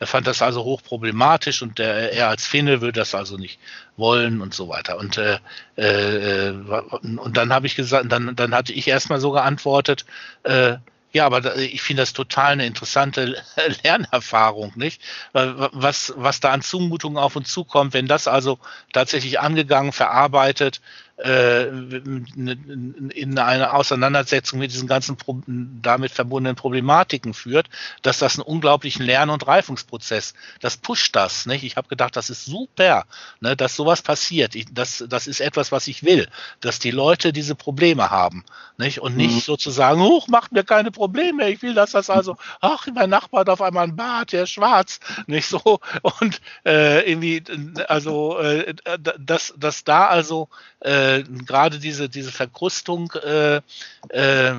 er 0.00 0.06
fand 0.06 0.26
das 0.28 0.42
also 0.42 0.64
hochproblematisch 0.64 1.60
und 1.62 1.78
der, 1.78 2.12
er 2.12 2.28
als 2.28 2.46
Finne 2.46 2.80
würde 2.80 3.00
das 3.00 3.14
also 3.14 3.36
nicht 3.36 3.58
wollen 3.96 4.40
und 4.40 4.54
so 4.54 4.68
weiter. 4.68 4.96
Und, 4.96 5.18
äh, 5.18 5.38
äh, 5.76 6.50
und 6.50 7.36
dann 7.36 7.52
habe 7.52 7.66
ich 7.66 7.74
gesagt, 7.74 8.10
dann, 8.12 8.36
dann 8.36 8.54
hatte 8.54 8.72
ich 8.72 8.86
erstmal 8.86 9.18
so 9.18 9.32
geantwortet, 9.32 10.04
äh, 10.44 10.76
ja, 11.12 11.24
aber 11.24 11.56
ich 11.56 11.82
finde 11.82 12.02
das 12.02 12.12
total 12.12 12.52
eine 12.52 12.66
interessante 12.66 13.42
Lernerfahrung, 13.82 14.72
nicht? 14.76 15.00
Was, 15.32 16.12
was 16.16 16.40
da 16.40 16.50
an 16.50 16.62
Zumutungen 16.62 17.18
auf 17.18 17.36
uns 17.36 17.50
zukommt, 17.50 17.94
wenn 17.94 18.06
das 18.06 18.28
also 18.28 18.58
tatsächlich 18.92 19.40
angegangen, 19.40 19.92
verarbeitet, 19.92 20.80
in 21.20 23.08
eine 23.38 23.72
Auseinandersetzung 23.72 24.60
mit 24.60 24.70
diesen 24.70 24.86
ganzen 24.86 25.16
damit 25.82 26.12
verbundenen 26.12 26.54
Problematiken 26.54 27.34
führt, 27.34 27.68
dass 28.02 28.20
das 28.20 28.38
einen 28.38 28.46
unglaublichen 28.46 29.04
Lern- 29.04 29.30
und 29.30 29.44
Reifungsprozess, 29.44 30.34
das 30.60 30.76
pusht 30.76 31.16
das. 31.16 31.46
Nicht? 31.46 31.64
Ich 31.64 31.76
habe 31.76 31.88
gedacht, 31.88 32.14
das 32.14 32.30
ist 32.30 32.44
super, 32.44 33.04
ne, 33.40 33.56
dass 33.56 33.74
sowas 33.74 34.00
passiert. 34.00 34.54
Ich, 34.54 34.66
das, 34.70 35.04
das 35.08 35.26
ist 35.26 35.40
etwas, 35.40 35.72
was 35.72 35.88
ich 35.88 36.04
will, 36.04 36.28
dass 36.60 36.78
die 36.78 36.92
Leute 36.92 37.32
diese 37.32 37.56
Probleme 37.56 38.10
haben 38.10 38.44
nicht? 38.76 39.00
und 39.00 39.16
nicht 39.16 39.34
mhm. 39.34 39.40
sozusagen, 39.40 40.00
huch, 40.00 40.28
macht 40.28 40.52
mir 40.52 40.62
keine 40.62 40.92
Probleme. 40.92 41.50
Ich 41.50 41.62
will, 41.62 41.74
dass 41.74 41.90
das 41.92 42.10
also, 42.10 42.36
ach, 42.60 42.86
mein 42.94 43.10
Nachbar 43.10 43.40
hat 43.40 43.48
auf 43.48 43.60
einmal 43.60 43.84
einen 43.84 43.96
Bart, 43.96 44.32
der 44.32 44.44
ist 44.44 44.50
schwarz, 44.50 45.00
nicht 45.26 45.48
so 45.48 45.80
und 46.20 46.40
äh, 46.64 47.10
irgendwie, 47.10 47.42
also 47.88 48.38
äh, 48.38 48.72
dass, 49.18 49.52
dass 49.56 49.82
da 49.82 50.06
also 50.06 50.48
äh, 50.80 51.07
äh, 51.16 51.24
gerade 51.46 51.78
diese, 51.78 52.08
diese 52.08 52.32
Verkrustung, 52.32 53.12
äh, 53.24 53.56
äh, 54.08 54.52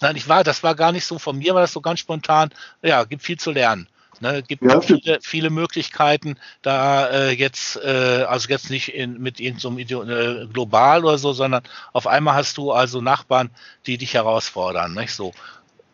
nein, 0.00 0.16
ich 0.16 0.28
war, 0.28 0.44
das 0.44 0.62
war 0.62 0.74
gar 0.74 0.92
nicht 0.92 1.04
so 1.04 1.18
von 1.18 1.38
mir, 1.38 1.54
war 1.54 1.62
das 1.62 1.72
so 1.72 1.80
ganz 1.80 2.00
spontan, 2.00 2.50
ja, 2.82 3.04
gibt 3.04 3.22
viel 3.22 3.38
zu 3.38 3.50
lernen. 3.50 3.88
Ne, 4.20 4.40
gibt 4.40 4.62
ja, 4.62 4.80
viele, 4.80 5.18
viele, 5.20 5.50
Möglichkeiten, 5.50 6.36
da 6.60 7.08
äh, 7.08 7.30
jetzt, 7.32 7.76
äh, 7.82 8.24
also 8.28 8.48
jetzt 8.50 8.70
nicht 8.70 8.94
in, 8.94 9.20
mit 9.20 9.40
irgendeinem 9.40 9.88
so 9.88 10.04
äh, 10.04 10.46
global 10.46 11.04
oder 11.04 11.18
so, 11.18 11.32
sondern 11.32 11.64
auf 11.92 12.06
einmal 12.06 12.36
hast 12.36 12.56
du 12.56 12.70
also 12.70 13.00
Nachbarn, 13.00 13.50
die 13.86 13.98
dich 13.98 14.14
herausfordern, 14.14 14.94
nicht 14.94 15.12
so 15.12 15.32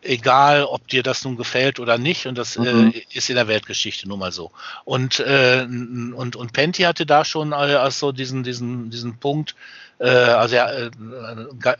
egal 0.01 0.63
ob 0.63 0.87
dir 0.87 1.03
das 1.03 1.25
nun 1.25 1.35
gefällt 1.35 1.79
oder 1.79 1.97
nicht 1.97 2.25
und 2.27 2.37
das 2.37 2.57
mhm. 2.57 2.93
äh, 2.93 3.03
ist 3.11 3.29
in 3.29 3.35
der 3.35 3.47
Weltgeschichte 3.47 4.07
nun 4.07 4.19
mal 4.19 4.31
so 4.31 4.51
und 4.85 5.19
äh, 5.19 5.63
und 5.63 6.35
und 6.35 6.53
Penti 6.53 6.83
hatte 6.83 7.05
da 7.05 7.25
schon 7.25 7.51
also 7.51 8.11
diesen 8.11 8.43
diesen 8.43 8.89
diesen 8.91 9.17
Punkt 9.17 9.51
äh, 9.51 9.88
also 10.07 10.55
er 10.55 10.85
äh, 10.85 10.91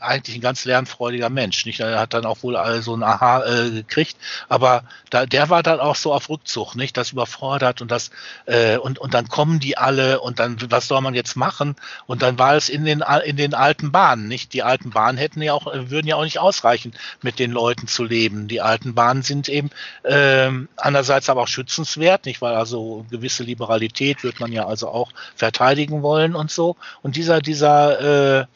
eigentlich 0.00 0.36
ein 0.36 0.42
ganz 0.42 0.64
lernfreudiger 0.66 1.30
Mensch. 1.30 1.64
Nicht? 1.64 1.80
Er 1.80 1.98
hat 1.98 2.12
dann 2.12 2.26
auch 2.26 2.42
wohl 2.42 2.58
so 2.82 2.94
ein 2.94 3.02
Aha 3.02 3.44
äh, 3.44 3.70
gekriegt, 3.70 4.16
aber 4.48 4.84
da, 5.08 5.24
der 5.24 5.48
war 5.48 5.62
dann 5.62 5.80
auch 5.80 5.96
so 5.96 6.12
auf 6.12 6.28
Rückzug, 6.28 6.74
nicht? 6.74 6.96
Das 6.96 7.12
überfordert 7.12 7.80
und 7.80 7.90
das 7.90 8.10
äh, 8.44 8.76
und 8.76 8.98
und 8.98 9.14
dann 9.14 9.28
kommen 9.28 9.58
die 9.58 9.78
alle 9.78 10.20
und 10.20 10.38
dann 10.38 10.58
was 10.68 10.86
soll 10.86 11.00
man 11.00 11.14
jetzt 11.14 11.34
machen? 11.36 11.76
Und 12.06 12.20
dann 12.20 12.38
war 12.38 12.56
es 12.56 12.68
in 12.68 12.84
den 12.84 13.02
in 13.24 13.36
den 13.36 13.54
alten 13.54 13.90
Bahnen, 13.90 14.28
nicht? 14.28 14.52
Die 14.52 14.62
alten 14.62 14.90
Bahnen 14.90 15.16
hätten 15.16 15.40
ja 15.40 15.54
auch 15.54 15.66
würden 15.72 16.06
ja 16.06 16.16
auch 16.16 16.24
nicht 16.24 16.40
ausreichen, 16.40 16.92
mit 17.22 17.38
den 17.38 17.52
Leuten 17.52 17.86
zu 17.86 18.04
leben. 18.04 18.48
Die 18.48 18.60
alten 18.60 18.94
Bahnen 18.94 19.22
sind 19.22 19.48
eben 19.48 19.70
äh, 20.02 20.50
andererseits 20.76 21.30
aber 21.30 21.42
auch 21.42 21.48
schützenswert, 21.48 22.26
nicht? 22.26 22.42
Weil 22.42 22.54
also 22.54 23.06
gewisse 23.10 23.44
Liberalität 23.44 24.24
wird 24.24 24.40
man 24.40 24.52
ja 24.52 24.66
also 24.66 24.88
auch 24.88 25.10
verteidigen 25.36 26.02
wollen 26.02 26.34
und 26.34 26.50
so. 26.50 26.76
Und 27.00 27.16
dieser 27.16 27.40
dieser 27.40 28.09
äh, 28.10 28.40
äh, 28.40 28.46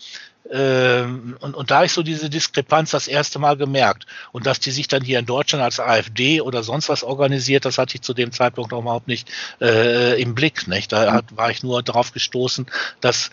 äh, 0.50 1.02
und, 1.02 1.54
und 1.54 1.70
da 1.70 1.84
ich 1.84 1.92
so 1.92 2.02
diese 2.02 2.28
Diskrepanz 2.28 2.90
das 2.90 3.08
erste 3.08 3.38
Mal 3.38 3.56
gemerkt. 3.56 4.06
Und 4.32 4.46
dass 4.46 4.60
die 4.60 4.70
sich 4.70 4.88
dann 4.88 5.02
hier 5.02 5.18
in 5.18 5.26
Deutschland 5.26 5.64
als 5.64 5.80
AfD 5.80 6.40
oder 6.40 6.62
sonst 6.62 6.88
was 6.88 7.02
organisiert, 7.02 7.64
das 7.64 7.78
hatte 7.78 7.96
ich 7.96 8.02
zu 8.02 8.14
dem 8.14 8.32
Zeitpunkt 8.32 8.72
noch 8.72 8.80
überhaupt 8.80 9.08
nicht 9.08 9.28
äh, 9.60 10.20
im 10.20 10.34
Blick. 10.34 10.68
Nicht? 10.68 10.92
Da 10.92 11.12
hat, 11.12 11.36
war 11.36 11.50
ich 11.50 11.62
nur 11.62 11.82
darauf 11.82 12.12
gestoßen, 12.12 12.66
dass, 13.00 13.30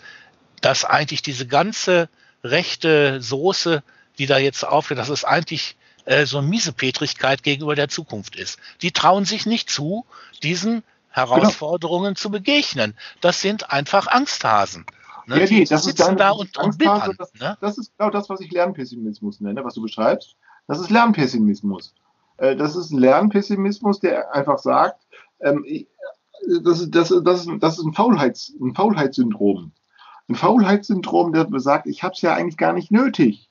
dass 0.60 0.84
eigentlich 0.84 1.22
diese 1.22 1.46
ganze 1.46 2.08
rechte 2.42 3.20
Soße, 3.20 3.82
die 4.18 4.26
da 4.26 4.38
jetzt 4.38 4.64
aufgeht, 4.64 4.98
dass 4.98 5.08
es 5.08 5.24
eigentlich 5.24 5.76
äh, 6.06 6.26
so 6.26 6.38
eine 6.38 6.48
Miesepetrigkeit 6.48 7.42
gegenüber 7.42 7.74
der 7.74 7.88
Zukunft 7.88 8.36
ist. 8.36 8.58
Die 8.80 8.90
trauen 8.90 9.24
sich 9.24 9.46
nicht 9.46 9.70
zu, 9.70 10.06
diesen 10.42 10.82
Herausforderungen 11.10 12.14
genau. 12.14 12.20
zu 12.20 12.30
begegnen. 12.30 12.96
Das 13.20 13.42
sind 13.42 13.70
einfach 13.70 14.06
Angsthasen. 14.06 14.86
Ne? 15.26 15.40
Ja, 15.40 15.46
nee, 15.50 15.64
das 15.64 15.86
ist 15.86 16.00
dann, 16.00 16.16
da 16.16 16.30
und, 16.30 16.56
und 16.58 16.78
bittern, 16.78 17.14
das, 17.18 17.32
ne? 17.34 17.56
das 17.60 17.78
ist 17.78 17.96
genau 17.96 18.10
das, 18.10 18.28
was 18.28 18.40
ich 18.40 18.50
Lernpessimismus 18.50 19.40
nenne, 19.40 19.64
was 19.64 19.74
du 19.74 19.82
beschreibst. 19.82 20.36
Das 20.66 20.80
ist 20.80 20.90
Lernpessimismus. 20.90 21.94
Äh, 22.38 22.56
das 22.56 22.76
ist 22.76 22.90
ein 22.90 22.98
Lernpessimismus, 22.98 24.00
der 24.00 24.34
einfach 24.34 24.58
sagt, 24.58 25.06
ähm, 25.40 25.64
das, 26.64 26.80
ist, 26.80 26.94
das, 26.94 27.08
das, 27.24 27.46
das 27.60 27.78
ist 27.78 27.84
ein, 27.84 27.92
Faulheits, 27.92 28.54
ein 28.60 28.74
Faulheitssyndrom. 28.74 29.72
Ein 30.28 30.34
Faulheitssyndrom, 30.34 31.32
der 31.32 31.44
besagt, 31.44 31.86
ich 31.86 32.02
habe 32.02 32.14
es 32.14 32.22
ja 32.22 32.34
eigentlich 32.34 32.56
gar 32.56 32.72
nicht 32.72 32.90
nötig, 32.90 33.48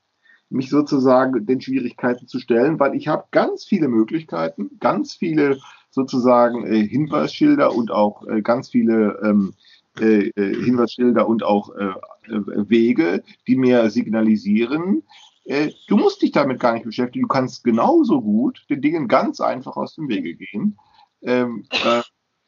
mich 0.49 0.69
sozusagen 0.69 1.45
den 1.45 1.61
Schwierigkeiten 1.61 2.27
zu 2.27 2.39
stellen, 2.39 2.79
weil 2.79 2.95
ich 2.95 3.07
habe 3.07 3.25
ganz 3.31 3.63
viele 3.63 3.87
Möglichkeiten, 3.87 4.71
ganz 4.79 5.13
viele 5.13 5.59
sozusagen 5.89 6.65
äh, 6.65 6.85
Hinweisschilder 6.85 7.73
und 7.73 7.91
auch 7.91 8.25
äh, 8.27 8.41
ganz 8.41 8.69
viele 8.69 9.19
ähm, 9.23 9.53
äh, 9.99 10.29
äh, 10.29 10.63
Hinweisschilder 10.63 11.27
und 11.27 11.43
auch 11.43 11.75
äh, 11.75 11.83
äh, 12.31 12.69
Wege, 12.69 13.23
die 13.45 13.57
mir 13.57 13.89
signalisieren, 13.89 15.03
äh, 15.43 15.71
du 15.87 15.97
musst 15.97 16.21
dich 16.21 16.31
damit 16.31 16.61
gar 16.61 16.73
nicht 16.73 16.85
beschäftigen. 16.85 17.23
Du 17.23 17.27
kannst 17.27 17.65
genauso 17.65 18.21
gut 18.21 18.65
den 18.69 18.81
Dingen 18.81 19.09
ganz 19.09 19.41
einfach 19.41 19.75
aus 19.75 19.95
dem 19.95 20.07
Wege 20.07 20.35
gehen, 20.35 20.77
ähm, 21.23 21.65
äh, 21.71 22.01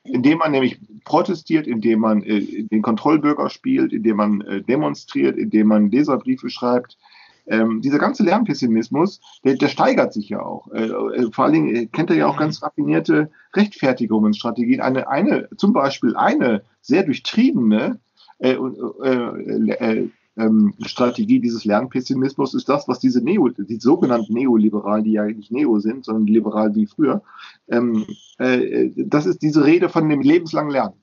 indem 0.05 0.37
man 0.37 0.51
nämlich 0.51 0.79
protestiert, 1.03 1.67
indem 1.67 1.99
man 1.99 2.21
den 2.21 2.81
Kontrollbürger 2.81 3.49
spielt, 3.49 3.93
indem 3.93 4.17
man 4.17 4.63
demonstriert, 4.67 5.37
indem 5.37 5.67
man 5.67 5.91
Leserbriefe 5.91 6.49
schreibt, 6.49 6.97
ähm, 7.45 7.81
dieser 7.81 7.99
ganze 7.99 8.23
Lernpessimismus, 8.23 9.19
der, 9.43 9.55
der 9.55 9.67
steigert 9.67 10.13
sich 10.13 10.29
ja 10.29 10.41
auch. 10.41 10.71
Äh, 10.71 10.85
äh, 10.85 11.31
vor 11.31 11.45
allen 11.45 11.53
Dingen 11.53 11.91
kennt 11.91 12.09
er 12.09 12.15
ja 12.15 12.27
auch 12.27 12.37
ganz 12.37 12.61
raffinierte 12.63 13.31
Rechtfertigungsstrategien. 13.53 14.81
Eine, 14.81 15.07
eine, 15.07 15.49
zum 15.57 15.73
Beispiel 15.73 16.15
eine 16.15 16.63
sehr 16.81 17.03
durchtriebene 17.03 17.99
äh, 18.39 18.53
äh, 18.53 19.69
äh, 19.71 20.09
ähm, 20.35 20.73
Strategie 20.81 21.39
dieses 21.39 21.63
Lernpessimismus 21.65 22.53
ist 22.55 22.67
das, 22.67 22.87
was 22.87 22.99
diese 22.99 23.23
Neo, 23.23 23.49
die 23.49 23.79
sogenannten 23.79 24.33
Neoliberalen, 24.33 25.03
die 25.03 25.11
ja 25.11 25.25
nicht 25.25 25.51
Neo 25.51 25.79
sind, 25.79 26.05
sondern 26.05 26.25
liberal 26.25 26.73
wie 26.75 26.87
früher, 26.87 27.21
ähm, 27.67 28.05
äh, 28.39 28.89
das 28.95 29.25
ist 29.25 29.41
diese 29.41 29.63
Rede 29.63 29.89
von 29.89 30.09
dem 30.09 30.21
lebenslangen 30.21 30.71
Lernen. 30.71 30.95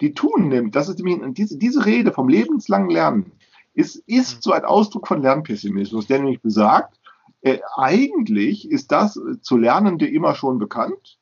Die 0.00 0.14
tun 0.14 0.48
nimmt, 0.48 0.74
das 0.74 0.88
ist 0.88 0.98
nämlich, 0.98 1.34
diese, 1.34 1.58
diese 1.58 1.84
Rede 1.86 2.12
vom 2.12 2.28
lebenslangen 2.28 2.90
Lernen 2.90 3.32
ist, 3.78 4.02
ist 4.06 4.42
so 4.42 4.50
ein 4.50 4.64
Ausdruck 4.64 5.06
von 5.06 5.22
Lernpessimismus, 5.22 6.08
der 6.08 6.18
nämlich 6.18 6.42
besagt, 6.42 6.98
äh, 7.42 7.60
eigentlich 7.76 8.68
ist 8.68 8.90
das 8.90 9.18
zu 9.40 9.56
Lernende 9.56 10.08
immer 10.08 10.34
schon 10.34 10.58
bekannt. 10.58 11.18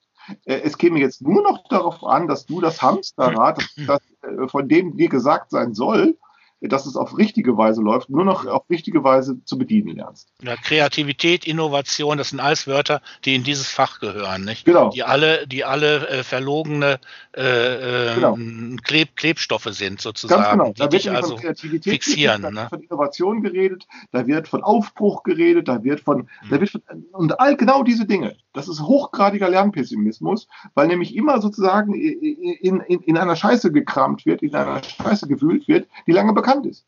Äh, 0.47 0.63
es 0.65 0.79
käme 0.79 0.99
jetzt 0.99 1.21
nur 1.21 1.43
noch 1.43 1.69
darauf 1.69 2.03
an, 2.03 2.27
dass 2.27 2.47
du 2.47 2.63
das 2.63 2.81
Hamsterrad, 2.81 3.59
das, 3.59 3.87
das, 3.87 4.01
äh, 4.23 4.49
von 4.49 4.69
dem 4.69 4.97
dir 4.97 5.11
gesagt 5.11 5.51
sein 5.51 5.75
soll, 5.75 6.17
dass 6.61 6.87
es 6.87 6.97
auf 6.97 7.19
richtige 7.19 7.57
Weise 7.57 7.83
läuft, 7.83 8.09
nur 8.09 8.25
noch 8.25 8.47
auf 8.47 8.69
richtige 8.71 9.05
Weise 9.05 9.45
zu 9.45 9.59
bedienen 9.59 9.97
lernst. 9.97 10.33
Ja, 10.43 10.57
Kreativität, 10.57 11.47
Innovation, 11.47 12.17
das 12.17 12.31
sind 12.31 12.41
alles 12.41 12.67
Wörter, 12.67 13.03
die 13.25 13.35
in 13.35 13.45
dieses 13.45 13.69
Fach 13.69 14.01
gehören, 14.01 14.45
nicht? 14.45 14.65
Genau. 14.65 14.91
Die 14.91 15.03
alle, 15.03 15.47
die 15.47 15.65
alle 15.65 16.09
äh, 16.09 16.23
verlogene 16.23 16.99
äh, 17.33 18.15
genau. 18.15 18.39
Kleb 18.83 19.17
Klebstoffe 19.17 19.69
sind 19.71 20.01
sozusagen, 20.01 20.43
Ganz 20.43 20.53
genau. 20.53 20.73
da 20.77 20.87
die 20.87 20.97
dich 20.97 21.11
also 21.11 21.37
Kreativität 21.37 21.93
fixieren. 21.93 22.43
Geredet, 22.43 22.55
ne? 22.55 22.61
Da 22.61 22.63
wird 22.63 22.71
von 22.71 22.83
Innovation 22.83 23.43
geredet, 23.43 23.87
da 24.13 24.27
wird 24.27 24.49
von 24.49 24.63
Aufbruch 24.63 25.23
geredet, 25.23 25.69
da 25.69 25.85
wird 25.85 26.01
von, 26.01 26.19
mhm. 26.19 26.27
da 26.51 26.61
wird 26.61 26.71
von 26.71 26.83
und 27.13 27.39
all 27.39 27.57
genau 27.57 27.83
diese 27.83 28.07
Dinge. 28.07 28.37
Das 28.55 28.69
ist 28.69 28.81
hochgradiger 28.81 29.51
Lernpessimismus, 29.51 30.49
weil 30.75 30.87
nämlich 30.87 31.15
immer 31.15 31.43
sozusagen 31.43 31.95
in, 31.95 32.81
in, 32.81 33.01
in 33.01 33.19
einer 33.19 33.37
Scheiße 33.37 33.71
gekramt 33.71 34.25
wird, 34.25 34.43
in 34.43 34.55
einer 34.55 34.83
Scheiße 34.83 35.29
gewühlt 35.29 35.69
wird, 35.69 35.87
die 36.07 36.13
lange 36.13 36.33
bekannt 36.33 36.46
ist. 36.67 36.87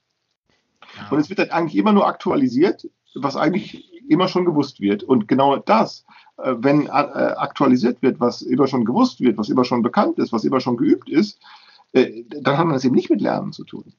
Ja. 0.96 1.08
Und 1.10 1.18
es 1.18 1.28
wird 1.28 1.38
dann 1.38 1.50
eigentlich 1.50 1.76
immer 1.76 1.92
nur 1.92 2.06
aktualisiert, 2.06 2.88
was 3.14 3.36
eigentlich 3.36 3.92
immer 4.08 4.28
schon 4.28 4.44
gewusst 4.44 4.80
wird. 4.80 5.02
Und 5.02 5.28
genau 5.28 5.56
das, 5.56 6.04
äh, 6.38 6.54
wenn 6.58 6.86
äh, 6.86 6.90
aktualisiert 6.90 8.02
wird, 8.02 8.20
was 8.20 8.42
immer 8.42 8.66
schon 8.66 8.84
gewusst 8.84 9.20
wird, 9.20 9.36
was 9.38 9.48
immer 9.48 9.64
schon 9.64 9.82
bekannt 9.82 10.18
ist, 10.18 10.32
was 10.32 10.44
immer 10.44 10.60
schon 10.60 10.76
geübt 10.76 11.08
ist, 11.08 11.38
äh, 11.92 12.24
dann 12.28 12.58
hat 12.58 12.66
man 12.66 12.76
es 12.76 12.84
eben 12.84 12.94
nicht 12.94 13.10
mit 13.10 13.20
Lernen 13.20 13.52
zu 13.52 13.64
tun. 13.64 13.92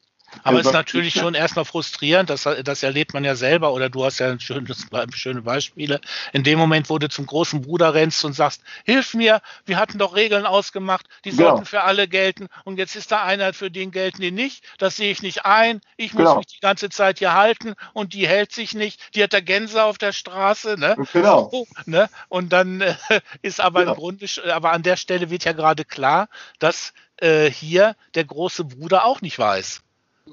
Aber 0.43 0.59
es 0.59 0.67
ist 0.67 0.73
natürlich 0.73 1.13
schon 1.13 1.33
erstmal 1.33 1.65
frustrierend, 1.65 2.29
das, 2.29 2.47
das 2.63 2.83
erlebt 2.83 3.13
man 3.13 3.23
ja 3.23 3.35
selber, 3.35 3.73
oder 3.73 3.89
du 3.89 4.05
hast 4.05 4.19
ja 4.19 4.29
ein 4.29 4.39
schönes, 4.39 4.87
schöne 5.13 5.41
Beispiele. 5.41 6.01
In 6.33 6.43
dem 6.43 6.59
Moment, 6.59 6.89
wo 6.89 6.97
du 6.97 7.09
zum 7.09 7.25
großen 7.25 7.61
Bruder 7.61 7.93
rennst 7.93 8.23
und 8.25 8.33
sagst, 8.33 8.61
hilf 8.85 9.13
mir, 9.13 9.41
wir 9.65 9.77
hatten 9.77 9.97
doch 9.97 10.15
Regeln 10.15 10.45
ausgemacht, 10.45 11.07
die 11.25 11.31
sollten 11.31 11.55
genau. 11.55 11.65
für 11.65 11.81
alle 11.83 12.07
gelten 12.07 12.47
und 12.63 12.77
jetzt 12.77 12.95
ist 12.95 13.11
da 13.11 13.23
einer, 13.23 13.53
für 13.53 13.71
den 13.71 13.91
gelten 13.91 14.21
die 14.21 14.31
nicht, 14.31 14.63
das 14.77 14.95
sehe 14.95 15.11
ich 15.11 15.21
nicht 15.21 15.45
ein, 15.45 15.81
ich 15.97 16.13
muss 16.13 16.23
genau. 16.23 16.37
mich 16.37 16.47
die 16.47 16.59
ganze 16.59 16.89
Zeit 16.89 17.19
hier 17.19 17.33
halten 17.33 17.75
und 17.93 18.13
die 18.13 18.27
hält 18.27 18.51
sich 18.51 18.73
nicht, 18.73 19.15
die 19.15 19.23
hat 19.23 19.33
der 19.33 19.41
Gänse 19.41 19.83
auf 19.83 19.97
der 19.97 20.11
Straße, 20.11 20.75
ne? 20.77 20.95
Genau. 21.13 21.49
So, 21.51 21.67
ne? 21.85 22.09
Und 22.27 22.53
dann 22.53 22.81
äh, 22.81 22.95
ist 23.41 23.59
aber 23.59 23.81
genau. 23.81 23.93
im 23.93 23.97
Grunde, 23.99 24.25
aber 24.53 24.71
an 24.71 24.83
der 24.83 24.97
Stelle 24.97 25.29
wird 25.29 25.45
ja 25.45 25.53
gerade 25.53 25.85
klar, 25.85 26.29
dass 26.59 26.93
äh, 27.17 27.49
hier 27.49 27.95
der 28.15 28.25
große 28.25 28.63
Bruder 28.63 29.05
auch 29.05 29.21
nicht 29.21 29.37
weiß. 29.37 29.81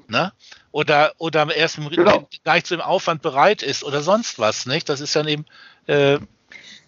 Ne? 0.07 0.31
Oder, 0.71 1.13
oder 1.17 1.53
erst 1.55 1.77
im, 1.77 1.89
genau. 1.89 2.27
gar 2.43 2.55
nicht 2.55 2.67
zu 2.67 2.75
dem 2.75 2.81
Aufwand 2.81 3.21
bereit 3.21 3.63
ist 3.63 3.83
oder 3.83 4.01
sonst 4.01 4.39
was, 4.39 4.65
nicht? 4.65 4.89
Das 4.89 5.01
ist 5.01 5.15
dann 5.15 5.27
eben. 5.27 5.45
Äh, 5.87 6.19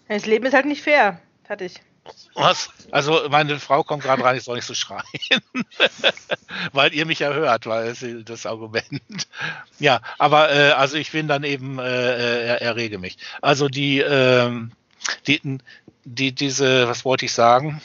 das 0.08 0.26
Leben 0.26 0.46
ist 0.46 0.54
halt 0.54 0.66
nicht 0.66 0.82
fair. 0.82 1.20
Fertig. 1.44 1.80
Was? 2.34 2.70
Also 2.90 3.28
meine 3.28 3.58
Frau 3.58 3.82
kommt 3.82 4.02
gerade 4.02 4.24
rein, 4.24 4.36
ich 4.36 4.44
soll 4.44 4.56
nicht 4.56 4.64
so 4.64 4.74
schreien. 4.74 5.02
weil 6.72 6.94
ihr 6.94 7.06
mich 7.06 7.18
ja 7.18 7.32
hört, 7.32 7.66
weil 7.66 7.94
das 8.24 8.46
Argument. 8.46 9.28
Ja, 9.78 10.00
aber 10.18 10.52
äh, 10.52 10.70
also 10.72 10.96
ich 10.96 11.12
bin 11.12 11.28
dann 11.28 11.44
eben, 11.44 11.78
äh, 11.78 12.54
äh 12.54 12.60
errege 12.60 12.98
mich. 12.98 13.18
Also 13.42 13.68
die, 13.68 13.98
äh, 14.00 14.50
die, 15.26 15.58
die, 16.04 16.32
diese, 16.32 16.88
was 16.88 17.04
wollte 17.04 17.26
ich 17.26 17.32
sagen? 17.32 17.80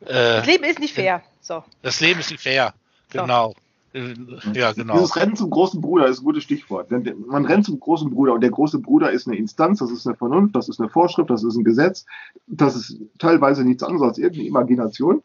Äh, 0.00 0.06
das 0.06 0.46
Leben 0.46 0.64
ist 0.64 0.78
nicht 0.78 0.94
fair. 0.94 1.22
So. 1.40 1.64
Das 1.82 2.00
Leben 2.00 2.20
ist 2.20 2.30
nicht 2.30 2.42
fair. 2.42 2.74
Genau. 3.10 3.54
Ja, 3.92 4.72
genau. 4.72 4.94
Dieses 4.94 5.16
Rennen 5.16 5.34
zum 5.34 5.50
großen 5.50 5.80
Bruder 5.80 6.06
ist 6.06 6.20
ein 6.20 6.24
gutes 6.24 6.44
Stichwort. 6.44 6.90
Denn 6.90 7.24
man 7.26 7.44
rennt 7.44 7.64
zum 7.64 7.80
großen 7.80 8.10
Bruder 8.10 8.34
und 8.34 8.40
der 8.40 8.50
große 8.50 8.78
Bruder 8.78 9.10
ist 9.10 9.26
eine 9.26 9.36
Instanz, 9.36 9.80
das 9.80 9.90
ist 9.90 10.06
eine 10.06 10.16
Vernunft, 10.16 10.54
das 10.54 10.68
ist 10.68 10.80
eine 10.80 10.88
Vorschrift, 10.88 11.28
das 11.28 11.42
ist 11.42 11.56
ein 11.56 11.64
Gesetz, 11.64 12.06
das 12.46 12.76
ist 12.76 13.00
teilweise 13.18 13.64
nichts 13.64 13.82
anderes 13.82 14.08
als 14.08 14.18
irgendeine 14.18 14.48
Imagination, 14.48 15.22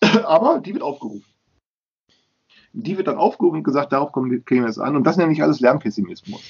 aber 0.24 0.60
die 0.60 0.72
wird 0.72 0.82
aufgerufen. 0.82 1.24
Die 2.72 2.96
wird 2.96 3.08
dann 3.08 3.18
aufgerufen 3.18 3.58
und 3.58 3.64
gesagt, 3.64 3.92
darauf 3.92 4.12
kommen 4.12 4.30
wir 4.30 4.42
jetzt 4.48 4.78
an 4.78 4.96
und 4.96 5.04
das 5.04 5.16
nenne 5.16 5.32
ich 5.32 5.42
alles 5.42 5.60
Lernpessimismus. 5.60 6.42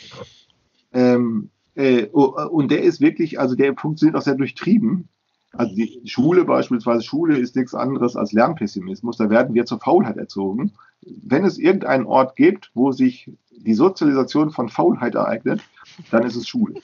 Ähm, 0.93 1.51
äh, 1.74 2.07
und 2.07 2.70
der 2.70 2.83
ist 2.83 3.01
wirklich, 3.01 3.41
also 3.41 3.57
der 3.57 3.74
funktioniert 3.74 4.16
auch 4.16 4.22
sehr 4.22 4.35
durchtrieben. 4.35 5.09
Also 5.53 5.75
die 5.75 6.03
Schule 6.05 6.45
beispielsweise, 6.45 7.03
Schule 7.03 7.39
ist 7.39 7.57
nichts 7.57 7.75
anderes 7.75 8.17
als 8.17 8.33
Lernpessimismus. 8.33 9.17
Da 9.17 9.31
werden 9.31 9.55
wir 9.55 9.65
zur 9.65 9.81
Faulheit 9.81 10.17
erzogen. 10.17 10.73
Wenn 11.03 11.45
es 11.45 11.59
irgendeinen 11.59 12.07
Ort 12.07 12.37
gibt, 12.37 12.71
wo 12.75 12.93
sich 12.93 13.31
die 13.51 13.75
Sozialisation 13.75 14.51
von 14.51 14.69
Faulheit 14.69 15.15
ereignet, 15.15 15.63
dann 16.11 16.25
ist 16.25 16.37
es 16.37 16.47
Schule. 16.47 16.75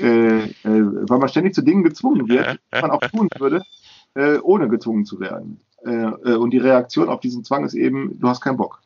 Äh, 0.00 0.44
äh, 0.44 0.50
weil 0.64 1.18
man 1.18 1.28
ständig 1.28 1.54
zu 1.54 1.62
Dingen 1.62 1.84
gezwungen 1.84 2.28
wird, 2.28 2.58
die 2.74 2.80
man 2.80 2.90
auch 2.90 3.00
tun 3.00 3.28
würde, 3.38 3.62
äh, 4.14 4.38
ohne 4.38 4.68
gezwungen 4.68 5.04
zu 5.04 5.20
werden. 5.20 5.60
Äh, 5.84 5.90
äh, 5.90 6.34
und 6.34 6.50
die 6.50 6.58
Reaktion 6.58 7.08
auf 7.08 7.20
diesen 7.20 7.44
Zwang 7.44 7.64
ist 7.64 7.74
eben, 7.74 8.18
du 8.18 8.28
hast 8.28 8.40
keinen 8.40 8.56
Bock. 8.56 8.80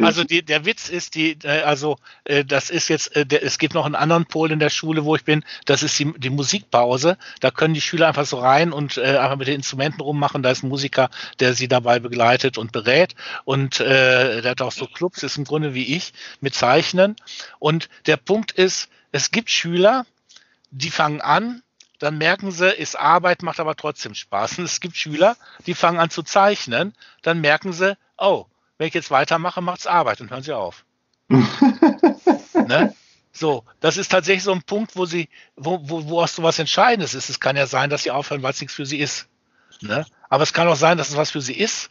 Also 0.00 0.24
die, 0.24 0.42
der 0.42 0.64
Witz 0.64 0.88
ist 0.88 1.14
die, 1.14 1.38
äh, 1.42 1.62
also 1.62 1.98
äh, 2.24 2.44
das 2.44 2.70
ist 2.70 2.88
jetzt, 2.88 3.14
äh, 3.16 3.26
der, 3.26 3.42
es 3.42 3.58
gibt 3.58 3.74
noch 3.74 3.86
einen 3.86 3.94
anderen 3.94 4.26
Pol 4.26 4.50
in 4.50 4.58
der 4.58 4.70
Schule, 4.70 5.04
wo 5.04 5.16
ich 5.16 5.24
bin. 5.24 5.44
Das 5.64 5.82
ist 5.82 5.98
die, 5.98 6.12
die 6.18 6.30
Musikpause. 6.30 7.16
Da 7.40 7.50
können 7.50 7.74
die 7.74 7.80
Schüler 7.80 8.08
einfach 8.08 8.26
so 8.26 8.38
rein 8.38 8.72
und 8.72 8.98
äh, 8.98 9.16
einfach 9.18 9.36
mit 9.36 9.48
den 9.48 9.56
Instrumenten 9.56 10.00
rummachen. 10.00 10.42
Da 10.42 10.50
ist 10.50 10.62
ein 10.62 10.68
Musiker, 10.68 11.10
der 11.40 11.54
sie 11.54 11.68
dabei 11.68 11.98
begleitet 11.98 12.58
und 12.58 12.72
berät. 12.72 13.14
Und 13.44 13.80
äh, 13.80 14.42
der 14.42 14.50
hat 14.50 14.62
auch 14.62 14.72
so 14.72 14.86
Clubs, 14.86 15.22
ist 15.22 15.38
im 15.38 15.44
Grunde 15.44 15.74
wie 15.74 15.96
ich 15.96 16.12
mit 16.40 16.54
Zeichnen. 16.54 17.16
Und 17.58 17.88
der 18.06 18.16
Punkt 18.16 18.52
ist, 18.52 18.88
es 19.12 19.30
gibt 19.30 19.50
Schüler, 19.50 20.06
die 20.70 20.90
fangen 20.90 21.20
an, 21.20 21.62
dann 21.98 22.18
merken 22.18 22.52
sie, 22.52 22.70
ist 22.70 22.98
Arbeit, 22.98 23.42
macht 23.42 23.58
aber 23.60 23.74
trotzdem 23.74 24.14
Spaß. 24.14 24.58
Und 24.58 24.64
es 24.64 24.80
gibt 24.80 24.96
Schüler, 24.96 25.36
die 25.66 25.74
fangen 25.74 25.98
an 25.98 26.10
zu 26.10 26.22
zeichnen, 26.22 26.94
dann 27.22 27.40
merken 27.40 27.72
sie, 27.72 27.96
oh, 28.16 28.46
wenn 28.78 28.88
ich 28.88 28.94
jetzt 28.94 29.10
weitermache, 29.10 29.60
macht 29.60 29.80
es 29.80 29.86
Arbeit 29.86 30.20
und 30.20 30.30
hören 30.30 30.42
Sie 30.42 30.52
auf. 30.52 30.84
ne? 31.28 32.94
So, 33.32 33.64
das 33.80 33.96
ist 33.96 34.10
tatsächlich 34.10 34.42
so 34.42 34.52
ein 34.52 34.62
Punkt, 34.62 34.96
wo 34.96 35.04
sie, 35.04 35.28
wo, 35.54 35.78
wo, 35.82 36.08
wo 36.08 36.22
auch 36.22 36.28
so 36.28 36.42
was 36.42 36.58
Entscheidendes 36.58 37.14
ist. 37.14 37.28
Es 37.28 37.38
kann 37.38 37.56
ja 37.56 37.66
sein, 37.66 37.90
dass 37.90 38.02
sie 38.02 38.10
aufhören, 38.10 38.42
weil 38.42 38.52
es 38.52 38.60
nichts 38.60 38.74
für 38.74 38.86
sie 38.86 38.98
ist. 38.98 39.28
Ne? 39.80 40.06
Aber 40.28 40.42
es 40.42 40.52
kann 40.52 40.66
auch 40.66 40.76
sein, 40.76 40.98
dass 40.98 41.10
es 41.10 41.16
was 41.16 41.30
für 41.30 41.40
sie 41.40 41.56
ist 41.56 41.90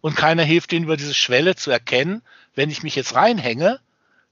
und 0.00 0.16
keiner 0.16 0.42
hilft 0.42 0.72
ihnen 0.72 0.84
über 0.84 0.96
diese 0.96 1.14
Schwelle 1.14 1.54
zu 1.54 1.70
erkennen, 1.70 2.22
wenn 2.54 2.70
ich 2.70 2.82
mich 2.82 2.96
jetzt 2.96 3.14
reinhänge, 3.14 3.80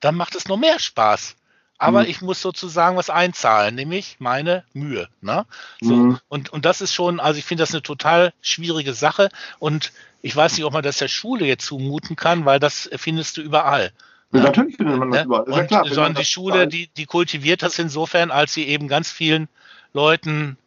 dann 0.00 0.14
macht 0.14 0.34
es 0.34 0.48
noch 0.48 0.56
mehr 0.56 0.78
Spaß. 0.78 1.36
Aber 1.78 2.02
mhm. 2.02 2.10
ich 2.10 2.20
muss 2.22 2.42
sozusagen 2.42 2.96
was 2.96 3.08
einzahlen, 3.08 3.76
nämlich 3.76 4.16
meine 4.18 4.64
Mühe. 4.72 5.08
Ne? 5.20 5.46
So, 5.80 5.94
mhm. 5.94 6.18
und, 6.28 6.50
und 6.50 6.64
das 6.64 6.80
ist 6.80 6.92
schon, 6.92 7.20
also 7.20 7.38
ich 7.38 7.44
finde 7.44 7.62
das 7.62 7.72
eine 7.72 7.82
total 7.82 8.32
schwierige 8.42 8.94
Sache. 8.94 9.28
Und 9.60 9.92
ich 10.20 10.34
weiß 10.34 10.56
nicht, 10.56 10.64
ob 10.64 10.72
man 10.72 10.82
das 10.82 10.98
der 10.98 11.08
Schule 11.08 11.46
jetzt 11.46 11.64
zumuten 11.66 12.16
kann, 12.16 12.44
weil 12.44 12.58
das 12.58 12.90
findest 12.96 13.36
du 13.36 13.42
überall. 13.42 13.92
Ja, 14.32 14.40
natürlich 14.40 14.76
findet 14.76 14.98
man 14.98 15.10
das 15.12 15.20
ne? 15.20 15.26
überall. 15.26 15.44
Und, 15.44 15.56
ja 15.56 15.64
klar, 15.64 15.86
sondern 15.86 16.14
die 16.16 16.24
Schule, 16.24 16.66
die, 16.66 16.88
die 16.88 17.06
kultiviert 17.06 17.62
das 17.62 17.78
insofern, 17.78 18.32
als 18.32 18.52
sie 18.52 18.66
eben 18.66 18.88
ganz 18.88 19.10
vielen 19.10 19.48
Leuten, 19.92 20.58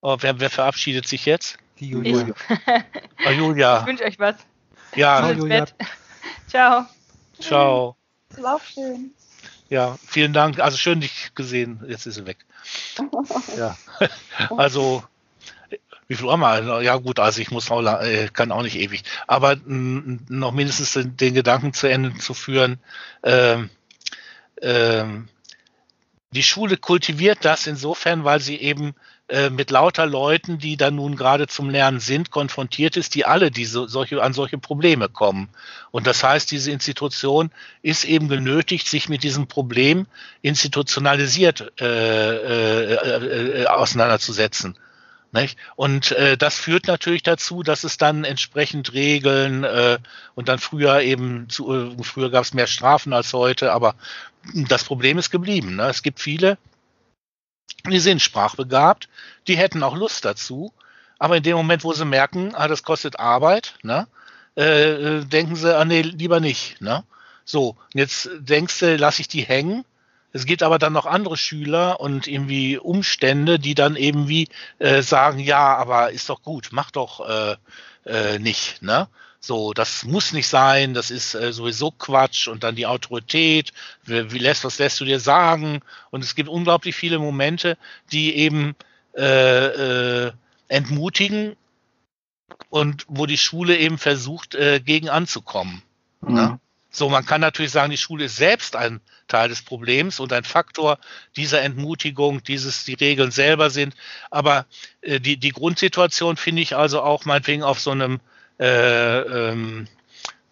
oh, 0.00 0.16
wer, 0.20 0.40
wer 0.40 0.50
verabschiedet 0.50 1.06
sich 1.06 1.26
jetzt? 1.26 1.58
Die 1.78 1.90
Julia. 1.90 2.26
oh, 3.26 3.30
Julia. 3.30 3.80
Ich 3.80 3.86
wünsche 3.86 4.04
euch 4.04 4.18
was. 4.18 4.36
Ja. 4.96 5.18
Ciao, 5.18 5.32
Julia. 5.32 5.66
Ciao. 6.48 6.86
Ciao. 7.38 7.96
Lauf 8.36 8.66
schön. 8.66 9.12
Ja, 9.68 9.98
vielen 10.06 10.32
Dank. 10.32 10.60
Also 10.60 10.76
schön, 10.76 11.00
dich 11.00 11.32
gesehen. 11.34 11.82
Jetzt 11.88 12.06
ist 12.06 12.14
sie 12.14 12.26
weg. 12.26 12.38
ja. 13.58 13.76
Also, 14.56 15.02
wie 16.08 16.14
viel 16.14 16.30
haben 16.30 16.40
wir? 16.40 16.82
Ja 16.82 16.96
gut, 16.96 17.18
also 17.18 17.40
ich 17.40 17.50
muss 17.50 17.70
auch, 17.70 17.82
äh, 17.82 18.28
kann 18.32 18.52
auch 18.52 18.62
nicht 18.62 18.76
ewig. 18.76 19.02
Aber 19.26 19.56
noch 19.64 20.52
mindestens 20.52 20.92
den, 20.92 21.16
den, 21.16 21.34
Gedanken 21.34 21.72
zu 21.72 21.88
Ende 21.88 22.14
zu 22.18 22.34
führen, 22.34 22.78
ähm, 23.24 23.70
ähm, 24.62 25.28
die 26.30 26.42
Schule 26.42 26.76
kultiviert 26.76 27.38
das 27.42 27.66
insofern, 27.66 28.24
weil 28.24 28.40
sie 28.40 28.56
eben 28.56 28.94
äh, 29.28 29.50
mit 29.50 29.72
lauter 29.72 30.06
Leuten, 30.06 30.58
die 30.58 30.76
dann 30.76 30.94
nun 30.94 31.16
gerade 31.16 31.48
zum 31.48 31.68
Lernen 31.68 31.98
sind, 31.98 32.30
konfrontiert 32.30 32.96
ist, 32.96 33.16
die 33.16 33.24
alle 33.24 33.50
diese, 33.50 33.88
solche, 33.88 34.22
an 34.22 34.32
solche 34.32 34.56
Probleme 34.56 35.08
kommen. 35.08 35.48
Und 35.90 36.06
das 36.06 36.22
heißt, 36.22 36.48
diese 36.50 36.70
Institution 36.70 37.50
ist 37.82 38.04
eben 38.04 38.28
genötigt, 38.28 38.86
sich 38.86 39.08
mit 39.08 39.24
diesem 39.24 39.48
Problem 39.48 40.06
institutionalisiert 40.42 41.72
äh, 41.80 41.84
äh, 41.86 43.62
äh, 43.62 43.66
auseinanderzusetzen. 43.66 44.78
Nicht? 45.32 45.58
Und 45.74 46.12
äh, 46.12 46.36
das 46.36 46.56
führt 46.56 46.86
natürlich 46.86 47.24
dazu, 47.24 47.64
dass 47.64 47.82
es 47.82 47.98
dann 47.98 48.22
entsprechend 48.22 48.92
Regeln 48.92 49.64
äh, 49.64 49.98
und 50.36 50.48
dann 50.48 50.60
früher 50.60 51.00
eben 51.00 51.48
zu, 51.48 51.74
äh, 51.74 52.02
früher 52.04 52.30
gab 52.30 52.44
es 52.44 52.54
mehr 52.54 52.68
Strafen 52.68 53.12
als 53.12 53.32
heute, 53.32 53.72
aber 53.72 53.96
das 54.54 54.84
Problem 54.84 55.18
ist 55.18 55.30
geblieben. 55.30 55.76
Ne? 55.76 55.88
Es 55.88 56.04
gibt 56.04 56.20
viele, 56.20 56.58
die 57.90 58.00
sind 58.00 58.22
sprachbegabt, 58.22 59.08
die 59.48 59.56
hätten 59.56 59.82
auch 59.82 59.96
Lust 59.96 60.24
dazu, 60.24 60.72
aber 61.18 61.36
in 61.36 61.42
dem 61.42 61.56
Moment, 61.56 61.84
wo 61.84 61.92
sie 61.92 62.04
merken, 62.04 62.54
ah, 62.54 62.68
das 62.68 62.82
kostet 62.82 63.18
Arbeit, 63.18 63.74
ne, 63.82 64.06
äh, 64.56 65.24
denken 65.24 65.56
sie, 65.56 65.76
ah 65.76 65.84
nee, 65.84 66.02
lieber 66.02 66.40
nicht. 66.40 66.80
Ne? 66.80 67.04
So, 67.44 67.76
jetzt 67.94 68.28
denkst 68.38 68.80
du, 68.80 68.96
lass 68.96 69.18
ich 69.18 69.28
die 69.28 69.42
hängen. 69.42 69.84
Es 70.32 70.44
gibt 70.44 70.62
aber 70.62 70.78
dann 70.78 70.92
noch 70.92 71.06
andere 71.06 71.36
Schüler 71.36 72.00
und 72.00 72.26
irgendwie 72.26 72.76
Umstände, 72.76 73.58
die 73.58 73.74
dann 73.74 73.96
eben 73.96 74.28
wie 74.28 74.48
äh, 74.78 75.00
sagen, 75.00 75.38
ja, 75.38 75.76
aber 75.76 76.10
ist 76.10 76.28
doch 76.28 76.42
gut, 76.42 76.68
mach 76.72 76.90
doch 76.90 77.26
äh, 77.26 77.56
äh, 78.04 78.38
nicht. 78.38 78.82
Ne? 78.82 79.08
So, 79.46 79.72
das 79.72 80.02
muss 80.02 80.32
nicht 80.32 80.48
sein, 80.48 80.92
das 80.92 81.12
ist 81.12 81.36
äh, 81.36 81.52
sowieso 81.52 81.92
Quatsch 81.92 82.48
und 82.48 82.64
dann 82.64 82.74
die 82.74 82.86
Autorität, 82.86 83.72
wie, 84.04 84.32
wie, 84.32 84.38
lässt, 84.38 84.64
was 84.64 84.80
lässt 84.80 84.98
du 84.98 85.04
dir 85.04 85.20
sagen? 85.20 85.82
Und 86.10 86.24
es 86.24 86.34
gibt 86.34 86.48
unglaublich 86.48 86.96
viele 86.96 87.20
Momente, 87.20 87.78
die 88.10 88.34
eben 88.34 88.74
äh, 89.16 90.26
äh, 90.26 90.32
entmutigen 90.66 91.54
und 92.70 93.04
wo 93.06 93.26
die 93.26 93.38
Schule 93.38 93.76
eben 93.76 93.98
versucht, 93.98 94.56
äh, 94.56 94.80
gegen 94.80 95.08
anzukommen. 95.08 95.80
Mhm. 96.22 96.34
Ne? 96.34 96.60
So, 96.90 97.08
man 97.08 97.24
kann 97.24 97.40
natürlich 97.40 97.70
sagen, 97.70 97.92
die 97.92 97.98
Schule 97.98 98.24
ist 98.24 98.36
selbst 98.36 98.74
ein 98.74 99.00
Teil 99.28 99.48
des 99.48 99.62
Problems 99.62 100.18
und 100.18 100.32
ein 100.32 100.42
Faktor 100.42 100.98
dieser 101.36 101.62
Entmutigung, 101.62 102.42
dieses 102.42 102.84
die 102.84 102.94
Regeln 102.94 103.30
selber 103.30 103.70
sind. 103.70 103.94
Aber 104.32 104.66
äh, 105.02 105.20
die, 105.20 105.36
die 105.36 105.50
Grundsituation 105.50 106.36
finde 106.36 106.62
ich 106.62 106.74
also 106.74 107.00
auch 107.00 107.26
meinetwegen 107.26 107.62
auf 107.62 107.78
so 107.78 107.92
einem 107.92 108.18
äh, 108.58 109.20
ähm, 109.20 109.88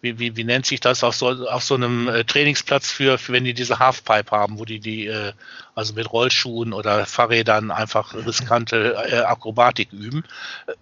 wie, 0.05 0.19
wie, 0.19 0.35
wie 0.35 0.43
nennt 0.43 0.65
sich 0.65 0.79
das, 0.79 1.03
auf 1.03 1.15
so, 1.15 1.27
auf 1.27 1.63
so 1.63 1.75
einem 1.75 2.07
äh, 2.07 2.23
Trainingsplatz 2.23 2.91
für, 2.91 3.17
für, 3.17 3.33
wenn 3.33 3.43
die 3.43 3.53
diese 3.53 3.79
Halfpipe 3.79 4.31
haben, 4.31 4.59
wo 4.59 4.65
die 4.65 4.79
die, 4.79 5.07
äh, 5.07 5.33
also 5.73 5.93
mit 5.93 6.11
Rollschuhen 6.11 6.73
oder 6.73 7.05
Fahrrädern 7.05 7.71
einfach 7.71 8.13
riskante 8.13 8.95
äh, 9.09 9.17
Akrobatik 9.17 9.91
üben. 9.91 10.23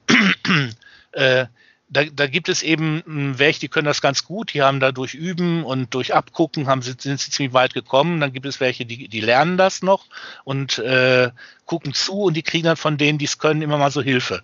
äh, 1.14 1.46
da, 1.90 2.04
da, 2.06 2.28
gibt 2.28 2.50
es 2.50 2.64
eben 2.64 3.04
hm, 3.06 3.40
welche, 3.40 3.62
die 3.62 3.68
können 3.68 3.86
das 3.86 4.02
ganz 4.02 4.26
gut, 4.26 4.54
die 4.54 4.62
haben 4.62 4.80
da 4.80 4.92
durch 4.92 5.14
Üben 5.14 5.64
und 5.64 5.94
durch 5.94 6.14
Abgucken 6.14 6.68
haben, 6.68 6.82
sind, 6.82 7.02
sind 7.02 7.20
sie 7.20 7.32
ziemlich 7.32 7.54
weit 7.54 7.74
gekommen. 7.74 8.20
Dann 8.20 8.34
gibt 8.34 8.46
es 8.46 8.60
welche, 8.60 8.86
die, 8.86 9.08
die 9.08 9.22
lernen 9.22 9.58
das 9.58 9.84
noch 9.84 10.06
und 10.44 10.80
äh, 10.80 11.30
gucken 11.66 11.94
zu 11.94 12.24
und 12.24 12.34
die 12.34 12.44
kriegen 12.44 12.66
dann 12.66 12.78
von 12.78 12.98
denen, 12.98 13.20
die 13.20 13.26
es 13.26 13.38
können, 13.38 13.62
immer 13.62 13.78
mal 13.78 13.92
so 13.92 14.02
Hilfe. 14.02 14.44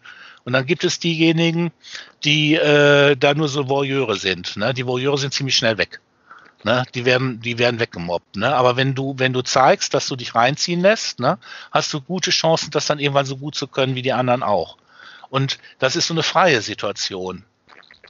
Und 0.50 0.54
dann 0.54 0.66
gibt 0.66 0.84
es 0.84 0.98
diejenigen, 0.98 1.72
die 2.24 2.56
äh, 2.56 3.16
da 3.16 3.36
nur 3.36 3.48
so 3.48 3.70
Voyeure 3.70 4.16
sind. 4.16 4.58
Ne? 4.58 4.74
Die 4.74 4.88
Voyeure 4.88 5.20
sind 5.20 5.32
ziemlich 5.32 5.56
schnell 5.56 5.78
weg. 5.78 6.02
Ne? 6.64 6.86
Die 6.96 7.06
werden, 7.06 7.40
die 7.40 7.60
werden 7.60 7.80
weggemobbt. 7.80 8.36
Ne? 8.36 8.56
Aber 8.56 8.76
wenn 8.76 8.96
du, 8.96 9.14
wenn 9.20 9.32
du 9.32 9.44
zeigst, 9.44 9.94
dass 9.94 10.08
du 10.08 10.16
dich 10.16 10.34
reinziehen 10.34 10.82
lässt, 10.82 11.20
ne, 11.20 11.38
hast 11.70 11.94
du 11.94 12.02
gute 12.02 12.32
Chancen, 12.32 12.72
das 12.72 12.88
dann 12.88 12.98
irgendwann 12.98 13.28
so 13.28 13.38
gut 13.38 13.54
zu 13.54 13.68
können 13.68 13.94
wie 13.94 14.02
die 14.02 14.12
anderen 14.12 14.42
auch. 14.42 14.78
Und 15.30 15.60
das 15.78 15.96
ist 15.96 16.08
so 16.08 16.16
eine 16.16 16.24
freie 16.24 16.64
Situation. 16.64 17.46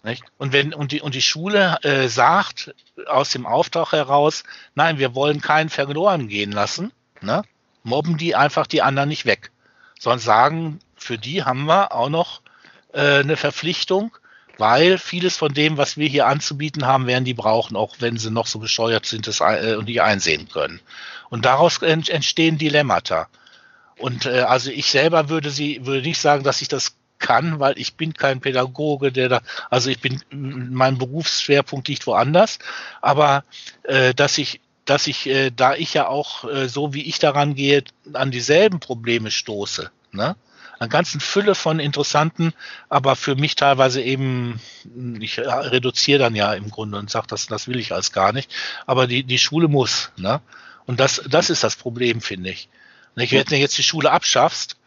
Nicht? 0.03 0.23
Und 0.37 0.53
wenn 0.53 0.73
und 0.73 0.93
die 0.93 1.01
und 1.01 1.15
die 1.15 1.21
Schule 1.21 1.77
äh, 1.81 2.07
sagt 2.07 2.73
aus 3.05 3.31
dem 3.31 3.45
Auftrag 3.45 3.91
heraus, 3.91 4.45
nein, 4.75 4.97
wir 4.97 5.13
wollen 5.13 5.41
keinen 5.41 5.67
verloren 5.67 6.29
gehen 6.29 6.53
lassen, 6.53 6.93
ne? 7.19 7.41
mobben 7.83 8.15
die 8.15 8.33
einfach 8.33 8.65
die 8.65 8.81
anderen 8.81 9.09
nicht 9.09 9.25
weg, 9.25 9.51
sondern 9.99 10.19
sagen, 10.19 10.79
für 10.99 11.17
die 11.17 11.43
haben 11.43 11.65
wir 11.65 11.93
auch 11.93 12.09
noch 12.09 12.41
äh, 12.93 13.19
eine 13.19 13.37
Verpflichtung, 13.37 14.15
weil 14.57 14.97
vieles 14.97 15.37
von 15.37 15.53
dem, 15.53 15.77
was 15.77 15.97
wir 15.97 16.07
hier 16.07 16.27
anzubieten 16.27 16.85
haben, 16.85 17.07
werden 17.07 17.25
die 17.25 17.33
brauchen, 17.33 17.77
auch 17.77 17.95
wenn 17.99 18.17
sie 18.17 18.29
noch 18.29 18.47
so 18.47 18.59
bescheuert 18.59 19.05
sind 19.05 19.27
das, 19.27 19.39
äh, 19.39 19.75
und 19.77 19.85
nicht 19.85 20.01
einsehen 20.01 20.49
können. 20.49 20.81
Und 21.29 21.45
daraus 21.45 21.81
ent 21.81 22.09
entstehen 22.09 22.57
Dilemmata. 22.57 23.27
Und 23.97 24.25
äh, 24.25 24.41
also 24.41 24.71
ich 24.71 24.91
selber 24.91 25.29
würde 25.29 25.49
sie 25.49 25.85
würde 25.85 26.07
nicht 26.07 26.19
sagen, 26.19 26.43
dass 26.43 26.61
ich 26.61 26.67
das 26.67 26.95
kann, 27.19 27.59
weil 27.59 27.77
ich 27.77 27.95
bin 27.95 28.13
kein 28.13 28.39
Pädagoge, 28.39 29.11
der 29.11 29.29
da, 29.29 29.41
also 29.69 29.89
ich 29.89 29.99
bin, 29.99 30.21
mein 30.31 30.97
Berufsschwerpunkt 30.97 31.87
liegt 31.89 32.07
woanders, 32.07 32.59
aber 33.01 33.43
äh, 33.83 34.13
dass 34.13 34.37
ich 34.37 34.61
dass 34.85 35.05
ich, 35.05 35.27
äh, 35.27 35.51
da 35.51 35.75
ich 35.75 35.93
ja 35.93 36.07
auch 36.07 36.45
äh, 36.45 36.67
so 36.67 36.95
wie 36.95 37.03
ich 37.03 37.19
daran 37.19 37.53
gehe, 37.53 37.83
an 38.13 38.31
dieselben 38.31 38.79
Probleme 38.79 39.29
stoße. 39.29 39.91
Ne? 40.11 40.35
Einer 40.79 40.89
ganzen 40.89 41.19
Fülle 41.19 41.55
von 41.55 41.79
interessanten, 41.79 42.53
aber 42.87 43.15
für 43.15 43.35
mich 43.35 43.55
teilweise 43.55 44.01
eben, 44.01 44.59
ich 45.19 45.39
reduziere 45.39 46.19
dann 46.19 46.35
ja 46.35 46.53
im 46.53 46.69
Grunde 46.69 46.97
und 46.97 47.09
sage, 47.09 47.27
das, 47.27 47.47
das 47.47 47.67
will 47.67 47.79
ich 47.79 47.93
als 47.93 48.11
gar 48.11 48.31
nicht, 48.31 48.51
aber 48.85 49.07
die, 49.07 49.23
die 49.23 49.39
Schule 49.39 49.67
muss. 49.67 50.11
Ne? 50.15 50.41
Und 50.85 50.99
das, 50.99 51.21
das 51.29 51.49
ist 51.49 51.63
das 51.63 51.75
Problem, 51.75 52.21
finde 52.21 52.51
ich. 52.51 52.69
Wenn 53.15 53.27
du 53.27 53.57
jetzt 53.57 53.77
die 53.77 53.83
Schule 53.83 54.11
abschaffst, 54.11 54.77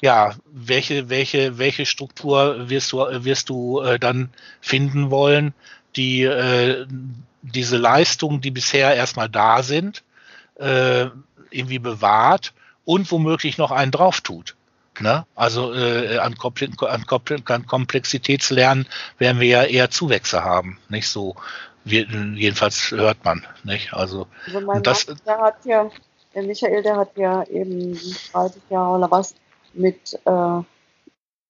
ja, 0.00 0.34
welche, 0.46 1.08
welche, 1.08 1.58
welche 1.58 1.86
Struktur 1.86 2.68
wirst 2.68 2.92
du, 2.92 2.98
wirst 2.98 3.48
du 3.48 3.80
äh, 3.80 3.98
dann 3.98 4.30
finden 4.60 5.10
wollen, 5.10 5.54
die 5.96 6.22
äh, 6.22 6.86
diese 7.42 7.76
Leistungen, 7.76 8.40
die 8.40 8.50
bisher 8.50 8.94
erstmal 8.94 9.28
da 9.28 9.62
sind, 9.62 10.02
äh, 10.56 11.06
irgendwie 11.50 11.78
bewahrt 11.78 12.52
und 12.84 13.10
womöglich 13.10 13.58
noch 13.58 13.70
einen 13.70 13.90
drauf 13.90 14.20
tut. 14.20 14.54
Ne? 15.02 15.26
Also 15.34 15.74
äh, 15.74 16.18
an, 16.18 16.34
an, 16.40 17.04
an 17.46 17.66
Komplexitätslernen 17.66 18.86
werden 19.18 19.40
wir 19.40 19.48
ja 19.48 19.64
eher 19.64 19.90
Zuwächse 19.90 20.44
haben, 20.44 20.78
nicht 20.88 21.08
so. 21.08 21.34
Wir, 21.84 22.06
jedenfalls 22.36 22.92
hört 22.92 23.24
man, 23.24 23.44
nicht? 23.64 23.92
Also, 23.92 24.28
also 24.46 24.60
mein 24.60 24.84
das, 24.84 25.08
Mann, 25.08 25.20
der 25.26 25.38
hat 25.38 25.64
ja, 25.64 25.90
der 26.32 26.42
Michael, 26.44 26.82
der 26.84 26.96
hat 26.96 27.16
ja 27.16 27.42
eben 27.44 27.98
30 28.32 28.62
Jahre 28.70 28.98
oder 28.98 29.10
was 29.10 29.34
mit 29.72 30.14
äh, 30.24 30.60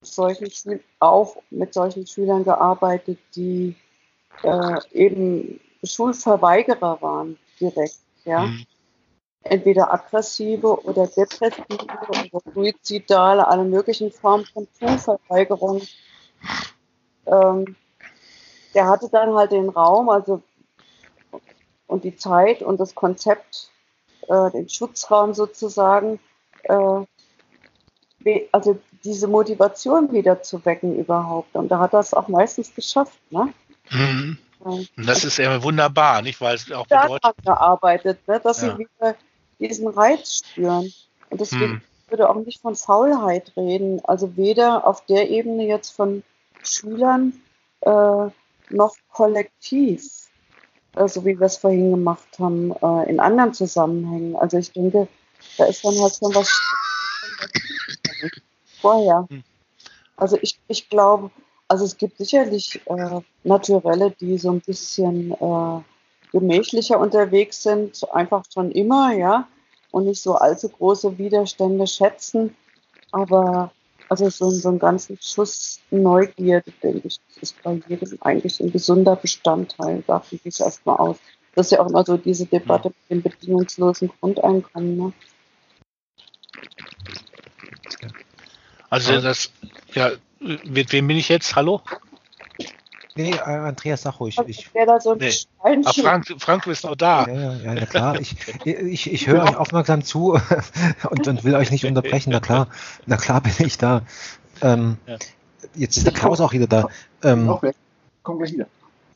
solchen 0.00 0.50
Schül 0.50 0.80
auch 1.00 1.36
mit 1.50 1.74
solchen 1.74 2.06
Schülern 2.06 2.44
gearbeitet, 2.44 3.18
die 3.36 3.76
äh, 4.42 4.78
eben 4.92 5.60
Schulverweigerer 5.84 7.02
waren 7.02 7.36
direkt, 7.60 7.98
ja. 8.24 8.46
Mhm 8.46 8.66
entweder 9.44 9.92
aggressive 9.92 10.84
oder 10.84 11.06
depressive 11.06 11.64
oder 12.08 12.40
suizidale, 12.54 13.46
alle 13.46 13.64
möglichen 13.64 14.10
Formen 14.12 14.46
von 14.46 14.68
Schulverweigerung. 14.78 15.82
Ähm, 17.26 17.76
der 18.74 18.88
hatte 18.88 19.08
dann 19.10 19.34
halt 19.34 19.52
den 19.52 19.68
Raum, 19.68 20.08
also 20.08 20.42
und 21.86 22.04
die 22.04 22.16
Zeit 22.16 22.62
und 22.62 22.80
das 22.80 22.94
Konzept, 22.94 23.70
äh, 24.28 24.50
den 24.50 24.68
Schutzraum 24.68 25.34
sozusagen, 25.34 26.18
äh, 26.64 27.04
also 28.52 28.78
diese 29.04 29.26
Motivation 29.28 30.12
wieder 30.12 30.42
zu 30.42 30.64
wecken 30.64 30.96
überhaupt. 30.96 31.54
Und 31.54 31.68
da 31.68 31.80
hat 31.80 31.92
er 31.92 32.00
es 32.00 32.14
auch 32.14 32.28
meistens 32.28 32.74
geschafft. 32.74 33.18
Ne? 33.30 33.52
Mhm. 33.90 34.38
Das 34.96 35.24
ist 35.24 35.38
ja 35.38 35.62
wunderbar, 35.62 36.22
nicht? 36.22 36.40
Weil 36.40 36.54
es 36.54 36.70
auch 36.70 36.86
bedeutet. 36.86 37.44
gearbeitet, 37.44 38.28
ne? 38.28 38.40
dass 38.40 38.62
ja. 38.62 38.76
sie 38.76 38.78
wieder 38.78 39.16
diesen 39.62 39.88
Reiz 39.88 40.42
spüren. 40.44 40.92
Und 41.30 41.40
deswegen 41.40 41.72
hm. 41.72 41.80
würde 42.08 42.28
auch 42.28 42.36
nicht 42.36 42.60
von 42.60 42.74
Faulheit 42.76 43.52
reden. 43.56 44.00
Also 44.04 44.36
weder 44.36 44.86
auf 44.86 45.04
der 45.06 45.30
Ebene 45.30 45.66
jetzt 45.66 45.90
von 45.90 46.22
Schülern 46.62 47.32
äh, 47.80 48.26
noch 48.70 48.94
kollektiv, 49.12 50.28
äh, 50.96 51.08
so 51.08 51.24
wie 51.24 51.38
wir 51.38 51.46
es 51.46 51.56
vorhin 51.56 51.90
gemacht 51.90 52.38
haben, 52.38 52.72
äh, 52.82 53.10
in 53.10 53.20
anderen 53.20 53.54
Zusammenhängen. 53.54 54.36
Also 54.36 54.58
ich 54.58 54.72
denke, 54.72 55.08
da 55.58 55.64
ist 55.64 55.84
dann 55.84 55.98
halt 56.00 56.14
schon 56.14 56.34
was 56.34 56.50
vorher. 58.80 59.26
Hm. 59.28 59.42
Also 60.16 60.38
ich, 60.40 60.58
ich 60.68 60.88
glaube, 60.88 61.30
also 61.68 61.84
es 61.84 61.96
gibt 61.96 62.18
sicherlich 62.18 62.80
äh, 62.86 63.20
Naturelle, 63.44 64.10
die 64.20 64.38
so 64.38 64.50
ein 64.50 64.60
bisschen 64.60 65.32
äh, 65.32 65.80
gemächlicher 66.32 66.98
unterwegs 66.98 67.62
sind, 67.62 68.02
einfach 68.12 68.44
schon 68.52 68.70
immer, 68.72 69.12
ja, 69.12 69.46
und 69.90 70.06
nicht 70.06 70.22
so 70.22 70.34
allzu 70.34 70.68
große 70.68 71.18
Widerstände 71.18 71.86
schätzen. 71.86 72.56
Aber 73.12 73.70
also 74.08 74.28
so, 74.30 74.50
so 74.50 74.68
einen 74.68 74.78
ganzen 74.78 75.18
Schuss 75.20 75.80
Neugierde, 75.90 76.72
denke 76.82 77.08
ich, 77.08 77.20
ist 77.40 77.62
bei 77.62 77.80
jedem 77.86 78.18
eigentlich 78.20 78.60
ein 78.60 78.72
gesunder 78.72 79.16
Bestandteil, 79.16 80.02
davon 80.06 80.40
gehe 80.42 80.50
ich 80.50 80.60
erstmal 80.60 80.96
aus. 80.96 81.16
Das 81.54 81.66
ist 81.66 81.72
ja 81.72 81.80
auch 81.80 81.88
immer 81.88 82.04
so 82.04 82.16
diese 82.16 82.46
Debatte 82.46 82.88
mit 82.88 83.10
dem 83.10 83.22
bedingungslosen 83.22 84.10
Grundeinkommen. 84.20 84.96
Ne? 84.96 85.12
Also 88.88 89.20
das, 89.20 89.50
ja, 89.94 90.12
mit 90.40 90.92
wem 90.92 91.08
bin 91.08 91.16
ich 91.16 91.28
jetzt? 91.28 91.56
Hallo? 91.56 91.82
Nee, 93.14 93.32
äh, 93.32 93.38
Andreas, 93.40 94.02
sag 94.02 94.20
ruhig. 94.20 94.38
Ich, 94.46 94.70
Wer 94.72 94.86
da 94.86 94.98
so 95.00 95.12
ein 95.12 95.18
Nee. 95.18 95.28
Steinchen- 95.28 95.84
Ah, 95.84 95.92
Frank, 95.92 96.34
Frank, 96.38 96.62
du 96.64 96.70
bist 96.70 96.84
noch 96.84 96.96
da. 96.96 97.26
ja, 97.26 97.32
ja, 97.34 97.52
ja, 97.56 97.74
na 97.74 97.86
klar. 97.86 98.20
Ich, 98.20 98.36
ich, 98.64 99.12
ich 99.12 99.26
höre 99.26 99.42
euch 99.44 99.56
aufmerksam 99.56 100.02
zu 100.02 100.38
und, 101.10 101.28
und 101.28 101.44
will 101.44 101.54
euch 101.54 101.70
nicht 101.70 101.84
unterbrechen. 101.84 102.30
Na 102.32 102.40
klar, 102.40 102.68
na 103.06 103.16
klar 103.16 103.40
bin 103.42 103.52
ich 103.58 103.76
da. 103.78 104.02
Ähm, 104.62 104.96
Ja. 105.06 105.16
Jetzt 105.74 105.96
ist 105.96 106.06
der 106.06 106.12
Klaus 106.12 106.40
auch 106.40 106.52
wieder 106.52 106.66
da. 106.66 106.88
Ähm. 107.22 107.54
Komm 108.22 108.38
gleich 108.38 108.52
wieder. 108.52 108.66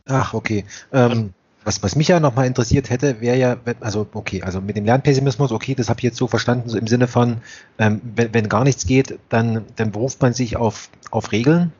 Ach, 0.07 0.33
okay. 0.35 0.65
Ähm, 0.93 1.33
was, 1.65 1.83
was 1.83 1.97
mich 1.97 2.09
ja 2.09 2.21
nochmal 2.21 2.47
interessiert 2.47 2.91
hätte, 2.91 3.21
wäre 3.21 3.37
ja, 3.37 3.57
wenn- 3.65 3.83
also 3.83 4.07
okay, 4.15 4.43
also 4.43 4.61
mit 4.61 4.77
dem 4.77 4.85
Lernpessimismus, 4.85 5.51
okay, 5.53 5.75
das 5.75 5.89
habe 5.89 5.99
ich 6.01 6.05
jetzt 6.05 6.17
so 6.17 6.29
verstanden, 6.29 6.69
so 6.69 6.79
im 6.79 6.87
Sinne 6.87 7.09
von, 7.09 7.39
ähm, 7.79 8.01
wenn, 8.15 8.33
wenn 8.33 8.49
gar 8.49 8.63
nichts 8.63 8.87
geht, 8.87 9.19
dann, 9.29 9.65
dann 9.75 9.91
beruft 9.91 10.23
man 10.23 10.33
sich 10.33 10.57
auf, 10.57 10.89
auf 11.11 11.33
Regeln 11.33 11.73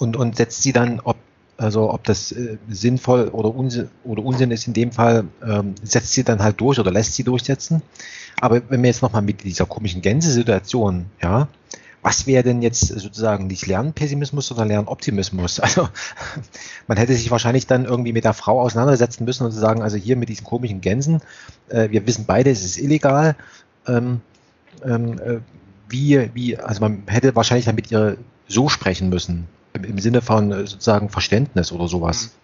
und, 0.00 0.16
und 0.16 0.36
setzt 0.36 0.62
sie 0.62 0.72
dann, 0.72 1.00
ob, 1.00 1.16
also 1.58 1.92
ob 1.92 2.04
das 2.04 2.32
äh, 2.32 2.56
sinnvoll 2.68 3.28
oder 3.28 3.54
Unsinn, 3.54 3.90
oder 4.02 4.24
Unsinn 4.24 4.50
ist 4.50 4.66
in 4.66 4.72
dem 4.72 4.92
Fall, 4.92 5.24
ähm, 5.46 5.74
setzt 5.82 6.12
sie 6.12 6.24
dann 6.24 6.42
halt 6.42 6.60
durch 6.60 6.78
oder 6.78 6.90
lässt 6.90 7.14
sie 7.14 7.22
durchsetzen. 7.22 7.82
Aber 8.40 8.62
wenn 8.70 8.82
wir 8.82 8.88
jetzt 8.88 9.02
nochmal 9.02 9.22
mit 9.22 9.44
dieser 9.44 9.66
komischen 9.66 10.00
Gänse-Situation, 10.00 11.06
ja, 11.22 11.48
was 12.02 12.26
wäre 12.26 12.42
denn 12.42 12.62
jetzt 12.62 12.86
sozusagen 12.86 13.46
nicht 13.46 13.66
Lernpessimismus, 13.66 14.46
sondern 14.46 14.68
Lernoptimismus? 14.68 15.60
Also 15.60 15.86
man 16.86 16.96
hätte 16.96 17.12
sich 17.12 17.30
wahrscheinlich 17.30 17.66
dann 17.66 17.84
irgendwie 17.84 18.14
mit 18.14 18.24
der 18.24 18.32
Frau 18.32 18.58
auseinandersetzen 18.58 19.26
müssen 19.26 19.44
und 19.44 19.52
zu 19.52 19.58
sagen, 19.58 19.82
also 19.82 19.98
hier 19.98 20.16
mit 20.16 20.30
diesen 20.30 20.44
komischen 20.44 20.80
Gänsen, 20.80 21.20
äh, 21.68 21.90
wir 21.90 22.06
wissen 22.06 22.24
beide, 22.26 22.50
es 22.50 22.64
ist 22.64 22.78
illegal. 22.78 23.36
Ähm, 23.86 24.22
ähm, 24.82 25.18
äh, 25.18 25.40
wie, 25.90 26.30
wie, 26.32 26.56
also 26.56 26.80
man 26.80 27.02
hätte 27.06 27.36
wahrscheinlich 27.36 27.66
dann 27.66 27.74
mit 27.74 27.90
ihr 27.90 28.16
so 28.48 28.70
sprechen 28.70 29.10
müssen, 29.10 29.46
im, 29.72 29.84
im 29.84 29.98
Sinne 29.98 30.22
von 30.22 30.52
äh, 30.52 30.66
sozusagen 30.66 31.10
Verständnis 31.10 31.72
oder 31.72 31.88
sowas. 31.88 32.34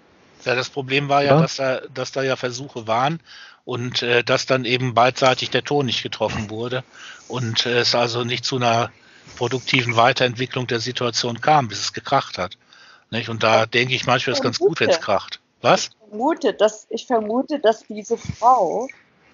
Ja, 0.45 0.55
das 0.55 0.71
Problem 0.71 1.09
war 1.09 1.23
ja, 1.23 1.35
Ja. 1.35 1.41
dass 1.41 1.57
da, 1.57 1.81
dass 1.93 2.13
da 2.13 2.23
ja 2.23 2.37
Versuche 2.37 2.87
waren 2.87 3.21
und 3.65 4.03
äh, 4.03 4.23
dass 4.23 4.47
dann 4.47 4.65
eben 4.65 4.95
beidseitig 4.95 5.51
der 5.51 5.65
Ton 5.65 5.87
nicht 5.87 6.03
getroffen 6.03 6.51
wurde 6.51 6.85
und 7.29 7.67
äh, 7.67 7.81
es 7.81 7.95
also 7.95 8.25
nicht 8.25 8.45
zu 8.45 8.57
einer 8.57 8.91
produktiven 9.37 9.97
Weiterentwicklung 9.97 10.67
der 10.67 10.81
Situation 10.81 11.41
kam, 11.41 11.69
bis 11.69 11.81
es 11.81 11.93
gekracht 11.93 12.39
hat. 12.39 12.57
Nicht? 13.11 13.29
Und 13.29 13.43
da 13.43 13.67
denke 13.67 13.95
ich 13.95 14.07
manchmal, 14.07 14.35
ist 14.35 14.43
ganz 14.43 14.59
gut, 14.59 14.81
wenn 14.81 14.91
es 14.91 15.01
kracht. 15.01 15.41
Was? 15.63 15.91
vermute, 16.09 16.53
dass 16.55 16.87
ich 16.91 17.07
vermute, 17.07 17.59
dass 17.59 17.83
diese 17.83 18.17
Frau, 18.17 18.89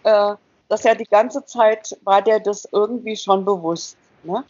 äh, 0.04 0.34
dass 0.68 0.84
ja 0.84 0.94
die 0.94 1.04
ganze 1.04 1.44
Zeit 1.44 1.96
war 2.04 2.22
der 2.22 2.40
das 2.40 2.68
irgendwie 2.70 3.16
schon 3.16 3.44
bewusst, 3.44 3.96
ne? 4.22 4.44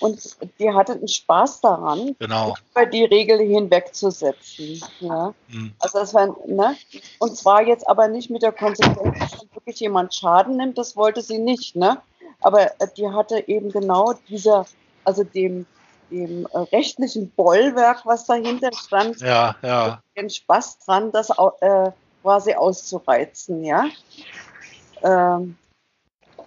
Und 0.00 0.36
die 0.58 0.70
hatte 0.72 0.92
einen 0.92 1.08
Spaß 1.08 1.60
daran, 1.60 2.14
Genau. 2.18 2.54
über 2.72 2.86
die 2.86 3.04
Regel 3.04 3.38
hinwegzusetzen, 3.40 4.82
ja. 5.00 5.34
Hm. 5.48 5.72
Also 5.80 5.98
das 5.98 6.14
war, 6.14 6.36
ne? 6.46 6.76
Und 7.18 7.36
zwar 7.36 7.62
jetzt 7.62 7.88
aber 7.88 8.08
nicht 8.08 8.30
mit 8.30 8.42
der 8.42 8.52
Konsequenz, 8.52 9.18
dass 9.18 9.46
wirklich 9.54 9.80
jemand 9.80 10.14
Schaden 10.14 10.56
nimmt, 10.56 10.78
das 10.78 10.96
wollte 10.96 11.22
sie 11.22 11.38
nicht, 11.38 11.74
ne? 11.76 11.98
Aber 12.40 12.66
äh, 12.80 12.86
die 12.96 13.08
hatte 13.08 13.48
eben 13.48 13.70
genau 13.72 14.14
dieser, 14.28 14.66
also 15.04 15.24
dem, 15.24 15.66
dem 16.10 16.46
äh, 16.52 16.58
rechtlichen 16.58 17.30
Bollwerk, 17.30 18.06
was 18.06 18.26
dahinter 18.26 18.70
stand, 18.72 19.20
Ja, 19.20 19.56
ja. 19.62 20.02
den 20.16 20.30
Spaß 20.30 20.78
dran, 20.80 21.10
das 21.12 21.30
äh, 21.60 21.90
quasi 22.22 22.54
auszureizen, 22.54 23.64
ja. 23.64 23.86
Ähm, 25.02 25.56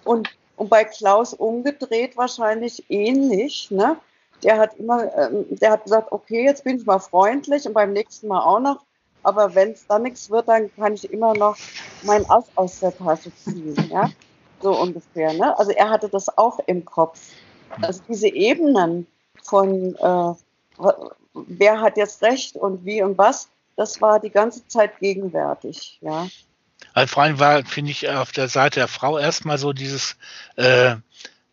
und, 0.04 0.30
und 0.62 0.70
bei 0.70 0.84
Klaus 0.84 1.34
umgedreht 1.34 2.16
wahrscheinlich 2.16 2.86
ähnlich, 2.88 3.72
ne? 3.72 3.98
Der 4.44 4.60
hat 4.60 4.76
immer, 4.76 5.12
ähm, 5.18 5.48
der 5.50 5.72
hat 5.72 5.86
gesagt, 5.86 6.12
okay, 6.12 6.46
jetzt 6.46 6.64
bin 6.64 6.78
ich 6.78 6.86
mal 6.86 7.00
freundlich 7.00 7.66
und 7.66 7.74
beim 7.74 7.94
nächsten 7.94 8.28
Mal 8.28 8.44
auch 8.44 8.60
noch. 8.60 8.86
Aber 9.24 9.56
wenn 9.56 9.72
es 9.72 9.88
dann 9.88 10.04
nichts 10.04 10.30
wird, 10.30 10.48
dann 10.48 10.70
kann 10.76 10.94
ich 10.94 11.12
immer 11.12 11.34
noch 11.34 11.58
mein 12.04 12.30
Ass 12.30 12.46
aus 12.54 12.80
der 12.80 12.96
Tasche 12.96 13.36
ziehen, 13.36 13.76
ja. 13.90 14.12
So 14.62 14.80
ungefähr, 14.80 15.34
ne? 15.34 15.58
Also 15.58 15.72
er 15.72 15.90
hatte 15.90 16.10
das 16.10 16.38
auch 16.38 16.60
im 16.68 16.86
Kopf. 16.86 17.20
Also 17.82 18.04
diese 18.08 18.28
Ebenen 18.28 19.08
von 19.42 19.96
äh, 19.96 20.34
wer 21.34 21.82
hat 21.82 21.98
jetzt 21.98 22.22
recht 22.22 22.56
und 22.56 22.86
wie 22.86 23.02
und 23.02 23.18
was, 23.18 23.50
das 23.78 24.00
war 24.00 24.20
die 24.20 24.30
ganze 24.30 24.68
Zeit 24.68 25.00
gegenwärtig, 25.00 25.98
ja. 26.04 26.28
Also 26.94 27.14
vor 27.14 27.24
allem 27.24 27.40
war, 27.40 27.64
finde 27.66 27.92
ich, 27.92 28.10
auf 28.10 28.32
der 28.32 28.48
Seite 28.48 28.82
der 28.82 28.88
Frau 28.88 29.18
erstmal 29.18 29.58
so 29.58 29.74
dieses, 29.74 30.18
äh, 30.56 30.96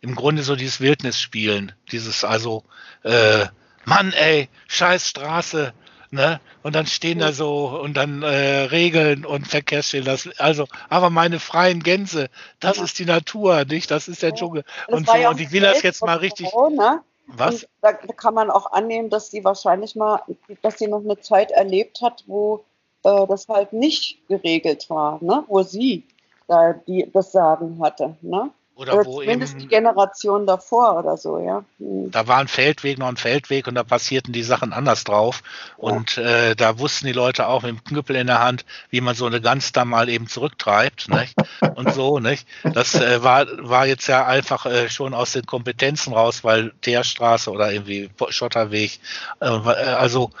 im 0.01 0.15
Grunde 0.15 0.43
so 0.43 0.55
dieses 0.55 0.81
Wildnisspielen. 0.81 1.73
Dieses 1.91 2.23
also, 2.23 2.63
äh, 3.03 3.45
Mann, 3.85 4.13
ey, 4.13 4.49
scheiß 4.67 5.07
Straße, 5.07 5.73
ne? 6.11 6.39
Und 6.61 6.75
dann 6.75 6.85
stehen 6.85 7.19
da 7.19 7.31
so 7.31 7.79
und 7.81 7.95
dann 7.95 8.21
äh, 8.21 8.61
Regeln 8.63 9.25
und 9.25 9.47
Verkehrsschilder. 9.47 10.17
Also, 10.37 10.67
aber 10.89 11.09
meine 11.09 11.39
freien 11.39 11.81
Gänse, 11.81 12.29
das 12.59 12.77
Ja. 12.77 12.83
ist 12.83 12.99
die 12.99 13.05
Natur, 13.05 13.65
nicht? 13.65 13.89
Das 13.91 14.07
ist 14.07 14.21
der 14.21 14.29
Ja. 14.29 14.35
Dschungel. 14.35 14.63
Das 14.87 14.95
Und 14.95 15.07
so, 15.07 15.15
ja 15.15 15.29
und 15.29 15.39
ich 15.39 15.51
will 15.51 15.61
das 15.61 15.81
jetzt 15.81 16.03
mal 16.03 16.17
richtig. 16.17 16.51
Ne? 16.71 17.01
Was? 17.27 17.67
Da, 17.81 17.93
da 17.93 18.13
kann 18.13 18.33
man 18.33 18.49
auch 18.49 18.71
annehmen, 18.71 19.09
dass 19.09 19.31
sie 19.31 19.43
wahrscheinlich 19.43 19.95
mal, 19.95 20.21
dass 20.61 20.79
sie 20.79 20.87
noch 20.87 21.03
eine 21.03 21.19
Zeit 21.19 21.51
erlebt 21.51 22.01
hat, 22.01 22.23
wo 22.27 22.65
äh, 23.03 23.27
das 23.27 23.47
halt 23.47 23.73
nicht 23.73 24.19
geregelt 24.27 24.89
war, 24.89 25.19
ne? 25.21 25.43
Wo 25.47 25.63
sie 25.63 26.03
da 26.47 26.73
die, 26.73 27.09
das 27.13 27.31
Sagen 27.31 27.79
hatte, 27.81 28.15
ne? 28.21 28.51
Oder 28.79 28.93
Oder 28.93 29.05
wo 29.05 29.19
zumindest 29.19 29.55
die 29.55 29.63
eben, 29.63 29.69
Generation 29.69 30.47
davor 30.47 30.99
oder 30.99 31.17
so, 31.17 31.37
ja. 31.37 31.65
Hm. 31.79 32.11
da 32.11 32.29
war 32.29 32.37
ein 32.37 32.47
Feldweg 32.47 32.97
noch 32.97 33.09
ein 33.09 33.17
Feldweg 33.17 33.67
und 33.67 33.75
da 33.75 33.83
passierten 33.83 34.31
die 34.31 34.41
Sachen 34.41 34.71
anders 34.71 35.03
drauf. 35.03 35.43
Und 35.75 36.17
äh, 36.17 36.55
da 36.55 36.79
wussten 36.79 37.05
die 37.05 37.11
Leute 37.11 37.47
auch 37.47 37.63
mit 37.63 37.71
dem 37.71 37.83
Knüppel 37.83 38.15
in 38.15 38.27
der 38.27 38.41
Hand, 38.41 38.63
wie 38.89 39.01
man 39.01 39.15
so 39.15 39.25
eine 39.25 39.41
Gans 39.41 39.73
da 39.73 39.83
mal 39.83 40.07
eben 40.07 40.27
zurücktreibt, 40.27 41.09
nicht? 41.09 41.35
Und 41.75 41.93
so, 41.93 42.19
nicht? 42.19 42.47
Das 42.63 42.95
äh, 42.95 43.21
war, 43.21 43.47
war 43.57 43.85
jetzt 43.85 44.07
ja 44.07 44.25
einfach 44.25 44.65
äh, 44.65 44.89
schon 44.89 45.13
aus 45.13 45.33
den 45.33 45.45
Kompetenzen 45.45 46.13
raus, 46.13 46.45
weil 46.45 46.71
Teerstraße 46.79 47.51
oder 47.51 47.73
irgendwie 47.73 48.09
Schotterweg, 48.29 49.01
äh, 49.41 49.45
also, 49.45 50.31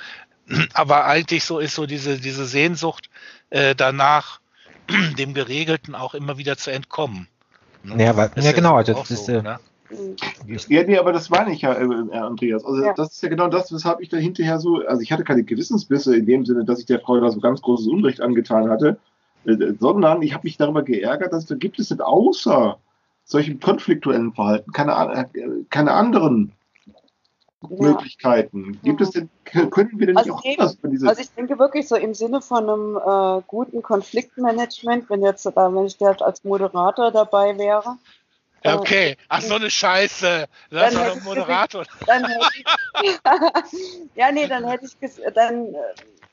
aber 0.73 1.05
eigentlich 1.05 1.43
so 1.43 1.59
ist 1.59 1.75
so 1.75 1.85
diese, 1.85 2.19
diese 2.19 2.45
Sehnsucht 2.45 3.09
äh, 3.49 3.75
danach, 3.75 4.39
dem 5.17 5.33
Geregelten 5.33 5.93
auch 5.95 6.13
immer 6.15 6.37
wieder 6.37 6.57
zu 6.57 6.71
entkommen. 6.71 7.27
Ne? 7.83 8.03
Ja, 8.03 8.17
weil- 8.17 8.31
Ist 8.35 8.45
ja, 8.45 8.51
genau, 8.51 8.75
also 8.75 8.93
auch 8.95 9.01
das 9.01 9.11
ist, 9.11 9.25
so, 9.27 9.33
äh, 9.33 9.41
ne? 9.41 9.59
Ja, 10.67 10.83
nee, 10.83 10.97
aber 10.97 11.13
das 11.13 11.29
meine 11.29 11.51
ich 11.51 11.61
ja, 11.61 11.73
äh, 11.73 12.17
Andreas. 12.17 12.63
Also 12.63 12.83
Ja. 12.83 12.93
das 12.93 13.13
ist 13.13 13.23
ja 13.23 13.29
genau 13.29 13.47
das, 13.47 13.71
weshalb 13.71 14.01
ich 14.01 14.09
da 14.09 14.17
hinterher 14.17 14.59
so, 14.59 14.85
also 14.85 15.01
ich 15.01 15.11
hatte 15.11 15.23
keine 15.23 15.43
Gewissensbisse 15.43 16.15
in 16.15 16.25
dem 16.25 16.45
Sinne, 16.45 16.63
dass 16.65 16.79
ich 16.79 16.85
der 16.85 16.99
Frau 16.99 17.19
da 17.19 17.29
so 17.29 17.39
ganz 17.39 17.61
großes 17.61 17.87
Unrecht 17.87 18.21
angetan 18.21 18.69
hatte, 18.69 18.99
äh, 19.45 19.55
sondern 19.79 20.21
ich 20.21 20.33
habe 20.33 20.45
mich 20.45 20.57
darüber 20.57 20.83
geärgert, 20.83 21.33
dass 21.33 21.45
da 21.47 21.55
gibt 21.55 21.79
es 21.79 21.89
denn 21.89 22.01
außer 22.01 22.77
solchem 23.25 23.59
konfliktuellen 23.59 24.33
Verhalten 24.33 24.71
keine, 24.71 25.27
äh, 25.33 25.47
keine 25.69 25.91
anderen. 25.93 26.51
Möglichkeiten. 27.67 28.79
Gibt 28.83 29.01
es 29.01 29.11
denn, 29.11 29.29
können 29.43 29.91
wir 29.99 30.07
denn 30.07 30.15
nicht 30.15 30.17
Also 30.17 30.33
auch 30.33 30.43
eben, 30.45 30.61
anders 30.61 30.77
diese 30.83 31.07
Also 31.07 31.21
ich 31.21 31.31
denke 31.31 31.59
wirklich 31.59 31.87
so 31.87 31.95
im 31.95 32.13
Sinne 32.13 32.41
von 32.41 32.69
einem 32.69 32.97
äh, 32.97 33.41
guten 33.47 33.81
Konfliktmanagement, 33.81 35.09
wenn 35.09 35.21
jetzt 35.23 35.45
da, 35.45 35.73
wenn 35.73 35.85
ich 35.85 35.97
da 35.97 36.11
als 36.11 36.43
Moderator 36.43 37.11
dabei 37.11 37.57
wäre, 37.57 37.97
äh, 38.61 38.73
okay. 38.73 39.17
Ach, 39.29 39.41
so 39.41 39.55
eine 39.55 39.69
Scheiße. 39.69 40.45
Das 40.69 40.81
Dann 40.81 40.93
doch 40.93 40.99
hätte 41.01 41.11
ein 41.13 41.17
ich 41.19 41.23
Moderator. 41.23 41.83
dann 42.07 42.25
ich, 43.03 43.17
ja 44.15 44.31
nee, 44.31 44.47
dann 44.47 44.67
hätte 44.67 44.85
ich 44.85 44.93
ges- 45.01 45.29
dann 45.31 45.73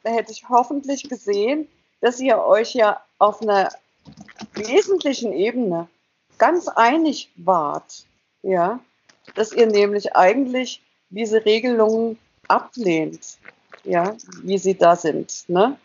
äh, 0.03 0.11
hätte 0.11 0.33
ich 0.33 0.49
hoffentlich 0.49 1.09
gesehen, 1.09 1.69
dass 2.01 2.21
ihr 2.21 2.39
euch 2.39 2.75
ja 2.75 3.01
auf 3.19 3.43
einer 3.43 3.69
wesentlichen 4.55 5.33
Ebene 5.33 5.89
ganz 6.39 6.69
einig 6.69 7.31
wart, 7.37 8.05
ja, 8.43 8.81
dass 9.35 9.53
ihr 9.53 9.67
nämlich 9.67 10.15
eigentlich 10.17 10.83
diese 11.11 11.45
Regelungen 11.45 12.19
ablehnt, 12.49 13.39
ja, 13.85 14.17
wie 14.43 14.59
sie 14.59 14.75
da 14.77 14.97
sind, 14.97 15.45
ne? 15.49 15.77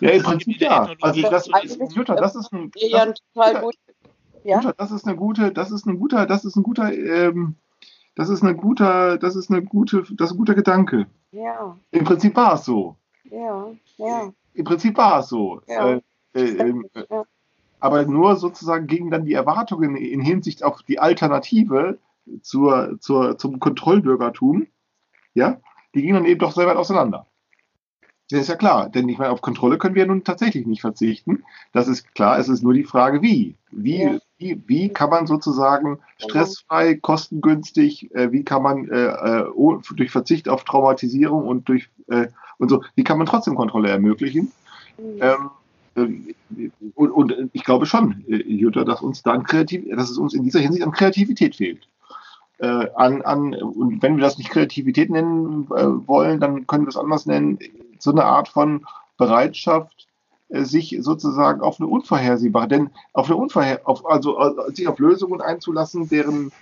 Ja, 0.00 0.10
im 0.10 0.22
Prinzip 0.22 0.60
ja. 0.60 0.88
Also 1.00 1.22
das, 1.22 1.52
Eigentlich- 1.52 1.92
Jutta, 1.94 2.14
das 2.14 2.34
ist 2.36 2.52
ein, 2.52 2.70
das, 2.72 2.92
ein 3.00 3.14
total 3.34 3.60
gut, 3.60 3.74
ja, 4.42 4.56
Jutta, 4.56 4.72
das 4.76 4.90
ist 4.90 5.06
eine 5.06 5.16
gute, 5.16 5.52
das 5.52 5.70
ist 5.70 5.86
ein 5.86 5.98
guter, 5.98 6.26
das 6.26 6.44
ist 6.44 6.56
ein 6.56 6.62
guter, 6.62 6.92
ähm, 6.92 7.56
das 8.14 8.28
ist 8.28 8.42
eine 8.42 8.54
guter, 8.54 9.18
das 9.18 9.36
ist 9.36 9.50
eine 9.50 9.62
gute, 9.62 10.04
das 10.16 10.30
ist 10.30 10.34
ein 10.34 10.38
guter 10.38 10.54
Gedanke. 10.54 11.06
ja, 11.32 11.76
Im 11.90 12.04
Prinzip 12.04 12.34
war 12.36 12.54
es 12.54 12.64
so. 12.64 12.96
ja, 13.24 13.70
ja, 13.98 14.32
Im 14.54 14.64
Prinzip 14.64 14.96
war 14.96 15.20
es 15.20 15.28
so. 15.28 15.60
Ja. 15.66 15.94
Äh, 15.94 16.00
äh, 16.34 16.40
ähm, 16.58 16.88
äh, 16.94 17.04
ja. 17.10 17.24
aber 17.80 18.04
nur 18.06 18.36
sozusagen 18.36 18.86
gegen 18.86 19.10
dann 19.10 19.24
die 19.24 19.34
Erwartungen 19.34 19.96
in 19.96 20.20
Hinsicht 20.20 20.62
auf 20.62 20.82
die 20.82 20.98
Alternative 20.98 21.98
zur, 22.42 22.98
zur, 23.00 23.38
zum 23.38 23.60
Kontrollbürgertum, 23.60 24.66
ja, 25.34 25.58
die 25.94 26.02
gingen 26.02 26.14
dann 26.14 26.24
eben 26.26 26.40
doch 26.40 26.52
sehr 26.52 26.66
weit 26.66 26.76
auseinander. 26.76 27.26
Das 28.30 28.40
ist 28.40 28.48
ja 28.48 28.56
klar, 28.56 28.88
denn 28.88 29.08
ich 29.08 29.18
meine, 29.18 29.30
auf 29.30 29.42
Kontrolle 29.42 29.76
können 29.76 29.94
wir 29.94 30.06
nun 30.06 30.24
tatsächlich 30.24 30.66
nicht 30.66 30.80
verzichten. 30.80 31.44
Das 31.72 31.88
ist 31.88 32.14
klar, 32.14 32.38
es 32.38 32.48
ist 32.48 32.62
nur 32.62 32.72
die 32.72 32.84
Frage, 32.84 33.20
wie. 33.20 33.56
Wie, 33.70 34.02
ja. 34.02 34.18
wie, 34.38 34.62
wie 34.66 34.88
kann 34.88 35.10
man 35.10 35.26
sozusagen 35.26 35.98
stressfrei, 36.16 36.94
kostengünstig, 36.94 38.14
äh, 38.14 38.32
wie 38.32 38.42
kann 38.42 38.62
man 38.62 38.88
äh, 38.88 39.06
äh 39.06 39.44
durch 39.94 40.10
Verzicht 40.10 40.48
auf 40.48 40.64
Traumatisierung 40.64 41.46
und 41.46 41.68
durch 41.68 41.90
äh, 42.08 42.28
und 42.58 42.70
so, 42.70 42.82
wie 42.94 43.04
kann 43.04 43.18
man 43.18 43.26
trotzdem 43.26 43.56
Kontrolle 43.56 43.90
ermöglichen? 43.90 44.52
Mhm. 44.96 45.50
Ähm, 45.96 46.30
äh, 46.56 46.70
und, 46.94 47.10
und, 47.10 47.50
ich 47.52 47.64
glaube 47.64 47.86
schon, 47.86 48.24
äh, 48.28 48.36
Jutta, 48.36 48.84
dass 48.84 49.02
uns 49.02 49.22
dann 49.22 49.44
kreativ, 49.44 49.84
dass 49.94 50.10
es 50.10 50.18
uns 50.18 50.34
in 50.34 50.44
dieser 50.44 50.60
Hinsicht 50.60 50.84
an 50.84 50.92
Kreativität 50.92 51.56
fehlt. 51.56 51.88
Äh, 52.58 52.88
an, 52.94 53.22
an, 53.22 53.54
und 53.54 54.02
wenn 54.02 54.16
wir 54.16 54.22
das 54.22 54.38
nicht 54.38 54.50
Kreativität 54.50 55.10
nennen 55.10 55.66
äh, 55.74 55.86
wollen, 56.06 56.38
dann 56.40 56.66
können 56.66 56.84
wir 56.84 56.90
es 56.90 56.96
anders 56.96 57.26
nennen, 57.26 57.58
so 57.98 58.12
eine 58.12 58.24
Art 58.24 58.48
von 58.48 58.86
Bereitschaft, 59.16 60.06
äh, 60.50 60.62
sich 60.62 60.96
sozusagen 61.00 61.62
auf 61.62 61.80
eine 61.80 61.88
unvorhersehbare, 61.88 62.68
denn 62.68 62.90
auf 63.12 63.26
eine 63.26 63.36
unvorher, 63.36 63.80
auf, 63.84 64.06
also 64.08 64.38
sich 64.68 64.86
auf 64.86 64.98
Lösungen 64.98 65.40
einzulassen, 65.40 66.08
deren 66.08 66.52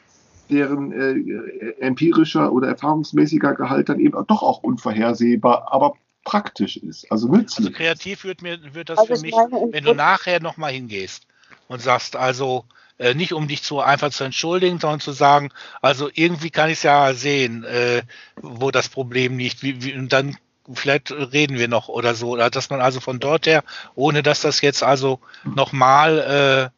deren 0.51 0.93
äh, 0.93 1.71
empirischer 1.81 2.53
oder 2.53 2.69
erfahrungsmäßiger 2.69 3.55
Gehalt 3.55 3.89
dann 3.89 3.99
eben 3.99 4.13
doch 4.27 4.43
auch 4.43 4.63
unvorhersehbar, 4.63 5.73
aber 5.73 5.95
praktisch 6.25 6.77
ist, 6.77 7.11
also 7.11 7.29
nützlich. 7.29 7.69
Also 7.69 7.77
kreativ 7.77 8.25
wird 8.25 8.43
mir 8.43 8.59
wird 8.75 8.89
das 8.89 8.99
also 8.99 9.15
für 9.15 9.21
mich, 9.21 9.35
meine, 9.35 9.73
wenn 9.73 9.85
du 9.85 9.95
nachher 9.95 10.41
nochmal 10.41 10.73
hingehst 10.73 11.27
und 11.69 11.81
sagst, 11.81 12.17
also 12.17 12.65
äh, 13.03 13.15
nicht 13.15 13.33
um 13.33 13.49
dich 13.49 13.63
zu 13.63 13.81
einfach 13.81 14.11
zu 14.11 14.25
entschuldigen, 14.25 14.79
sondern 14.79 15.01
zu 15.01 15.13
sagen, 15.13 15.51
also 15.81 16.09
irgendwie 16.15 16.51
kann 16.51 16.71
ich 16.71 16.79
es 16.79 16.83
ja 16.85 17.13
sehen, 17.15 17.65
äh, 17.65 18.03
wo 18.41 18.71
das 18.71 18.89
Problem 18.89 19.39
liegt. 19.39 19.63
Wie, 19.63 19.83
wie, 19.83 19.95
und 19.95 20.13
dann 20.13 20.37
vielleicht 20.73 21.11
reden 21.11 21.59
wir 21.59 21.67
noch 21.67 21.89
oder 21.89 22.15
so, 22.15 22.31
oder 22.31 22.49
dass 22.49 22.71
man 22.71 22.81
also 22.81 23.01
von 23.01 23.19
dort 23.19 23.47
her, 23.47 23.65
ohne 23.97 24.23
dass 24.23 24.41
das 24.41 24.61
jetzt 24.61 24.85
also 24.85 25.19
nochmal 25.45 26.71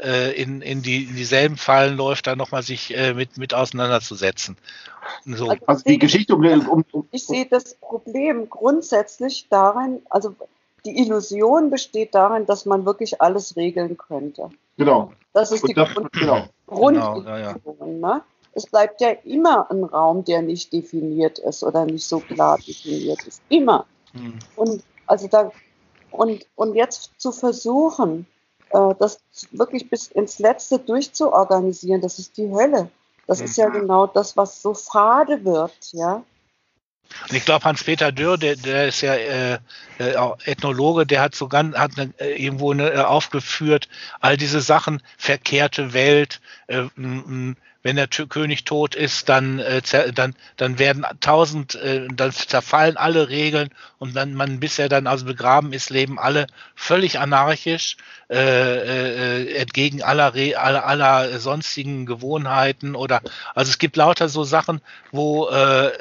äh, 0.00 0.04
äh, 0.06 0.32
in, 0.40 0.62
in, 0.62 0.82
die, 0.82 1.04
in 1.04 1.16
dieselben 1.16 1.56
Fallen 1.56 1.96
läuft, 1.96 2.26
da 2.26 2.36
nochmal 2.36 2.62
sich 2.62 2.96
äh, 2.96 3.12
mit, 3.12 3.36
mit 3.36 3.52
auseinanderzusetzen. 3.52 4.56
So. 5.24 5.50
Also, 5.50 5.66
also 5.66 5.84
die 5.84 5.98
Geschichte 5.98 6.34
um, 6.34 6.44
um, 6.68 6.84
um, 6.90 7.08
Ich 7.12 7.26
sehe 7.26 7.46
das 7.46 7.74
Problem 7.74 8.48
grundsätzlich 8.48 9.46
darin, 9.50 10.00
also 10.10 10.34
die 10.86 10.98
Illusion 10.98 11.70
besteht 11.70 12.14
darin, 12.14 12.46
dass 12.46 12.64
man 12.64 12.86
wirklich 12.86 13.20
alles 13.20 13.56
regeln 13.56 13.96
könnte. 13.96 14.50
Genau. 14.78 15.12
Das 15.32 15.52
ist 15.52 15.66
die 15.66 15.74
das, 15.74 15.92
Grund 15.92 16.12
genau. 16.12 16.44
Grundillusion. 16.66 17.24
Genau, 17.24 17.36
ja, 17.36 17.56
ja. 17.80 17.86
Ne? 17.86 18.22
Es 18.52 18.66
bleibt 18.66 19.00
ja 19.00 19.10
immer 19.24 19.70
ein 19.70 19.84
Raum, 19.84 20.24
der 20.24 20.42
nicht 20.42 20.72
definiert 20.72 21.38
ist 21.38 21.62
oder 21.62 21.84
nicht 21.84 22.06
so 22.06 22.20
klar 22.20 22.56
definiert 22.58 23.22
ist. 23.26 23.42
Immer. 23.48 23.84
Hm. 24.12 24.38
Und 24.56 24.82
also 25.06 25.28
da 25.28 25.50
und, 26.10 26.46
und 26.54 26.74
jetzt 26.74 27.10
zu 27.18 27.32
versuchen, 27.32 28.26
äh, 28.70 28.94
das 28.98 29.20
wirklich 29.50 29.90
bis 29.90 30.08
ins 30.08 30.38
Letzte 30.38 30.78
durchzuorganisieren, 30.78 32.00
das 32.00 32.18
ist 32.18 32.36
die 32.36 32.50
Hölle. 32.50 32.88
Das 33.26 33.40
hm. 33.40 33.44
ist 33.44 33.56
ja 33.56 33.68
genau 33.68 34.06
das, 34.06 34.36
was 34.36 34.62
so 34.62 34.72
fade 34.72 35.44
wird, 35.44 35.76
ja. 35.92 36.22
Und 37.28 37.36
ich 37.36 37.44
glaube, 37.44 37.64
Hans-Peter 37.64 38.12
Dürr, 38.12 38.38
der, 38.38 38.56
der 38.56 38.88
ist 38.88 39.00
ja 39.00 39.14
äh, 39.14 39.58
äh, 39.98 40.14
Ethnologe, 40.44 41.06
der 41.06 41.22
hat 41.22 41.34
sogar 41.34 41.72
hat 41.72 41.98
eine, 41.98 42.12
äh, 42.18 42.42
irgendwo 42.42 42.72
eine, 42.72 42.90
äh, 42.90 42.98
aufgeführt, 42.98 43.88
all 44.20 44.36
diese 44.36 44.60
Sachen, 44.60 45.02
verkehrte 45.16 45.92
Welt, 45.92 46.40
äh, 46.68 46.84
wenn 47.86 47.94
der 47.94 48.08
König 48.08 48.64
tot 48.64 48.96
ist, 48.96 49.28
dann, 49.28 49.60
äh, 49.60 49.80
dann, 50.12 50.34
dann 50.56 50.80
werden 50.80 51.06
tausend, 51.20 51.76
äh, 51.76 52.08
dann 52.12 52.32
zerfallen 52.32 52.96
alle 52.96 53.28
Regeln 53.28 53.70
und 53.98 54.16
dann 54.16 54.34
man 54.34 54.58
bisher 54.58 54.88
dann 54.88 55.06
also 55.06 55.24
begraben 55.24 55.72
ist, 55.72 55.90
leben 55.90 56.18
alle 56.18 56.48
völlig 56.74 57.20
anarchisch, 57.20 57.96
äh, 58.28 59.44
äh, 59.44 59.54
entgegen 59.54 60.02
aller, 60.02 60.34
Re 60.34 60.58
aller, 60.58 60.84
aller 60.84 61.38
sonstigen 61.38 62.06
Gewohnheiten 62.06 62.96
oder 62.96 63.20
also 63.54 63.70
es 63.70 63.78
gibt 63.78 63.96
lauter 63.96 64.28
so 64.28 64.42
Sachen, 64.42 64.80
wo, 65.12 65.48
äh, 65.48 65.92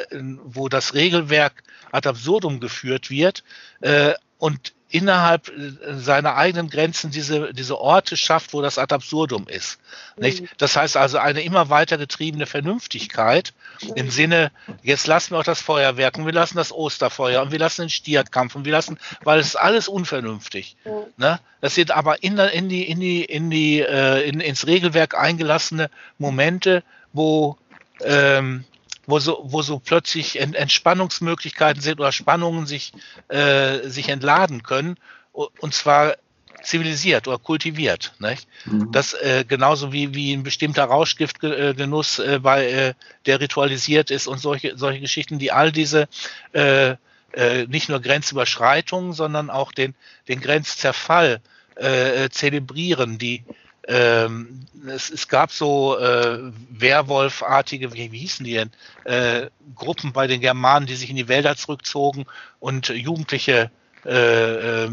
wo 0.44 0.70
das 0.70 0.96
Regelwerk 0.96 1.62
ad 1.92 2.10
absurdum 2.10 2.60
geführt 2.62 3.12
wird 3.12 3.44
äh, 3.82 4.16
und 4.46 4.76
innerhalb 4.90 5.50
äh, 5.50 5.96
seiner 5.96 6.36
eigenen 6.36 6.70
Grenzen 6.70 7.10
diese, 7.10 7.52
diese 7.52 7.80
Orte 7.80 8.16
schafft, 8.16 8.54
wo 8.54 8.62
das 8.62 8.78
ad 8.78 8.94
absurdum 8.94 9.48
ist. 9.48 9.80
Nicht? 10.18 10.44
Mhm. 10.44 10.50
Das 10.60 10.76
heißt 10.76 10.98
also 10.98 11.18
eine 11.18 11.42
immer 11.42 11.72
weiter 11.72 11.98
getriebene 11.98 12.46
Vernünftigkeit 12.46 13.54
im 13.96 14.12
Sinne, 14.12 14.52
jetzt 14.84 15.08
lassen 15.08 15.32
wir 15.32 15.40
auch 15.40 15.44
das 15.44 15.62
Feuerwerk 15.62 16.20
und 16.20 16.28
wir 16.28 16.32
lassen 16.32 16.58
das 16.58 16.72
Osterfeuer 16.72 17.42
und 17.42 17.52
wir 17.52 17.58
lassen 17.58 17.82
den 17.82 17.90
Stierkampf 17.90 18.54
und 18.54 18.66
wir 18.66 18.72
lassen, 18.72 19.00
weil 19.24 19.40
es 19.40 19.48
ist 19.48 19.56
alles 19.56 19.88
unvernünftig. 19.88 20.78
Ne? 21.18 21.40
Das 21.60 21.74
sind 21.74 21.90
aber 21.90 22.22
in, 22.22 22.38
in 22.38 22.70
die, 22.70 22.84
in 22.84 23.00
die, 23.00 23.26
in 23.26 23.50
die, 23.50 23.80
äh, 23.80 24.30
in, 24.30 24.40
ins 24.42 24.68
Regelwerk 24.68 25.18
eingelassene 25.18 25.90
Momente, 26.20 26.84
wo 27.14 27.58
ähm, 28.04 28.64
wo 29.08 29.20
so, 29.20 29.42
wo 29.44 29.62
so 29.62 29.80
plötzlich 29.80 30.40
Entspannungsmöglichkeiten 30.40 31.82
sind 31.82 32.00
oder 32.00 32.12
Spannungen 32.12 32.66
sich, 32.66 32.94
äh, 33.28 33.88
sich 33.88 34.10
entladen 34.10 34.64
können, 34.64 34.98
und 35.34 35.74
zwar 35.74 36.16
zivilisiert 36.64 37.28
oder 37.28 37.38
kultiviert. 37.38 38.14
Nicht? 38.20 38.48
Mhm. 38.66 38.92
Das 38.92 39.14
äh, 39.14 39.46
genauso 39.48 39.94
wie, 39.94 40.14
wie 40.14 40.34
ein 40.34 40.44
bestimmter 40.44 40.86
Rauschgiftgenuss 40.86 42.20
äh, 42.20 42.40
bei 42.42 42.66
äh, 42.66 42.94
der 43.26 43.40
ritualisiert 43.40 44.12
ist 44.12 44.28
und 44.28 44.40
solche, 44.40 44.78
solche 44.78 45.00
Geschichten, 45.00 45.40
die 45.40 45.52
all 45.52 45.72
diese 45.72 46.08
äh, 46.54 46.96
äh, 47.34 47.68
nicht 47.68 47.90
nur 47.90 48.00
Grenzüberschreitungen, 48.02 49.14
sondern 49.14 49.50
auch 49.50 49.72
den, 49.72 49.94
den 50.28 50.42
Grenzzerfall 50.42 51.42
äh, 51.76 52.30
zelebrieren, 52.30 53.18
die 53.18 53.44
ähm, 53.88 54.66
es, 54.88 55.10
es, 55.10 55.28
gab 55.28 55.52
so 55.52 55.98
äh, 55.98 56.40
Werwolfartige, 56.70 57.94
wie, 57.94 58.12
wie 58.12 58.20
hießen 58.20 58.46
die 58.46 58.54
denn, 58.54 58.72
äh, 59.04 59.50
Gruppen 59.76 60.14
bei 60.14 60.28
den 60.28 60.42
Germanen, 60.42 60.86
die 60.86 60.96
sich 60.96 61.10
in 61.10 61.16
die 61.16 61.28
Wälder 61.28 61.56
zurückzogen 61.56 62.26
und 62.60 62.90
Jugendliche, 62.90 63.72
äh, 64.06 64.86
äh, 64.86 64.90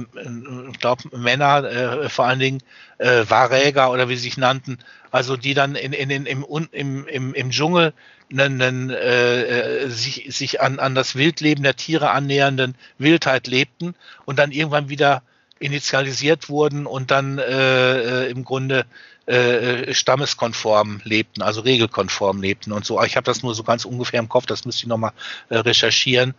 ich 0.71 0.79
glaube 0.79 1.17
Männer, 1.17 1.65
äh, 1.65 2.09
vor 2.09 2.27
allen 2.27 2.39
Dingen 2.39 2.63
äh, 2.99 3.25
Waräger 3.29 3.91
oder 3.91 4.09
wie 4.09 4.17
sie 4.17 4.23
sich 4.23 4.37
nannten, 4.37 4.79
also 5.11 5.37
die 5.37 5.55
dann 5.55 5.75
in, 5.75 5.93
in, 5.93 6.11
in, 6.11 6.27
im, 6.27 6.47
im, 6.73 7.07
im, 7.07 7.35
im 7.35 7.51
Dschungel 7.51 7.93
einen, 8.33 8.91
äh, 8.91 9.89
sich, 9.89 10.27
sich 10.31 10.61
an, 10.61 10.79
an 10.79 10.95
das 10.95 11.17
Wildleben 11.17 11.63
der 11.63 11.77
Tiere 11.77 12.11
annähernden 12.11 12.75
Wildheit 12.99 13.47
lebten 13.47 13.95
und 14.25 14.39
dann 14.39 14.53
irgendwann 14.53 14.89
wieder 14.89 15.23
initialisiert 15.63 16.49
wurden 16.49 16.87
und 16.87 17.11
dann 17.11 17.39
äh, 17.39 18.25
äh, 18.25 18.31
im 18.31 18.45
Grunde 18.45 18.85
äh, 19.27 19.85
äh, 19.85 19.95
stammeskonform 19.95 21.01
lebten, 21.05 21.43
also 21.43 21.61
regelkonform 21.61 22.43
lebten 22.43 22.73
und 22.73 22.85
so. 22.85 23.01
Ich 23.03 23.17
habe 23.17 23.25
das 23.25 23.43
nur 23.43 23.55
so 23.55 23.63
ganz 23.63 23.85
ungefähr 23.85 24.19
im 24.19 24.29
Kopf, 24.29 24.47
das 24.47 24.65
müsste 24.65 24.83
ich 24.83 24.89
nochmal 24.89 25.13
recherchieren. 25.51 26.35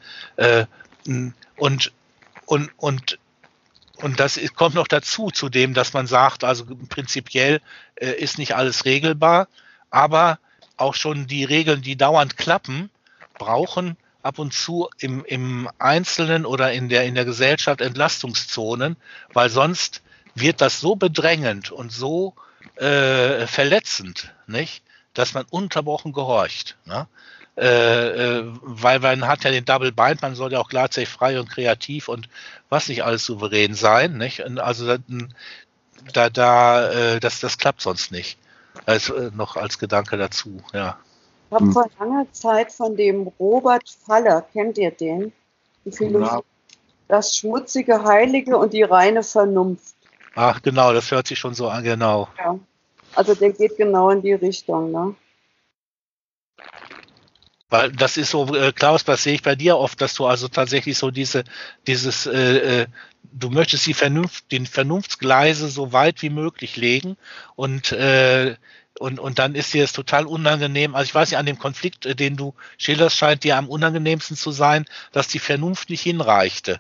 Und, 1.56 1.92
und, 2.46 2.70
und, 2.78 3.20
und 3.98 4.20
das 4.20 4.40
kommt 4.56 4.76
noch 4.76 4.88
dazu, 4.88 5.32
zu 5.32 5.50
dem, 5.50 5.74
dass 5.74 5.94
man 5.94 6.08
sagt, 6.08 6.44
also 6.44 6.66
prinzipiell 6.90 7.62
ist 7.96 8.38
nicht 8.38 8.56
alles 8.56 8.86
regelbar, 8.86 9.48
aber 9.90 10.40
auch 10.76 10.96
schon 10.96 11.28
die 11.28 11.46
Regeln, 11.46 11.82
die 11.82 11.96
dauernd 11.96 12.38
klappen, 12.38 12.90
brauchen 13.38 13.96
ab 14.24 14.40
und 14.40 14.54
zu 14.54 14.90
im, 15.00 15.24
im 15.26 15.70
Einzelnen 15.78 16.46
oder 16.46 16.72
in 16.72 16.90
der, 16.90 17.04
in 17.04 17.14
der 17.14 17.26
Gesellschaft 17.26 17.82
Entlastungszonen, 17.82 18.98
weil 19.34 19.50
sonst 19.50 20.02
wird 20.34 20.62
das 20.62 20.80
so 20.80 20.96
bedrängend 20.96 21.72
und 21.72 21.92
so 21.92 22.34
äh, 22.76 23.46
verletzend, 23.46 24.34
nicht, 24.48 24.84
dass 25.14 25.34
man 25.34 25.46
unterbrochen 25.50 26.14
gehorcht. 26.14 26.78
Ne? 26.86 27.08
Äh, 27.56 28.40
äh, 28.40 28.44
weil 28.62 29.00
man 29.00 29.28
hat 29.28 29.44
ja 29.44 29.52
den 29.52 29.66
Double 29.66 29.92
Bind, 29.92 30.24
man 30.24 30.34
soll 30.34 30.54
ja 30.54 30.60
auch 30.60 30.70
gleichzeitig 30.70 31.10
frei 31.10 31.40
und 31.40 31.52
kreativ 31.52 32.08
und 32.08 32.28
was 32.70 32.88
nicht 32.88 33.04
alles 33.04 33.26
souverän 33.26 33.76
sein. 33.76 34.18
Nicht? 34.18 34.40
Und 34.40 34.58
also 34.60 34.98
da, 36.14 36.30
da, 36.30 36.90
äh, 36.90 37.20
das, 37.20 37.42
das 37.42 37.60
klappt 37.60 37.82
sonst 37.82 38.12
nicht. 38.12 38.40
Also, 38.86 39.30
noch 39.36 39.56
als 39.56 39.78
Gedanke 39.78 40.18
dazu, 40.18 40.64
ja. 40.74 40.98
Ich 41.54 41.56
habe 41.56 41.66
hm. 41.66 41.74
vor 41.74 41.90
langer 42.00 42.32
Zeit 42.32 42.72
von 42.72 42.96
dem 42.96 43.28
Robert 43.40 43.88
Faller, 43.88 44.42
kennt 44.54 44.80
ihr 44.80 44.90
den? 44.90 45.32
Die 45.86 45.92
Philosophie, 45.92 46.38
ja. 46.38 46.42
Das 47.08 47.38
schmutzige 47.38 48.04
Heilige 48.04 48.58
und 48.58 48.74
die 48.74 48.82
reine 48.82 49.22
Vernunft. 49.22 49.94
Ach 50.34 50.64
genau, 50.64 50.94
das 50.94 51.12
hört 51.12 51.28
sich 51.28 51.38
schon 51.38 51.54
so 51.54 51.70
an, 51.70 51.84
genau. 51.84 52.28
Ja. 52.40 52.58
Also 53.14 53.36
der 53.36 53.52
geht 53.52 53.78
genau 53.78 54.10
in 54.10 54.24
die 54.24 54.34
Richtung, 54.34 54.92
ne? 54.92 55.16
Weil 57.70 57.92
das 57.92 58.18
ist 58.18 58.32
so, 58.32 58.56
äh, 58.56 58.72
Klaus, 58.72 59.04
das 59.04 59.22
sehe 59.22 59.36
ich 59.36 59.44
bei 59.44 59.56
dir 59.56 59.78
oft, 59.78 60.02
dass 60.02 60.16
du 60.16 60.26
also 60.26 60.48
tatsächlich 60.48 60.98
so 60.98 61.12
diese, 61.12 61.44
dieses, 61.86 62.26
äh, 62.26 62.82
äh, 62.82 62.88
du 63.32 63.52
möchtest 63.52 63.86
die 63.86 63.94
Vernunft, 63.94 64.52
den 64.52 64.66
Vernunftsgleise 64.66 65.68
so 65.68 65.94
weit 65.94 66.24
wie 66.24 66.32
möglich 66.32 66.78
legen 66.78 67.16
und 67.56 67.92
äh, 67.92 68.56
und, 69.00 69.20
und 69.20 69.40
dann 69.40 69.56
ist 69.56 69.74
dir 69.74 69.84
es 69.84 69.94
total 69.94 70.26
unangenehm. 70.26 70.96
Also 70.96 71.06
ich 71.06 71.16
weiß 71.16 71.32
nicht, 71.32 71.40
an 71.40 71.46
dem 71.46 71.60
Konflikt, 71.60 72.06
äh, 72.06 72.16
den 72.16 72.36
du 72.36 72.54
schilderst, 72.78 73.18
scheint 73.18 73.44
dir 73.44 73.58
am 73.58 73.70
unangenehmsten 73.70 74.38
zu 74.38 74.52
sein, 74.52 74.86
dass 75.12 75.28
die 75.28 75.40
Vernunft 75.40 75.90
nicht 75.90 76.02
hinreichte. 76.02 76.80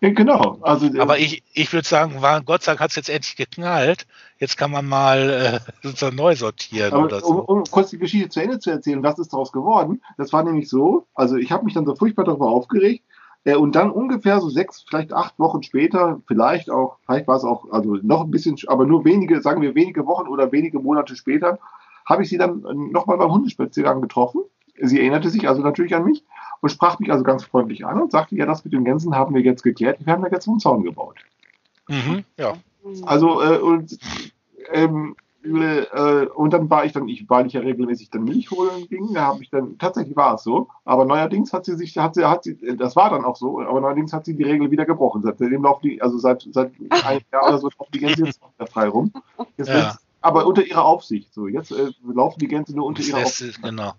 Ja, 0.00 0.10
genau. 0.10 0.58
Also, 0.62 0.86
äh, 0.86 1.00
Aber 1.00 1.18
ich, 1.18 1.42
ich 1.52 1.72
würde 1.72 1.86
sagen, 1.86 2.22
war, 2.22 2.40
Gott 2.42 2.62
sei 2.62 2.72
Dank 2.72 2.80
hat 2.80 2.90
es 2.90 2.96
jetzt 2.96 3.10
endlich 3.10 3.36
geknallt. 3.36 4.06
Jetzt 4.38 4.56
kann 4.56 4.70
man 4.70 4.86
mal 4.86 5.62
äh, 5.62 5.72
sozusagen 5.82 6.16
neu 6.16 6.34
sortieren 6.36 6.92
Aber 6.92 7.04
oder 7.04 7.16
um, 7.24 7.36
so. 7.36 7.42
um 7.42 7.64
kurz 7.64 7.90
die 7.90 7.98
Geschichte 7.98 8.28
zu 8.28 8.40
Ende 8.40 8.58
zu 8.58 8.70
erzählen, 8.70 9.02
was 9.02 9.18
ist 9.18 9.32
daraus 9.32 9.52
geworden? 9.52 10.02
Das 10.16 10.32
war 10.32 10.42
nämlich 10.44 10.68
so, 10.68 11.06
also 11.14 11.36
ich 11.36 11.52
habe 11.52 11.64
mich 11.64 11.74
dann 11.74 11.86
so 11.86 11.94
furchtbar 11.94 12.24
darüber 12.24 12.48
aufgeregt 12.48 13.04
und 13.52 13.74
dann 13.76 13.90
ungefähr 13.90 14.40
so 14.40 14.48
sechs, 14.48 14.84
vielleicht 14.88 15.12
acht 15.12 15.38
Wochen 15.38 15.62
später, 15.62 16.20
vielleicht 16.26 16.70
auch, 16.70 16.96
vielleicht 17.04 17.28
war 17.28 17.36
es 17.36 17.44
auch, 17.44 17.70
also 17.70 17.98
noch 18.02 18.22
ein 18.22 18.30
bisschen, 18.30 18.56
aber 18.68 18.86
nur 18.86 19.04
wenige, 19.04 19.42
sagen 19.42 19.60
wir 19.60 19.74
wenige 19.74 20.06
Wochen 20.06 20.28
oder 20.28 20.50
wenige 20.50 20.78
Monate 20.78 21.14
später, 21.14 21.58
habe 22.06 22.22
ich 22.22 22.30
sie 22.30 22.38
dann 22.38 22.62
nochmal 22.90 23.18
beim 23.18 23.32
Hundespaziergang 23.32 24.00
getroffen. 24.00 24.42
Sie 24.80 24.98
erinnerte 24.98 25.28
sich 25.28 25.48
also 25.48 25.62
natürlich 25.62 25.94
an 25.94 26.04
mich 26.04 26.24
und 26.60 26.70
sprach 26.70 26.98
mich 26.98 27.12
also 27.12 27.22
ganz 27.22 27.44
freundlich 27.44 27.84
an 27.86 28.00
und 28.00 28.10
sagte, 28.10 28.34
ja, 28.34 28.46
das 28.46 28.64
mit 28.64 28.72
den 28.72 28.84
Gänsen 28.84 29.14
haben 29.14 29.34
wir 29.34 29.42
jetzt 29.42 29.62
geklärt, 29.62 29.98
wir 30.04 30.12
haben 30.12 30.22
da 30.22 30.30
jetzt 30.30 30.48
einen 30.48 30.58
Zaun 30.58 30.82
gebaut. 30.82 31.16
Mhm, 31.88 32.24
ja. 32.38 32.54
Also 33.04 33.42
äh, 33.42 33.58
und 33.58 33.98
ähm, 34.72 35.16
äh, 35.44 36.26
und 36.34 36.52
dann 36.52 36.70
war 36.70 36.84
ich 36.84 36.92
dann, 36.92 37.08
ich, 37.08 37.28
weil 37.28 37.46
ich 37.46 37.52
ja 37.52 37.60
regelmäßig 37.60 38.10
dann 38.10 38.24
Milch 38.24 38.50
holen 38.50 38.86
ging, 38.88 39.12
da 39.14 39.22
habe 39.26 39.42
ich 39.42 39.50
dann, 39.50 39.76
tatsächlich 39.78 40.16
war 40.16 40.34
es 40.34 40.42
so, 40.42 40.68
aber 40.84 41.04
neuerdings 41.04 41.52
hat 41.52 41.64
sie 41.66 41.76
sich, 41.76 41.96
hat 41.98 42.14
sie, 42.14 42.24
hat 42.24 42.44
sie, 42.44 42.56
das 42.76 42.96
war 42.96 43.10
dann 43.10 43.24
auch 43.24 43.36
so, 43.36 43.60
aber 43.60 43.80
neuerdings 43.80 44.12
hat 44.12 44.24
sie 44.24 44.34
die 44.36 44.42
Regel 44.42 44.70
wieder 44.70 44.86
gebrochen. 44.86 45.22
Seitdem 45.22 45.62
laufen 45.62 45.82
die, 45.82 46.00
also 46.02 46.18
seit, 46.18 46.46
seit 46.50 46.72
einem 47.04 47.20
Jahr 47.32 47.46
oder 47.48 47.58
so 47.58 47.68
laufen 47.78 47.90
die 47.92 47.98
Gänse 47.98 48.24
jetzt 48.26 48.40
wieder 48.56 48.66
frei 48.66 48.88
rum. 48.88 49.12
Jetzt 49.56 49.68
Ja. 49.68 49.96
aber 50.20 50.46
unter 50.46 50.64
ihrer 50.64 50.84
Aufsicht. 50.84 51.32
So, 51.34 51.46
jetzt 51.48 51.70
äh, 51.72 51.90
laufen 52.12 52.38
die 52.38 52.48
Gänse 52.48 52.74
nur 52.74 52.86
unter 52.86 53.00
Das 53.00 53.08
ihrer 53.08 53.18
lässt 53.18 53.32
Aufsicht. 53.34 53.54
sich- 53.56 53.62
genau. 53.62 53.92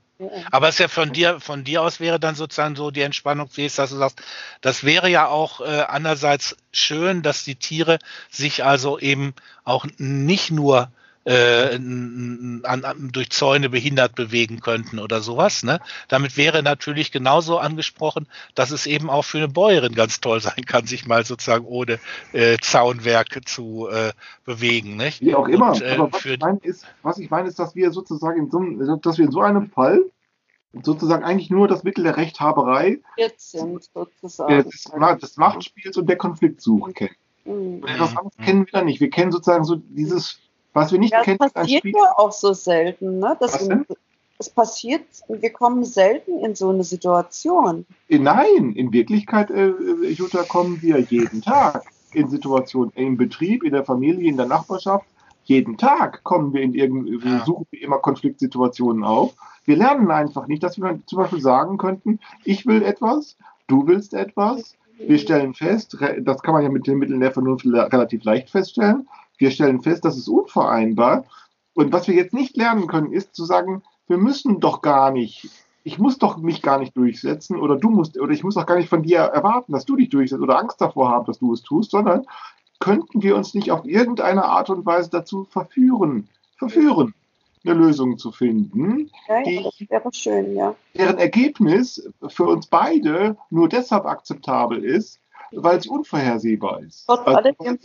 Aber 0.49 0.69
es 0.69 0.75
ist 0.75 0.79
ja 0.79 0.87
von 0.87 1.11
dir, 1.11 1.41
von 1.41 1.65
dir 1.65 1.81
aus 1.81 1.99
wäre 1.99 2.21
dann 2.21 2.35
sozusagen 2.35 2.77
so 2.77 2.89
die 2.89 3.01
Entspannung, 3.01 3.49
wie 3.55 3.65
es, 3.65 3.75
dass 3.75 3.89
du 3.89 3.97
sagst, 3.97 4.21
das 4.61 4.85
wäre 4.85 5.09
ja 5.09 5.27
auch 5.27 5.59
äh, 5.59 5.83
andererseits 5.89 6.55
schön, 6.71 7.21
dass 7.21 7.43
die 7.43 7.55
Tiere 7.55 7.99
sich 8.31 8.63
also 8.63 8.97
eben 8.97 9.33
auch 9.65 9.85
nicht 9.97 10.51
nur 10.51 10.87
äh, 11.25 11.75
an, 11.75 12.61
an, 12.63 13.09
durch 13.11 13.31
Zäune 13.31 13.69
behindert 13.69 14.15
bewegen 14.15 14.59
könnten 14.61 14.99
oder 14.99 15.21
sowas. 15.21 15.63
Ne? 15.63 15.79
Damit 16.07 16.37
wäre 16.37 16.63
natürlich 16.63 17.11
genauso 17.11 17.57
angesprochen, 17.57 18.27
dass 18.53 18.71
es 18.71 18.85
eben 18.85 19.09
auch 19.09 19.23
für 19.25 19.39
eine 19.39 19.47
Bäuerin 19.47 19.95
ganz 19.95 20.21
toll 20.21 20.39
sein 20.39 20.65
kann, 20.65 20.85
sich 20.85 21.05
mal 21.07 21.25
sozusagen 21.25 21.65
ohne 21.65 21.99
äh, 22.31 22.57
Zaunwerke 22.61 23.41
zu 23.41 23.87
äh, 23.89 24.13
bewegen. 24.45 24.97
Nicht? 24.97 25.21
Wie 25.21 25.35
auch 25.35 25.47
immer. 25.47 25.71
Und, 25.73 25.81
äh, 25.81 25.91
aber 25.97 26.13
was 26.13 26.21
für- 26.21 26.33
ich, 26.35 26.39
meine 26.39 26.59
ist, 26.61 26.85
was 27.01 27.17
ich 27.17 27.29
meine 27.29 27.49
ist, 27.49 27.59
dass 27.59 27.75
wir 27.75 27.91
sozusagen 27.91 28.39
in 28.39 28.51
so, 28.51 28.59
einem- 28.59 29.01
dass 29.01 29.17
wir 29.17 29.25
in 29.25 29.31
so 29.31 29.41
einem 29.41 29.69
Fall 29.71 30.01
sozusagen 30.83 31.23
eigentlich 31.23 31.49
nur 31.49 31.67
das 31.67 31.83
Mittel 31.83 32.03
der 32.03 32.17
Rechthaberei, 32.17 32.99
Jetzt 33.17 33.51
sind 33.51 33.83
sozusagen. 33.93 34.63
des, 34.63 34.91
des 35.21 35.37
Machtspiels 35.37 35.97
und 35.97 36.07
der 36.07 36.17
Konfliktsuche 36.17 36.93
kennen. 36.93 37.15
Mhm. 37.45 37.83
Anderes 37.85 38.13
kennen 38.43 38.65
wir 38.65 38.71
da 38.71 38.81
nicht. 38.83 38.99
Wir 38.99 39.09
kennen 39.09 39.31
sozusagen 39.31 39.63
so 39.63 39.75
dieses, 39.77 40.39
was 40.75 40.91
wir 40.91 40.99
nicht 40.99 41.13
Ja, 41.13 41.21
kennen, 41.23 41.39
ein 41.41 41.49
passiert 41.51 41.79
Spiel. 41.79 41.93
ja 41.95 42.13
auch 42.17 42.31
so 42.31 42.53
selten, 42.53 43.19
ne? 43.19 43.35
Dass 43.39 43.53
Was 43.53 43.61
wir- 43.69 43.75
denn? 43.77 43.85
es 44.37 44.49
passiert, 44.49 45.03
wir 45.29 45.49
kommen 45.51 45.85
selten 45.85 46.39
in 46.43 46.55
so 46.55 46.69
eine 46.69 46.83
Situation. 46.83 47.85
Äh, 48.09 48.19
Nein, 48.19 48.73
in 48.75 48.91
Wirklichkeit, 48.91 49.49
äh, 49.49 49.69
äh, 49.69 50.09
Jutta, 50.11 50.43
kommen 50.43 50.81
wir 50.81 50.99
jeden 50.99 51.41
Tag 51.41 51.83
in 52.13 52.29
Situationen, 52.29 52.91
im 52.95 53.17
Betrieb, 53.17 53.63
in 53.63 53.71
der 53.71 53.85
Familie, 53.85 54.29
in 54.29 54.37
der 54.37 54.45
Nachbarschaft. 54.45 55.05
Jeden 55.45 55.77
Tag 55.77 56.23
kommen 56.23 56.53
wir 56.53 56.61
in 56.61 56.73
irgendwie, 56.73 57.17
Ja. 57.25 57.45
suchen 57.45 57.65
wir 57.71 57.81
immer 57.81 57.99
Konfliktsituationen 57.99 59.03
auf. 59.03 59.33
Wir 59.63 59.77
lernen 59.77 60.11
einfach 60.11 60.47
nicht, 60.47 60.63
dass 60.63 60.77
wir 60.77 60.99
zum 61.05 61.19
Beispiel 61.19 61.41
sagen 61.41 61.77
könnten, 61.77 62.19
ich 62.43 62.65
will 62.65 62.83
etwas, 62.83 63.37
du 63.67 63.87
willst 63.87 64.13
etwas. 64.13 64.75
Wir 64.97 65.17
stellen 65.19 65.53
fest, 65.53 65.97
das 66.21 66.41
kann 66.41 66.53
man 66.53 66.63
ja 66.63 66.69
mit 66.69 66.87
den 66.87 66.97
Mitteln 66.97 67.19
der 67.19 67.31
Vernunft 67.31 67.65
relativ 67.65 68.23
leicht 68.23 68.49
feststellen. 68.49 69.07
Wir 69.37 69.51
stellen 69.51 69.81
fest, 69.81 70.05
das 70.05 70.17
ist 70.17 70.27
unvereinbar. 70.27 71.25
Und 71.73 71.91
was 71.91 72.07
wir 72.07 72.15
jetzt 72.15 72.33
nicht 72.33 72.55
lernen 72.57 72.87
können, 72.87 73.11
ist 73.11 73.35
zu 73.35 73.45
sagen, 73.45 73.83
wir 74.07 74.17
müssen 74.17 74.59
doch 74.59 74.81
gar 74.81 75.11
nicht 75.11 75.49
ich 75.87 75.99
muss 75.99 76.17
doch 76.17 76.37
mich 76.37 76.63
gar 76.63 76.79
nicht 76.79 76.97
durchsetzen 76.97 77.59
oder 77.59 77.75
du 77.75 77.91
musst, 77.91 78.19
oder 78.19 78.33
ich 78.33 78.43
muss 78.43 78.55
doch 78.55 78.65
gar 78.65 78.75
nicht 78.75 78.89
von 78.89 79.03
dir 79.03 79.19
erwarten, 79.19 79.71
dass 79.71 79.85
du 79.85 79.95
dich 79.95 80.09
durchsetzt 80.09 80.41
oder 80.41 80.57
Angst 80.57 80.81
davor 80.81 81.09
haben, 81.09 81.25
dass 81.27 81.37
du 81.37 81.53
es 81.53 81.61
tust, 81.61 81.91
sondern 81.91 82.25
könnten 82.79 83.21
wir 83.21 83.35
uns 83.35 83.53
nicht 83.53 83.69
auf 83.69 83.85
irgendeine 83.85 84.45
Art 84.45 84.71
und 84.71 84.83
Weise 84.85 85.11
dazu 85.11 85.45
verführen, 85.45 86.27
verführen, 86.57 87.13
eine 87.63 87.75
Lösung 87.75 88.17
zu 88.17 88.31
finden, 88.31 89.11
Ja, 89.27 89.43
Die- 89.43 89.87
wäre 89.87 90.11
schön, 90.11 90.55
ja. 90.55 90.73
deren 90.95 91.19
Ergebnis 91.19 92.09
für 92.29 92.45
uns 92.45 92.65
beide 92.65 93.37
nur 93.51 93.69
deshalb 93.69 94.05
akzeptabel 94.05 94.83
ist, 94.83 95.19
weil 95.51 95.79
sie 95.83 95.89
unvorhersehbar 95.89 96.81
ist. 96.81 97.05
Trotz 97.05 97.19
Also, 97.27 97.37
alledem 97.37 97.77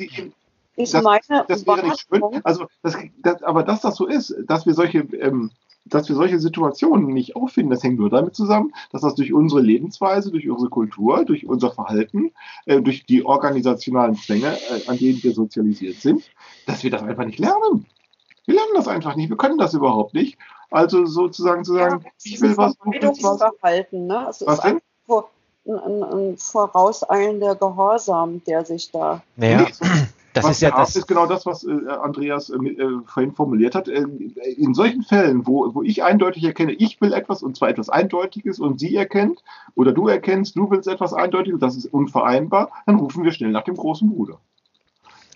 Ist 0.77 0.95
das, 0.95 1.03
meine 1.03 1.21
das 1.49 1.67
wäre 1.67 1.87
nicht 1.87 2.07
schön. 2.09 2.23
Also, 2.45 2.67
das, 2.83 2.97
das, 3.23 3.43
aber 3.43 3.63
dass 3.63 3.81
das 3.81 3.97
so 3.97 4.07
ist, 4.07 4.35
dass 4.47 4.67
wir 4.67 4.75
solche, 4.75 5.01
ähm, 5.21 5.51
dass 5.85 6.09
wir 6.09 6.17
solche 6.17 6.39
Situationen 6.39 7.09
nicht 7.09 7.37
auffinden, 7.37 7.71
das 7.71 7.83
hängt 7.83 7.99
nur 7.99 8.11
damit 8.11 8.35
zusammen, 8.35 8.73
dass 8.93 9.03
das 9.03 9.15
durch 9.15 9.33
unsere 9.33 9.61
Lebensweise, 9.61 10.31
durch 10.31 10.49
unsere 10.49 10.71
Kultur, 10.71 11.25
durch 11.25 11.47
unser 11.47 11.73
Verhalten, 11.73 12.33
äh, 12.67 12.81
durch 12.81 13.05
die 13.07 13.25
organisationalen 13.25 14.15
Zwänge, 14.15 14.53
äh, 14.53 14.89
an 14.89 14.99
denen 14.99 15.23
wir 15.23 15.33
sozialisiert 15.33 15.97
sind, 15.97 16.23
dass 16.67 16.83
wir 16.85 16.91
das 16.91 17.03
einfach 17.03 17.25
nicht 17.25 17.39
lernen. 17.39 17.87
Wir 18.47 18.55
lernen 18.55 18.73
das 18.75 18.89
einfach 18.89 19.17
nicht. 19.17 19.29
Wir 19.31 19.37
können 19.37 19.59
das 19.59 19.75
überhaupt 19.75 20.15
nicht. 20.15 20.39
Also 20.71 21.05
sozusagen 21.05 21.65
zu 21.65 21.75
sagen, 21.75 22.03
Ja, 22.05 22.11
ich 22.23 22.41
will 22.41 22.57
was, 22.57 22.77
du 22.77 22.91
willst 22.91 23.23
was. 23.23 23.39
Vermeidungsverhalten, 23.39 24.07
ne? 24.07 24.27
Es 24.31 24.47
Was 24.47 24.59
ist 24.59 24.65
denn? 24.65 24.81
ein, 25.67 25.79
ein, 25.79 26.03
ein 26.03 26.37
vorauseilender 26.39 27.55
Gehorsam, 27.55 28.43
der 28.45 28.65
sich 28.65 28.91
da. 28.91 29.23
Naja, 29.37 29.67
Nee, 29.81 30.07
das 30.33 30.45
was 30.45 30.53
ist 30.53 30.63
ja 30.63 30.69
wir 30.69 30.73
haben, 30.75 30.81
das. 30.83 30.97
ist 30.97 31.07
genau 31.09 31.27
das, 31.27 31.47
was 31.47 31.65
äh, 31.65 31.71
Andreas 31.89 32.51
äh, 32.51 32.57
äh, 32.57 33.01
vorhin 33.07 33.33
formuliert 33.33 33.75
hat. 33.75 33.89
Äh, 33.89 34.07
in 34.57 34.75
solchen 34.75 35.03
Fällen, 35.03 35.47
wo, 35.47 35.75
wo 35.75 35.83
ich 35.83 36.03
eindeutig 36.05 36.45
erkenne, 36.45 36.73
ich 36.73 37.01
will 37.01 37.13
etwas 37.13 37.43
und 37.43 37.57
zwar 37.57 37.69
etwas 37.69 37.89
Eindeutiges 37.89 38.61
und 38.61 38.79
sie 38.79 38.95
erkennt 38.95 39.43
oder 39.75 39.93
du 39.93 40.09
erkennst, 40.09 40.57
du 40.57 40.71
willst 40.71 40.89
etwas 40.89 41.13
Eindeutiges, 41.15 41.59
das 41.61 41.77
ist 41.77 41.87
unvereinbar, 41.87 42.71
dann 42.87 42.97
rufen 42.97 43.25
wir 43.25 43.33
schnell 43.33 43.51
nach 43.51 43.65
dem 43.65 43.77
großen 43.77 44.09
Bruder. 44.09 44.39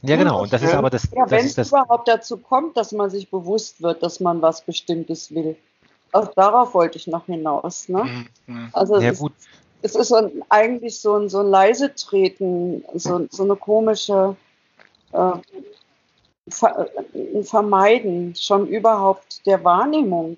Ja, 0.03 0.17
genau. 0.17 0.43
Und 0.43 0.53
das 0.53 0.63
ist 0.63 0.73
Ja, 0.73 0.79
aber 0.79 0.91
das, 0.91 1.09
Ja, 1.13 1.31
wenn 1.31 1.45
ist 1.47 1.59
es 1.59 1.69
überhaupt 1.69 2.09
dazu 2.09 2.37
kommt, 2.37 2.77
dass 2.77 2.93
man 2.93 3.11
sich 3.11 3.31
bewusst 3.31 3.83
wird, 3.83 4.03
dass 4.03 4.21
man 4.21 4.43
was 4.43 4.63
Bestimmtes 4.63 5.35
will. 5.35 5.57
Auch 6.13 6.29
darauf 6.35 6.75
wollte 6.75 6.99
ich 6.99 7.07
noch 7.07 7.27
hinaus. 7.27 7.89
Ne? 7.89 8.05
Mhm, 8.05 8.27
mhm. 8.55 8.69
Also 8.73 9.01
Ja, 9.01 9.11
es, 9.11 9.19
gut. 9.19 9.33
es 9.83 9.97
ist 9.97 10.09
so 10.09 10.17
ein, 10.17 10.43
eigentlich 10.51 11.01
so 11.01 11.17
ein, 11.17 11.29
so 11.29 11.41
ein 11.41 11.49
leise 11.49 11.95
Treten, 11.95 12.85
so, 12.95 13.27
so 13.31 13.43
eine 13.45 13.57
komische 13.57 14.37
äh, 15.15 15.39
Vermeiden 17.43 18.35
schon 18.37 18.67
überhaupt 18.67 19.47
der 19.47 19.65
Wahrnehmung 19.65 20.37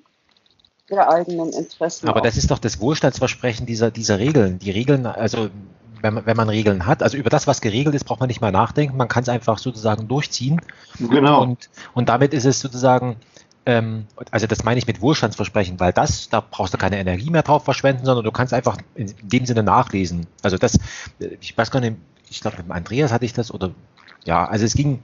der 0.89 1.11
eigenen 1.11 1.53
Interessen. 1.53 2.09
Aber 2.09 2.20
auch. 2.20 2.24
das 2.24 2.36
ist 2.36 2.51
doch 2.51 2.61
das 2.61 2.81
Wohlstandsversprechen 2.81 3.66
dieser, 3.66 3.90
dieser 3.90 4.20
Regeln. 4.20 4.61
Die 4.61 4.70
Regeln, 4.70 5.07
also 5.07 5.51
wenn 6.01 6.15
man, 6.15 6.27
wenn 6.27 6.36
man 6.36 6.48
Regeln 6.48 6.86
hat, 6.86 7.03
also 7.03 7.16
über 7.16 7.31
das, 7.31 7.48
was 7.48 7.61
geregelt 7.61 7.94
ist, 7.94 8.05
braucht 8.05 8.20
man 8.20 8.28
nicht 8.28 8.40
mal 8.40 8.53
nachdenken. 8.53 8.97
Man 8.97 9.09
kann 9.09 9.24
es 9.24 9.28
einfach 9.28 9.59
sozusagen 9.59 10.07
durchziehen. 10.07 10.61
Genau. 11.01 11.43
Und, 11.43 11.69
und 11.94 12.09
damit 12.09 12.35
ist 12.35 12.44
es 12.44 12.61
sozusagen, 12.61 13.16
ähm, 13.65 14.07
also 14.31 14.47
das 14.47 14.62
meine 14.62 14.78
ich 14.78 14.86
mit 14.86 15.01
Wohlstandsversprechen, 15.01 15.81
weil 15.81 15.93
das, 15.93 16.28
da 16.28 16.40
brauchst 16.40 16.73
du 16.73 16.78
keine 16.78 16.98
Energie 16.98 17.31
mehr 17.31 17.43
drauf 17.43 17.65
verschwenden, 17.65 18.05
sondern 18.05 18.24
du 18.24 18.31
kannst 18.31 18.55
einfach 18.55 18.78
in 18.94 19.12
dem 19.23 19.44
Sinne 19.44 19.65
nachlesen. 19.65 20.28
Also 20.43 20.57
das, 20.57 20.78
ich 21.40 21.59
weiß 21.59 21.73
gar 21.73 21.81
nicht, 21.81 21.97
ich 22.31 22.40
glaube 22.40 22.59
mit 22.59 22.66
dem 22.66 22.73
Andreas 22.73 23.12
hatte 23.12 23.24
ich 23.24 23.32
das 23.32 23.53
oder 23.53 23.73
ja, 24.27 24.44
also 24.44 24.65
es 24.65 24.74
ging, 24.74 25.01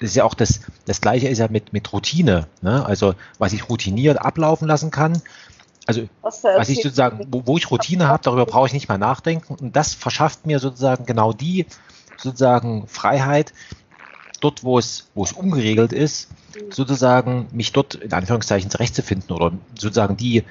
das 0.00 0.10
ist 0.10 0.16
ja 0.16 0.24
auch 0.24 0.34
das, 0.34 0.60
das 0.86 1.00
gleiche 1.00 1.28
ist 1.28 1.38
ja 1.38 1.48
mit, 1.48 1.72
mit 1.72 1.92
Routine, 1.92 2.46
ne? 2.62 2.84
Also 2.86 3.14
was 3.38 3.52
ich 3.52 3.68
routiniert 3.68 4.18
ablaufen 4.18 4.66
lassen 4.66 4.90
kann. 4.90 5.20
Also 5.86 6.08
Was 6.22 6.68
ich 6.68 6.82
sozusagen, 6.82 7.26
wo, 7.30 7.42
wo 7.46 7.56
ich 7.56 7.70
Routine 7.70 8.06
habe, 8.06 8.22
darüber 8.22 8.46
brauche 8.46 8.68
ich 8.68 8.72
nicht 8.72 8.88
mal 8.88 8.98
nachdenken. 8.98 9.54
Und 9.54 9.74
das 9.74 9.92
verschafft 9.92 10.46
mir 10.46 10.60
sozusagen 10.60 11.04
genau 11.04 11.32
die 11.32 11.66
sozusagen 12.16 12.86
Freiheit, 12.86 13.52
dort, 14.40 14.62
wo 14.62 14.78
es, 14.78 15.10
wo 15.14 15.24
es 15.24 15.32
ungeregelt 15.32 15.92
ist, 15.92 16.28
sozusagen 16.70 17.48
mich 17.52 17.72
dort 17.72 17.94
in 17.96 18.12
Anführungszeichen 18.12 18.70
zurechtzufinden 18.70 19.34
oder 19.34 19.52
sozusagen 19.74 20.16
die, 20.16 20.44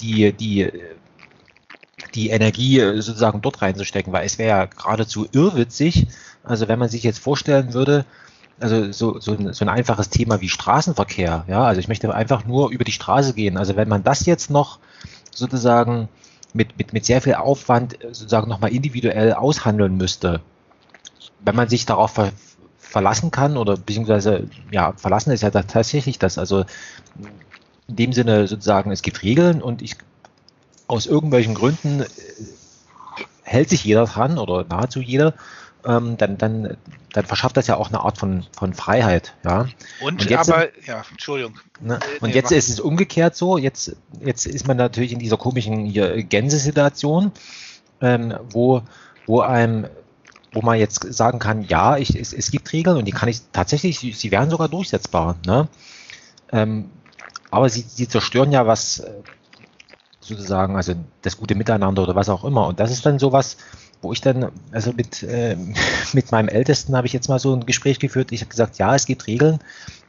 die, 0.00 0.32
die, 0.32 0.70
die 2.14 2.30
Energie 2.30 2.80
sozusagen 3.00 3.40
dort 3.40 3.62
reinzustecken, 3.62 4.12
weil 4.12 4.24
es 4.24 4.38
wäre 4.38 4.48
ja 4.48 4.64
geradezu 4.66 5.26
irrwitzig, 5.32 6.06
also 6.44 6.68
wenn 6.68 6.78
man 6.78 6.88
sich 6.88 7.02
jetzt 7.02 7.18
vorstellen 7.18 7.74
würde, 7.74 8.04
also 8.60 8.92
so, 8.92 9.18
so, 9.20 9.32
ein, 9.32 9.52
so 9.52 9.64
ein 9.64 9.68
einfaches 9.68 10.10
Thema 10.10 10.40
wie 10.40 10.48
Straßenverkehr, 10.48 11.44
ja, 11.48 11.64
also 11.64 11.80
ich 11.80 11.88
möchte 11.88 12.14
einfach 12.14 12.44
nur 12.44 12.70
über 12.70 12.84
die 12.84 12.92
Straße 12.92 13.34
gehen. 13.34 13.56
Also 13.56 13.76
wenn 13.76 13.88
man 13.88 14.04
das 14.04 14.26
jetzt 14.26 14.50
noch 14.50 14.78
sozusagen 15.32 16.08
mit, 16.52 16.78
mit, 16.78 16.92
mit 16.92 17.04
sehr 17.04 17.20
viel 17.20 17.34
Aufwand 17.34 17.98
sozusagen 18.12 18.48
nochmal 18.48 18.72
individuell 18.72 19.32
aushandeln 19.32 19.96
müsste, 19.96 20.40
wenn 21.44 21.56
man 21.56 21.68
sich 21.68 21.84
darauf 21.84 22.12
ver, 22.12 22.32
verlassen 22.78 23.32
kann 23.32 23.56
oder 23.56 23.76
beziehungsweise 23.76 24.48
ja, 24.70 24.92
verlassen 24.96 25.32
ist 25.32 25.42
ja 25.42 25.50
tatsächlich 25.50 26.20
das, 26.20 26.38
also 26.38 26.64
in 27.88 27.96
dem 27.96 28.12
Sinne 28.12 28.46
sozusagen, 28.46 28.92
es 28.92 29.02
gibt 29.02 29.22
Regeln 29.24 29.60
und 29.60 29.82
ich 29.82 29.96
aus 30.86 31.06
irgendwelchen 31.06 31.54
Gründen 31.54 32.02
äh, 32.02 32.06
hält 33.42 33.68
sich 33.70 33.84
jeder 33.84 34.06
dran 34.06 34.38
oder 34.38 34.64
nahezu 34.64 35.00
jeder, 35.00 35.34
ähm, 35.86 36.16
dann, 36.16 36.38
dann, 36.38 36.76
dann 37.12 37.26
verschafft 37.26 37.56
das 37.56 37.66
ja 37.66 37.76
auch 37.76 37.88
eine 37.88 38.00
Art 38.00 38.18
von, 38.18 38.44
von 38.52 38.74
Freiheit. 38.74 39.34
Ja? 39.44 39.66
Und, 40.00 40.22
und 40.22 40.30
jetzt, 40.30 40.50
aber, 40.50 40.68
ja, 40.86 41.04
Entschuldigung. 41.10 41.58
Ne, 41.80 41.98
und 42.20 42.30
nee, 42.30 42.34
jetzt 42.34 42.52
ist 42.52 42.68
es 42.68 42.80
umgekehrt 42.80 43.36
so, 43.36 43.58
jetzt, 43.58 43.96
jetzt 44.20 44.46
ist 44.46 44.66
man 44.66 44.76
natürlich 44.76 45.12
in 45.12 45.18
dieser 45.18 45.36
komischen 45.36 45.84
hier 45.84 46.22
Gänsesituation, 46.22 47.32
ähm, 48.00 48.34
wo, 48.50 48.82
wo 49.26 49.40
einem 49.40 49.86
wo 50.54 50.62
man 50.62 50.78
jetzt 50.78 51.12
sagen 51.12 51.40
kann, 51.40 51.64
ja, 51.64 51.96
ich, 51.96 52.18
es, 52.18 52.32
es 52.32 52.52
gibt 52.52 52.72
Regeln 52.72 52.96
und 52.96 53.06
die 53.06 53.12
kann 53.12 53.28
ich 53.28 53.40
tatsächlich, 53.52 53.98
sie, 53.98 54.12
sie 54.12 54.30
werden 54.30 54.50
sogar 54.50 54.68
durchsetzbar. 54.68 55.36
Ne? 55.44 55.66
Ähm, 56.52 56.90
aber 57.50 57.68
sie, 57.68 57.80
sie 57.80 58.08
zerstören 58.08 58.52
ja 58.52 58.64
was 58.64 59.02
sozusagen, 60.24 60.76
also 60.76 60.94
das 61.22 61.36
gute 61.36 61.54
Miteinander 61.54 62.02
oder 62.02 62.14
was 62.14 62.28
auch 62.28 62.44
immer. 62.44 62.66
Und 62.66 62.80
das 62.80 62.90
ist 62.90 63.04
dann 63.04 63.18
sowas, 63.18 63.56
wo 64.02 64.12
ich 64.12 64.20
dann, 64.20 64.50
also 64.72 64.92
mit, 64.92 65.22
äh, 65.22 65.56
mit 66.12 66.32
meinem 66.32 66.48
Ältesten 66.48 66.96
habe 66.96 67.06
ich 67.06 67.12
jetzt 67.12 67.28
mal 67.28 67.38
so 67.38 67.54
ein 67.54 67.66
Gespräch 67.66 67.98
geführt. 67.98 68.32
Ich 68.32 68.40
habe 68.40 68.50
gesagt, 68.50 68.78
ja, 68.78 68.94
es 68.94 69.06
gibt 69.06 69.26
Regeln, 69.26 69.58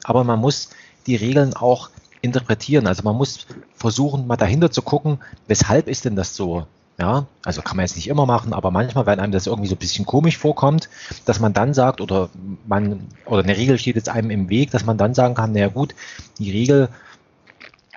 aber 0.04 0.24
man 0.24 0.40
muss 0.40 0.70
die 1.08 1.16
Regeln 1.16 1.54
auch 1.54 1.90
interpretieren. 2.22 2.88
Also 2.88 3.04
man 3.04 3.16
muss 3.16 3.46
versuchen, 3.76 4.28
mal 4.28 4.38
dahinter 4.38 4.72
zu 4.72 4.82
gucken, 4.82 5.20
weshalb 5.48 5.88
ist 5.88 6.06
denn 6.06 6.16
das 6.16 6.36
so? 6.36 6.66
Ja, 6.98 7.26
also 7.44 7.62
kann 7.62 7.76
man 7.76 7.86
jetzt 7.86 7.98
nicht 7.98 8.08
immer 8.08 8.26
machen, 8.26 8.54
aber 8.54 8.72
manchmal, 8.72 9.06
wenn 9.06 9.20
einem 9.20 9.34
das 9.34 9.48
irgendwie 9.48 9.68
so 9.68 9.76
ein 9.76 9.80
bisschen 9.80 10.06
komisch 10.06 10.38
vorkommt, 10.38 10.88
dass 11.26 11.42
man 11.42 11.52
dann 11.52 11.74
sagt, 11.74 12.00
oder 12.00 12.30
man, 12.66 13.08
oder 13.26 13.44
eine 13.44 13.58
Regel 13.58 13.78
steht 13.78 13.98
jetzt 13.98 14.08
einem 14.08 14.30
im 14.30 14.48
Weg, 14.48 14.72
dass 14.72 14.86
man 14.86 14.98
dann 14.98 15.14
sagen 15.14 15.36
kann, 15.36 15.52
naja 15.52 15.68
gut, 15.68 15.94
die 16.40 16.52
Regel 16.52 16.88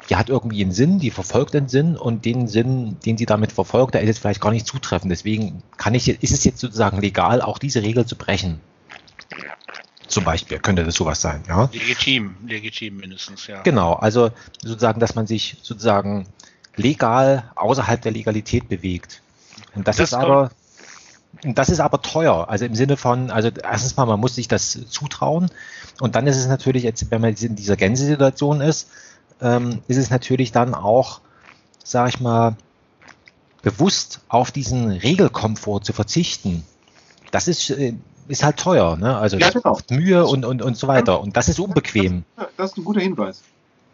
die 0.08 0.16
hat 0.16 0.28
irgendwie 0.30 0.62
einen 0.62 0.72
Sinn, 0.72 0.98
die 0.98 1.10
verfolgt 1.10 1.54
einen 1.54 1.68
Sinn 1.68 1.96
und 1.96 2.24
den 2.24 2.48
Sinn, 2.48 2.96
den 3.04 3.18
sie 3.18 3.26
damit 3.26 3.52
verfolgt, 3.52 3.94
der 3.94 4.00
ist 4.00 4.08
jetzt 4.08 4.18
vielleicht 4.20 4.40
gar 4.40 4.50
nicht 4.50 4.66
zutreffend. 4.66 5.10
Deswegen 5.10 5.62
kann 5.76 5.94
ich, 5.94 6.08
ist 6.08 6.32
es 6.32 6.44
jetzt 6.44 6.60
sozusagen 6.60 7.00
legal, 7.00 7.42
auch 7.42 7.58
diese 7.58 7.82
Regel 7.82 8.06
zu 8.06 8.16
brechen. 8.16 8.60
Zum 10.06 10.24
Beispiel 10.24 10.58
könnte 10.58 10.84
das 10.84 10.94
sowas 10.94 11.20
sein, 11.20 11.42
ja. 11.46 11.68
Legitim, 11.70 12.36
legitim 12.46 12.96
mindestens, 12.96 13.46
ja. 13.46 13.60
Genau, 13.62 13.92
also 13.92 14.30
sozusagen, 14.62 15.00
dass 15.00 15.14
man 15.14 15.26
sich 15.26 15.58
sozusagen 15.62 16.26
legal 16.76 17.50
außerhalb 17.56 18.00
der 18.00 18.12
Legalität 18.12 18.68
bewegt. 18.68 19.20
Und 19.74 19.86
das, 19.86 19.96
das 19.96 20.10
ist 20.10 20.14
aber, 20.14 20.50
das 21.42 21.68
ist 21.68 21.80
aber 21.80 22.00
teuer. 22.00 22.48
Also 22.48 22.64
im 22.64 22.74
Sinne 22.74 22.96
von, 22.96 23.30
also 23.30 23.50
erstens 23.62 23.98
mal, 23.98 24.06
man 24.06 24.18
muss 24.18 24.36
sich 24.36 24.48
das 24.48 24.78
zutrauen. 24.88 25.50
Und 26.00 26.14
dann 26.14 26.26
ist 26.26 26.38
es 26.38 26.46
natürlich 26.46 26.84
jetzt, 26.84 27.10
wenn 27.10 27.20
man 27.20 27.34
in 27.34 27.56
dieser 27.56 27.76
Gänsesituation 27.76 28.62
ist, 28.62 28.88
ähm, 29.40 29.80
ist 29.88 29.96
es 29.96 30.10
natürlich 30.10 30.52
dann 30.52 30.74
auch, 30.74 31.20
sag 31.82 32.08
ich 32.08 32.20
mal, 32.20 32.56
bewusst 33.62 34.20
auf 34.28 34.50
diesen 34.50 34.90
Regelkomfort 34.90 35.80
zu 35.84 35.92
verzichten. 35.92 36.64
Das 37.30 37.48
ist, 37.48 37.70
äh, 37.70 37.94
ist 38.28 38.44
halt 38.44 38.58
teuer, 38.58 38.96
ne? 38.96 39.16
Also 39.16 39.38
ja, 39.38 39.50
genau. 39.50 39.78
Mühe 39.90 40.26
und, 40.26 40.44
und, 40.44 40.62
und 40.62 40.76
so 40.76 40.86
weiter. 40.88 41.20
Und 41.20 41.36
das 41.36 41.48
ist 41.48 41.58
unbequem. 41.58 42.24
Das, 42.36 42.48
das 42.56 42.70
ist 42.72 42.78
ein 42.78 42.84
guter 42.84 43.00
Hinweis. 43.00 43.42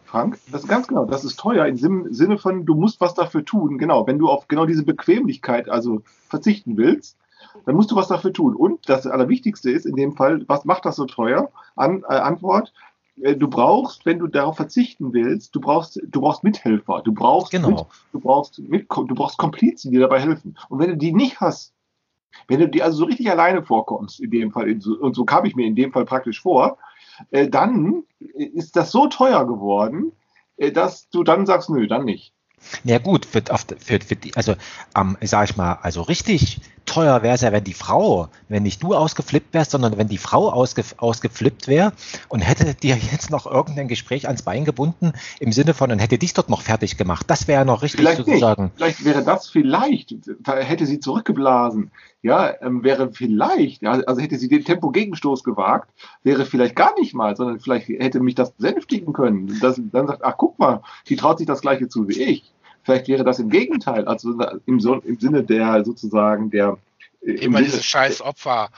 Frank, 0.05 0.39
das 0.53 0.63
ist 0.63 0.69
ganz 0.69 0.87
genau, 0.87 1.07
das 1.07 1.25
ist 1.25 1.41
teuer 1.41 1.67
im 1.67 1.77
Sinne 1.77 2.39
von, 2.39 2.65
du 2.67 2.75
musst 2.77 3.01
was 3.01 3.15
dafür 3.15 3.45
tun. 3.45 3.79
Genau, 3.79 4.07
wenn 4.07 4.19
du 4.19 4.29
auf 4.29 4.47
genau 4.47 4.65
diese 4.65 4.85
Bequemlichkeit 4.85 5.69
also 5.69 6.03
verzichten 6.29 6.77
willst, 6.77 7.17
dann 7.67 7.75
musst 7.75 7.91
du 7.91 7.97
was 7.97 8.09
dafür 8.09 8.33
tun. 8.33 8.55
Und 8.55 8.89
das 8.89 9.07
Allerwichtigste 9.07 9.71
ist 9.71 9.87
in 9.87 9.97
dem 9.97 10.15
Fall, 10.15 10.45
was 10.47 10.65
macht 10.65 10.85
das 10.85 10.97
so 10.97 11.07
teuer? 11.07 11.51
An, 11.75 12.05
äh, 12.09 12.15
Antwort, 12.15 12.73
du 13.17 13.49
brauchst, 13.49 14.07
wenn 14.07 14.19
du 14.19 14.27
darauf 14.27 14.57
verzichten 14.57 15.13
willst, 15.13 15.55
du 15.55 15.61
brauchst, 15.61 16.01
du 16.03 16.21
brauchst 16.21 16.45
Mithelfer, 16.45 17.03
du 17.05 17.13
brauchst, 17.13 17.51
genau. 17.53 17.69
mit, 17.71 17.79
du 18.13 18.21
brauchst 18.21 18.59
mit, 18.59 18.87
du 18.91 19.15
brauchst 19.15 19.39
Komplizen, 19.39 19.93
die 19.93 19.99
dabei 19.99 20.21
helfen. 20.21 20.59
Und 20.69 20.79
wenn 20.79 20.91
du 20.91 20.97
die 20.97 21.13
nicht 21.13 21.41
hast, 21.41 21.73
wenn 22.49 22.61
du 22.61 22.69
dir 22.69 22.85
also 22.85 22.99
so 22.99 23.05
richtig 23.05 23.31
alleine 23.31 23.63
vorkommst, 23.63 24.21
in 24.21 24.31
dem 24.31 24.51
Fall, 24.51 24.81
und 25.01 25.15
so 25.15 25.25
kam 25.25 25.45
ich 25.45 25.55
mir 25.55 25.67
in 25.67 25.77
dem 25.77 25.93
Fall 25.93 26.05
praktisch 26.05 26.43
vor, 26.43 26.79
äh, 27.31 27.49
dann 27.49 28.03
ist 28.19 28.75
das 28.77 28.91
so 28.91 29.07
teuer 29.07 29.47
geworden, 29.47 30.13
äh, 30.57 30.73
dass 30.73 31.09
du 31.11 31.23
dann 31.23 31.47
sagst, 31.47 31.71
nö, 31.71 31.87
dann 31.87 32.05
nicht. 32.05 32.33
Ja 32.83 32.99
gut, 32.99 33.27
für, 33.27 33.43
für, 33.43 34.01
für 34.01 34.17
die, 34.17 34.35
also 34.37 34.55
ähm, 34.97 35.17
sag 35.21 35.51
ich 35.51 35.57
mal, 35.57 35.79
also 35.83 36.03
richtig 36.03 36.61
teuer 36.87 37.23
wäre 37.23 37.35
es 37.35 37.41
ja, 37.41 37.53
wenn 37.53 37.65
die 37.65 37.75
Frau, 37.75 38.29
wenn 38.49 38.63
nicht 38.63 38.83
du 38.83 38.95
ausgeflippt 38.95 39.55
wärst, 39.55 39.71
sondern 39.71 39.97
wenn 39.97 40.09
die 40.09 40.19
Frau 40.19 40.51
ausge, 40.51 40.83
ausgeflippt 40.97 41.69
wäre 41.69 41.93
und 42.29 42.41
hätte 42.41 42.75
dir 42.75 42.97
jetzt 42.97 43.31
noch 43.31 43.47
irgendein 43.47 43.89
Gespräch 43.89 44.27
ans 44.27 44.43
Bein 44.43 44.65
gebunden, 44.65 45.13
im 45.41 45.53
Sinne 45.53 45.75
von, 45.75 45.91
und 45.91 45.99
hätte 45.99 46.19
dich 46.19 46.35
dort 46.35 46.49
noch 46.49 46.63
fertig 46.63 46.97
gemacht. 46.97 47.27
Das 47.29 47.49
wäre 47.49 47.61
ja 47.61 47.65
noch 47.65 47.83
richtig 47.83 48.01
vielleicht 48.01 48.19
sozusagen. 48.19 48.65
Nicht. 48.65 48.77
Vielleicht 48.77 49.05
wäre 49.05 49.23
das 49.25 49.49
vielleicht, 49.49 50.15
hätte 50.47 50.87
sie 50.87 51.01
zurückgeblasen, 51.01 51.91
ja, 52.23 52.55
ähm, 52.63 52.83
wäre 52.83 53.13
vielleicht, 53.13 53.83
ja, 53.83 53.93
also 54.07 54.21
hätte 54.21 54.39
sie 54.39 54.49
den 54.49 54.65
Tempo-Gegenstoß 54.65 55.45
gewagt, 55.45 55.91
wäre 56.23 56.47
vielleicht 56.47 56.75
gar 56.75 56.99
nicht 56.99 57.15
mal, 57.15 57.37
sondern 57.37 57.61
vielleicht 57.61 57.89
hätte 57.89 58.21
mich 58.21 58.35
das 58.35 58.53
besänftigen 58.53 59.13
können. 59.13 59.59
Dass 59.61 59.81
dann 59.93 60.07
sagt, 60.07 60.25
ach 60.25 60.35
guck 60.39 60.59
mal, 60.59 60.83
die 61.09 61.17
traut 61.17 61.39
sich 61.39 61.47
das 61.47 61.61
gleiche 61.61 61.89
zu 61.89 62.09
wie 62.09 62.23
ich. 62.23 62.55
Vielleicht 62.85 63.09
wäre 63.09 63.25
das 63.25 63.39
im 63.39 63.49
Gegenteil, 63.49 64.05
also 64.05 64.33
im, 64.67 64.79
im 65.05 65.19
Sinne 65.19 65.43
der 65.43 65.85
sozusagen 65.85 66.51
der 66.51 66.79
äh, 67.25 67.33
Immer 67.33 67.63
dieses 67.63 67.85
scheiß 67.85 68.21
Opfer. 68.21 68.69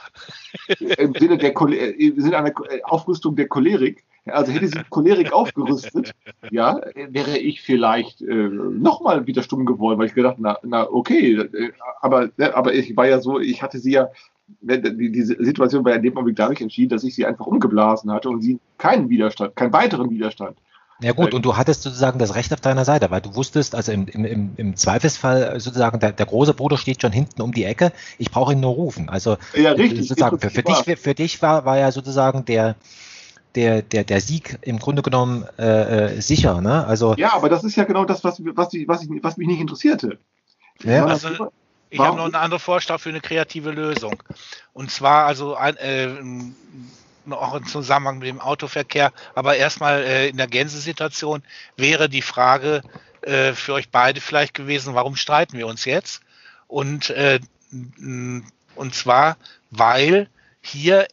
Im 0.98 1.14
Sinne, 1.14 1.38
der, 1.38 1.54
äh, 1.60 1.90
im 1.90 2.20
Sinne 2.20 2.38
einer 2.38 2.52
äh, 2.70 2.82
Aufrüstung 2.84 3.36
der 3.36 3.48
Cholerik. 3.48 4.04
Also 4.26 4.50
hätte 4.50 4.66
sie 4.66 4.80
Cholerik 4.90 5.32
aufgerüstet, 5.32 6.12
ja, 6.50 6.80
wäre 6.96 7.38
ich 7.38 7.62
vielleicht 7.62 8.22
äh, 8.22 8.48
nochmal 8.48 9.24
wieder 9.28 9.44
stumm 9.44 9.64
geworden, 9.66 10.00
weil 10.00 10.08
ich 10.08 10.14
gedacht, 10.14 10.36
na, 10.40 10.58
na 10.64 10.90
okay, 10.90 11.48
aber, 12.00 12.30
aber 12.54 12.74
ich 12.74 12.96
war 12.96 13.06
ja 13.06 13.20
so, 13.20 13.38
ich 13.38 13.62
hatte 13.62 13.78
sie 13.78 13.92
ja, 13.92 14.08
die, 14.60 15.12
diese 15.12 15.36
Situation 15.38 15.84
war 15.84 15.92
ja 15.92 15.98
in 15.98 16.02
dem 16.02 16.16
Augenblick 16.16 16.34
dadurch 16.34 16.60
entschieden, 16.60 16.88
dass 16.88 17.04
ich 17.04 17.14
sie 17.14 17.24
einfach 17.24 17.46
umgeblasen 17.46 18.10
hatte 18.10 18.28
und 18.28 18.42
sie 18.42 18.58
keinen 18.78 19.08
Widerstand, 19.10 19.54
keinen 19.54 19.72
weiteren 19.72 20.10
Widerstand 20.10 20.56
ja 21.00 21.12
gut, 21.12 21.34
und 21.34 21.44
du 21.44 21.56
hattest 21.56 21.82
sozusagen 21.82 22.18
das 22.18 22.34
Recht 22.34 22.52
auf 22.52 22.60
deiner 22.60 22.84
Seite, 22.84 23.10
weil 23.10 23.20
du 23.20 23.34
wusstest, 23.34 23.74
also 23.74 23.92
im, 23.92 24.08
im, 24.08 24.52
im 24.56 24.76
Zweifelsfall 24.76 25.60
sozusagen, 25.60 26.00
der, 26.00 26.12
der 26.12 26.26
große 26.26 26.54
Bruder 26.54 26.78
steht 26.78 27.02
schon 27.02 27.12
hinten 27.12 27.42
um 27.42 27.52
die 27.52 27.64
Ecke, 27.64 27.92
ich 28.18 28.30
brauche 28.30 28.52
ihn 28.52 28.60
nur 28.60 28.72
rufen. 28.72 29.08
Also 29.08 29.36
ja, 29.54 29.72
richtig, 29.72 30.08
sozusagen 30.08 30.38
für, 30.38 30.50
für 30.50 30.62
dich, 30.62 30.98
für 30.98 31.14
dich 31.14 31.42
war, 31.42 31.64
war 31.64 31.78
ja 31.78 31.92
sozusagen 31.92 32.44
der, 32.46 32.76
der, 33.54 33.82
der, 33.82 34.04
der 34.04 34.20
Sieg 34.20 34.58
im 34.62 34.78
Grunde 34.78 35.02
genommen 35.02 35.44
äh, 35.58 36.14
äh 36.14 36.20
sicher. 36.20 36.60
Ne? 36.60 36.86
Also, 36.86 37.14
ja, 37.16 37.34
aber 37.34 37.48
das 37.48 37.64
ist 37.64 37.76
ja 37.76 37.84
genau 37.84 38.04
das, 38.04 38.24
was, 38.24 38.40
was, 38.40 38.72
ich, 38.72 38.88
was, 38.88 39.02
ich, 39.02 39.10
was 39.22 39.36
mich 39.36 39.48
nicht 39.48 39.60
interessierte. 39.60 40.18
Ja. 40.82 41.06
Also, 41.06 41.28
ich 41.90 42.00
habe 42.00 42.16
noch 42.16 42.24
einen 42.24 42.34
anderen 42.34 42.60
Vorschlag 42.60 43.00
für 43.00 43.10
eine 43.10 43.20
kreative 43.20 43.70
Lösung. 43.70 44.22
Und 44.72 44.90
zwar 44.90 45.26
also 45.26 45.54
ein, 45.54 45.76
äh, 45.76 46.08
auch 47.32 47.54
im 47.54 47.66
Zusammenhang 47.66 48.18
mit 48.18 48.28
dem 48.28 48.40
Autoverkehr. 48.40 49.12
Aber 49.34 49.56
erstmal 49.56 50.02
äh, 50.02 50.28
in 50.28 50.36
der 50.36 50.46
Gänsesituation 50.46 51.42
wäre 51.76 52.08
die 52.08 52.22
Frage 52.22 52.82
äh, 53.22 53.52
für 53.52 53.74
euch 53.74 53.90
beide 53.90 54.20
vielleicht 54.20 54.54
gewesen, 54.54 54.94
warum 54.94 55.16
streiten 55.16 55.58
wir 55.58 55.66
uns 55.66 55.84
jetzt? 55.84 56.22
Und, 56.68 57.10
äh, 57.10 57.40
und 57.70 58.94
zwar, 58.94 59.36
weil 59.70 60.28
hier 60.60 61.06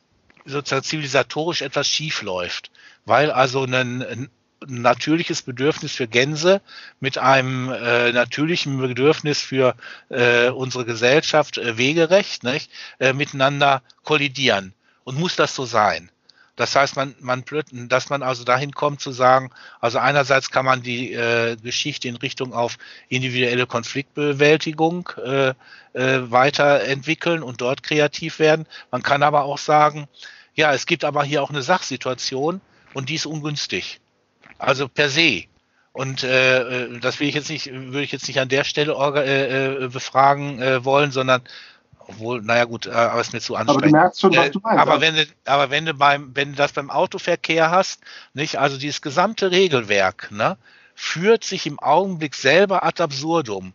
sozusagen 0.46 0.84
zivilisatorisch 0.84 1.62
etwas 1.62 1.88
schief 1.88 2.22
läuft. 2.22 2.72
Weil 3.06 3.32
also 3.32 3.64
ein, 3.64 4.02
ein 4.02 4.30
natürliches 4.68 5.42
Bedürfnis 5.42 5.94
für 5.94 6.08
Gänse 6.08 6.62
mit 7.00 7.18
einem 7.18 7.70
äh, 7.70 8.12
natürlichen 8.12 8.78
Bedürfnis 8.78 9.42
für 9.42 9.76
äh, 10.10 10.50
unsere 10.50 10.86
Gesellschaft 10.86 11.58
äh, 11.58 11.78
wegerecht 11.78 12.44
nicht, 12.44 12.72
äh, 13.00 13.14
miteinander 13.14 13.82
kollidieren. 14.04 14.74
Und 15.04 15.20
muss 15.20 15.36
das 15.36 15.56
so 15.56 15.66
sein? 15.66 16.10
Das 16.56 16.76
heißt, 16.76 16.96
man, 16.96 17.16
man, 17.20 17.44
dass 17.90 18.10
man 18.10 18.22
also 18.22 18.44
dahin 18.44 18.74
kommt 18.74 19.02
zu 19.02 19.12
sagen, 19.12 19.50
also 19.80 19.98
einerseits 19.98 20.52
kann 20.52 20.66
man 20.66 20.84
die 20.84 21.14
äh, 21.14 21.56
Geschichte 21.56 22.08
in 22.08 22.16
Richtung 22.16 22.54
auf 22.54 22.78
individuelle 23.10 23.66
Konfliktbewältigung 23.66 25.10
äh, 25.18 25.54
äh, 25.94 26.32
weiterentwickeln 26.32 27.42
und 27.42 27.62
dort 27.62 27.82
kreativ 27.82 28.38
werden. 28.38 28.68
Man 28.92 29.02
kann 29.02 29.24
aber 29.24 29.46
auch 29.46 29.58
sagen, 29.58 30.08
ja, 30.54 30.72
es 30.74 30.86
gibt 30.86 31.04
aber 31.04 31.24
hier 31.24 31.42
auch 31.42 31.50
eine 31.50 31.64
Sachsituation 31.64 32.62
und 32.94 33.10
die 33.10 33.16
ist 33.16 33.26
ungünstig. 33.26 34.00
Also 34.60 34.88
per 34.88 35.10
se. 35.10 35.46
Und 35.92 36.24
äh, 36.24 36.86
äh 36.86 37.00
das 37.00 37.20
will 37.20 37.28
ich 37.28 37.36
jetzt 37.36 37.50
nicht, 37.50 37.72
würde 37.72 38.04
ich 38.04 38.12
jetzt 38.12 38.28
nicht 38.28 38.40
an 38.40 38.50
der 38.50 38.64
Stelle 38.64 38.94
äh, 38.94 39.86
äh, 39.86 39.88
befragen 39.88 40.62
äh, 40.62 40.86
wollen, 40.86 41.12
sondern 41.12 41.42
obwohl, 42.08 42.42
naja 42.42 42.66
gut, 42.66 42.86
äh, 42.86 42.92
aber 42.92 43.22
es 43.22 43.28
ist 43.28 43.34
mir 43.34 43.42
zu 43.42 43.56
anstrengend. 43.56 43.84
Aber 43.84 43.88
du 43.88 43.92
merkst 43.92 44.22
schon, 44.22 44.36
was 44.36 44.52
du 44.52 44.60
meinst. 44.60 44.80
Aber 44.80 45.02
wenn 45.02 45.16
du, 45.16 45.26
aber 45.46 45.70
wenn 45.70 45.86
du 45.86 45.94
beim, 45.94 46.32
wenn 46.34 46.52
du 46.52 46.56
das 46.56 46.74
beim 46.74 46.90
Autoverkehr 46.90 47.72
hast, 47.72 48.02
nicht, 48.34 48.58
also 48.60 48.78
dieses 48.78 49.02
gesamte 49.02 49.52
Regelwerk, 49.52 50.30
ne, 50.32 50.58
führt 50.96 51.44
sich 51.44 51.66
im 51.66 51.80
Augenblick 51.80 52.36
selber 52.36 52.84
ad 52.84 53.02
absurdum. 53.02 53.74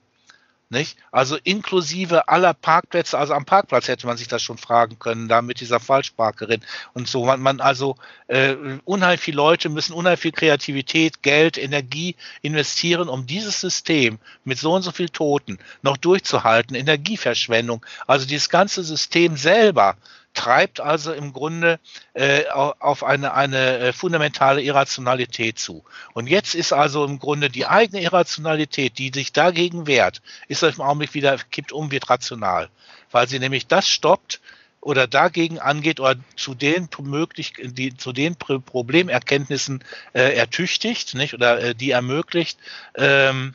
Nicht? 0.71 0.99
Also 1.11 1.39
inklusive 1.45 2.29
aller 2.29 2.53
Parkplätze, 2.53 3.17
also 3.17 3.33
am 3.33 3.47
Parkplatz 3.47 3.89
hätte 3.89 4.07
man 4.07 4.19
sich 4.19 4.29
das 4.29 4.43
schon 4.43 4.59
fragen 4.59 4.99
können, 4.99 5.27
da 5.27 5.41
mit 5.41 5.61
dieser 5.61 5.81
Falschparkerin 5.81 6.61
und 6.93 7.09
so. 7.09 7.25
Man, 7.25 7.41
man 7.41 7.61
also 7.61 7.97
äh, 8.27 8.55
unheimlich 8.85 9.21
viele 9.23 9.39
Leute 9.39 9.71
müssen 9.71 9.95
unheimlich 9.95 10.21
viel 10.21 10.33
Kreativität, 10.33 11.23
Geld, 11.23 11.57
Energie 11.57 12.17
investieren, 12.43 13.09
um 13.09 13.27
dieses 13.27 13.63
System 13.63 14.19
mit 14.45 14.59
so 14.59 14.75
und 14.75 14.83
so 14.83 14.93
viel 14.93 15.09
Toten 15.09 15.59
noch 15.81 15.97
durchzuhalten. 15.97 16.77
Energieverschwendung, 16.77 17.85
also 18.07 18.27
dieses 18.27 18.51
ganze 18.51 18.85
System 18.85 19.39
selber 19.39 19.97
treibt 20.39 20.79
also 20.81 21.13
im 21.13 21.33
Grunde 21.33 21.81
äh, 22.15 22.45
auf 22.47 23.03
eine, 23.03 23.35
eine 23.35 23.79
äh, 23.79 23.93
fundamentale 23.93 24.63
Irrationalität 24.63 25.59
zu. 25.59 25.85
Und 26.15 26.29
jetzt 26.29 26.55
ist 26.55 26.73
also 26.73 27.05
im 27.05 27.19
Grunde 27.19 27.51
die 27.51 27.67
eigene 27.67 28.01
Irrationalität, 28.03 28.99
die 28.99 29.11
sich 29.13 29.33
dagegen 29.33 29.89
wehrt, 29.89 30.23
ist 30.47 30.63
im 30.63 30.81
Augenblick 30.81 31.15
wieder, 31.15 31.37
kippt 31.51 31.73
um, 31.73 31.91
wird 31.91 32.09
rational. 32.09 32.69
Weil 33.11 33.29
sie 33.29 33.41
nämlich 33.41 33.67
das 33.67 33.89
stoppt, 33.89 34.41
oder 34.81 35.09
dagegen 35.09 35.59
angeht 35.59 35.99
oder 35.99 36.15
zu 36.37 36.55
den 36.55 36.89
möglich 37.03 37.55
die 37.61 37.97
zu 37.97 38.13
den 38.13 38.37
Problemerkenntnissen 38.37 39.83
äh, 40.13 40.37
ertüchtigt, 40.37 41.15
nicht 41.15 41.35
oder 41.35 41.61
äh, 41.61 41.75
die 41.75 41.91
ermöglicht, 41.91 42.61
ähm, 42.95 43.55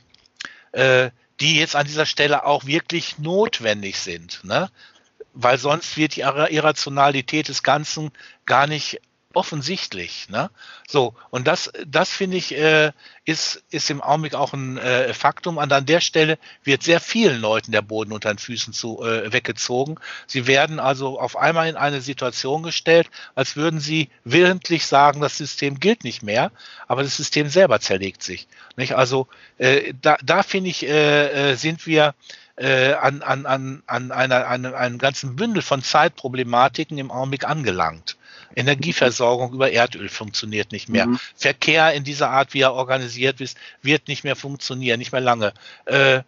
äh, 0.74 1.12
die 1.40 1.58
jetzt 1.58 1.78
an 1.78 1.88
dieser 1.88 2.06
Stelle 2.06 2.46
auch 2.46 2.66
wirklich 2.66 3.20
notwendig 3.20 4.00
sind. 4.00 4.42
Ne? 4.44 4.70
Weil 5.34 5.58
sonst 5.58 5.98
wird 5.98 6.16
die 6.16 6.22
Irrationalität 6.22 7.48
des 7.48 7.64
Ganzen 7.64 8.12
gar 8.46 8.68
nicht 8.68 9.02
offensichtlich. 9.34 10.30
Ne? 10.30 10.50
So, 10.88 11.16
und 11.32 11.48
das, 11.48 11.72
das 11.88 12.10
finde 12.12 12.38
ich, 12.38 12.56
äh, 12.56 12.92
ist, 13.26 13.64
ist 13.72 13.90
im 13.90 14.02
Augenblick 14.02 14.36
auch 14.36 14.54
ein 14.54 14.78
äh, 14.78 15.14
Faktum. 15.14 15.58
Und 15.58 15.72
an 15.74 15.86
der 15.86 16.02
Stelle 16.02 16.38
wird 16.64 16.84
sehr 16.84 17.00
vielen 17.00 17.42
Leuten 17.42 17.72
der 17.72 17.82
Boden 17.82 18.14
unter 18.14 18.32
den 18.32 18.38
Füßen 18.38 18.74
zu, 18.74 19.04
äh, 19.04 19.34
weggezogen. 19.34 20.00
Sie 20.28 20.46
werden 20.48 20.80
also 20.80 21.20
auf 21.20 21.36
einmal 21.36 21.68
in 21.68 21.76
eine 21.76 22.02
Situation 22.02 22.64
gestellt, 22.64 23.10
als 23.34 23.56
würden 23.56 23.80
sie 23.80 24.10
willentlich 24.24 24.86
sagen, 24.86 25.20
das 25.20 25.38
System 25.38 25.80
gilt 25.80 26.04
nicht 26.04 26.22
mehr, 26.22 26.52
aber 26.88 27.04
das 27.04 27.18
System 27.18 27.50
selber 27.50 27.80
zerlegt 27.80 28.22
sich. 28.22 28.48
Nicht? 28.76 28.94
Also 28.94 29.28
äh, 29.58 29.94
da, 30.02 30.18
da 30.24 30.44
finde 30.44 30.70
ich, 30.70 30.86
äh, 30.86 31.52
äh, 31.52 31.56
sind 31.56 31.88
wir 31.88 32.14
äh, 32.56 32.94
an, 32.94 33.22
an, 33.22 33.46
an, 33.46 33.84
an 33.88 34.12
einer, 34.12 34.48
einem, 34.48 34.74
einem 34.74 34.98
ganzen 34.98 35.36
Bündel 35.36 35.62
von 35.62 35.82
Zeitproblematiken 35.82 36.98
im 36.98 37.12
Augenblick 37.12 37.48
angelangt. 37.48 38.18
Energieversorgung 38.56 39.54
über 39.54 39.72
Erdöl 39.72 40.10
funktioniert 40.10 40.72
nicht 40.72 40.90
mehr. 40.90 41.08
Mhm. 41.08 41.20
Verkehr 41.36 41.94
in 41.94 42.04
dieser 42.04 42.30
Art, 42.30 42.54
wie 42.54 42.62
er 42.62 42.74
organisiert 42.74 43.42
ist, 43.42 43.58
wird 43.82 44.08
nicht 44.08 44.24
mehr 44.24 44.36
funktionieren, 44.36 45.00
nicht 45.00 45.12
mehr 45.12 45.22
lange. 45.22 45.54
Äh, 45.86 46.22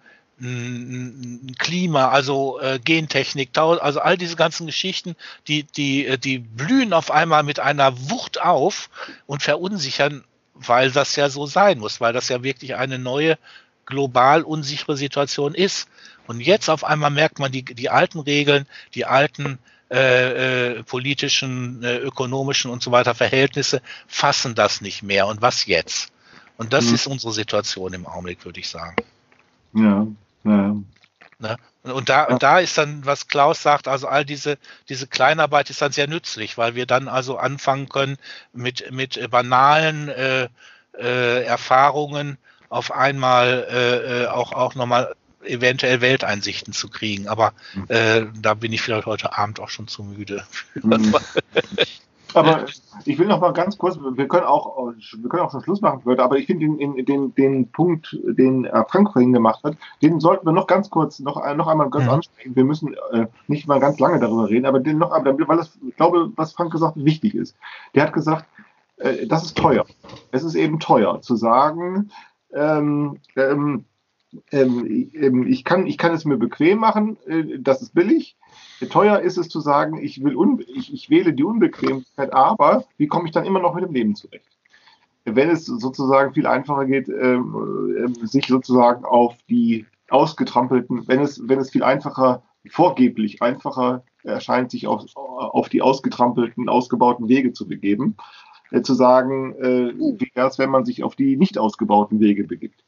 Klima, 1.57 2.09
also 2.09 2.59
äh, 2.59 2.77
Gentechnik, 2.83 3.57
also 3.57 4.01
all 4.01 4.17
diese 4.17 4.35
ganzen 4.35 4.65
Geschichten, 4.65 5.15
die, 5.47 5.63
die, 5.63 6.05
äh, 6.05 6.17
die 6.17 6.39
blühen 6.39 6.91
auf 6.91 7.09
einmal 7.09 7.43
mit 7.43 7.59
einer 7.61 8.09
Wucht 8.09 8.41
auf 8.41 8.89
und 9.27 9.43
verunsichern, 9.43 10.25
weil 10.53 10.91
das 10.91 11.15
ja 11.15 11.29
so 11.29 11.45
sein 11.45 11.79
muss, 11.79 12.01
weil 12.01 12.11
das 12.11 12.27
ja 12.27 12.43
wirklich 12.43 12.75
eine 12.75 12.99
neue 12.99 13.37
global 13.85 14.41
unsichere 14.41 14.97
Situation 14.97 15.55
ist. 15.55 15.87
Und 16.27 16.41
jetzt 16.41 16.69
auf 16.69 16.83
einmal 16.83 17.11
merkt 17.11 17.39
man 17.39 17.51
die, 17.51 17.63
die 17.63 17.89
alten 17.89 18.19
Regeln, 18.19 18.67
die 18.93 19.05
alten 19.05 19.59
äh, 19.91 20.77
äh, 20.77 20.83
politischen, 20.83 21.83
äh, 21.83 21.97
ökonomischen 21.97 22.71
und 22.71 22.81
so 22.81 22.91
weiter 22.91 23.13
Verhältnisse 23.13 23.81
fassen 24.07 24.55
das 24.55 24.81
nicht 24.81 25.03
mehr. 25.03 25.27
Und 25.27 25.41
was 25.41 25.67
jetzt? 25.67 26.11
Und 26.57 26.73
das 26.73 26.85
mhm. 26.85 26.95
ist 26.95 27.07
unsere 27.07 27.33
Situation 27.33 27.93
im 27.93 28.07
Augenblick, 28.07 28.43
würde 28.45 28.59
ich 28.59 28.67
sagen. 28.67 28.95
Ja, 29.73 30.07
ja. 30.43 30.75
Ne? 31.37 31.57
Und 31.83 32.09
da, 32.09 32.23
und 32.23 32.41
da 32.41 32.59
ist 32.59 32.77
dann, 32.77 33.05
was 33.05 33.27
Klaus 33.27 33.61
sagt, 33.61 33.87
also 33.87 34.07
all 34.07 34.25
diese, 34.25 34.57
diese 34.89 35.05
Kleinarbeit 35.05 35.69
ist 35.69 35.81
dann 35.81 35.91
sehr 35.91 36.07
nützlich, 36.07 36.57
weil 36.57 36.73
wir 36.73 36.87
dann 36.87 37.07
also 37.07 37.37
anfangen 37.37 37.87
können 37.89 38.17
mit, 38.53 38.91
mit 38.91 39.29
banalen 39.29 40.09
äh, 40.09 40.47
äh, 40.97 41.43
Erfahrungen 41.43 42.37
auf 42.69 42.91
einmal 42.91 43.67
äh, 43.69 44.23
äh 44.23 44.27
auch, 44.27 44.51
auch 44.51 44.73
nochmal 44.73 45.15
eventuell 45.45 46.01
Welteinsichten 46.01 46.73
zu 46.73 46.89
kriegen. 46.89 47.27
Aber 47.27 47.53
hm. 47.73 47.85
äh, 47.89 48.25
da 48.39 48.53
bin 48.53 48.73
ich 48.73 48.81
vielleicht 48.81 49.05
heute 49.05 49.37
Abend 49.37 49.59
auch 49.59 49.69
schon 49.69 49.87
zu 49.87 50.03
müde. 50.03 50.43
Mhm. 50.81 51.15
aber 52.33 52.65
ich 53.05 53.17
will 53.17 53.27
noch 53.27 53.39
mal 53.39 53.53
ganz 53.53 53.77
kurz, 53.77 53.97
wir 53.97 54.27
können 54.27 54.45
auch, 54.45 54.93
wir 55.17 55.29
können 55.29 55.43
auch 55.43 55.51
schon 55.51 55.63
Schluss 55.63 55.81
machen, 55.81 56.01
aber 56.19 56.37
ich 56.37 56.47
finde 56.47 56.67
den, 56.67 57.05
den, 57.05 57.33
den 57.35 57.71
Punkt, 57.71 58.17
den 58.23 58.67
Frank 58.89 59.13
vorhin 59.13 59.33
gemacht 59.33 59.63
hat, 59.63 59.77
den 60.01 60.19
sollten 60.19 60.45
wir 60.45 60.51
noch 60.51 60.67
ganz 60.67 60.89
kurz, 60.89 61.19
noch, 61.19 61.35
noch 61.55 61.67
einmal 61.67 61.89
ganz 61.89 62.05
mhm. 62.05 62.11
ansprechen. 62.11 62.55
Wir 62.55 62.65
müssen 62.65 62.95
äh, 63.11 63.27
nicht 63.47 63.67
mal 63.67 63.79
ganz 63.79 63.99
lange 63.99 64.19
darüber 64.19 64.49
reden, 64.49 64.65
aber 64.65 64.79
den 64.79 64.97
noch, 64.97 65.11
weil 65.11 65.57
das, 65.57 65.77
ich 65.87 65.95
glaube, 65.95 66.31
was 66.35 66.53
Frank 66.53 66.71
gesagt 66.71 66.95
hat, 66.95 67.05
wichtig 67.05 67.35
ist. 67.35 67.55
Der 67.93 68.03
hat 68.03 68.13
gesagt, 68.13 68.45
äh, 68.97 69.27
das 69.27 69.43
ist 69.43 69.57
teuer. 69.57 69.85
Es 70.31 70.43
ist 70.43 70.55
eben 70.55 70.79
teuer 70.79 71.21
zu 71.21 71.35
sagen, 71.35 72.11
ähm, 72.53 73.19
ähm, 73.35 73.85
ähm, 74.51 75.09
ähm, 75.13 75.47
ich, 75.47 75.63
kann, 75.63 75.87
ich 75.87 75.97
kann 75.97 76.13
es 76.13 76.25
mir 76.25 76.37
bequem 76.37 76.79
machen, 76.79 77.17
äh, 77.25 77.59
das 77.59 77.81
ist 77.81 77.93
billig. 77.93 78.37
Teuer 78.89 79.19
ist 79.19 79.37
es 79.37 79.49
zu 79.49 79.59
sagen, 79.59 79.97
ich, 80.01 80.23
will 80.23 80.35
ich, 80.67 80.93
ich 80.93 81.09
wähle 81.09 81.33
die 81.33 81.43
Unbequemlichkeit, 81.43 82.33
aber 82.33 82.85
wie 82.97 83.07
komme 83.07 83.25
ich 83.25 83.31
dann 83.31 83.45
immer 83.45 83.59
noch 83.59 83.73
mit 83.73 83.83
dem 83.83 83.93
Leben 83.93 84.15
zurecht? 84.15 84.57
Wenn 85.23 85.49
es 85.49 85.65
sozusagen 85.65 86.33
viel 86.33 86.45
einfacher 86.45 86.85
geht, 86.85 87.09
ähm, 87.09 88.13
äh, 88.21 88.25
sich 88.25 88.47
sozusagen 88.47 89.05
auf 89.05 89.35
die 89.49 89.85
ausgetrampelten, 90.09 91.07
wenn 91.07 91.21
es, 91.21 91.41
wenn 91.47 91.59
es 91.59 91.71
viel 91.71 91.83
einfacher, 91.83 92.43
vorgeblich 92.69 93.41
einfacher 93.41 94.03
erscheint, 94.23 94.71
sich 94.71 94.87
auf, 94.87 95.03
auf 95.15 95.69
die 95.69 95.81
ausgetrampelten, 95.81 96.69
ausgebauten 96.69 97.27
Wege 97.27 97.53
zu 97.53 97.67
begeben, 97.67 98.17
äh, 98.71 98.81
zu 98.81 98.93
sagen, 98.93 99.55
äh, 99.55 99.93
wie 99.97 100.31
wäre 100.33 100.47
es, 100.47 100.59
wenn 100.59 100.69
man 100.69 100.85
sich 100.85 101.03
auf 101.03 101.15
die 101.15 101.37
nicht 101.37 101.57
ausgebauten 101.57 102.19
Wege 102.19 102.43
begibt. 102.43 102.84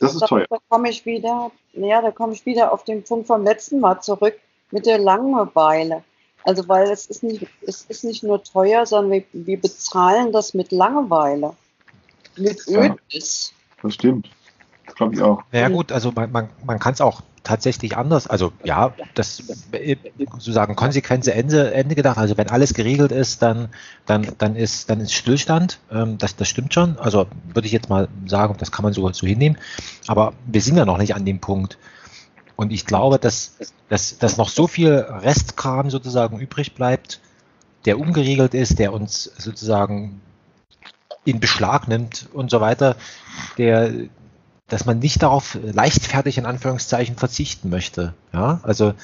Das 0.00 0.14
ist 0.14 0.26
teuer. 0.26 0.46
Da 0.48 0.58
komme 0.68 0.90
ich 0.90 1.04
wieder, 1.06 1.50
ja, 1.72 2.00
da 2.00 2.10
komme 2.10 2.32
ich 2.32 2.46
wieder 2.46 2.72
auf 2.72 2.84
den 2.84 3.02
Punkt 3.02 3.26
vom 3.26 3.44
letzten 3.44 3.80
Mal 3.80 4.00
zurück 4.00 4.34
mit 4.70 4.86
der 4.86 4.98
Langeweile. 4.98 6.02
Also 6.44 6.68
weil 6.68 6.90
es 6.90 7.06
ist 7.06 7.22
nicht, 7.22 7.46
es 7.62 7.84
ist 7.88 8.04
nicht 8.04 8.22
nur 8.22 8.42
teuer, 8.42 8.86
sondern 8.86 9.12
wir, 9.12 9.24
wir 9.32 9.60
bezahlen 9.60 10.32
das 10.32 10.54
mit 10.54 10.72
Langeweile. 10.72 11.54
Mit 12.36 12.60
Ödnis. 12.68 13.52
Ja, 13.52 13.82
das 13.82 13.94
stimmt. 13.94 14.30
Das 14.86 14.94
glaube 14.94 15.14
ich 15.14 15.22
auch. 15.22 15.42
Ja 15.52 15.68
gut, 15.68 15.92
also 15.92 16.12
man, 16.12 16.30
man, 16.30 16.48
man 16.64 16.78
kann 16.78 16.94
es 16.94 17.00
auch 17.00 17.22
tatsächlich 17.48 17.96
anders. 17.96 18.26
Also 18.26 18.52
ja, 18.62 18.92
das 19.14 19.42
sozusagen 20.32 20.76
konsequente 20.76 21.32
Ende, 21.32 21.72
Ende 21.72 21.94
gedacht. 21.94 22.18
Also 22.18 22.36
wenn 22.36 22.50
alles 22.50 22.74
geregelt 22.74 23.10
ist, 23.10 23.40
dann, 23.40 23.70
dann, 24.04 24.28
dann 24.36 24.54
ist, 24.54 24.90
dann 24.90 25.00
ist 25.00 25.14
Stillstand. 25.14 25.78
Ähm, 25.90 26.18
das, 26.18 26.36
das 26.36 26.48
stimmt 26.48 26.74
schon. 26.74 26.98
Also 26.98 27.26
würde 27.54 27.66
ich 27.66 27.72
jetzt 27.72 27.88
mal 27.88 28.08
sagen, 28.26 28.54
das 28.58 28.70
kann 28.70 28.82
man 28.82 28.92
sogar 28.92 29.14
so 29.14 29.26
hinnehmen. 29.26 29.56
Aber 30.06 30.34
wir 30.46 30.60
sind 30.60 30.76
ja 30.76 30.84
noch 30.84 30.98
nicht 30.98 31.14
an 31.14 31.24
dem 31.24 31.40
Punkt. 31.40 31.78
Und 32.54 32.70
ich 32.70 32.84
glaube, 32.84 33.18
dass, 33.18 33.56
dass, 33.88 34.18
dass 34.18 34.36
noch 34.36 34.50
so 34.50 34.66
viel 34.66 34.92
Restkram 34.92 35.88
sozusagen 35.88 36.38
übrig 36.38 36.74
bleibt, 36.74 37.20
der 37.86 37.98
ungeregelt 37.98 38.52
ist, 38.52 38.78
der 38.78 38.92
uns 38.92 39.24
sozusagen 39.38 40.20
in 41.24 41.40
Beschlag 41.40 41.88
nimmt 41.88 42.28
und 42.34 42.50
so 42.50 42.60
weiter, 42.60 42.96
der, 43.56 43.90
dass 44.68 44.84
man 44.84 44.98
nicht 44.98 45.22
darauf 45.22 45.58
leichtfertig 45.62 46.38
in 46.38 46.46
Anführungszeichen 46.46 47.16
verzichten 47.16 47.70
möchte. 47.70 48.14
Ja, 48.32 48.60
also, 48.62 48.94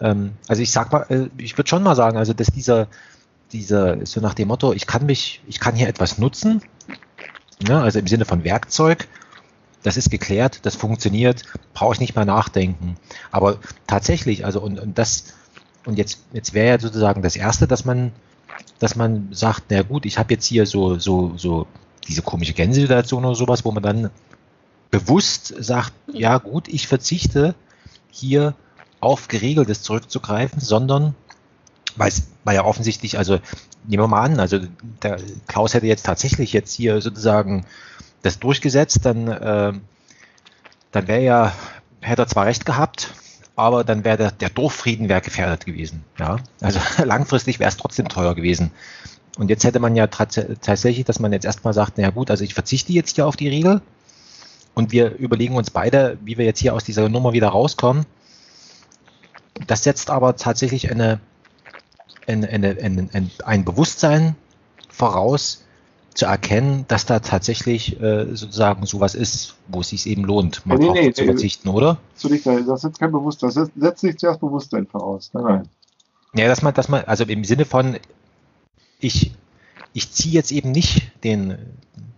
ähm, 0.00 0.32
also 0.46 0.62
ich 0.62 0.70
sag 0.70 0.92
mal, 0.92 1.06
äh, 1.08 1.28
ich 1.38 1.56
würde 1.56 1.68
schon 1.68 1.82
mal 1.82 1.96
sagen, 1.96 2.18
also 2.18 2.32
dass 2.32 2.48
dieser, 2.48 2.86
dieser, 3.52 4.04
so 4.04 4.20
nach 4.20 4.34
dem 4.34 4.48
Motto, 4.48 4.72
ich 4.72 4.86
kann 4.86 5.06
mich, 5.06 5.40
ich 5.46 5.58
kann 5.58 5.74
hier 5.74 5.88
etwas 5.88 6.18
nutzen, 6.18 6.62
ja, 7.66 7.80
also 7.80 7.98
im 7.98 8.06
Sinne 8.06 8.26
von 8.26 8.44
Werkzeug, 8.44 9.08
das 9.82 9.96
ist 9.96 10.10
geklärt, 10.10 10.60
das 10.64 10.76
funktioniert, 10.76 11.44
brauche 11.72 11.94
ich 11.94 12.00
nicht 12.00 12.16
mehr 12.16 12.24
nachdenken. 12.24 12.96
Aber 13.30 13.58
tatsächlich, 13.86 14.44
also 14.44 14.60
und, 14.60 14.78
und 14.78 14.98
das, 14.98 15.34
und 15.86 15.96
jetzt, 15.96 16.24
jetzt 16.32 16.52
wäre 16.52 16.68
ja 16.68 16.78
sozusagen 16.78 17.22
das 17.22 17.36
Erste, 17.36 17.66
dass 17.66 17.84
man, 17.84 18.12
dass 18.80 18.96
man 18.96 19.28
sagt, 19.30 19.64
na 19.70 19.82
gut, 19.82 20.04
ich 20.04 20.18
habe 20.18 20.34
jetzt 20.34 20.44
hier 20.44 20.66
so, 20.66 20.98
so, 20.98 21.34
so 21.36 21.66
diese 22.08 22.22
komische 22.22 22.52
Gänsesituation 22.52 23.24
oder 23.24 23.34
sowas, 23.34 23.64
wo 23.64 23.70
man 23.70 23.82
dann 23.82 24.10
bewusst 24.96 25.52
sagt, 25.58 25.92
ja 26.10 26.38
gut, 26.38 26.68
ich 26.68 26.88
verzichte 26.88 27.54
hier 28.10 28.54
auf 28.98 29.28
Geregeltes 29.28 29.82
zurückzugreifen, 29.82 30.58
sondern 30.58 31.14
weil 31.96 32.08
es 32.08 32.28
war 32.44 32.54
ja 32.54 32.64
offensichtlich, 32.64 33.18
also 33.18 33.38
nehmen 33.86 34.02
wir 34.02 34.08
mal 34.08 34.22
an, 34.22 34.40
also 34.40 34.58
der 35.02 35.18
Klaus 35.48 35.74
hätte 35.74 35.86
jetzt 35.86 36.06
tatsächlich 36.06 36.54
jetzt 36.54 36.72
hier 36.72 37.02
sozusagen 37.02 37.66
das 38.22 38.38
durchgesetzt, 38.38 39.04
dann, 39.04 39.28
äh, 39.28 39.74
dann 40.92 41.08
wäre 41.08 41.22
ja, 41.22 41.52
hätte 42.00 42.22
er 42.22 42.28
zwar 42.28 42.46
recht 42.46 42.64
gehabt, 42.64 43.12
aber 43.54 43.84
dann 43.84 44.02
wäre 44.02 44.16
der, 44.16 44.30
der 44.30 44.48
Dorffrieden 44.48 45.10
wäre 45.10 45.20
gefährdet 45.20 45.66
gewesen. 45.66 46.04
Ja? 46.18 46.38
Also 46.62 46.80
langfristig 47.04 47.58
wäre 47.58 47.68
es 47.68 47.76
trotzdem 47.76 48.08
teuer 48.08 48.34
gewesen. 48.34 48.70
Und 49.36 49.50
jetzt 49.50 49.64
hätte 49.64 49.78
man 49.78 49.94
ja 49.94 50.06
tatsächlich, 50.06 51.04
dass 51.04 51.18
man 51.18 51.34
jetzt 51.34 51.44
erstmal 51.44 51.74
sagt, 51.74 51.98
naja 51.98 52.08
gut, 52.08 52.30
also 52.30 52.44
ich 52.44 52.54
verzichte 52.54 52.94
jetzt 52.94 53.16
hier 53.16 53.26
auf 53.26 53.36
die 53.36 53.50
Regel, 53.50 53.82
und 54.76 54.92
wir 54.92 55.16
überlegen 55.16 55.56
uns 55.56 55.70
beide, 55.70 56.18
wie 56.22 56.38
wir 56.38 56.44
jetzt 56.44 56.60
hier 56.60 56.74
aus 56.74 56.84
dieser 56.84 57.08
Nummer 57.08 57.32
wieder 57.32 57.48
rauskommen. 57.48 58.06
Das 59.66 59.82
setzt 59.82 60.10
aber 60.10 60.36
tatsächlich 60.36 60.90
eine, 60.90 61.18
eine, 62.26 62.48
eine, 62.48 63.08
ein, 63.12 63.30
ein 63.44 63.64
Bewusstsein 63.64 64.36
voraus, 64.90 65.64
zu 66.16 66.24
erkennen, 66.24 66.86
dass 66.88 67.04
da 67.04 67.20
tatsächlich 67.20 68.00
äh, 68.00 68.34
sozusagen 68.34 68.86
sowas 68.86 69.14
ist, 69.14 69.56
wo 69.68 69.80
es 69.80 69.90
sich 69.90 70.06
eben 70.06 70.24
lohnt, 70.24 70.64
mal 70.64 70.78
nee, 70.78 70.90
nee, 70.90 71.12
zu 71.12 71.24
verzichten, 71.24 71.68
oder? 71.68 71.98
Das 72.66 72.80
setzt 72.80 72.98
kein 72.98 73.12
Bewusstsein, 73.12 73.52
das 73.54 73.70
setzt 73.76 74.00
sich 74.00 74.16
zuerst 74.16 74.40
Bewusstsein 74.40 74.86
voraus. 74.86 75.30
Nein, 75.34 75.44
nein. 75.44 75.68
Ja, 76.34 76.48
dass 76.48 76.62
man, 76.62 76.72
dass 76.72 76.88
man, 76.88 77.04
also 77.04 77.24
im 77.24 77.44
Sinne 77.44 77.66
von, 77.66 77.98
ich, 78.98 79.32
ich 79.96 80.12
ziehe 80.12 80.34
jetzt 80.34 80.52
eben 80.52 80.72
nicht 80.72 81.10
den, 81.24 81.56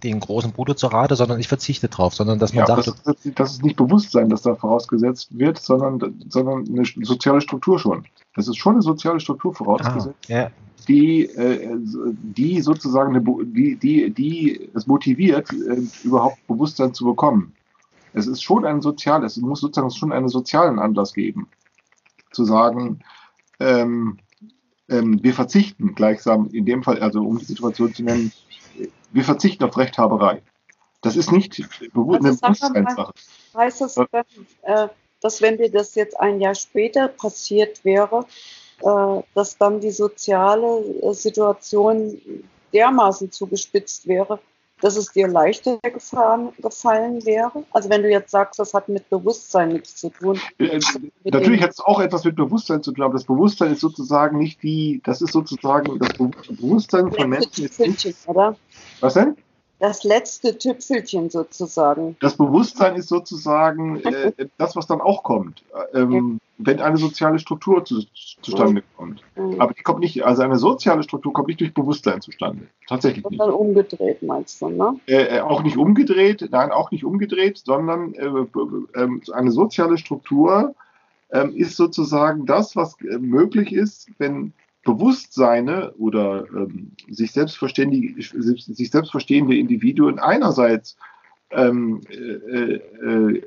den 0.02 0.18
großen 0.18 0.52
Bruder 0.52 0.76
zur 0.76 0.92
Rate, 0.92 1.14
sondern 1.14 1.38
ich 1.38 1.46
verzichte 1.46 1.88
drauf, 1.88 2.12
sondern 2.12 2.40
dass 2.40 2.52
man 2.52 2.66
ja, 2.66 2.66
sagt. 2.66 2.88
Das 3.04 3.24
ist, 3.24 3.38
das 3.38 3.52
ist 3.52 3.62
nicht 3.62 3.76
Bewusstsein, 3.76 4.28
das 4.28 4.42
da 4.42 4.56
vorausgesetzt 4.56 5.38
wird, 5.38 5.58
sondern, 5.58 6.20
sondern 6.28 6.66
eine 6.68 6.84
soziale 6.84 7.40
Struktur 7.40 7.78
schon. 7.78 8.04
Das 8.34 8.48
ist 8.48 8.56
schon 8.56 8.74
eine 8.74 8.82
soziale 8.82 9.20
Struktur 9.20 9.54
vorausgesetzt. 9.54 10.18
Ah, 10.28 10.32
ja 10.32 10.50
die, 10.86 11.26
äh, 11.26 11.76
die 11.78 12.62
sozusagen 12.62 13.12
die, 13.52 13.76
die, 13.76 14.10
die 14.10 14.70
es 14.74 14.86
motiviert, 14.86 15.52
äh, 15.52 15.82
überhaupt 16.02 16.46
Bewusstsein 16.46 16.94
zu 16.94 17.04
bekommen. 17.04 17.52
Es 18.14 18.26
ist 18.26 18.42
schon 18.42 18.64
ein 18.64 18.80
soziales, 18.80 19.36
es 19.36 19.42
muss 19.42 19.60
sozusagen 19.60 19.90
schon 19.90 20.12
einen 20.12 20.28
sozialen 20.28 20.78
Anlass 20.78 21.12
geben, 21.12 21.46
zu 22.32 22.44
sagen, 22.44 23.00
ähm, 23.60 24.16
ähm, 24.88 25.22
wir 25.22 25.34
verzichten 25.34 25.94
gleichsam 25.94 26.48
in 26.52 26.66
dem 26.66 26.82
Fall, 26.82 27.00
also 27.00 27.22
um 27.22 27.38
die 27.38 27.44
Situation 27.44 27.94
zu 27.94 28.02
nennen, 28.02 28.32
wir 29.12 29.24
verzichten 29.24 29.64
auf 29.64 29.76
Rechthaberei. 29.76 30.42
Das 31.00 31.16
ist 31.16 31.30
nicht 31.30 31.56
bewu 31.92 32.14
also 32.14 32.40
Bewusstseinssache. 32.40 33.12
Heißt 33.54 33.80
das, 33.80 33.94
dass, 33.94 34.26
äh, 34.62 34.88
dass 35.20 35.42
wenn 35.42 35.56
dir 35.56 35.70
das 35.70 35.94
jetzt 35.94 36.18
ein 36.18 36.40
Jahr 36.40 36.54
später 36.54 37.08
passiert 37.08 37.84
wäre, 37.84 38.26
äh, 38.82 39.22
dass 39.34 39.56
dann 39.58 39.80
die 39.80 39.90
soziale 39.90 40.80
äh, 41.02 41.12
Situation 41.14 42.20
dermaßen 42.72 43.30
zugespitzt 43.30 44.06
wäre, 44.06 44.40
dass 44.80 44.96
es 44.96 45.12
dir 45.12 45.28
leichter 45.28 45.78
gefahren, 45.82 46.50
gefallen 46.58 47.24
wäre? 47.24 47.64
Also 47.72 47.90
wenn 47.90 48.02
du 48.02 48.10
jetzt 48.10 48.30
sagst, 48.30 48.58
das 48.58 48.74
hat 48.74 48.88
mit 48.88 49.08
Bewusstsein 49.10 49.70
nichts 49.70 49.96
zu 49.96 50.10
tun. 50.10 50.40
Äh, 50.58 50.80
natürlich 51.24 51.62
hat 51.62 51.70
es 51.70 51.80
auch 51.80 52.00
etwas 52.00 52.24
mit 52.24 52.36
Bewusstsein 52.36 52.82
zu 52.82 52.92
tun, 52.92 53.04
aber 53.04 53.14
das 53.14 53.24
Bewusstsein 53.24 53.72
ist 53.72 53.80
sozusagen 53.80 54.38
nicht 54.38 54.62
die, 54.62 55.00
das 55.04 55.22
ist 55.22 55.32
sozusagen 55.32 55.98
das 55.98 56.12
Bewusstsein 56.16 57.12
von 57.12 57.28
Menschen. 57.28 57.64
Ist 57.64 57.80
nicht, 57.80 58.16
oder? 58.28 58.56
Was 59.00 59.14
denn? 59.14 59.36
das 59.78 60.04
letzte 60.04 60.58
Tüpfelchen 60.58 61.30
sozusagen. 61.30 62.16
Das 62.20 62.36
Bewusstsein 62.36 62.96
ist 62.96 63.08
sozusagen 63.08 64.00
äh, 64.04 64.32
das, 64.56 64.76
was 64.76 64.86
dann 64.86 65.00
auch 65.00 65.22
kommt, 65.22 65.62
ähm, 65.94 66.40
wenn 66.58 66.80
eine 66.80 66.96
soziale 66.96 67.38
Struktur 67.38 67.84
zu, 67.84 68.02
zustande 68.42 68.82
kommt. 68.96 69.22
Mhm. 69.36 69.60
Aber 69.60 69.72
die 69.72 69.82
kommt 69.82 70.00
nicht, 70.00 70.24
also 70.24 70.42
eine 70.42 70.56
soziale 70.56 71.04
Struktur 71.04 71.32
kommt 71.32 71.48
nicht 71.48 71.60
durch 71.60 71.72
Bewusstsein 71.72 72.20
zustande. 72.20 72.66
Tatsächlich 72.88 73.24
Und 73.24 73.32
nicht. 73.32 73.40
dann 73.40 73.50
umgedreht, 73.50 74.22
meinst 74.22 74.60
du, 74.60 74.68
ne? 74.68 74.98
Äh, 75.06 75.36
äh 75.36 75.40
auch 75.40 75.62
nicht 75.62 75.76
umgedreht, 75.76 76.48
nein, 76.50 76.72
auch 76.72 76.90
nicht 76.90 77.04
umgedreht, 77.04 77.58
sondern 77.58 78.12
äh, 78.14 78.26
äh, 78.26 79.32
eine 79.32 79.52
soziale 79.52 79.98
Struktur 79.98 80.74
ähm, 81.30 81.54
ist 81.54 81.76
sozusagen 81.76 82.44
das, 82.44 82.74
was 82.74 83.00
äh, 83.02 83.18
möglich 83.18 83.72
ist, 83.72 84.10
wenn 84.18 84.52
Bewusstseine 84.84 85.92
oder 85.98 86.46
ähm, 86.54 86.92
sich, 87.08 87.32
selbstverständige, 87.32 88.20
sich 88.22 88.90
selbstverstehende 88.90 89.56
Individuen 89.56 90.18
einerseits 90.18 90.96
ähm, 91.50 92.00
äh, 92.10 92.74
äh, 92.74 93.42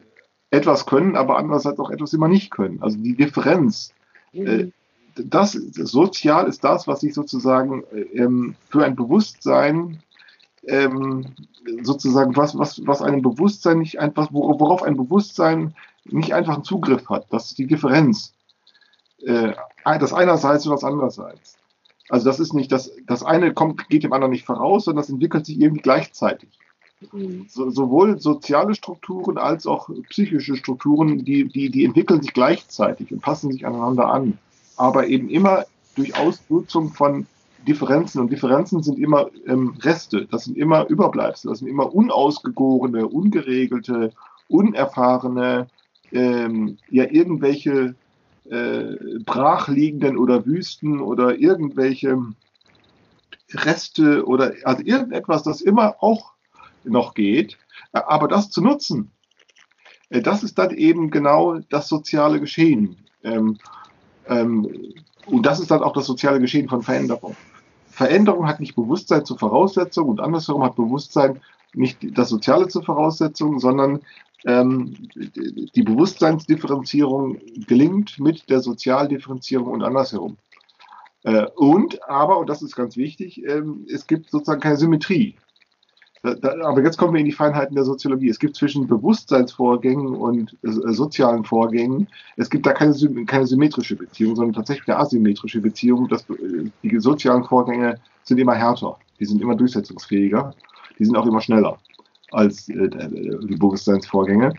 etwas 0.51 0.85
können, 0.85 1.15
aber 1.15 1.37
andererseits 1.37 1.79
auch 1.79 1.89
etwas 1.89 2.13
immer 2.13 2.27
nicht 2.27 2.51
können. 2.51 2.81
Also 2.81 2.97
die 2.97 3.15
Differenz. 3.15 3.93
Mhm. 4.33 4.47
Äh, 4.47 4.71
das 5.15 5.51
sozial 5.51 6.47
ist 6.47 6.63
das, 6.63 6.87
was 6.87 7.01
sich 7.01 7.13
sozusagen 7.13 7.83
ähm, 8.13 8.55
für 8.69 8.85
ein 8.85 8.95
Bewusstsein 8.95 10.01
ähm, 10.67 11.25
sozusagen 11.81 12.35
was, 12.35 12.57
was, 12.57 12.85
was 12.85 13.01
einem 13.01 13.21
Bewusstsein 13.21 13.79
nicht 13.79 13.99
einfach, 13.99 14.29
worauf 14.31 14.83
ein 14.83 14.95
Bewusstsein 14.95 15.75
nicht 16.05 16.33
einfach 16.33 16.55
einen 16.55 16.63
Zugriff 16.63 17.09
hat. 17.09 17.25
Das 17.29 17.47
ist 17.47 17.57
die 17.57 17.67
Differenz 17.67 18.33
äh, 19.25 19.53
das 19.83 20.13
einerseits 20.13 20.65
und 20.65 20.71
das 20.71 20.83
andererseits. 20.83 21.57
Also 22.09 22.25
das 22.25 22.39
ist 22.39 22.53
nicht, 22.53 22.71
das, 22.71 22.91
das 23.07 23.23
eine 23.23 23.53
kommt, 23.53 23.87
geht 23.89 24.03
dem 24.03 24.13
anderen 24.13 24.31
nicht 24.31 24.45
voraus, 24.45 24.85
sondern 24.85 25.03
das 25.03 25.09
entwickelt 25.09 25.45
sich 25.45 25.59
irgendwie 25.59 25.81
gleichzeitig. 25.81 26.49
So, 27.47 27.69
sowohl 27.71 28.19
soziale 28.19 28.75
Strukturen 28.75 29.37
als 29.37 29.65
auch 29.65 29.89
psychische 30.09 30.55
Strukturen, 30.55 31.25
die, 31.25 31.45
die, 31.45 31.69
die 31.69 31.83
entwickeln 31.83 32.21
sich 32.21 32.33
gleichzeitig 32.33 33.11
und 33.11 33.21
passen 33.21 33.51
sich 33.51 33.65
aneinander 33.65 34.07
an. 34.11 34.37
Aber 34.77 35.07
eben 35.07 35.29
immer 35.29 35.65
durch 35.95 36.15
Ausnutzung 36.17 36.89
von 36.89 37.25
Differenzen. 37.67 38.21
Und 38.21 38.31
Differenzen 38.31 38.83
sind 38.83 38.99
immer 38.99 39.29
ähm, 39.47 39.75
Reste, 39.81 40.25
das 40.25 40.45
sind 40.45 40.57
immer 40.57 40.87
Überbleibsel, 40.87 41.49
das 41.49 41.59
sind 41.59 41.67
immer 41.67 41.93
unausgegorene, 41.93 43.07
ungeregelte, 43.07 44.11
unerfahrene, 44.47 45.67
ähm, 46.11 46.77
ja, 46.89 47.05
irgendwelche 47.09 47.95
äh, 48.49 49.19
brachliegenden 49.25 50.17
oder 50.17 50.45
Wüsten 50.45 50.99
oder 50.99 51.37
irgendwelche 51.37 52.17
Reste 53.53 54.25
oder 54.25 54.53
also 54.63 54.83
irgendetwas, 54.83 55.43
das 55.43 55.61
immer 55.61 55.95
auch 55.99 56.33
noch 56.83 57.13
geht, 57.13 57.57
aber 57.91 58.27
das 58.27 58.49
zu 58.49 58.61
nutzen, 58.61 59.11
äh, 60.11 60.21
das 60.21 60.43
ist 60.43 60.57
dann 60.57 60.71
eben 60.71 61.09
genau 61.09 61.59
das 61.69 61.87
soziale 61.87 62.39
Geschehen. 62.39 62.97
Ähm, 63.23 63.57
ähm, 64.27 64.93
und 65.25 65.45
das 65.45 65.59
ist 65.59 65.71
dann 65.71 65.81
auch 65.81 65.93
das 65.93 66.05
soziale 66.05 66.39
Geschehen 66.39 66.69
von 66.69 66.83
Veränderung. 66.83 67.35
Veränderung 67.89 68.47
hat 68.47 68.59
nicht 68.59 68.75
Bewusstsein 68.75 69.25
zur 69.25 69.37
Voraussetzung 69.37 70.09
und 70.09 70.19
andersherum 70.19 70.63
hat 70.63 70.75
Bewusstsein 70.75 71.41
nicht 71.73 71.99
das 72.17 72.29
Soziale 72.29 72.67
zur 72.67 72.83
Voraussetzung, 72.83 73.59
sondern 73.59 74.01
ähm, 74.45 74.95
die 75.75 75.83
Bewusstseinsdifferenzierung 75.83 77.37
gelingt 77.67 78.19
mit 78.19 78.49
der 78.49 78.61
Sozialdifferenzierung 78.61 79.67
und 79.67 79.83
andersherum. 79.83 80.37
Äh, 81.23 81.45
und, 81.55 82.03
aber, 82.09 82.39
und 82.39 82.49
das 82.49 82.61
ist 82.61 82.75
ganz 82.75 82.97
wichtig, 82.97 83.43
es 83.87 84.07
gibt 84.07 84.31
sozusagen 84.31 84.61
keine 84.61 84.77
Symmetrie. 84.77 85.35
Da, 86.23 86.53
aber 86.63 86.83
jetzt 86.83 86.97
kommen 86.97 87.13
wir 87.13 87.19
in 87.19 87.25
die 87.25 87.31
Feinheiten 87.31 87.73
der 87.73 87.83
Soziologie. 87.83 88.29
Es 88.29 88.37
gibt 88.37 88.55
zwischen 88.55 88.85
Bewusstseinsvorgängen 88.85 90.15
und 90.15 90.55
äh, 90.61 90.69
sozialen 90.93 91.43
Vorgängen, 91.43 92.07
es 92.37 92.49
gibt 92.51 92.67
da 92.67 92.73
keine, 92.73 92.93
keine 93.25 93.47
symmetrische 93.47 93.95
Beziehung, 93.95 94.35
sondern 94.35 94.53
tatsächlich 94.53 94.87
eine 94.87 94.99
asymmetrische 94.99 95.61
Beziehung. 95.61 96.07
Das, 96.09 96.21
äh, 96.29 96.69
die 96.83 96.99
sozialen 96.99 97.43
Vorgänge 97.43 97.99
sind 98.23 98.37
immer 98.37 98.53
härter, 98.53 98.97
die 99.19 99.25
sind 99.25 99.41
immer 99.41 99.55
durchsetzungsfähiger, 99.55 100.53
die 100.99 101.05
sind 101.05 101.15
auch 101.15 101.25
immer 101.25 101.41
schneller 101.41 101.79
als 102.31 102.69
äh, 102.69 102.89
die 102.89 103.55
Bewusstseinsvorgänge. 103.55 104.53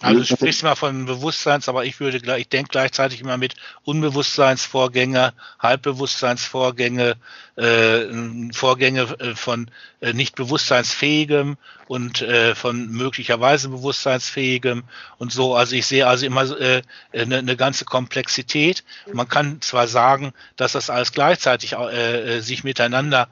Also 0.00 0.20
du 0.20 0.26
sprichst 0.26 0.62
mal 0.62 0.76
von 0.76 1.06
Bewusstseins, 1.06 1.68
aber 1.68 1.84
ich 1.84 1.98
würde 1.98 2.20
ich 2.38 2.48
denke 2.48 2.68
gleichzeitig 2.70 3.20
immer 3.20 3.36
mit 3.36 3.54
Unbewusstseinsvorgänge, 3.82 5.32
Halbbewusstseinsvorgänge, 5.58 7.16
äh, 7.58 8.06
Vorgänge 8.52 9.02
äh, 9.18 9.34
von 9.34 9.68
äh, 10.00 10.12
nicht 10.12 10.36
bewusstseinsfähigem 10.36 11.56
und 11.88 12.22
von 12.54 12.90
möglicherweise 12.90 13.70
bewusstseinsfähigem 13.70 14.84
und 15.16 15.32
so. 15.32 15.54
Also 15.54 15.74
ich 15.74 15.86
sehe 15.86 16.06
also 16.06 16.26
immer 16.26 16.42
eine, 16.42 16.82
eine 17.38 17.56
ganze 17.56 17.86
Komplexität. 17.86 18.84
Man 19.10 19.26
kann 19.26 19.62
zwar 19.62 19.88
sagen, 19.88 20.34
dass 20.56 20.72
das 20.72 20.90
alles 20.90 21.12
gleichzeitig 21.12 21.74
sich 22.40 22.62
miteinander 22.62 23.28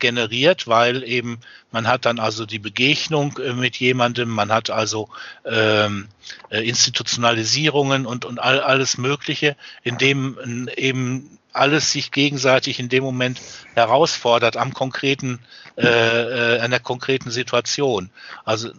generiert, 0.00 0.66
weil 0.66 1.04
eben 1.04 1.38
man 1.70 1.86
hat 1.86 2.06
dann 2.06 2.18
also 2.18 2.44
die 2.44 2.58
Begegnung 2.58 3.38
mit 3.54 3.76
jemandem, 3.76 4.30
man 4.30 4.50
hat 4.50 4.70
also 4.70 5.08
ähm, 5.44 6.08
äh, 6.50 6.68
Institutionalisierungen 6.68 8.04
und, 8.04 8.24
und 8.24 8.40
all, 8.40 8.60
alles 8.60 8.98
Mögliche, 8.98 9.54
in 9.84 9.96
dem 9.96 10.68
eben 10.76 11.38
alles 11.54 11.92
sich 11.92 12.10
gegenseitig 12.10 12.78
in 12.80 12.88
dem 12.88 13.04
Moment 13.04 13.40
herausfordert 13.74 14.56
am 14.56 14.74
konkreten, 14.74 15.38
äh, 15.76 15.86
äh, 15.86 16.60
an 16.60 16.70
der 16.70 16.80
konkreten 16.80 17.30
Situation. 17.30 18.10
Also 18.44 18.70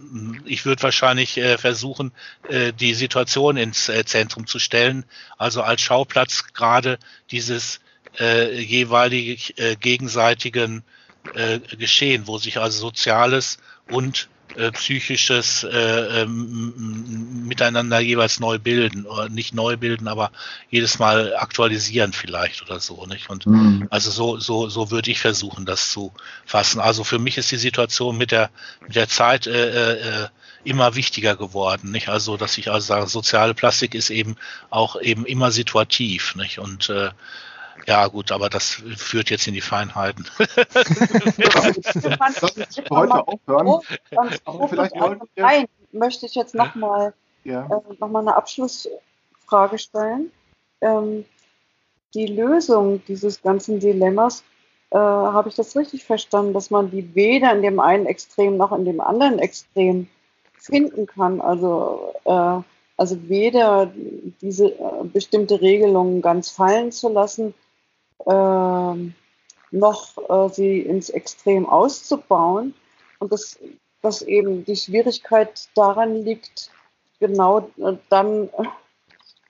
ich 0.45 0.65
würde 0.65 0.83
wahrscheinlich 0.83 1.37
äh, 1.37 1.57
versuchen, 1.57 2.11
äh, 2.49 2.73
die 2.73 2.93
Situation 2.93 3.57
ins 3.57 3.89
äh, 3.89 4.05
Zentrum 4.05 4.45
zu 4.45 4.59
stellen, 4.59 5.05
also 5.37 5.61
als 5.61 5.81
Schauplatz 5.81 6.53
gerade 6.53 6.99
dieses 7.31 7.79
äh, 8.19 8.59
jeweilige 8.59 9.53
äh, 9.57 9.75
gegenseitigen 9.75 10.83
äh, 11.33 11.59
Geschehen, 11.59 12.27
wo 12.27 12.37
sich 12.37 12.59
also 12.59 12.79
Soziales 12.79 13.57
und 13.89 14.29
äh, 14.57 14.71
psychisches 14.71 15.63
äh, 15.63 16.21
ähm, 16.21 17.45
Miteinander 17.47 17.99
jeweils 17.99 18.39
neu 18.39 18.59
bilden 18.59 19.05
oder 19.05 19.29
nicht 19.29 19.53
neu 19.53 19.77
bilden, 19.77 20.07
aber 20.07 20.31
jedes 20.69 20.99
Mal 20.99 21.35
aktualisieren 21.35 22.13
vielleicht 22.13 22.61
oder 22.61 22.79
so, 22.79 23.05
nicht? 23.05 23.29
Und 23.29 23.45
mhm. 23.45 23.87
also 23.89 24.11
so 24.11 24.37
so 24.37 24.69
so 24.69 24.91
würde 24.91 25.11
ich 25.11 25.19
versuchen, 25.19 25.65
das 25.65 25.89
zu 25.89 26.13
fassen. 26.45 26.79
Also 26.79 27.03
für 27.03 27.19
mich 27.19 27.37
ist 27.37 27.51
die 27.51 27.57
Situation 27.57 28.17
mit 28.17 28.31
der 28.31 28.49
mit 28.81 28.95
der 28.95 29.07
Zeit 29.07 29.47
äh, 29.47 30.23
äh, 30.23 30.27
immer 30.63 30.95
wichtiger 30.95 31.35
geworden, 31.35 31.91
nicht? 31.91 32.09
Also 32.09 32.37
dass 32.37 32.57
ich 32.57 32.71
also 32.71 32.85
sage, 32.85 33.07
soziale 33.07 33.53
Plastik 33.53 33.93
ist 33.95 34.09
eben 34.09 34.35
auch 34.69 34.99
eben 34.99 35.25
immer 35.25 35.51
situativ, 35.51 36.35
nicht? 36.35 36.59
Und 36.59 36.89
äh, 36.89 37.11
ja, 37.87 38.07
gut, 38.07 38.31
aber 38.31 38.49
das 38.49 38.81
führt 38.95 39.29
jetzt 39.29 39.47
in 39.47 39.53
die 39.53 39.61
Feinheiten. 39.61 40.25
heute 42.89 43.27
aufhören. 43.27 43.81
Aber 44.45 44.67
vielleicht 44.67 44.95
Nein, 45.35 45.65
möchte 45.91 46.25
ich 46.25 46.35
jetzt 46.35 46.55
nochmal 46.55 47.13
ja. 47.43 47.65
äh, 47.65 47.93
noch 47.99 48.13
eine 48.13 48.35
Abschlussfrage 48.35 49.77
stellen. 49.77 50.31
Ähm, 50.81 51.25
die 52.13 52.27
Lösung 52.27 53.03
dieses 53.07 53.41
ganzen 53.41 53.79
Dilemmas, 53.79 54.43
äh, 54.91 54.97
habe 54.97 55.49
ich 55.49 55.55
das 55.55 55.75
richtig 55.75 56.05
verstanden, 56.05 56.53
dass 56.53 56.69
man 56.69 56.91
die 56.91 57.13
weder 57.15 57.51
in 57.53 57.61
dem 57.61 57.79
einen 57.79 58.05
Extrem 58.05 58.57
noch 58.57 58.71
in 58.71 58.85
dem 58.85 59.01
anderen 59.01 59.39
Extrem 59.39 60.07
finden 60.57 61.05
kann? 61.05 61.41
Also, 61.41 62.13
äh, 62.23 62.61
also 62.97 63.27
weder 63.27 63.91
diese 64.41 64.67
äh, 64.67 65.03
bestimmte 65.03 65.59
Regelungen 65.59 66.21
ganz 66.21 66.49
fallen 66.49 66.91
zu 66.91 67.09
lassen, 67.09 67.53
noch 69.75 70.17
äh, 70.29 70.49
sie 70.53 70.79
ins 70.79 71.09
Extrem 71.09 71.67
auszubauen. 71.67 72.73
Und 73.19 73.31
dass, 73.31 73.59
dass 74.01 74.21
eben 74.21 74.65
die 74.65 74.75
Schwierigkeit 74.75 75.69
daran 75.75 76.23
liegt, 76.23 76.71
genau 77.19 77.69
äh, 77.77 77.97
dann 78.09 78.49
äh, 78.49 78.65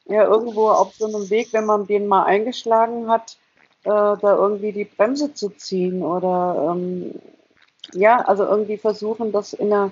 ja 0.14 0.24
irgendwo 0.24 0.70
auf 0.70 0.94
so 0.96 1.06
einem 1.06 1.30
Weg, 1.30 1.54
wenn 1.54 1.66
man 1.66 1.88
den 1.88 2.08
mal 2.08 2.24
eingeschlagen 2.24 3.10
hat, 3.10 3.38
äh, 3.84 3.90
da 3.90 4.36
irgendwie 4.36 4.72
die 4.72 4.86
Bremse 4.86 5.34
zu 5.34 5.50
ziehen 5.50 6.04
oder 6.04 6.72
ähm, 6.72 7.16
ja, 7.94 8.18
also 8.22 8.44
irgendwie 8.44 8.78
versuchen, 8.78 9.32
das 9.32 9.54
in 9.54 9.70
der, 9.70 9.92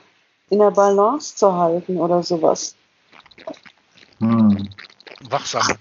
in 0.50 0.60
der 0.60 0.72
Balance 0.72 1.36
zu 1.36 1.54
halten 1.54 1.98
oder 1.98 2.24
sowas. 2.24 2.76
Hm. 4.20 4.70
Wachsam, 5.30 5.78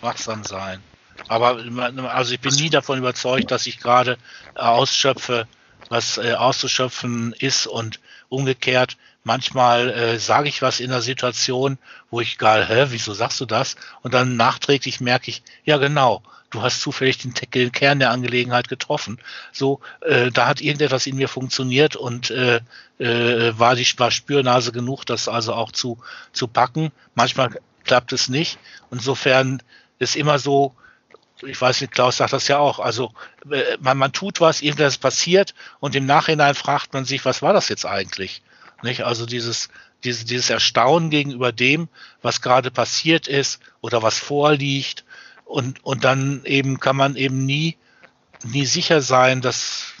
wachsam 0.00 0.44
sein. 0.44 0.80
Aber 1.28 1.60
also 2.12 2.34
ich 2.34 2.40
bin 2.40 2.54
nie 2.54 2.70
davon 2.70 2.98
überzeugt, 2.98 3.50
dass 3.50 3.66
ich 3.66 3.78
gerade 3.80 4.18
ausschöpfe, 4.54 5.46
was 5.88 6.18
äh, 6.18 6.34
auszuschöpfen 6.34 7.32
ist 7.38 7.66
und 7.66 8.00
umgekehrt. 8.28 8.96
Manchmal 9.24 9.90
äh, 9.90 10.18
sage 10.18 10.48
ich 10.48 10.62
was 10.62 10.80
in 10.80 10.90
der 10.90 11.02
Situation, 11.02 11.78
wo 12.10 12.20
ich 12.20 12.38
gar, 12.38 12.64
hä, 12.64 12.86
wieso 12.90 13.12
sagst 13.12 13.40
du 13.40 13.46
das? 13.46 13.76
Und 14.02 14.14
dann 14.14 14.36
nachträglich 14.36 15.00
merke 15.00 15.30
ich, 15.30 15.42
ja 15.64 15.78
genau, 15.78 16.22
du 16.50 16.62
hast 16.62 16.80
zufällig 16.80 17.18
den, 17.18 17.34
den 17.34 17.72
Kern 17.72 17.98
der 17.98 18.10
Angelegenheit 18.10 18.68
getroffen. 18.68 19.18
So, 19.52 19.80
äh, 20.00 20.30
da 20.30 20.46
hat 20.46 20.60
irgendetwas 20.60 21.06
in 21.06 21.16
mir 21.16 21.28
funktioniert 21.28 21.96
und 21.96 22.30
äh, 22.30 22.60
äh, 22.98 23.58
war 23.58 23.74
die 23.74 23.86
war 23.98 24.10
Spürnase 24.10 24.72
genug, 24.72 25.04
das 25.04 25.28
also 25.28 25.54
auch 25.54 25.72
zu 25.72 25.98
zu 26.32 26.46
packen. 26.46 26.92
Manchmal 27.14 27.50
klappt 27.84 28.12
es 28.12 28.28
nicht. 28.28 28.58
Insofern 28.90 29.62
ist 29.98 30.16
immer 30.16 30.38
so, 30.38 30.74
ich 31.42 31.60
weiß 31.60 31.80
nicht, 31.80 31.92
Klaus 31.92 32.16
sagt 32.16 32.32
das 32.32 32.48
ja 32.48 32.58
auch, 32.58 32.78
also 32.78 33.12
äh, 33.50 33.76
man, 33.80 33.98
man 33.98 34.12
tut 34.12 34.40
was, 34.40 34.62
irgendwas 34.62 34.98
passiert 34.98 35.54
und 35.80 35.94
im 35.94 36.06
Nachhinein 36.06 36.54
fragt 36.54 36.92
man 36.92 37.04
sich, 37.04 37.24
was 37.24 37.42
war 37.42 37.52
das 37.52 37.68
jetzt 37.68 37.86
eigentlich? 37.86 38.42
Nicht? 38.82 39.04
Also 39.04 39.26
dieses, 39.26 39.68
dieses, 40.04 40.24
dieses 40.24 40.50
Erstaunen 40.50 41.10
gegenüber 41.10 41.52
dem, 41.52 41.88
was 42.22 42.40
gerade 42.40 42.70
passiert 42.70 43.28
ist 43.28 43.60
oder 43.80 44.02
was 44.02 44.18
vorliegt 44.18 45.04
und, 45.44 45.84
und 45.84 46.04
dann 46.04 46.42
eben 46.44 46.80
kann 46.80 46.96
man 46.96 47.16
eben 47.16 47.44
nie, 47.44 47.76
nie 48.44 48.66
sicher 48.66 49.00
sein, 49.00 49.40
dass 49.40 49.94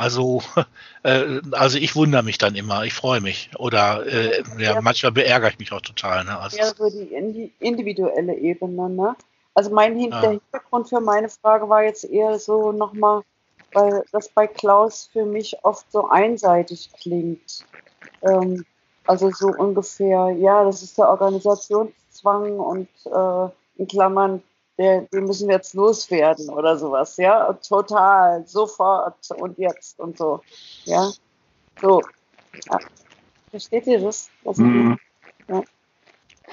also, 0.00 0.42
äh, 1.02 1.40
also 1.52 1.76
ich 1.76 1.94
wundere 1.94 2.22
mich 2.22 2.38
dann 2.38 2.54
immer, 2.54 2.84
ich 2.84 2.94
freue 2.94 3.20
mich. 3.20 3.50
Oder 3.58 4.06
äh, 4.06 4.42
ja, 4.58 4.74
ja, 4.74 4.80
manchmal 4.80 5.12
beärgere 5.12 5.50
ich 5.50 5.58
mich 5.58 5.72
auch 5.72 5.82
total. 5.82 6.24
Ne? 6.24 6.38
Also, 6.38 6.56
ja, 6.56 6.72
so 6.74 6.88
die 6.88 7.52
individuelle 7.58 8.34
Ebene, 8.34 8.88
ne? 8.88 9.14
Also 9.60 9.74
mein 9.74 9.94
Hin 9.94 10.10
ah. 10.10 10.22
der 10.22 10.30
Hintergrund 10.30 10.88
für 10.88 11.02
meine 11.02 11.28
Frage 11.28 11.68
war 11.68 11.82
jetzt 11.82 12.04
eher 12.04 12.38
so 12.38 12.72
nochmal, 12.72 13.20
weil 13.74 14.02
das 14.10 14.30
bei 14.30 14.46
Klaus 14.46 15.10
für 15.12 15.26
mich 15.26 15.54
oft 15.62 15.84
so 15.92 16.08
einseitig 16.08 16.90
klingt. 16.98 17.66
Ähm, 18.22 18.64
also 19.06 19.30
so 19.30 19.48
ungefähr, 19.48 20.30
ja, 20.30 20.64
das 20.64 20.82
ist 20.82 20.96
der 20.96 21.10
Organisationszwang 21.10 22.58
und 22.58 22.88
äh, 23.04 23.50
in 23.76 23.86
Klammern, 23.86 24.42
der, 24.78 25.02
den 25.02 25.24
müssen 25.24 25.48
wir 25.48 25.56
jetzt 25.56 25.74
loswerden 25.74 26.48
oder 26.48 26.78
sowas, 26.78 27.18
ja, 27.18 27.52
total, 27.52 28.46
sofort 28.46 29.30
und 29.36 29.58
jetzt 29.58 30.00
und 30.00 30.16
so, 30.16 30.40
ja, 30.84 31.10
so. 31.82 32.00
Ja. 32.64 32.78
Versteht 33.50 33.86
ihr 33.88 34.00
das? 34.00 34.30
das 34.42 34.56
mhm. 34.56 34.98
ja. 35.48 35.62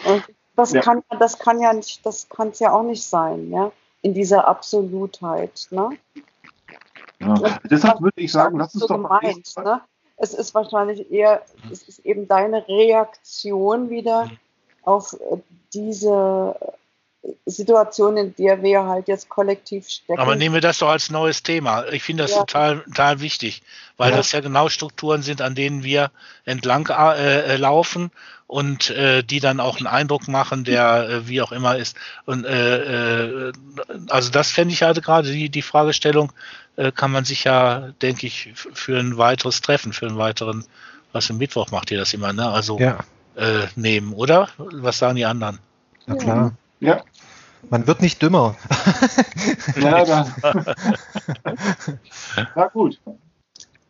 Und 0.06 0.26
das 0.58 0.74
ja. 0.74 0.82
kann 0.82 1.04
das 1.20 1.40
kann 1.40 1.62
ja 1.62 1.72
nicht, 1.72 2.06
das 2.06 2.28
kann 2.28 2.50
es 2.50 2.60
ja 2.60 2.74
auch 2.74 2.84
nicht 2.84 3.04
sein, 3.04 3.52
ja, 3.52 3.72
in 4.02 4.14
dieser 4.14 4.48
Absolutheit, 4.48 5.68
ne? 5.72 5.92
Ja. 7.20 7.60
Deshalb 7.64 8.02
würde 8.02 8.22
ich 8.22 8.32
sagen, 8.32 8.58
lass 8.58 8.74
uns 8.74 8.82
so 8.82 8.88
doch 8.88 8.96
gemeint, 8.96 9.54
ne? 9.64 9.82
Es 10.18 10.34
ist 10.34 10.56
wahrscheinlich 10.56 11.12
eher, 11.12 11.44
es 11.72 11.88
ist 11.88 12.00
eben 12.00 12.28
deine 12.28 12.68
Reaktion 12.68 13.92
wieder 13.92 14.26
mhm. 14.26 14.38
auf 14.82 15.14
äh, 15.14 15.38
diese 15.74 16.56
Situation, 17.46 18.18
in 18.18 18.36
der 18.36 18.62
wir 18.62 18.84
halt 18.84 19.08
jetzt 19.08 19.30
kollektiv 19.30 19.90
stecken. 19.90 20.20
Aber 20.20 20.36
nehmen 20.36 20.56
wir 20.56 20.62
das 20.62 20.80
doch 20.80 20.90
als 20.90 21.10
neues 21.10 21.44
Thema. 21.44 21.86
Ich 21.92 22.04
finde 22.04 22.24
das 22.24 22.32
ja. 22.32 22.40
total, 22.40 22.82
total 22.82 23.20
wichtig, 23.20 23.62
weil 23.98 24.12
ja. 24.12 24.18
das 24.18 24.32
ja 24.32 24.40
genau 24.40 24.70
Strukturen 24.70 25.22
sind, 25.22 25.42
an 25.42 25.56
denen 25.56 25.84
wir 25.84 26.12
entlang 26.46 26.88
äh, 26.88 27.54
äh, 27.54 27.58
laufen 27.58 28.12
und 28.48 28.90
äh, 28.92 29.24
die 29.24 29.40
dann 29.40 29.60
auch 29.60 29.78
einen 29.78 29.88
Eindruck 29.88 30.28
machen, 30.28 30.64
der 30.64 31.10
äh, 31.10 31.28
wie 31.28 31.42
auch 31.42 31.52
immer 31.52 31.78
ist. 31.78 31.98
Und 32.26 32.46
äh, 32.46 33.48
äh, 33.48 33.54
also 34.10 34.32
das 34.32 34.52
fände 34.52 34.74
ich 34.74 34.84
halt 34.84 35.04
gerade 35.04 35.32
die, 35.32 35.50
die 35.50 35.62
Fragestellung, 35.62 36.32
äh, 36.78 36.92
kann 36.92 37.12
man 37.12 37.26
sich 37.26 37.44
ja, 37.44 37.90
denke 38.02 38.28
ich, 38.28 38.52
für 38.56 39.00
ein 39.00 39.18
weiteres 39.18 39.62
Treffen, 39.62 39.92
für 39.92 40.08
einen 40.08 40.18
weiteren, 40.18 40.64
was 41.12 41.30
im 41.30 41.38
Mittwoch 41.38 41.72
macht 41.72 41.92
ihr 41.92 41.98
das 41.98 42.14
immer, 42.14 42.32
ne? 42.32 42.50
Also 42.50 42.80
ja. 42.80 43.00
äh, 43.36 43.68
nehmen, 43.76 44.14
oder? 44.14 44.50
Was 44.58 45.00
sagen 45.00 45.16
die 45.16 45.26
anderen? 45.26 45.60
Na 46.06 46.16
klar. 46.16 46.54
Ja. 46.80 47.04
Man 47.70 47.88
wird 47.88 48.02
nicht 48.02 48.22
dümmer. 48.22 48.56
ja, 49.76 50.06
dann. 50.06 50.34
Na 52.56 52.68
gut. 52.68 53.00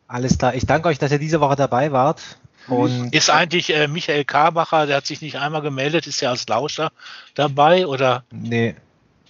Alles 0.07 0.37
klar. 0.37 0.55
Ich 0.55 0.65
danke 0.65 0.87
euch, 0.87 0.99
dass 0.99 1.11
ihr 1.11 1.19
diese 1.19 1.41
Woche 1.41 1.55
dabei 1.55 1.91
wart. 1.91 2.21
Und 2.67 3.13
ist 3.13 3.29
eigentlich 3.29 3.73
äh, 3.73 3.87
Michael 3.87 4.25
Karbacher, 4.25 4.87
der 4.87 4.97
hat 4.97 5.05
sich 5.05 5.21
nicht 5.21 5.37
einmal 5.37 5.61
gemeldet, 5.61 6.05
ist 6.05 6.19
ja 6.21 6.31
als 6.31 6.47
Lauscher 6.49 6.91
dabei 7.33 7.87
oder? 7.87 8.23
Nee, 8.31 8.75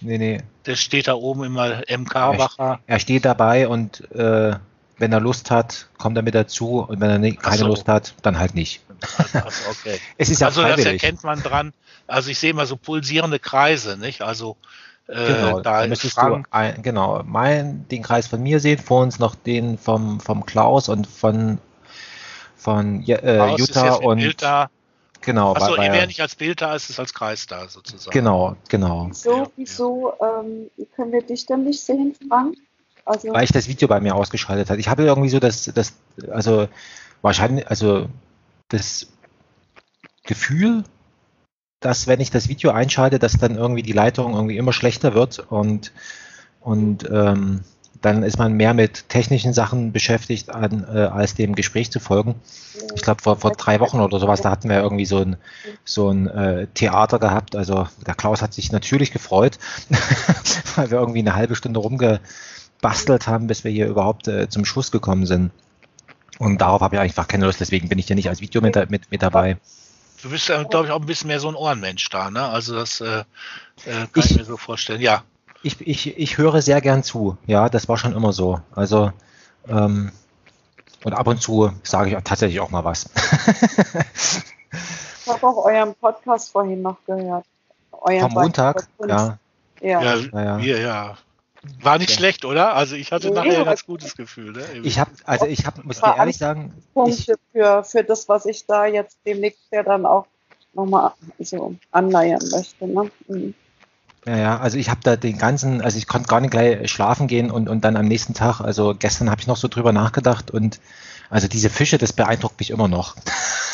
nee, 0.00 0.18
nee. 0.18 0.40
Der 0.66 0.74
steht 0.74 1.06
da 1.06 1.14
oben 1.14 1.44
immer 1.44 1.88
M. 1.88 2.04
Karbacher. 2.08 2.80
Er, 2.86 2.94
er 2.94 2.98
steht 2.98 3.24
dabei 3.24 3.68
und 3.68 4.10
äh, 4.12 4.56
wenn 4.98 5.12
er 5.12 5.20
Lust 5.20 5.50
hat, 5.50 5.88
kommt 5.96 6.16
er 6.16 6.22
mit 6.22 6.34
dazu 6.34 6.80
und 6.80 7.00
wenn 7.00 7.10
er 7.10 7.18
nicht, 7.18 7.40
keine 7.40 7.58
so. 7.58 7.66
Lust 7.66 7.88
hat, 7.88 8.14
dann 8.22 8.38
halt 8.38 8.54
nicht. 8.54 8.82
Also, 9.32 9.70
okay. 9.70 10.00
es 10.18 10.28
ist 10.28 10.40
ja 10.40 10.48
also 10.48 10.62
das 10.62 10.84
erkennt 10.84 11.22
man 11.24 11.40
dran. 11.40 11.72
Also 12.06 12.30
ich 12.30 12.38
sehe 12.38 12.52
mal 12.52 12.66
so 12.66 12.76
pulsierende 12.76 13.38
Kreise, 13.38 13.96
nicht? 13.96 14.22
Also 14.22 14.56
äh, 15.06 15.26
genau, 15.26 15.60
da 15.60 15.86
müsstest 15.86 16.18
du 16.18 16.42
ein, 16.50 16.82
genau 16.82 17.22
mein 17.24 17.86
den 17.88 18.02
Kreis 18.02 18.26
von 18.26 18.42
mir 18.42 18.60
sehen, 18.60 18.78
vor 18.78 19.02
uns 19.02 19.18
noch 19.18 19.34
den 19.34 19.78
vom 19.78 20.20
vom 20.20 20.44
Klaus 20.44 20.88
und 20.88 21.06
von 21.06 21.58
von 22.56 23.04
äh, 23.06 23.54
Jutta 23.54 23.94
und 23.94 24.18
Bild 24.18 24.42
da. 24.42 24.68
genau. 25.20 25.54
Achso, 25.54 25.76
ihr 25.76 25.92
wäre 25.92 26.06
nicht 26.06 26.20
als 26.20 26.34
Bild 26.34 26.60
da, 26.60 26.74
ist 26.74 26.90
es 26.90 26.98
als 26.98 27.14
Kreis 27.14 27.46
da 27.46 27.68
sozusagen. 27.68 28.10
Genau, 28.10 28.56
genau. 28.68 29.06
Wieso, 29.08 29.52
wieso 29.56 30.12
ähm, 30.20 30.70
können 30.96 31.12
wir 31.12 31.22
dich 31.22 31.46
dann 31.46 31.64
nicht 31.64 31.80
sehen, 31.80 32.14
Frank? 32.28 32.56
Also 33.08 33.32
Weil 33.32 33.44
ich 33.44 33.52
das 33.52 33.68
Video 33.68 33.88
bei 33.88 34.00
mir 34.00 34.14
ausgeschaltet 34.14 34.68
habe. 34.68 34.80
Ich 34.80 34.88
habe 34.88 35.02
irgendwie 35.02 35.30
so 35.30 35.40
das, 35.40 35.64
das, 35.74 35.94
also 36.30 36.68
wahrscheinlich, 37.22 37.66
also 37.68 38.06
das 38.68 39.08
Gefühl, 40.24 40.84
dass 41.80 42.06
wenn 42.06 42.20
ich 42.20 42.30
das 42.30 42.48
Video 42.48 42.70
einschalte, 42.70 43.18
dass 43.18 43.38
dann 43.38 43.56
irgendwie 43.56 43.82
die 43.82 43.92
Leitung 43.92 44.34
irgendwie 44.34 44.58
immer 44.58 44.74
schlechter 44.74 45.14
wird 45.14 45.38
und, 45.38 45.92
und 46.60 47.08
ähm, 47.10 47.62
dann 48.02 48.22
ist 48.22 48.38
man 48.38 48.52
mehr 48.52 48.74
mit 48.74 49.08
technischen 49.08 49.54
Sachen 49.54 49.90
beschäftigt, 49.92 50.50
an, 50.50 50.86
äh, 50.92 50.98
als 50.98 51.34
dem 51.34 51.54
Gespräch 51.54 51.90
zu 51.90 52.00
folgen. 52.00 52.34
Ich 52.94 53.00
glaube, 53.00 53.22
vor, 53.22 53.36
vor 53.36 53.52
drei 53.52 53.80
Wochen 53.80 54.00
oder 54.00 54.18
sowas, 54.20 54.42
da 54.42 54.50
hatten 54.50 54.68
wir 54.68 54.82
irgendwie 54.82 55.06
so 55.06 55.18
ein, 55.18 55.36
so 55.84 56.10
ein 56.10 56.28
äh, 56.28 56.66
Theater 56.74 57.18
gehabt. 57.18 57.56
Also 57.56 57.88
der 58.06 58.14
Klaus 58.14 58.42
hat 58.42 58.52
sich 58.52 58.70
natürlich 58.70 59.12
gefreut, 59.12 59.58
weil 60.76 60.90
wir 60.90 60.98
irgendwie 60.98 61.20
eine 61.20 61.34
halbe 61.34 61.56
Stunde 61.56 61.80
rumgebastelt 62.78 63.26
haben, 63.26 63.46
bis 63.46 63.64
wir 63.64 63.70
hier 63.70 63.86
überhaupt 63.86 64.28
äh, 64.28 64.48
zum 64.48 64.64
Schluss 64.64 64.90
gekommen 64.90 65.26
sind. 65.26 65.50
Und 66.38 66.60
darauf 66.60 66.80
habe 66.80 66.96
ich 66.96 67.00
einfach 67.00 67.26
keine 67.26 67.46
Lust, 67.46 67.60
deswegen 67.60 67.88
bin 67.88 67.98
ich 67.98 68.06
hier 68.06 68.16
nicht 68.16 68.28
als 68.28 68.40
Video 68.40 68.60
mit, 68.60 68.76
mit, 68.90 69.10
mit 69.10 69.22
dabei. 69.22 69.56
Du 70.22 70.30
bist 70.30 70.48
ja, 70.48 70.62
glaube 70.62 70.86
ich, 70.86 70.92
auch 70.92 71.00
ein 71.00 71.06
bisschen 71.06 71.28
mehr 71.28 71.40
so 71.40 71.48
ein 71.48 71.54
Ohrenmensch 71.54 72.08
da, 72.10 72.30
ne? 72.30 72.44
Also 72.44 72.74
das 72.74 73.00
äh, 73.00 73.20
äh, 73.20 73.24
kann 73.84 74.08
ich, 74.16 74.30
ich, 74.30 74.36
mir 74.36 74.44
so 74.44 74.56
vorstellen, 74.56 75.00
ja. 75.00 75.22
Ich, 75.62 75.80
ich, 75.80 76.16
ich 76.18 76.38
höre 76.38 76.62
sehr 76.62 76.80
gern 76.80 77.02
zu, 77.02 77.36
ja, 77.46 77.68
das 77.68 77.88
war 77.88 77.98
schon 77.98 78.14
immer 78.14 78.32
so. 78.32 78.60
Also, 78.74 79.12
ähm, 79.68 80.12
und 81.04 81.12
ab 81.12 81.26
und 81.26 81.40
zu 81.40 81.72
sage 81.82 82.10
ich 82.10 82.16
tatsächlich 82.24 82.60
auch 82.60 82.70
mal 82.70 82.84
was. 82.84 83.10
ich 85.24 85.32
habe 85.32 85.46
auch 85.46 85.64
euren 85.64 85.94
Podcast 85.94 86.50
vorhin 86.50 86.82
noch 86.82 86.98
gehört. 87.06 87.44
Euren 87.92 88.24
Am 88.24 88.32
Montag, 88.32 88.86
ja. 89.06 89.38
Ja, 89.80 90.02
ja, 90.02 90.16
ja. 90.32 90.58
ja. 90.58 90.76
ja. 90.78 91.16
War 91.82 91.98
nicht 91.98 92.10
ja. 92.10 92.16
schlecht, 92.16 92.44
oder? 92.44 92.74
Also 92.74 92.94
ich 92.94 93.10
hatte 93.10 93.28
nee, 93.28 93.34
nachher 93.34 93.58
ein 93.58 93.64
ganz 93.64 93.84
gutes 93.84 94.16
Gefühl. 94.16 94.52
Ne? 94.52 94.64
Ich 94.84 94.98
habe, 94.98 95.10
also 95.24 95.46
ich 95.46 95.66
habe, 95.66 95.82
muss 95.82 95.98
ich 95.98 96.04
ehrlich 96.04 96.38
sagen, 96.38 96.72
Punkte 96.94 97.34
für, 97.52 97.82
für 97.84 98.04
das, 98.04 98.28
was 98.28 98.46
ich 98.46 98.64
da 98.66 98.86
jetzt 98.86 99.18
demnächst 99.26 99.62
ja 99.72 99.82
dann 99.82 100.06
auch 100.06 100.26
nochmal 100.72 101.12
so 101.40 101.74
anleiern 101.90 102.42
möchte. 102.50 102.86
Ne? 102.86 103.10
Mhm. 103.26 103.54
Ja, 104.26 104.36
ja, 104.36 104.58
also 104.58 104.76
ich 104.76 104.90
habe 104.90 105.00
da 105.02 105.16
den 105.16 105.38
ganzen, 105.38 105.80
also 105.80 105.96
ich 105.96 106.06
konnte 106.06 106.28
gar 106.28 106.40
nicht 106.40 106.50
gleich 106.50 106.90
schlafen 106.90 107.28
gehen 107.28 107.50
und, 107.50 107.68
und 107.68 107.84
dann 107.84 107.96
am 107.96 108.06
nächsten 108.06 108.34
Tag, 108.34 108.60
also 108.60 108.94
gestern 108.96 109.30
habe 109.30 109.40
ich 109.40 109.46
noch 109.46 109.56
so 109.56 109.68
drüber 109.68 109.92
nachgedacht 109.92 110.50
und 110.50 110.80
also 111.30 111.46
diese 111.46 111.70
Fische, 111.70 111.98
das 111.98 112.12
beeindruckt 112.12 112.58
mich 112.58 112.70
immer 112.70 112.88
noch, 112.88 113.16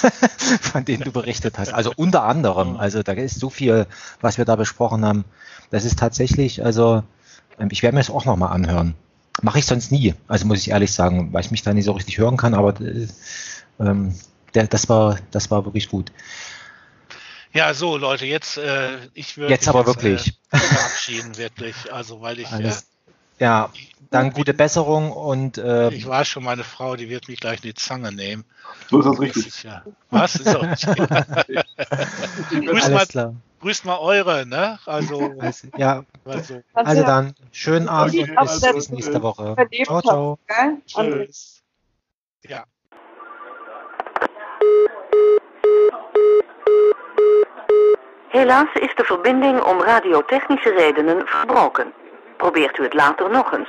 von 0.60 0.84
denen 0.84 1.04
du 1.04 1.12
berichtet 1.12 1.58
hast. 1.58 1.72
Also 1.72 1.92
unter 1.96 2.24
anderem, 2.24 2.76
also 2.76 3.02
da 3.02 3.12
ist 3.12 3.38
so 3.38 3.48
viel, 3.50 3.86
was 4.20 4.38
wir 4.38 4.44
da 4.44 4.56
besprochen 4.56 5.04
haben. 5.04 5.24
Das 5.70 5.84
ist 5.84 5.98
tatsächlich, 5.98 6.64
also 6.64 7.04
ich 7.70 7.82
werde 7.82 7.94
mir 7.94 8.00
das 8.00 8.10
auch 8.10 8.24
nochmal 8.24 8.52
anhören. 8.52 8.94
Mache 9.42 9.58
ich 9.58 9.66
sonst 9.66 9.90
nie, 9.90 10.14
also 10.28 10.46
muss 10.46 10.58
ich 10.58 10.70
ehrlich 10.70 10.92
sagen, 10.92 11.32
weil 11.32 11.44
ich 11.44 11.50
mich 11.50 11.62
da 11.62 11.74
nicht 11.74 11.84
so 11.84 11.92
richtig 11.92 12.18
hören 12.18 12.36
kann, 12.36 12.54
aber 12.54 12.80
äh, 12.80 13.08
ähm, 13.80 14.14
der, 14.54 14.68
das 14.68 14.88
war, 14.88 15.18
das 15.32 15.50
war 15.50 15.64
wirklich 15.64 15.88
gut. 15.88 16.12
Ja, 17.52 17.74
so 17.74 17.96
Leute, 17.96 18.26
jetzt 18.26 18.58
äh, 18.58 18.98
ich 19.14 19.36
würde 19.36 19.52
jetzt 19.52 19.68
aber 19.68 19.80
jetzt, 19.80 19.88
wirklich 19.88 20.38
äh, 20.50 20.58
verabschieden 20.58 21.36
wirklich, 21.36 21.92
also 21.92 22.20
weil 22.20 22.38
ich 22.38 22.48
Alles, 22.48 22.86
äh, 23.38 23.44
ja 23.44 23.70
dann 24.14 24.32
gute 24.32 24.54
Besserung 24.54 25.12
und 25.12 25.58
äh, 25.58 25.90
ich 25.90 26.06
weiß 26.06 26.28
schon, 26.28 26.44
meine 26.44 26.64
Frau, 26.64 26.96
die 26.96 27.08
wird 27.08 27.28
mich 27.28 27.40
gleich 27.40 27.56
in 27.56 27.70
die 27.70 27.74
Zange 27.74 28.12
nehmen. 28.12 28.44
So 28.90 29.00
ist 29.00 29.06
das 29.06 29.18
richtig. 29.18 29.44
Das 29.44 29.54
ist 29.56 29.62
ja, 29.64 29.82
was 30.10 30.36
ist 30.36 30.56
auch 30.56 30.62
grüßt, 32.50 32.90
mal, 32.90 33.06
klar. 33.06 33.34
Grüßt 33.64 33.86
mal 33.86 33.98
eure, 33.98 34.46
ne? 34.46 34.78
Also, 34.84 35.32
also 35.38 35.68
ja. 35.76 36.04
Also, 36.26 36.62
also 36.74 37.02
dann 37.02 37.34
schönen 37.50 37.88
Abend 37.88 38.18
und 38.18 38.36
bis, 38.36 38.60
bis 38.60 38.90
nächste 38.90 39.22
Woche. 39.22 39.56
Ciao, 39.84 40.02
ciao. 40.02 40.38
Tschüss. 40.86 41.62
Ja. 42.42 42.64
Helaas 48.28 48.68
is 48.80 48.94
de 48.96 49.04
verbinding 49.04 49.62
om 49.62 49.80
radiotechnische 49.80 50.70
redenen 50.70 51.26
verbroken. 51.26 51.92
Probeert 52.36 52.78
u 52.78 52.82
het 52.82 52.94
later 52.94 53.30
nog 53.30 53.52
eens. 53.52 53.68